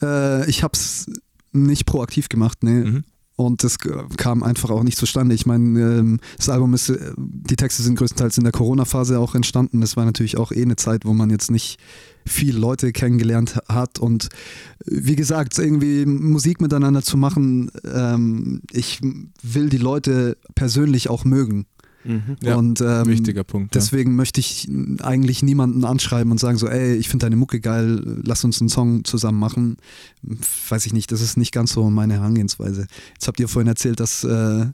Äh, 0.03 0.49
ich 0.49 0.63
habe 0.63 0.73
es 0.75 1.07
nicht 1.53 1.87
proaktiv 1.87 2.29
gemacht, 2.29 2.59
nee. 2.63 2.85
Mhm. 2.85 3.05
Und 3.37 3.65
das 3.65 3.79
g- 3.79 3.89
kam 4.19 4.43
einfach 4.43 4.69
auch 4.69 4.83
nicht 4.83 4.99
zustande. 4.99 5.35
Ich 5.35 5.47
meine, 5.47 5.81
ähm, 5.81 6.21
das 6.37 6.51
Album 6.51 6.75
ist, 6.75 6.91
äh, 6.91 7.13
die 7.17 7.57
Texte 7.57 7.83
sind 7.83 7.97
größtenteils 7.97 8.37
in 8.37 8.45
der 8.45 8.53
Corona-Phase 8.53 9.19
auch 9.19 9.35
entstanden. 9.35 9.81
Das 9.81 9.97
war 9.97 10.05
natürlich 10.05 10.37
auch 10.37 10.53
eh 10.53 10.61
eine 10.61 10.77
Zeit, 10.77 11.07
wo 11.07 11.15
man 11.15 11.31
jetzt 11.31 11.51
nicht 11.51 11.79
viele 12.27 12.59
Leute 12.59 12.93
kennengelernt 12.93 13.57
ha- 13.57 13.75
hat. 13.75 13.99
Und 13.99 14.27
äh, 14.27 14.29
wie 14.91 15.17
gesagt, 15.17 15.59
irgendwie 15.59 16.05
Musik 16.05 16.61
miteinander 16.61 17.01
zu 17.03 17.17
machen, 17.17 17.71
ähm, 17.91 18.61
ich 18.73 19.01
will 19.43 19.71
die 19.71 19.79
Leute 19.79 20.37
persönlich 20.55 21.09
auch 21.09 21.25
mögen. 21.25 21.65
Mhm. 22.05 22.37
Ja, 22.43 22.57
und 22.57 22.81
ähm, 22.81 23.07
Wichtiger 23.07 23.45
Punkt. 23.45 23.75
ja. 23.75 23.81
Deswegen 23.81 24.17
möchte 24.17 24.41
ich 24.41 24.69
eigentlich 25.03 25.43
niemanden 25.43 25.85
anschreiben 25.85 26.33
und 26.33 26.39
sagen 26.39 26.57
so, 26.57 26.67
ey, 26.67 26.95
ich 26.95 27.09
finde 27.09 27.27
deine 27.27 27.37
Mucke 27.37 27.61
geil, 27.61 28.21
lass 28.25 28.45
uns 28.45 28.61
einen 28.61 28.69
Song 28.69 29.05
zusammen 29.05 29.39
machen. 29.39 29.77
Weiß 30.69 30.87
ich 30.87 30.93
nicht, 30.93 31.13
das 31.13 31.21
ist 31.21 31.37
nicht 31.37 31.53
ganz 31.53 31.73
so 31.73 31.91
meine 31.91 32.15
Herangehensweise. 32.15 32.87
Jetzt 33.15 33.29
habt 33.29 33.41
ihr 33.41 33.49
vorhin 33.49 33.69
erzählt, 33.69 34.01
dass 34.01 34.25
äh, 34.25 34.67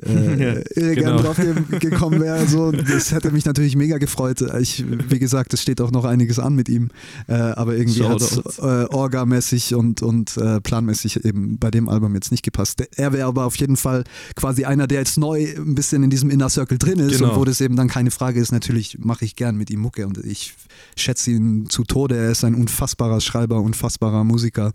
äh, 0.00 0.62
ihr 0.76 0.94
genau. 0.94 0.94
gerne 0.94 1.22
drauf 1.22 1.36
ge 1.36 1.78
gekommen 1.78 2.20
wäre. 2.20 2.36
Also, 2.36 2.72
das 2.72 3.12
hätte 3.12 3.30
mich 3.30 3.44
natürlich 3.44 3.76
mega 3.76 3.98
gefreut. 3.98 4.40
Ich, 4.60 4.84
wie 4.86 5.18
gesagt, 5.18 5.52
es 5.54 5.62
steht 5.62 5.80
auch 5.80 5.90
noch 5.90 6.04
einiges 6.04 6.38
an 6.38 6.54
mit 6.54 6.68
ihm. 6.68 6.90
Äh, 7.28 7.34
aber 7.34 7.76
irgendwie 7.76 8.04
hat 8.04 8.20
es 8.20 8.38
äh, 8.58 8.62
orgamäßig 8.62 9.74
und, 9.74 10.02
und 10.02 10.36
äh, 10.36 10.60
planmäßig 10.60 11.24
eben 11.24 11.58
bei 11.58 11.70
dem 11.70 11.88
Album 11.88 12.14
jetzt 12.14 12.30
nicht 12.30 12.42
gepasst. 12.42 12.82
Er 12.96 13.12
wäre 13.12 13.26
aber 13.28 13.44
auf 13.44 13.56
jeden 13.56 13.76
Fall 13.76 14.04
quasi 14.36 14.64
einer, 14.64 14.86
der 14.86 15.00
jetzt 15.00 15.18
neu 15.18 15.54
ein 15.56 15.74
bisschen 15.74 16.02
in 16.02 16.10
diesem 16.10 16.30
Inner 16.30 16.48
Circle 16.48 16.78
drin 16.78 16.98
ist 16.98 17.18
Genau. 17.18 17.30
und 17.30 17.36
wo 17.36 17.44
das 17.44 17.60
eben 17.60 17.76
dann 17.76 17.88
keine 17.88 18.10
Frage 18.10 18.40
ist. 18.40 18.52
Natürlich 18.52 18.98
mache 18.98 19.24
ich 19.24 19.36
gern 19.36 19.56
mit 19.56 19.70
ihm 19.70 19.80
Mucke 19.80 20.06
und 20.06 20.18
ich 20.18 20.54
schätze 20.96 21.30
ihn 21.30 21.66
zu 21.68 21.84
Tode. 21.84 22.16
Er 22.16 22.30
ist 22.30 22.44
ein 22.44 22.54
unfassbarer 22.54 23.20
Schreiber, 23.20 23.60
unfassbarer 23.60 24.24
Musiker. 24.24 24.72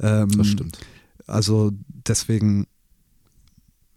Ähm, 0.00 0.28
das 0.36 0.46
stimmt. 0.46 0.78
also 1.26 1.72
deswegen 2.06 2.66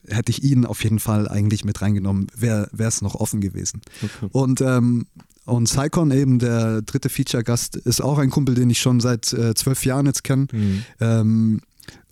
hätte 0.08 0.32
ich 0.32 0.44
ihn 0.44 0.66
auf 0.66 0.84
jeden 0.84 1.00
Fall 1.00 1.28
eigentlich 1.28 1.66
mit 1.66 1.82
reingenommen, 1.82 2.28
wäre 2.36 2.70
es 2.78 3.02
noch 3.02 3.16
offen 3.16 3.42
gewesen. 3.42 3.82
Okay. 4.02 4.30
Und, 4.32 4.62
ähm, 4.62 5.06
und 5.46 5.66
Psycon 5.66 6.12
eben, 6.12 6.40
der 6.40 6.82
dritte 6.82 7.10
Feature-Gast, 7.10 7.76
ist 7.76 8.02
auch 8.02 8.18
ein 8.18 8.30
Kumpel, 8.30 8.56
den 8.56 8.70
ich 8.70 8.80
schon 8.80 9.00
seit 9.00 9.34
äh, 9.34 9.54
zwölf 9.54 9.86
Jahren 9.86 10.06
jetzt 10.06 10.24
kenne. 10.24 10.48
Mhm. 10.52 10.84
Ähm, 11.00 11.62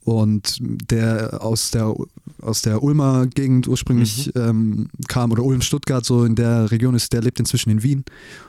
und 0.04 0.58
der 0.62 1.44
aus 1.44 1.72
der 1.72 1.94
aus 2.42 2.64
der 2.64 2.82
Ulmer 2.82 3.28
Gegend 3.28 3.68
ursprünglich 3.68 4.36
ähm, 4.36 4.88
kam 5.08 5.32
oder 5.32 5.44
Ulm-Stuttgart, 5.44 6.04
so 6.04 6.26
in 6.26 6.36
der 6.36 6.72
Region 6.72 6.96
ist, 6.96 7.14
der 7.14 7.22
lebt 7.22 7.40
inzwischen 7.40 7.70
in 7.70 7.84
Wien. 7.84 8.04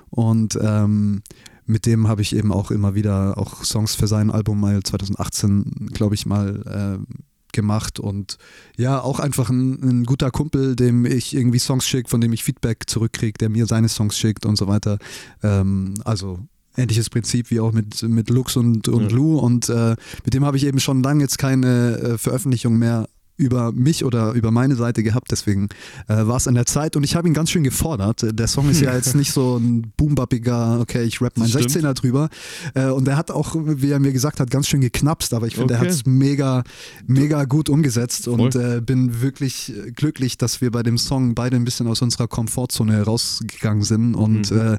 Und 0.08 0.58
ähm, 0.60 1.22
mit 1.66 1.86
dem 1.86 2.08
habe 2.08 2.22
ich 2.22 2.34
eben 2.34 2.52
auch 2.52 2.70
immer 2.70 2.94
wieder 2.94 3.38
auch 3.38 3.64
Songs 3.64 3.94
für 3.94 4.06
sein 4.06 4.30
Album 4.30 4.60
mal 4.60 4.82
2018, 4.82 5.90
glaube 5.92 6.14
ich, 6.14 6.26
mal 6.26 6.98
äh, 7.06 7.22
gemacht 7.52 8.00
und 8.00 8.38
ja, 8.76 9.00
auch 9.00 9.20
einfach 9.20 9.50
ein, 9.50 9.82
ein 9.82 10.04
guter 10.04 10.30
Kumpel, 10.30 10.76
dem 10.76 11.04
ich 11.06 11.34
irgendwie 11.34 11.58
Songs 11.58 11.86
schicke, 11.86 12.08
von 12.08 12.20
dem 12.20 12.32
ich 12.32 12.44
Feedback 12.44 12.88
zurückkriege, 12.88 13.38
der 13.38 13.48
mir 13.48 13.66
seine 13.66 13.88
Songs 13.88 14.18
schickt 14.18 14.46
und 14.46 14.56
so 14.56 14.66
weiter. 14.66 14.98
Ähm, 15.42 15.94
also 16.04 16.38
ähnliches 16.76 17.10
Prinzip 17.10 17.50
wie 17.50 17.60
auch 17.60 17.72
mit, 17.72 18.02
mit 18.02 18.30
Lux 18.30 18.56
und, 18.56 18.88
und 18.88 19.10
Ja. 19.10 19.16
Lou 19.16 19.38
und 19.38 19.68
äh, 19.68 19.96
mit 20.24 20.34
dem 20.34 20.44
habe 20.44 20.56
ich 20.56 20.64
eben 20.64 20.80
schon 20.80 21.02
lange 21.02 21.22
jetzt 21.22 21.38
keine 21.38 21.98
äh, 21.98 22.18
Veröffentlichung 22.18 22.78
mehr 22.78 23.08
über 23.36 23.72
mich 23.72 24.04
oder 24.04 24.32
über 24.32 24.50
meine 24.50 24.76
Seite 24.76 25.02
gehabt, 25.02 25.30
deswegen 25.30 25.68
äh, 26.08 26.26
war 26.26 26.36
es 26.36 26.46
an 26.46 26.54
der 26.54 26.66
Zeit 26.66 26.96
und 26.96 27.02
ich 27.02 27.16
habe 27.16 27.26
ihn 27.26 27.34
ganz 27.34 27.50
schön 27.50 27.64
gefordert. 27.64 28.24
Der 28.38 28.46
Song 28.46 28.68
ist 28.68 28.80
ja 28.80 28.94
jetzt 28.96 29.14
nicht 29.14 29.32
so 29.32 29.56
ein 29.56 29.92
boombappiger, 29.96 30.78
okay, 30.80 31.02
ich 31.04 31.20
rap 31.20 31.36
mein 31.36 31.50
Das 31.50 31.62
stimmt. 31.62 31.84
16er 31.86 31.94
drüber 31.94 32.28
äh, 32.74 32.86
und 32.88 33.08
er 33.08 33.16
hat 33.16 33.30
auch, 33.30 33.56
wie 33.58 33.90
er 33.90 33.98
mir 33.98 34.12
gesagt 34.12 34.38
hat, 34.38 34.50
ganz 34.50 34.68
schön 34.68 34.80
geknapst, 34.80 35.34
aber 35.34 35.46
ich 35.46 35.54
finde, 35.56 35.74
er 35.74 35.80
Okay. 35.80 35.88
hat 35.88 35.94
es 35.94 36.06
mega, 36.06 36.62
mega 37.06 37.44
gut 37.44 37.68
umgesetzt 37.68 38.28
und 38.28 38.52
Voll. 38.54 38.76
äh, 38.76 38.80
bin 38.80 39.22
wirklich 39.22 39.72
äh, 39.76 39.90
glücklich, 39.92 40.36
dass 40.38 40.60
wir 40.60 40.70
bei 40.70 40.82
dem 40.82 40.98
Song 40.98 41.34
beide 41.34 41.56
ein 41.56 41.64
bisschen 41.64 41.86
aus 41.86 42.02
unserer 42.02 42.28
Komfortzone 42.28 43.02
rausgegangen 43.02 43.82
sind 43.82 44.14
und 44.14 44.50
Mhm. 44.50 44.58
äh, 44.58 44.78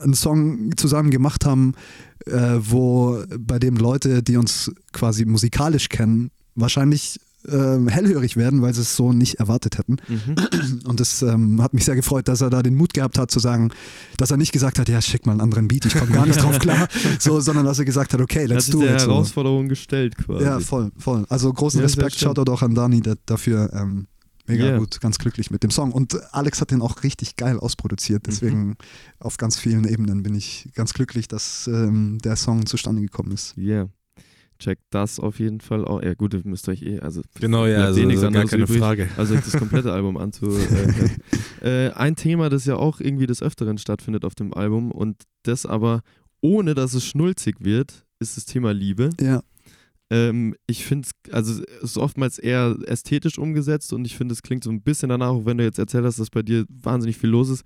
einen 0.00 0.14
Song 0.14 0.76
zusammen 0.76 1.10
gemacht 1.10 1.44
haben, 1.46 1.74
äh, 2.26 2.56
wo 2.58 3.22
bei 3.38 3.58
dem 3.60 3.76
Leute, 3.76 4.22
die 4.22 4.36
uns 4.36 4.72
quasi 4.92 5.24
musikalisch 5.24 5.88
kennen, 5.88 6.30
wahrscheinlich 6.56 7.20
äh, 7.48 7.90
hellhörig 7.90 8.36
werden, 8.36 8.62
weil 8.62 8.74
sie 8.74 8.82
es 8.82 8.96
so 8.96 9.12
nicht 9.12 9.34
erwartet 9.36 9.78
hätten. 9.78 9.96
Mhm. 10.08 10.80
Und 10.86 11.00
das 11.00 11.22
ähm, 11.22 11.62
hat 11.62 11.74
mich 11.74 11.84
sehr 11.84 11.96
gefreut, 11.96 12.28
dass 12.28 12.40
er 12.40 12.50
da 12.50 12.62
den 12.62 12.74
Mut 12.74 12.94
gehabt 12.94 13.18
hat 13.18 13.30
zu 13.30 13.38
sagen, 13.38 13.70
dass 14.16 14.30
er 14.30 14.36
nicht 14.36 14.52
gesagt 14.52 14.78
hat, 14.78 14.88
ja, 14.88 15.00
schick 15.00 15.26
mal 15.26 15.32
einen 15.32 15.40
anderen 15.40 15.68
Beat, 15.68 15.86
ich 15.86 15.94
komme 15.94 16.12
gar 16.12 16.26
nicht 16.26 16.40
drauf 16.42 16.58
klar, 16.58 16.88
so, 17.18 17.40
sondern 17.40 17.64
dass 17.64 17.78
er 17.78 17.84
gesagt 17.84 18.12
hat, 18.12 18.20
okay, 18.20 18.42
hat 18.44 18.48
let's 18.48 18.68
do 18.70 18.80
der 18.80 18.94
it. 18.94 19.00
So. 19.00 19.08
Herausforderung 19.08 19.68
gestellt 19.68 20.16
quasi. 20.16 20.44
Ja, 20.44 20.60
voll, 20.60 20.90
voll. 20.98 21.24
Also 21.28 21.52
großen 21.52 21.80
Ja, 21.80 21.84
Respekt. 21.84 22.16
Shoutout 22.16 22.50
auch 22.50 22.62
an 22.62 22.74
Dani 22.74 23.00
da, 23.00 23.14
dafür. 23.26 23.70
Ähm, 23.72 24.06
mega 24.48 24.64
Yeah. 24.64 24.78
gut, 24.78 25.00
ganz 25.00 25.18
glücklich 25.18 25.50
mit 25.50 25.62
dem 25.64 25.70
Song. 25.72 25.90
Und 25.92 26.18
Alex 26.32 26.60
hat 26.60 26.70
den 26.70 26.80
auch 26.80 27.02
richtig 27.02 27.36
geil 27.36 27.58
ausproduziert. 27.58 28.26
Deswegen 28.28 28.76
auf 29.18 29.38
ganz 29.38 29.58
vielen 29.58 29.86
Ebenen 29.88 30.22
bin 30.22 30.34
ich 30.34 30.68
ganz 30.74 30.94
glücklich, 30.94 31.26
dass 31.26 31.66
ähm, 31.66 32.18
der 32.22 32.36
Song 32.36 32.64
zustande 32.64 33.02
gekommen 33.02 33.32
ist. 33.32 33.56
Yeah. 33.58 33.88
Checkt 34.58 34.82
das 34.90 35.20
auf 35.20 35.38
jeden 35.38 35.60
Fall 35.60 35.84
auch. 35.84 36.02
Ja, 36.02 36.14
gut, 36.14 36.34
ihr 36.34 36.40
müsst 36.44 36.68
euch 36.68 36.82
eh, 36.82 37.00
also 37.00 37.22
Genau, 37.40 37.66
ja, 37.66 37.84
also, 37.84 38.00
eh 38.00 38.06
nichts 38.06 38.22
gar 38.22 38.30
keine 38.32 38.62
übrig, 38.64 38.78
Frage. 38.78 39.08
Also 39.16 39.34
euch 39.34 39.42
das 39.42 39.56
komplette 39.56 39.92
Album 39.92 40.16
anzuhören. 40.18 41.10
äh, 41.62 41.90
ein 41.90 42.16
Thema, 42.16 42.48
das 42.48 42.64
ja 42.64 42.76
auch 42.76 43.00
irgendwie 43.00 43.26
des 43.26 43.42
Öfteren 43.42 43.78
stattfindet 43.78 44.24
auf 44.24 44.34
dem 44.34 44.54
Album 44.54 44.90
und 44.92 45.22
das 45.42 45.66
aber 45.66 46.02
ohne, 46.40 46.74
dass 46.74 46.94
es 46.94 47.04
schnulzig 47.06 47.56
wird, 47.60 48.04
ist 48.18 48.36
das 48.36 48.44
Thema 48.44 48.72
Liebe. 48.72 49.10
Ja, 49.20 49.42
Ähm, 50.08 50.54
ich 50.66 50.84
finde 50.84 51.08
es, 51.08 51.32
also 51.32 51.62
es 51.62 51.82
ist 51.82 51.98
oftmals 51.98 52.38
eher 52.38 52.76
ästhetisch 52.86 53.38
umgesetzt 53.38 53.92
und 53.92 54.04
ich 54.04 54.16
finde, 54.16 54.32
es 54.34 54.42
klingt 54.42 54.62
so 54.62 54.70
ein 54.70 54.82
bisschen 54.82 55.08
danach, 55.08 55.30
auch 55.30 55.46
wenn 55.46 55.58
du 55.58 55.64
jetzt 55.64 55.78
erzählt 55.80 56.04
hast, 56.04 56.20
dass 56.20 56.30
bei 56.30 56.42
dir 56.42 56.64
wahnsinnig 56.68 57.16
viel 57.18 57.30
los 57.30 57.48
ist, 57.50 57.64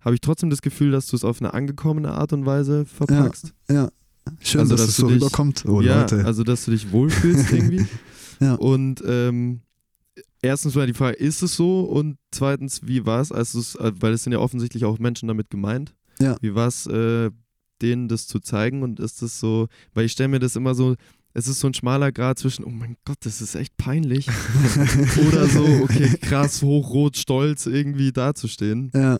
habe 0.00 0.14
ich 0.14 0.20
trotzdem 0.20 0.50
das 0.50 0.60
Gefühl, 0.62 0.90
dass 0.92 1.06
du 1.06 1.16
es 1.16 1.24
auf 1.24 1.40
eine 1.40 1.54
angekommene 1.54 2.12
Art 2.12 2.32
und 2.32 2.44
Weise 2.46 2.84
verpackst. 2.84 3.54
ja. 3.70 3.88
Schön, 4.40 4.60
Also, 4.62 4.74
dass, 4.74 4.80
dass 4.82 4.90
es 4.90 4.96
so 4.96 5.06
dich- 5.08 5.16
rüberkommt. 5.16 5.64
Oh, 5.66 5.80
ja, 5.80 6.00
Leute. 6.02 6.24
also 6.24 6.42
dass 6.44 6.64
du 6.64 6.70
dich 6.72 6.90
wohlfühlst 6.92 7.52
irgendwie. 7.52 7.86
Ja. 8.40 8.54
Und 8.54 9.02
ähm, 9.04 9.62
erstens 10.42 10.76
mal 10.76 10.86
die 10.86 10.94
Frage, 10.94 11.16
ist 11.16 11.42
es 11.42 11.56
so? 11.56 11.80
Und 11.80 12.18
zweitens, 12.30 12.86
wie 12.86 13.04
war 13.04 13.20
es, 13.20 13.32
als 13.32 13.74
äh, 13.74 13.90
weil 13.98 14.12
es 14.12 14.22
sind 14.22 14.32
ja 14.32 14.38
offensichtlich 14.38 14.84
auch 14.84 15.00
Menschen 15.00 15.26
damit 15.26 15.50
gemeint. 15.50 15.92
Ja. 16.20 16.36
Wie 16.40 16.54
war 16.54 16.68
es, 16.68 16.86
äh, 16.86 17.30
denen 17.82 18.06
das 18.06 18.28
zu 18.28 18.38
zeigen? 18.38 18.84
Und 18.84 19.00
ist 19.00 19.22
das 19.22 19.40
so, 19.40 19.66
weil 19.92 20.04
ich 20.04 20.12
stelle 20.12 20.28
mir 20.28 20.38
das 20.38 20.54
immer 20.54 20.76
so, 20.76 20.94
es 21.34 21.48
ist 21.48 21.58
so 21.58 21.66
ein 21.66 21.74
schmaler 21.74 22.12
Grad 22.12 22.38
zwischen, 22.38 22.64
oh 22.64 22.70
mein 22.70 22.96
Gott, 23.04 23.18
das 23.20 23.40
ist 23.40 23.56
echt 23.56 23.76
peinlich. 23.76 24.28
Oder 25.28 25.46
so, 25.48 25.64
okay, 25.82 26.16
krass, 26.20 26.62
hochrot, 26.62 27.16
stolz 27.16 27.66
irgendwie 27.66 28.12
dazustehen. 28.12 28.92
ja. 28.94 29.18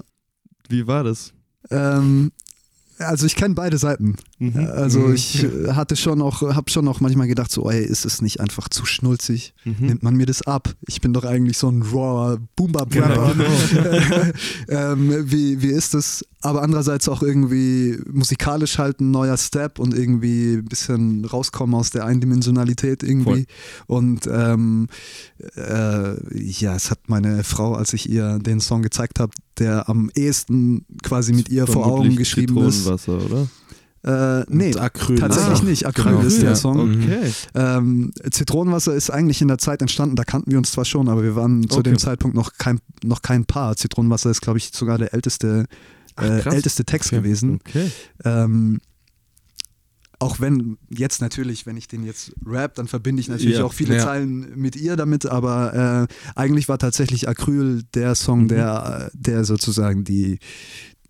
Wie 0.69 0.87
war 0.87 1.03
das? 1.03 1.33
Ähm, 1.71 2.31
also 2.99 3.27
ich 3.27 3.35
kenne 3.35 3.55
beide 3.55 3.79
Seiten. 3.79 4.15
Mhm. 4.41 4.57
Also 4.73 5.01
Mhm. 5.01 5.15
ich 5.15 5.43
äh, 5.45 5.73
hatte 5.73 5.97
schon 5.97 6.23
auch, 6.23 6.43
habe 6.43 6.71
schon 6.71 6.87
auch 6.87 7.01
manchmal 7.01 7.27
gedacht, 7.27 7.51
so, 7.51 7.69
ey, 7.69 7.85
ist 7.85 8.05
es 8.05 8.23
nicht 8.23 8.41
einfach 8.41 8.69
zu 8.69 8.87
schnulzig? 8.87 9.53
Mhm. 9.65 9.75
Nimmt 9.81 10.03
man 10.05 10.17
mir 10.17 10.27
das 10.27 10.43
ab? 10.43 10.75
Ich 10.87 11.01
bin 11.01 11.13
doch 11.13 11.25
eigentlich 11.25 11.59
so 11.59 11.69
ein 11.69 11.83
rawer 11.83 12.39
boombap 12.55 12.91
Genau, 12.91 13.33
ähm, 14.69 15.31
wie, 15.31 15.61
wie 15.63 15.69
ist 15.73 15.95
es? 15.95 16.25
Aber 16.41 16.63
andererseits 16.63 17.09
auch 17.09 17.23
irgendwie 17.23 17.99
musikalisch 18.09 18.79
halt 18.79 19.01
ein 19.01 19.11
neuer 19.11 19.37
Step 19.37 19.81
und 19.81 19.93
irgendwie 19.93 20.55
ein 20.55 20.67
bisschen 20.67 21.25
rauskommen 21.25 21.75
aus 21.75 21.91
der 21.91 22.05
Eindimensionalität 22.05 23.03
irgendwie. 23.03 23.47
Und 23.87 24.29
ähm, 24.33 24.87
äh, 25.57 26.15
ja, 26.39 26.77
es 26.77 26.93
hat 26.93 27.01
meine 27.09 27.43
Frau, 27.43 27.75
als 27.75 27.93
ich 27.93 28.09
ihr 28.09 28.39
den 28.39 28.61
Song 28.61 28.83
gezeigt 28.83 29.19
habe, 29.19 29.33
der 29.59 29.89
am 29.89 30.11
ehesten 30.15 30.87
quasi 31.03 31.33
mit 31.33 31.49
ihr 31.49 31.67
vor 31.67 31.87
Augen 31.87 32.15
geschrieben 32.15 32.57
ist. 32.59 32.87
Oder? 32.87 33.49
Äh, 34.05 34.45
nee, 34.49 34.75
Acryl 34.77 35.19
tatsächlich 35.19 35.59
auch- 35.59 35.63
nicht. 35.65 35.87
Acryl 35.87 36.13
genau, 36.13 36.21
ist 36.27 36.41
der. 36.41 36.55
Song. 36.57 36.95
Okay. 37.03 37.33
Ähm, 37.55 38.13
Zitronenwasser 38.31 38.95
ist 38.95 39.11
eigentlich 39.11 39.43
in 39.43 39.49
der 39.49 39.59
Zeit 39.59 39.81
entstanden, 39.83 40.15
da 40.17 40.25
kannten 40.25 40.51
wir 40.51 40.59
uns 40.59 40.71
zwar 40.71 40.85
schon, 40.85 41.09
aber 41.09 41.23
wir 41.23 41.35
waren 41.37 41.69
zu 41.69 41.79
Okay. 41.81 41.91
dem 41.91 41.99
Zeitpunkt 41.99 42.37
noch 42.37 42.53
kein, 42.59 42.81
noch 43.03 43.23
kein 43.23 43.45
Paar. 43.45 43.77
Zitronenwasser 43.77 44.31
ist, 44.31 44.41
glaube 44.41 44.59
ich, 44.59 44.71
sogar 44.73 44.99
der 44.99 45.13
älteste, 45.15 45.67
Ach, 46.17 46.25
äh, 46.25 46.43
älteste 46.55 46.85
Text 46.85 47.13
Okay. 47.13 47.23
gewesen. 47.23 47.61
Okay. 47.67 47.91
Ähm, 48.25 48.79
auch 50.21 50.41
wenn 50.41 50.79
jetzt 50.91 51.21
natürlich, 51.21 51.65
wenn 51.65 51.77
ich 51.77 51.87
den 51.87 52.03
jetzt 52.05 52.33
rap, 52.45 52.75
dann 52.75 52.89
verbinde 52.89 53.21
ich 53.21 53.29
natürlich 53.29 53.59
Ja. 53.59 53.65
auch 53.65 53.73
viele 53.73 53.97
Ja. 53.99 54.03
Zeilen 54.05 54.53
mit 54.57 54.75
ihr 54.75 54.97
damit, 54.97 55.27
aber 55.27 56.09
äh, 56.11 56.15
eigentlich 56.35 56.69
war 56.69 56.77
tatsächlich 56.79 57.29
Acryl 57.29 57.85
der 57.95 58.17
Song, 58.17 58.43
Mhm. 58.43 58.49
der, 58.49 59.11
der 59.15 59.45
sozusagen 59.45 60.03
die, 60.03 60.41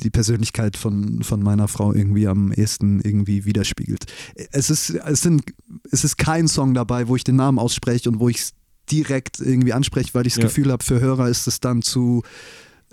die 0.00 0.10
Persönlichkeit 0.10 0.76
von, 0.76 1.22
von 1.22 1.42
meiner 1.42 1.68
Frau 1.68 1.92
irgendwie 1.92 2.28
am 2.28 2.52
ehesten 2.52 3.00
irgendwie 3.00 3.44
widerspiegelt. 3.44 4.06
Es 4.52 4.70
ist, 4.70 4.90
es 4.90 5.22
sind, 5.22 5.42
es 5.90 6.04
ist 6.04 6.18
kein 6.18 6.48
Song 6.48 6.74
dabei, 6.74 7.08
wo 7.08 7.16
ich 7.16 7.24
den 7.24 7.36
Namen 7.36 7.58
ausspreche 7.58 8.08
und 8.08 8.20
wo 8.20 8.28
ich 8.28 8.36
es 8.38 8.52
direkt 8.90 9.40
irgendwie 9.40 9.72
anspreche, 9.72 10.10
weil 10.14 10.26
ich 10.26 10.34
das 10.34 10.42
Ja. 10.42 10.48
Gefühl 10.48 10.72
habe, 10.72 10.84
für 10.84 11.00
Hörer 11.00 11.28
ist 11.28 11.46
es 11.46 11.60
dann 11.60 11.82
zu 11.82 12.22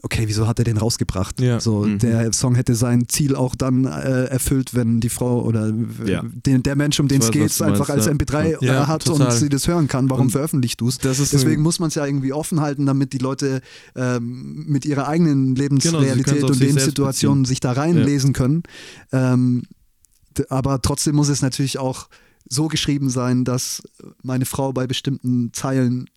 okay, 0.05 0.23
wieso 0.27 0.47
hat 0.47 0.59
er 0.59 0.65
den 0.65 0.77
rausgebracht? 0.77 1.41
Ja. 1.41 1.59
So, 1.59 1.81
Mhm. 1.81 1.99
der 1.99 2.31
Song 2.31 2.55
hätte 2.55 2.75
sein 2.75 3.09
Ziel 3.09 3.35
auch 3.35 3.55
dann 3.55 3.85
äh, 3.85 4.25
erfüllt, 4.25 4.73
wenn 4.73 4.99
die 5.01 5.09
Frau 5.09 5.41
oder 5.41 5.71
w- 5.73 6.09
Ja. 6.11 6.23
den, 6.23 6.63
der 6.63 6.75
Mensch, 6.75 6.99
um 6.99 7.07
den 7.07 7.21
es 7.21 7.31
geht, 7.31 7.61
einfach 7.61 7.89
als 7.89 8.05
ja. 8.05 8.11
MP3 8.13 8.63
Ja, 8.63 8.83
äh, 8.83 8.85
hat 8.85 9.03
total. 9.05 9.27
und 9.27 9.33
sie 9.33 9.49
das 9.49 9.67
hören 9.67 9.87
kann. 9.87 10.09
Warum 10.09 10.27
Und 10.27 10.31
veröffentlichst 10.31 10.79
du 10.79 10.87
es? 10.87 10.99
Deswegen 10.99 11.61
muss 11.61 11.79
man 11.79 11.89
es 11.89 11.95
ja 11.95 12.05
irgendwie 12.05 12.31
offen 12.31 12.61
halten, 12.61 12.85
damit 12.85 13.11
die 13.13 13.17
Leute 13.17 13.61
ähm, 13.95 14.65
mit 14.67 14.85
ihrer 14.85 15.07
eigenen 15.07 15.55
Genau, 15.55 15.61
Lebensrealität 15.61 16.43
auf 16.43 16.51
und 16.51 16.59
Lebenssituationen 16.59 17.43
beziehen. 17.43 17.49
sich 17.49 17.59
da 17.59 17.71
reinlesen 17.73 18.31
können. 18.33 18.63
Ähm, 19.11 19.63
aber 20.49 20.81
trotzdem 20.81 21.15
muss 21.15 21.29
es 21.29 21.41
natürlich 21.41 21.79
auch 21.79 22.07
so 22.47 22.67
geschrieben 22.67 23.09
sein, 23.09 23.43
dass 23.43 23.81
meine 24.21 24.45
Frau 24.45 24.71
bei 24.71 24.85
bestimmten 24.85 25.51
Zeilen 25.53 26.09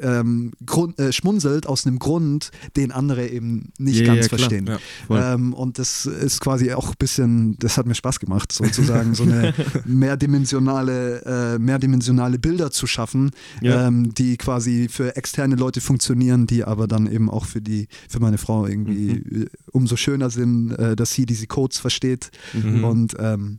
ähm, 0.00 0.52
Grund, 0.64 0.98
äh, 1.00 1.12
schmunzelt 1.12 1.66
aus 1.66 1.86
einem 1.86 1.98
Grund, 1.98 2.50
den 2.76 2.92
andere 2.92 3.26
eben 3.28 3.72
nicht 3.78 4.00
Ja, 4.00 4.06
ganz 4.06 4.26
ja, 4.26 4.28
verstehen. 4.28 4.70
Ja, 5.08 5.34
ähm, 5.34 5.52
und 5.52 5.78
das 5.78 6.06
ist 6.06 6.40
quasi 6.40 6.72
auch 6.72 6.88
ein 6.90 6.94
bisschen, 6.98 7.56
das 7.58 7.76
hat 7.76 7.86
mir 7.86 7.94
Spaß 7.96 8.20
gemacht, 8.20 8.52
sozusagen 8.52 9.14
so 9.14 9.24
eine 9.24 9.52
mehrdimensionale, 9.84 11.54
äh, 11.54 11.58
mehrdimensionale 11.58 12.38
Bilder 12.38 12.70
zu 12.70 12.86
schaffen, 12.86 13.30
Ja. 13.60 13.86
ähm, 13.88 14.14
die 14.14 14.36
quasi 14.36 14.88
für 14.88 15.16
externe 15.16 15.56
Leute 15.56 15.80
funktionieren, 15.80 16.46
die 16.46 16.64
aber 16.64 16.86
dann 16.86 17.10
eben 17.10 17.28
auch 17.30 17.44
für 17.46 17.60
die, 17.60 17.88
für 18.08 18.20
meine 18.20 18.38
Frau 18.38 18.66
irgendwie 18.66 19.22
Mhm. 19.24 19.42
äh, 19.42 19.46
umso 19.72 19.96
schöner 19.96 20.30
sind, 20.30 20.72
äh, 20.72 20.96
dass 20.96 21.12
sie 21.12 21.26
diese 21.26 21.46
Codes 21.46 21.78
versteht. 21.78 22.30
Mhm. 22.52 22.84
Und 22.84 23.16
ähm, 23.18 23.58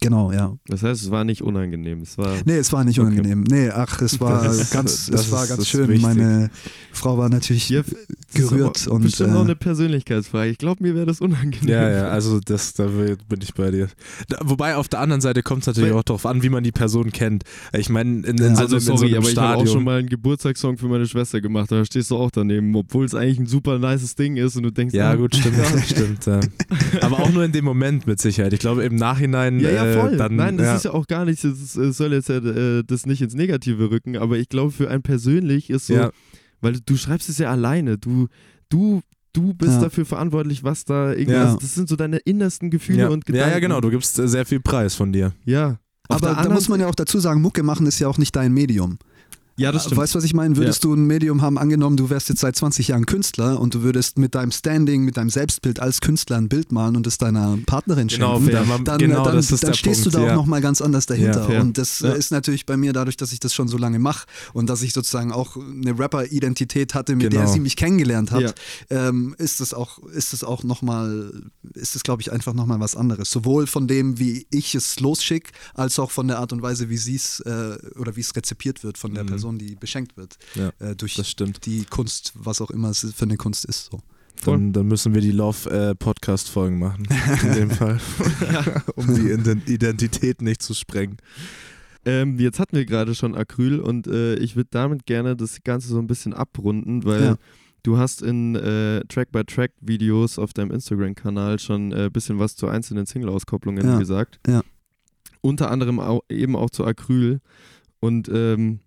genau, 0.00 0.32
ja. 0.32 0.54
Das 0.66 0.82
heißt, 0.82 1.02
es 1.02 1.10
war 1.10 1.24
nicht 1.24 1.42
unangenehm. 1.42 2.02
Es 2.02 2.16
war 2.18 2.34
Nee, 2.44 2.56
es 2.56 2.72
war 2.72 2.84
nicht 2.84 2.98
Okay. 3.00 3.08
unangenehm. 3.10 3.44
Nee, 3.48 3.70
ach, 3.70 4.00
es 4.02 4.20
war 4.20 4.44
Das 4.44 4.70
ganz, 4.70 5.06
das 5.10 5.26
es 5.26 5.32
war 5.32 5.44
ist- 5.44 5.48
ganz 5.50 5.68
schön. 5.68 5.88
wichtig. 5.88 6.02
Meine 6.02 6.50
Frau 6.92 7.16
war 7.18 7.28
natürlich 7.28 7.68
Ja, 7.68 7.82
gerührt 8.34 8.76
Das 8.76 8.82
ist 8.82 8.86
aber 8.88 8.96
und 8.96 9.02
bestimmt 9.02 9.32
noch 9.32 9.40
äh, 9.40 9.44
eine 9.44 9.56
Persönlichkeitsfrage. 9.56 10.50
Ich 10.50 10.58
glaube, 10.58 10.82
mir 10.82 10.94
wäre 10.94 11.06
das 11.06 11.20
unangenehm. 11.20 11.68
Ja, 11.68 11.88
ja, 11.90 12.08
also 12.08 12.40
das, 12.40 12.74
da 12.74 12.86
bin 12.86 13.40
ich 13.42 13.54
bei 13.54 13.70
dir. 13.70 13.88
Da, 14.28 14.38
wobei 14.44 14.76
auf 14.76 14.88
der 14.88 15.00
anderen 15.00 15.20
Seite 15.20 15.42
kommt 15.42 15.62
es 15.62 15.66
natürlich 15.66 15.90
Weil- 15.90 15.98
auch 15.98 16.02
darauf 16.04 16.26
an, 16.26 16.42
wie 16.42 16.48
man 16.48 16.62
die 16.64 16.72
Person 16.72 17.10
kennt. 17.12 17.44
Ich 17.72 17.88
meine, 17.88 18.10
in, 18.10 18.24
in, 18.24 18.36
Ja. 18.38 18.54
so, 18.56 18.62
Also 18.62 18.76
in 18.76 18.80
so 18.82 18.96
sorry, 18.96 19.08
einem 19.10 19.18
aber 19.22 19.30
ich 19.30 19.36
habe 19.36 19.46
auch 19.48 19.52
Stadion. 19.60 19.74
schon 19.74 19.84
mal 19.84 19.98
einen 20.00 20.08
Geburtstagssong 20.08 20.78
für 20.78 20.86
meine 20.88 21.06
Schwester 21.06 21.40
gemacht. 21.40 21.70
Da 21.72 21.84
stehst 21.84 22.10
du 22.10 22.16
auch 22.16 22.30
daneben, 22.30 22.74
obwohl 22.76 23.04
es 23.04 23.14
eigentlich 23.14 23.38
ein 23.38 23.46
super 23.46 23.78
nices 23.78 24.14
Ding 24.14 24.36
ist 24.36 24.56
und 24.56 24.62
du 24.64 24.70
denkst, 24.70 24.94
ja, 24.94 25.10
ah, 25.10 25.14
gut, 25.14 25.34
stimmt, 25.34 25.56
stimmt. 25.86 26.26
Ja. 26.26 26.40
Aber 27.00 27.20
auch 27.20 27.30
nur 27.32 27.44
in 27.44 27.52
dem 27.52 27.64
Moment 27.64 28.06
mit 28.06 28.20
Sicherheit. 28.20 28.52
Ich 28.52 28.60
glaube, 28.60 28.84
im 28.84 28.96
Nachhinein. 28.96 29.60
Ja, 29.60 29.70
ja, 29.84 29.90
äh, 29.92 30.00
voll. 30.00 30.16
dann, 30.16 30.36
Nein, 30.36 30.56
das 30.56 30.66
ja. 30.66 30.76
ist 30.76 30.84
ja 30.86 30.90
auch 30.92 31.06
gar 31.06 31.24
nicht, 31.24 31.42
das 31.44 31.72
soll 31.74 32.12
jetzt 32.12 32.28
ja, 32.28 32.36
äh, 32.36 32.82
das 32.86 33.06
nicht 33.06 33.22
ins 33.22 33.34
Negative 33.34 33.90
rücken, 33.90 34.16
aber 34.16 34.38
ich 34.38 34.48
glaube, 34.48 34.70
für 34.72 34.90
einen 34.90 35.02
persönlich 35.02 35.70
ist 35.70 35.86
so, 35.86 35.94
Ja. 35.94 36.10
weil 36.60 36.78
du, 36.84 36.96
schreibst 36.96 37.28
es 37.28 37.38
ja 37.38 37.50
alleine, 37.50 37.98
du, 37.98 38.28
du, 38.68 39.00
du 39.32 39.54
bist 39.54 39.72
Ja. 39.74 39.80
dafür 39.82 40.04
verantwortlich, 40.06 40.64
was 40.64 40.84
da 40.84 41.12
irgendwie, 41.12 41.32
Ja. 41.32 41.44
also 41.46 41.58
das 41.58 41.74
sind 41.74 41.88
so 41.88 41.96
deine 41.96 42.18
innersten 42.18 42.70
Gefühle 42.70 42.98
ja. 43.00 43.08
und 43.08 43.24
Gedanken. 43.24 43.48
ja, 43.48 43.54
ja, 43.54 43.60
genau. 43.60 43.80
Du 43.80 43.90
gibst 43.90 44.18
äh, 44.18 44.28
sehr 44.28 44.44
viel 44.46 44.60
Preis 44.60 44.94
von 44.94 45.12
dir. 45.12 45.32
Ja. 45.44 45.78
Auf 46.08 46.22
aber 46.22 46.42
da 46.42 46.48
muss 46.48 46.68
man 46.68 46.80
ja 46.80 46.86
auch 46.88 46.94
dazu 46.94 47.20
sagen, 47.20 47.42
Mucke 47.42 47.62
machen 47.62 47.86
ist 47.86 47.98
ja 47.98 48.08
auch 48.08 48.16
nicht 48.18 48.34
dein 48.34 48.52
Medium. 48.52 48.98
Ja, 49.58 49.72
das 49.72 49.84
stimmt. 49.84 50.00
Weißt 50.00 50.14
du, 50.14 50.18
was 50.18 50.24
ich 50.24 50.32
meine? 50.34 50.56
Würdest 50.56 50.82
du 50.84 50.94
ein 50.94 51.06
Medium 51.06 51.42
haben, 51.42 51.58
angenommen, 51.58 51.96
du 51.96 52.08
wärst 52.10 52.28
jetzt 52.30 52.40
seit 52.40 52.56
20 52.56 52.88
Jahren 52.88 53.04
Künstler 53.06 53.60
und 53.60 53.74
du 53.74 53.82
würdest 53.82 54.18
mit 54.18 54.34
deinem 54.34 54.50
Standing, 54.52 55.04
mit 55.04 55.16
deinem 55.16 55.30
Selbstbild 55.30 55.80
als 55.80 56.00
Künstler 56.00 56.36
ein 56.38 56.48
Bild 56.48 56.72
malen 56.72 56.96
und 56.96 57.06
es 57.06 57.18
deiner 57.18 57.58
Partnerin 57.66 58.08
Genau, 58.08 58.36
schenken, 58.36 58.50
fair. 58.52 58.64
Man- 58.64 58.84
dann, 58.84 58.98
genau, 58.98 59.24
dann, 59.24 59.36
das 59.36 59.48
dann 59.48 59.58
der 59.60 59.72
stehst 59.74 60.02
Punkt, 60.02 60.14
du 60.14 60.18
da 60.20 60.26
ja. 60.26 60.32
auch 60.32 60.36
nochmal 60.36 60.60
ganz 60.60 60.80
anders 60.80 61.06
dahinter. 61.06 61.52
Ja, 61.52 61.60
und 61.60 61.76
das 61.76 62.00
Ja. 62.00 62.12
ist 62.12 62.30
natürlich 62.30 62.64
bei 62.66 62.76
mir 62.76 62.92
dadurch, 62.92 63.16
dass 63.16 63.32
ich 63.32 63.40
das 63.40 63.52
schon 63.54 63.68
so 63.68 63.76
lange 63.78 63.98
mache 63.98 64.26
und 64.52 64.68
dass 64.70 64.82
ich 64.82 64.92
sozusagen 64.92 65.32
auch 65.32 65.56
eine 65.56 65.98
Rapper-Identität 65.98 66.94
hatte, 66.94 67.14
mit 67.16 67.32
der 67.32 67.40
Genau. 67.40 67.52
sie 67.52 67.60
mich 67.60 67.76
kennengelernt 67.76 68.30
hat, 68.30 68.54
Ja. 68.90 69.08
ähm, 69.08 69.34
ist 69.38 69.60
es 69.60 69.74
auch, 69.74 69.98
ist 70.08 70.32
es 70.32 70.44
auch 70.44 70.62
nochmal, 70.62 71.32
ist 71.74 71.96
es 71.96 72.02
glaube 72.02 72.22
ich 72.22 72.32
einfach 72.32 72.54
nochmal 72.54 72.80
was 72.80 72.96
anderes. 72.96 73.30
Sowohl 73.30 73.66
von 73.66 73.88
dem, 73.88 74.18
wie 74.18 74.46
ich 74.50 74.74
es 74.74 75.00
losschicke, 75.00 75.50
als 75.74 75.98
auch 75.98 76.10
von 76.10 76.28
der 76.28 76.38
Art 76.38 76.52
und 76.52 76.62
Weise, 76.62 76.88
wie 76.90 76.96
sie 76.96 77.16
es 77.16 77.40
äh, 77.40 77.76
oder 77.98 78.16
wie 78.16 78.20
es 78.20 78.34
rezipiert 78.36 78.84
wird 78.84 78.98
von 78.98 79.14
der 79.14 79.24
Mhm. 79.24 79.28
Person, 79.28 79.47
die 79.56 79.76
beschenkt 79.76 80.18
wird 80.18 80.36
Ja, 80.54 80.70
äh, 80.80 80.94
durch 80.94 81.14
das 81.14 81.30
stimmt. 81.30 81.64
die 81.64 81.84
Kunst, 81.86 82.32
was 82.34 82.60
auch 82.60 82.70
immer 82.70 82.90
es 82.90 83.06
für 83.14 83.24
eine 83.24 83.38
Kunst 83.38 83.64
ist. 83.64 83.88
So. 83.90 84.00
Dann, 84.44 84.72
dann 84.74 84.86
müssen 84.86 85.14
wir 85.14 85.20
die 85.22 85.32
Love-Podcast-Folgen 85.32 86.78
machen. 86.78 87.06
In 87.44 87.52
dem 87.54 87.70
Fall. 87.70 87.98
um 88.96 89.06
die 89.14 89.32
Ident- 89.32 89.68
Identität 89.68 90.42
nicht 90.42 90.62
zu 90.62 90.74
sprengen. 90.74 91.16
Ähm, 92.04 92.38
jetzt 92.38 92.58
hatten 92.60 92.76
wir 92.76 92.84
gerade 92.84 93.14
schon 93.14 93.34
Acryl 93.34 93.80
und 93.80 94.06
äh, 94.06 94.34
ich 94.36 94.54
würde 94.56 94.68
damit 94.70 95.06
gerne 95.06 95.36
das 95.36 95.58
Ganze 95.64 95.88
so 95.88 95.98
ein 95.98 96.06
bisschen 96.06 96.32
abrunden, 96.34 97.04
weil 97.04 97.22
Ja. 97.22 97.36
du 97.82 97.98
hast 97.98 98.22
in 98.22 98.54
äh, 98.54 99.00
Track-by-Track-Videos 99.08 100.38
auf 100.38 100.52
deinem 100.52 100.70
Instagram-Kanal 100.70 101.58
schon 101.58 101.92
ein 101.92 102.06
äh, 102.06 102.10
bisschen 102.10 102.38
was 102.38 102.54
zu 102.56 102.68
einzelnen 102.68 103.06
Single-Auskopplungen 103.06 103.84
Ja. 103.86 103.98
gesagt. 103.98 104.38
Ja. 104.46 104.62
Unter 105.40 105.70
anderem 105.70 105.98
auch, 106.00 106.22
eben 106.28 106.56
auch 106.56 106.70
zu 106.70 106.84
Acryl. 106.84 107.40
Und 108.00 108.28
ähm, 108.32 108.80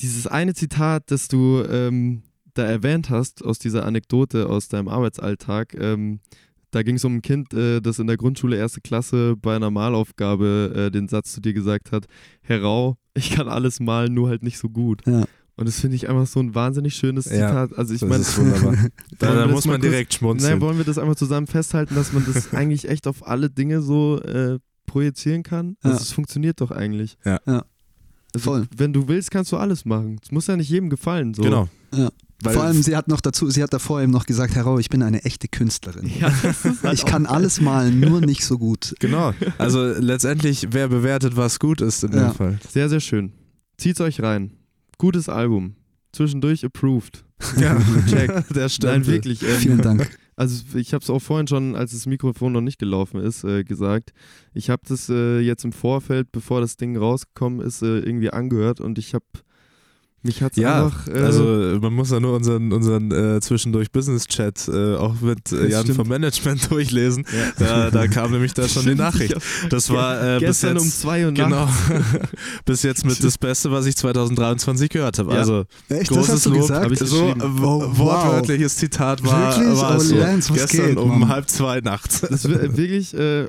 dieses 0.00 0.26
eine 0.26 0.54
Zitat, 0.54 1.10
das 1.10 1.28
du 1.28 1.62
ähm, 1.68 2.22
da 2.54 2.64
erwähnt 2.64 3.10
hast, 3.10 3.44
aus 3.44 3.58
dieser 3.58 3.84
Anekdote 3.86 4.48
aus 4.48 4.68
deinem 4.68 4.88
Arbeitsalltag, 4.88 5.74
ähm, 5.80 6.20
da 6.70 6.82
ging 6.82 6.96
es 6.96 7.04
um 7.04 7.16
ein 7.16 7.22
Kind, 7.22 7.54
äh, 7.54 7.80
das 7.80 7.98
in 7.98 8.06
der 8.06 8.16
Grundschule 8.18 8.56
erste 8.56 8.80
Klasse 8.82 9.36
bei 9.36 9.56
einer 9.56 9.70
Malaufgabe 9.70 10.72
äh, 10.74 10.90
den 10.90 11.08
Satz 11.08 11.32
zu 11.32 11.40
dir 11.40 11.52
gesagt 11.54 11.92
hat: 11.92 12.04
Herr 12.42 12.60
Rau, 12.62 12.96
ich 13.14 13.30
kann 13.30 13.48
alles 13.48 13.80
malen, 13.80 14.12
nur 14.14 14.28
halt 14.28 14.42
nicht 14.42 14.58
so 14.58 14.68
gut. 14.68 15.00
Ja. 15.06 15.24
Und 15.56 15.66
das 15.66 15.80
finde 15.80 15.96
ich 15.96 16.08
einfach 16.08 16.26
so 16.26 16.38
ein 16.40 16.54
wahnsinnig 16.54 16.94
schönes 16.94 17.24
Ja, 17.24 17.32
Zitat. 17.48 17.78
Also 17.78 17.94
ich 17.94 18.02
meine. 18.02 18.22
Da, 19.18 19.34
da 19.34 19.46
muss 19.48 19.64
man 19.66 19.80
kurz- 19.80 19.90
direkt 19.90 20.14
schmunzeln. 20.14 20.52
Nein, 20.52 20.60
wollen 20.60 20.78
wir 20.78 20.84
das 20.84 20.98
einmal 20.98 21.16
zusammen 21.16 21.46
festhalten, 21.48 21.94
dass 21.96 22.12
man 22.12 22.24
das 22.26 22.52
eigentlich 22.54 22.88
echt 22.88 23.06
auf 23.08 23.26
alle 23.26 23.50
Dinge 23.50 23.80
so 23.82 24.20
äh, 24.20 24.58
projizieren 24.86 25.42
kann? 25.42 25.76
Also 25.82 25.96
Ja. 25.96 26.02
es 26.02 26.12
funktioniert 26.12 26.60
doch 26.60 26.70
eigentlich. 26.70 27.16
Ja. 27.24 27.40
Ja. 27.46 27.64
Also, 28.34 28.50
Voll. 28.50 28.66
Wenn 28.76 28.92
du 28.92 29.08
willst, 29.08 29.30
kannst 29.30 29.52
du 29.52 29.56
alles 29.56 29.84
machen. 29.84 30.18
Es 30.22 30.30
muss 30.30 30.46
ja 30.46 30.56
nicht 30.56 30.68
jedem 30.70 30.90
gefallen. 30.90 31.34
So. 31.34 31.42
Genau. 31.42 31.68
Ja. 31.94 32.10
Weil- 32.42 32.54
Vor 32.54 32.62
allem, 32.62 32.82
sie 32.82 32.94
hat 32.94 33.08
noch 33.08 33.20
dazu, 33.20 33.50
sie 33.50 33.62
hat 33.64 33.72
davor 33.72 34.00
eben 34.00 34.12
noch 34.12 34.24
gesagt, 34.24 34.54
Herr 34.54 34.62
Rau, 34.62 34.78
ich 34.78 34.88
bin 34.90 35.02
eine 35.02 35.24
echte 35.24 35.48
Künstlerin. 35.48 36.08
Ja, 36.20 36.32
halt 36.84 36.94
Ich 36.94 37.04
kann 37.04 37.26
alles 37.26 37.60
malen, 37.60 37.98
nur 37.98 38.20
nicht 38.20 38.44
so 38.44 38.58
gut. 38.58 38.94
Genau. 39.00 39.32
Also 39.58 39.84
letztendlich, 39.84 40.68
wer 40.70 40.86
bewertet, 40.88 41.36
was 41.36 41.58
gut 41.58 41.80
ist 41.80 42.04
in 42.04 42.12
Ja. 42.12 42.28
dem 42.28 42.34
Fall. 42.34 42.58
sehr, 42.70 42.88
sehr 42.88 43.00
schön. 43.00 43.32
Zieht's 43.76 44.00
euch 44.00 44.20
rein. 44.22 44.52
Gutes 44.98 45.28
Album. 45.28 45.74
Zwischendurch 46.12 46.64
approved. 46.64 47.24
Ja, 47.60 47.76
Check. 48.08 48.44
Der 48.54 48.68
stimmt. 48.68 48.92
Nein, 48.92 49.06
wirklich. 49.06 49.42
Ähm, 49.42 49.56
Vielen 49.58 49.80
Dank. 49.82 50.08
Also 50.38 50.78
ich 50.78 50.94
habe 50.94 51.02
es 51.02 51.10
auch 51.10 51.18
vorhin 51.18 51.48
schon, 51.48 51.74
als 51.74 51.90
das 51.90 52.06
Mikrofon 52.06 52.52
noch 52.52 52.60
nicht 52.60 52.78
gelaufen 52.78 53.20
ist, 53.20 53.42
äh, 53.42 53.64
gesagt. 53.64 54.12
Ich 54.54 54.70
habe 54.70 54.82
das 54.86 55.08
äh, 55.08 55.40
jetzt 55.40 55.64
im 55.64 55.72
Vorfeld, 55.72 56.30
bevor 56.30 56.60
das 56.60 56.76
Ding 56.76 56.96
rausgekommen 56.96 57.60
ist, 57.60 57.82
äh, 57.82 57.98
irgendwie 57.98 58.30
angehört 58.30 58.80
und 58.80 58.98
ich 58.98 59.14
habe 59.14 59.24
mich 60.22 60.42
hat's 60.42 60.56
Ja, 60.56 60.84
einfach. 60.86 61.06
Äh, 61.08 61.18
also 61.20 61.78
man 61.80 61.92
muss 61.92 62.10
ja 62.10 62.20
nur 62.20 62.34
unseren, 62.34 62.72
unseren 62.72 63.10
äh, 63.12 63.40
zwischendurch 63.40 63.90
Business-Chat 63.92 64.68
äh, 64.68 64.96
auch 64.96 65.20
mit 65.20 65.52
äh, 65.52 65.68
Jan 65.68 65.82
stimmt. 65.84 65.96
vom 65.96 66.08
Management 66.08 66.70
durchlesen. 66.70 67.24
ja. 67.32 67.52
Da, 67.58 67.90
da 67.90 68.06
kam 68.08 68.32
nämlich 68.32 68.52
da 68.54 68.68
schon 68.68 68.84
die 68.84 68.94
Nachricht. 68.94 69.36
Das 69.70 69.90
war 69.90 70.20
äh, 70.36 70.38
bis 70.40 70.48
gestern 70.48 70.74
jetzt, 70.76 70.82
um 70.82 70.88
zwei 70.90 71.24
Uhr 71.26 71.32
genau, 71.32 71.66
nachts. 71.66 71.76
bis 72.64 72.82
jetzt 72.82 73.04
mit 73.04 73.22
das 73.22 73.38
Beste, 73.38 73.70
was 73.70 73.86
ich 73.86 73.96
2023 73.96 74.90
gehört 74.90 75.18
habe. 75.18 75.32
Ja. 75.32 75.38
Also 75.38 75.64
Echt, 75.88 76.02
das 76.02 76.08
großes 76.16 76.34
hast 76.34 76.46
du 76.46 76.50
Lob. 76.50 76.60
gesagt? 76.62 76.84
Hab 76.84 76.92
ich 76.92 76.98
so 76.98 77.04
geschrieben. 77.26 77.40
äh, 77.40 77.44
Oh, 77.68 77.82
wow. 77.82 77.98
wortwörtliches 77.98 78.76
Zitat 78.76 79.24
war, 79.24 79.56
Wirklich? 79.56 79.76
war 79.80 79.92
Oh, 79.94 79.96
es 79.98 80.08
so. 80.08 80.16
Lance, 80.16 80.50
was 80.50 80.56
gestern 80.70 80.86
geht, 80.88 80.96
um 80.98 81.20
Mann? 81.20 81.28
halb 81.28 81.48
zwei 81.48 81.80
nachts. 81.80 82.20
Das 82.22 82.48
wird 82.48 82.76
wirklich, 82.76 83.14
äh, 83.14 83.46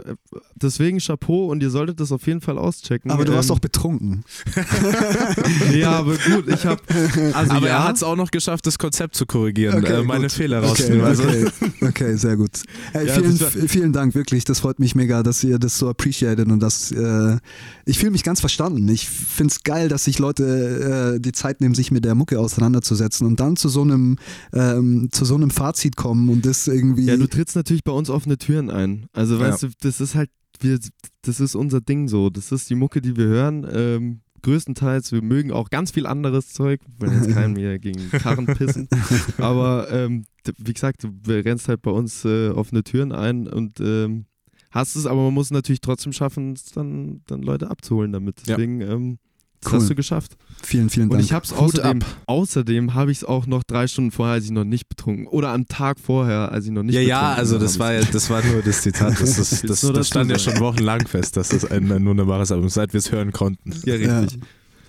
deswegen 0.56 1.00
Chapeau 1.00 1.48
und 1.48 1.62
ihr 1.64 1.70
solltet 1.70 2.00
das 2.00 2.12
auf 2.12 2.26
jeden 2.28 2.42
Fall 2.42 2.58
auschecken. 2.58 3.12
Aber 3.12 3.26
du 3.26 3.34
warst 3.34 3.50
Ähm, 3.50 3.56
auch 3.56 3.60
betrunken. 3.60 4.24
Ja, 5.74 5.92
aber 5.92 6.14
gut, 6.18 6.48
ich 6.48 6.66
habe. 6.70 6.82
Also 7.34 7.52
Aber 7.52 7.68
ja, 7.68 7.74
er 7.78 7.84
hat 7.88 7.96
es 7.96 8.04
auch 8.04 8.16
noch 8.16 8.32
geschafft, 8.32 8.66
das 8.66 8.78
Konzept 8.78 9.16
zu 9.16 9.26
korrigieren, 9.26 9.84
Okay, 9.84 10.02
äh, 10.02 10.04
meine 10.04 10.24
gut. 10.24 10.32
Fehler 10.32 10.60
Okay, 10.60 10.68
rauszunehmen. 10.68 11.06
Also, 11.06 11.24
okay, 11.24 11.46
okay, 11.82 12.16
sehr 12.16 12.38
gut. 12.38 12.52
Ey, 12.94 13.08
Ja, 13.08 13.14
vielen, 13.14 13.68
vielen 13.68 13.94
Dank, 13.94 14.16
wirklich. 14.16 14.44
Das 14.46 14.60
freut 14.60 14.80
mich 14.80 14.96
mega, 14.96 15.24
dass 15.24 15.44
ihr 15.44 15.60
das 15.60 15.78
so 15.78 15.90
appreciated 15.90 16.48
und 16.48 16.60
dass 16.60 16.92
äh, 16.92 17.38
ich 17.86 18.00
fühle 18.00 18.12
mich 18.12 18.24
ganz 18.24 18.40
verstanden. 18.40 18.88
Ich 18.90 19.10
finde 19.10 19.52
es 19.52 19.64
geil, 19.64 19.90
dass 19.90 20.06
sich 20.06 20.20
Leute 20.20 21.16
äh, 21.16 21.20
die 21.20 21.32
Zeit 21.32 21.62
nehmen, 21.62 21.76
sich 21.76 21.92
mit 21.92 22.06
der 22.06 22.16
Mucke 22.16 22.40
auseinanderzusetzen 22.40 23.26
und 23.28 23.40
dann 23.40 23.56
zu 23.56 23.70
so 23.70 23.82
einem 23.82 24.18
ähm, 24.54 25.10
zu 25.12 25.26
so 25.26 25.36
einem 25.36 25.50
Fazit 25.52 25.96
kommen 25.96 26.30
und 26.30 26.46
das 26.46 26.68
irgendwie. 26.68 27.06
Ja, 27.06 27.18
du 27.18 27.28
trittst 27.28 27.56
natürlich 27.56 27.84
bei 27.84 27.92
uns 27.92 28.10
offene 28.10 28.38
Türen 28.38 28.70
ein. 28.70 29.08
Also 29.14 29.40
weißt 29.40 29.64
du, 29.64 29.68
das 29.82 30.02
ist 30.02 30.16
halt 30.16 30.30
wir, 30.62 30.80
das 31.22 31.40
ist 31.40 31.56
unser 31.56 31.82
Ding 31.82 32.08
so. 32.08 32.30
Das 32.30 32.52
ist 32.52 32.70
die 32.70 32.76
Mucke, 32.76 33.02
die 33.02 33.16
wir 33.16 33.26
hören. 33.26 33.68
Ähm, 33.72 34.22
größtenteils, 34.42 35.12
wir 35.12 35.22
mögen 35.22 35.52
auch 35.52 35.70
ganz 35.70 35.92
viel 35.92 36.06
anderes 36.06 36.54
Zeug. 36.54 36.82
Wir 36.98 37.12
jetzt 37.12 37.32
keinen 37.32 37.54
mehr 37.54 37.80
gegen 37.80 38.10
Karren 38.12 38.46
pissen. 38.46 38.88
Aber 39.38 39.92
ähm, 39.92 40.26
wie 40.58 40.74
gesagt, 40.74 41.04
du 41.04 41.10
rennst 41.28 41.68
halt 41.68 41.82
bei 41.82 41.92
uns 41.92 42.26
äh, 42.26 42.50
offene 42.50 42.84
Türen 42.84 43.12
ein 43.12 43.48
und 43.48 43.80
ähm, 43.80 44.26
hast 44.72 44.96
es, 44.96 45.06
aber 45.06 45.24
man 45.24 45.34
muss 45.34 45.52
natürlich 45.52 45.82
trotzdem 45.82 46.14
schaffen, 46.14 46.54
es 46.54 46.66
dann, 46.66 47.22
dann 47.26 47.42
Leute 47.42 47.70
abzuholen 47.70 48.12
damit. 48.12 48.40
Ja. 48.46 48.56
Deswegen, 48.56 48.82
ähm, 48.82 49.18
das 49.62 49.72
Cool. 49.74 49.80
hast 49.80 49.90
du 49.90 49.96
geschafft. 49.96 50.38
Vielen, 50.64 50.90
vielen 50.90 51.06
Und 51.10 51.14
Dank. 51.14 51.24
ich 51.24 51.32
habe 51.34 51.46
es 51.46 51.54
außerdem, 51.54 52.02
ab. 52.02 52.08
außerdem 52.28 52.94
habe 52.94 53.12
ich 53.12 53.20
es 53.20 53.24
auch 53.24 53.46
noch 53.48 53.62
drei 53.64 53.88
Stunden 53.88 54.12
vorher, 54.12 54.34
als 54.36 54.46
ich 54.46 54.52
noch 54.52 54.64
nicht 54.66 54.88
betrunken 54.90 55.28
oder 55.28 55.50
am 55.50 55.68
Tag 55.68 56.00
vorher, 56.00 56.52
als 56.52 56.66
ich 56.66 56.72
noch 56.72 56.84
nicht 56.84 56.96
Ja, 56.96 57.02
betrunken 57.02 57.20
ja, 57.28 57.34
also 57.36 57.54
war, 57.56 57.60
das 57.62 57.80
war 57.80 57.94
ja, 57.94 58.02
das 58.04 58.30
war 58.30 58.44
nur 58.46 58.62
das 58.62 58.82
Zitat. 58.82 59.20
Das, 59.20 59.38
ist, 59.38 59.52
das, 59.52 59.62
das 59.62 59.82
dazu 59.82 60.04
stand 60.04 60.32
ja 60.32 60.40
schon 60.40 60.60
wochenlang 60.60 61.08
fest, 61.08 61.38
dass 61.38 61.50
das 61.50 61.66
ein, 61.66 61.92
ein 61.92 62.06
wunderbares 62.06 62.52
Album 62.52 62.68
ist, 62.68 62.74
seit 62.76 62.94
wir 62.94 62.98
es 63.00 63.12
hören 63.12 63.32
konnten. 63.32 63.74
Ja, 63.86 63.96
Ja, 63.96 64.20
richtig. 64.20 64.42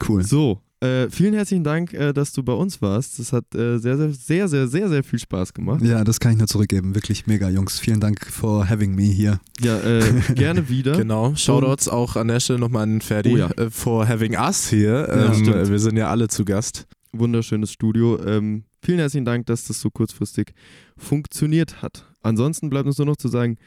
cool. 0.08 0.24
So, 0.24 0.60
äh, 0.80 1.10
vielen 1.10 1.34
herzlichen 1.34 1.62
Dank, 1.62 1.92
äh, 1.92 2.14
dass 2.14 2.32
du 2.32 2.42
bei 2.42 2.54
uns 2.54 2.80
warst. 2.80 3.18
Das 3.18 3.34
hat 3.34 3.54
äh, 3.54 3.78
sehr, 3.78 3.98
sehr, 3.98 4.12
sehr, 4.12 4.48
sehr, 4.48 4.66
sehr, 4.66 4.88
sehr 4.88 5.04
viel 5.04 5.18
Spaß 5.18 5.52
gemacht. 5.52 5.82
Ja, 5.82 6.04
das 6.04 6.20
kann 6.20 6.32
ich 6.32 6.38
nur 6.38 6.46
zurückgeben. 6.46 6.94
Wirklich 6.94 7.26
mega, 7.26 7.50
Jungs. 7.50 7.78
Vielen 7.78 8.00
Dank 8.00 8.24
for 8.24 8.66
having 8.68 8.94
me 8.94 9.02
hier. 9.02 9.40
Ja, 9.60 9.78
äh, 9.80 10.02
gerne 10.34 10.70
wieder. 10.70 10.96
Genau. 10.96 11.34
Shoutouts 11.34 11.88
auch 11.88 12.16
an 12.16 12.28
der 12.28 12.40
Stelle 12.40 12.58
nochmal 12.58 12.84
an 12.84 13.02
Ferdi 13.02 13.34
Oh 13.34 13.36
ja. 13.36 13.50
äh, 13.50 13.68
for 13.68 14.08
having 14.08 14.36
us 14.38 14.70
hier. 14.70 15.06
Ja, 15.06 15.26
ähm, 15.26 15.34
stimmt. 15.34 15.68
wir 15.68 15.78
sind 15.78 15.98
ja 15.98 16.08
alle 16.08 16.28
zu 16.28 16.46
Gast. 16.46 16.86
Wunderschönes 17.12 17.70
Studio. 17.72 18.18
Ähm, 18.24 18.64
vielen 18.82 19.00
herzlichen 19.00 19.26
Dank, 19.26 19.46
dass 19.46 19.66
das 19.66 19.80
so 19.82 19.90
kurzfristig 19.90 20.54
funktioniert 20.96 21.82
hat. 21.82 22.06
Ansonsten 22.22 22.70
bleibt 22.70 22.86
uns 22.86 22.96
nur 22.96 23.06
noch 23.06 23.16
zu 23.16 23.28
sagen, 23.28 23.58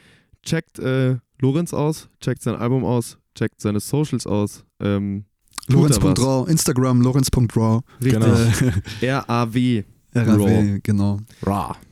checkt 0.42 0.80
äh, 0.80 1.18
Lorenz 1.40 1.74
aus, 1.74 2.08
checkt 2.20 2.42
sein 2.42 2.56
Album 2.56 2.84
aus, 2.84 3.18
checkt 3.36 3.60
seine 3.60 3.78
Socials 3.78 4.26
aus. 4.26 4.64
Ähm. 4.80 5.26
Lorenz.raw, 5.68 6.50
Instagram, 6.50 7.00
Lorenz.raw, 7.02 7.80
Richtig. 8.02 8.22
Genau. 8.22 8.36
R-A-W. 9.00 9.84
RAW, 10.14 10.78
genau. 10.82 11.18
Ra. 11.42 11.76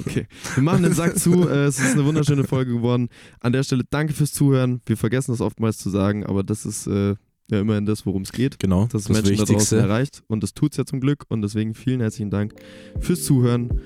Okay. 0.00 0.26
Wir 0.54 0.62
machen 0.62 0.82
den 0.82 0.92
Sack 0.94 1.18
zu. 1.18 1.48
Äh, 1.48 1.66
es 1.66 1.78
ist 1.78 1.92
eine 1.92 2.04
wunderschöne 2.04 2.44
Folge 2.44 2.72
geworden. 2.72 3.08
An 3.40 3.52
der 3.52 3.62
Stelle 3.62 3.84
danke 3.88 4.12
fürs 4.12 4.32
Zuhören. 4.32 4.80
Wir 4.86 4.96
vergessen 4.96 5.30
das 5.30 5.40
oftmals 5.40 5.78
zu 5.78 5.90
sagen, 5.90 6.24
aber 6.26 6.42
das 6.42 6.66
ist 6.66 6.86
äh, 6.88 7.14
ja 7.50 7.60
immerhin 7.60 7.86
das, 7.86 8.04
worum 8.06 8.22
es 8.22 8.32
geht. 8.32 8.58
Genau. 8.58 8.84
Dass 8.86 9.04
das 9.04 9.08
Menschen 9.10 9.36
da 9.36 9.44
draußen 9.44 9.54
Wichtigste. 9.54 9.76
erreicht. 9.78 10.22
Und 10.26 10.42
das 10.42 10.54
tut 10.54 10.72
es 10.72 10.78
ja 10.78 10.84
zum 10.84 11.00
Glück. 11.00 11.24
Und 11.28 11.42
deswegen 11.42 11.74
vielen 11.74 12.00
herzlichen 12.00 12.30
Dank 12.30 12.54
fürs 12.98 13.24
Zuhören. 13.24 13.80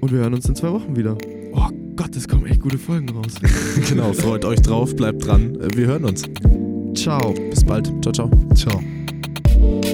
Und 0.00 0.12
wir 0.12 0.18
hören 0.18 0.34
uns 0.34 0.46
in 0.48 0.56
zwei 0.56 0.72
Wochen 0.72 0.96
wieder. 0.96 1.16
Oh 1.52 1.68
Gott, 1.96 2.14
es 2.16 2.28
kommen 2.28 2.46
echt 2.46 2.60
gute 2.60 2.78
Folgen 2.78 3.08
raus. 3.10 3.34
genau. 3.88 4.12
Freut 4.12 4.44
euch 4.44 4.60
drauf, 4.60 4.94
bleibt 4.94 5.24
dran. 5.26 5.54
Äh, 5.60 5.68
Wir 5.76 5.86
hören 5.86 6.04
uns. 6.04 6.24
Ciao. 6.94 7.32
Bis 7.32 7.64
bald. 7.64 7.90
Ciao, 8.02 8.12
ciao. 8.12 8.30
Ciao. 8.54 9.89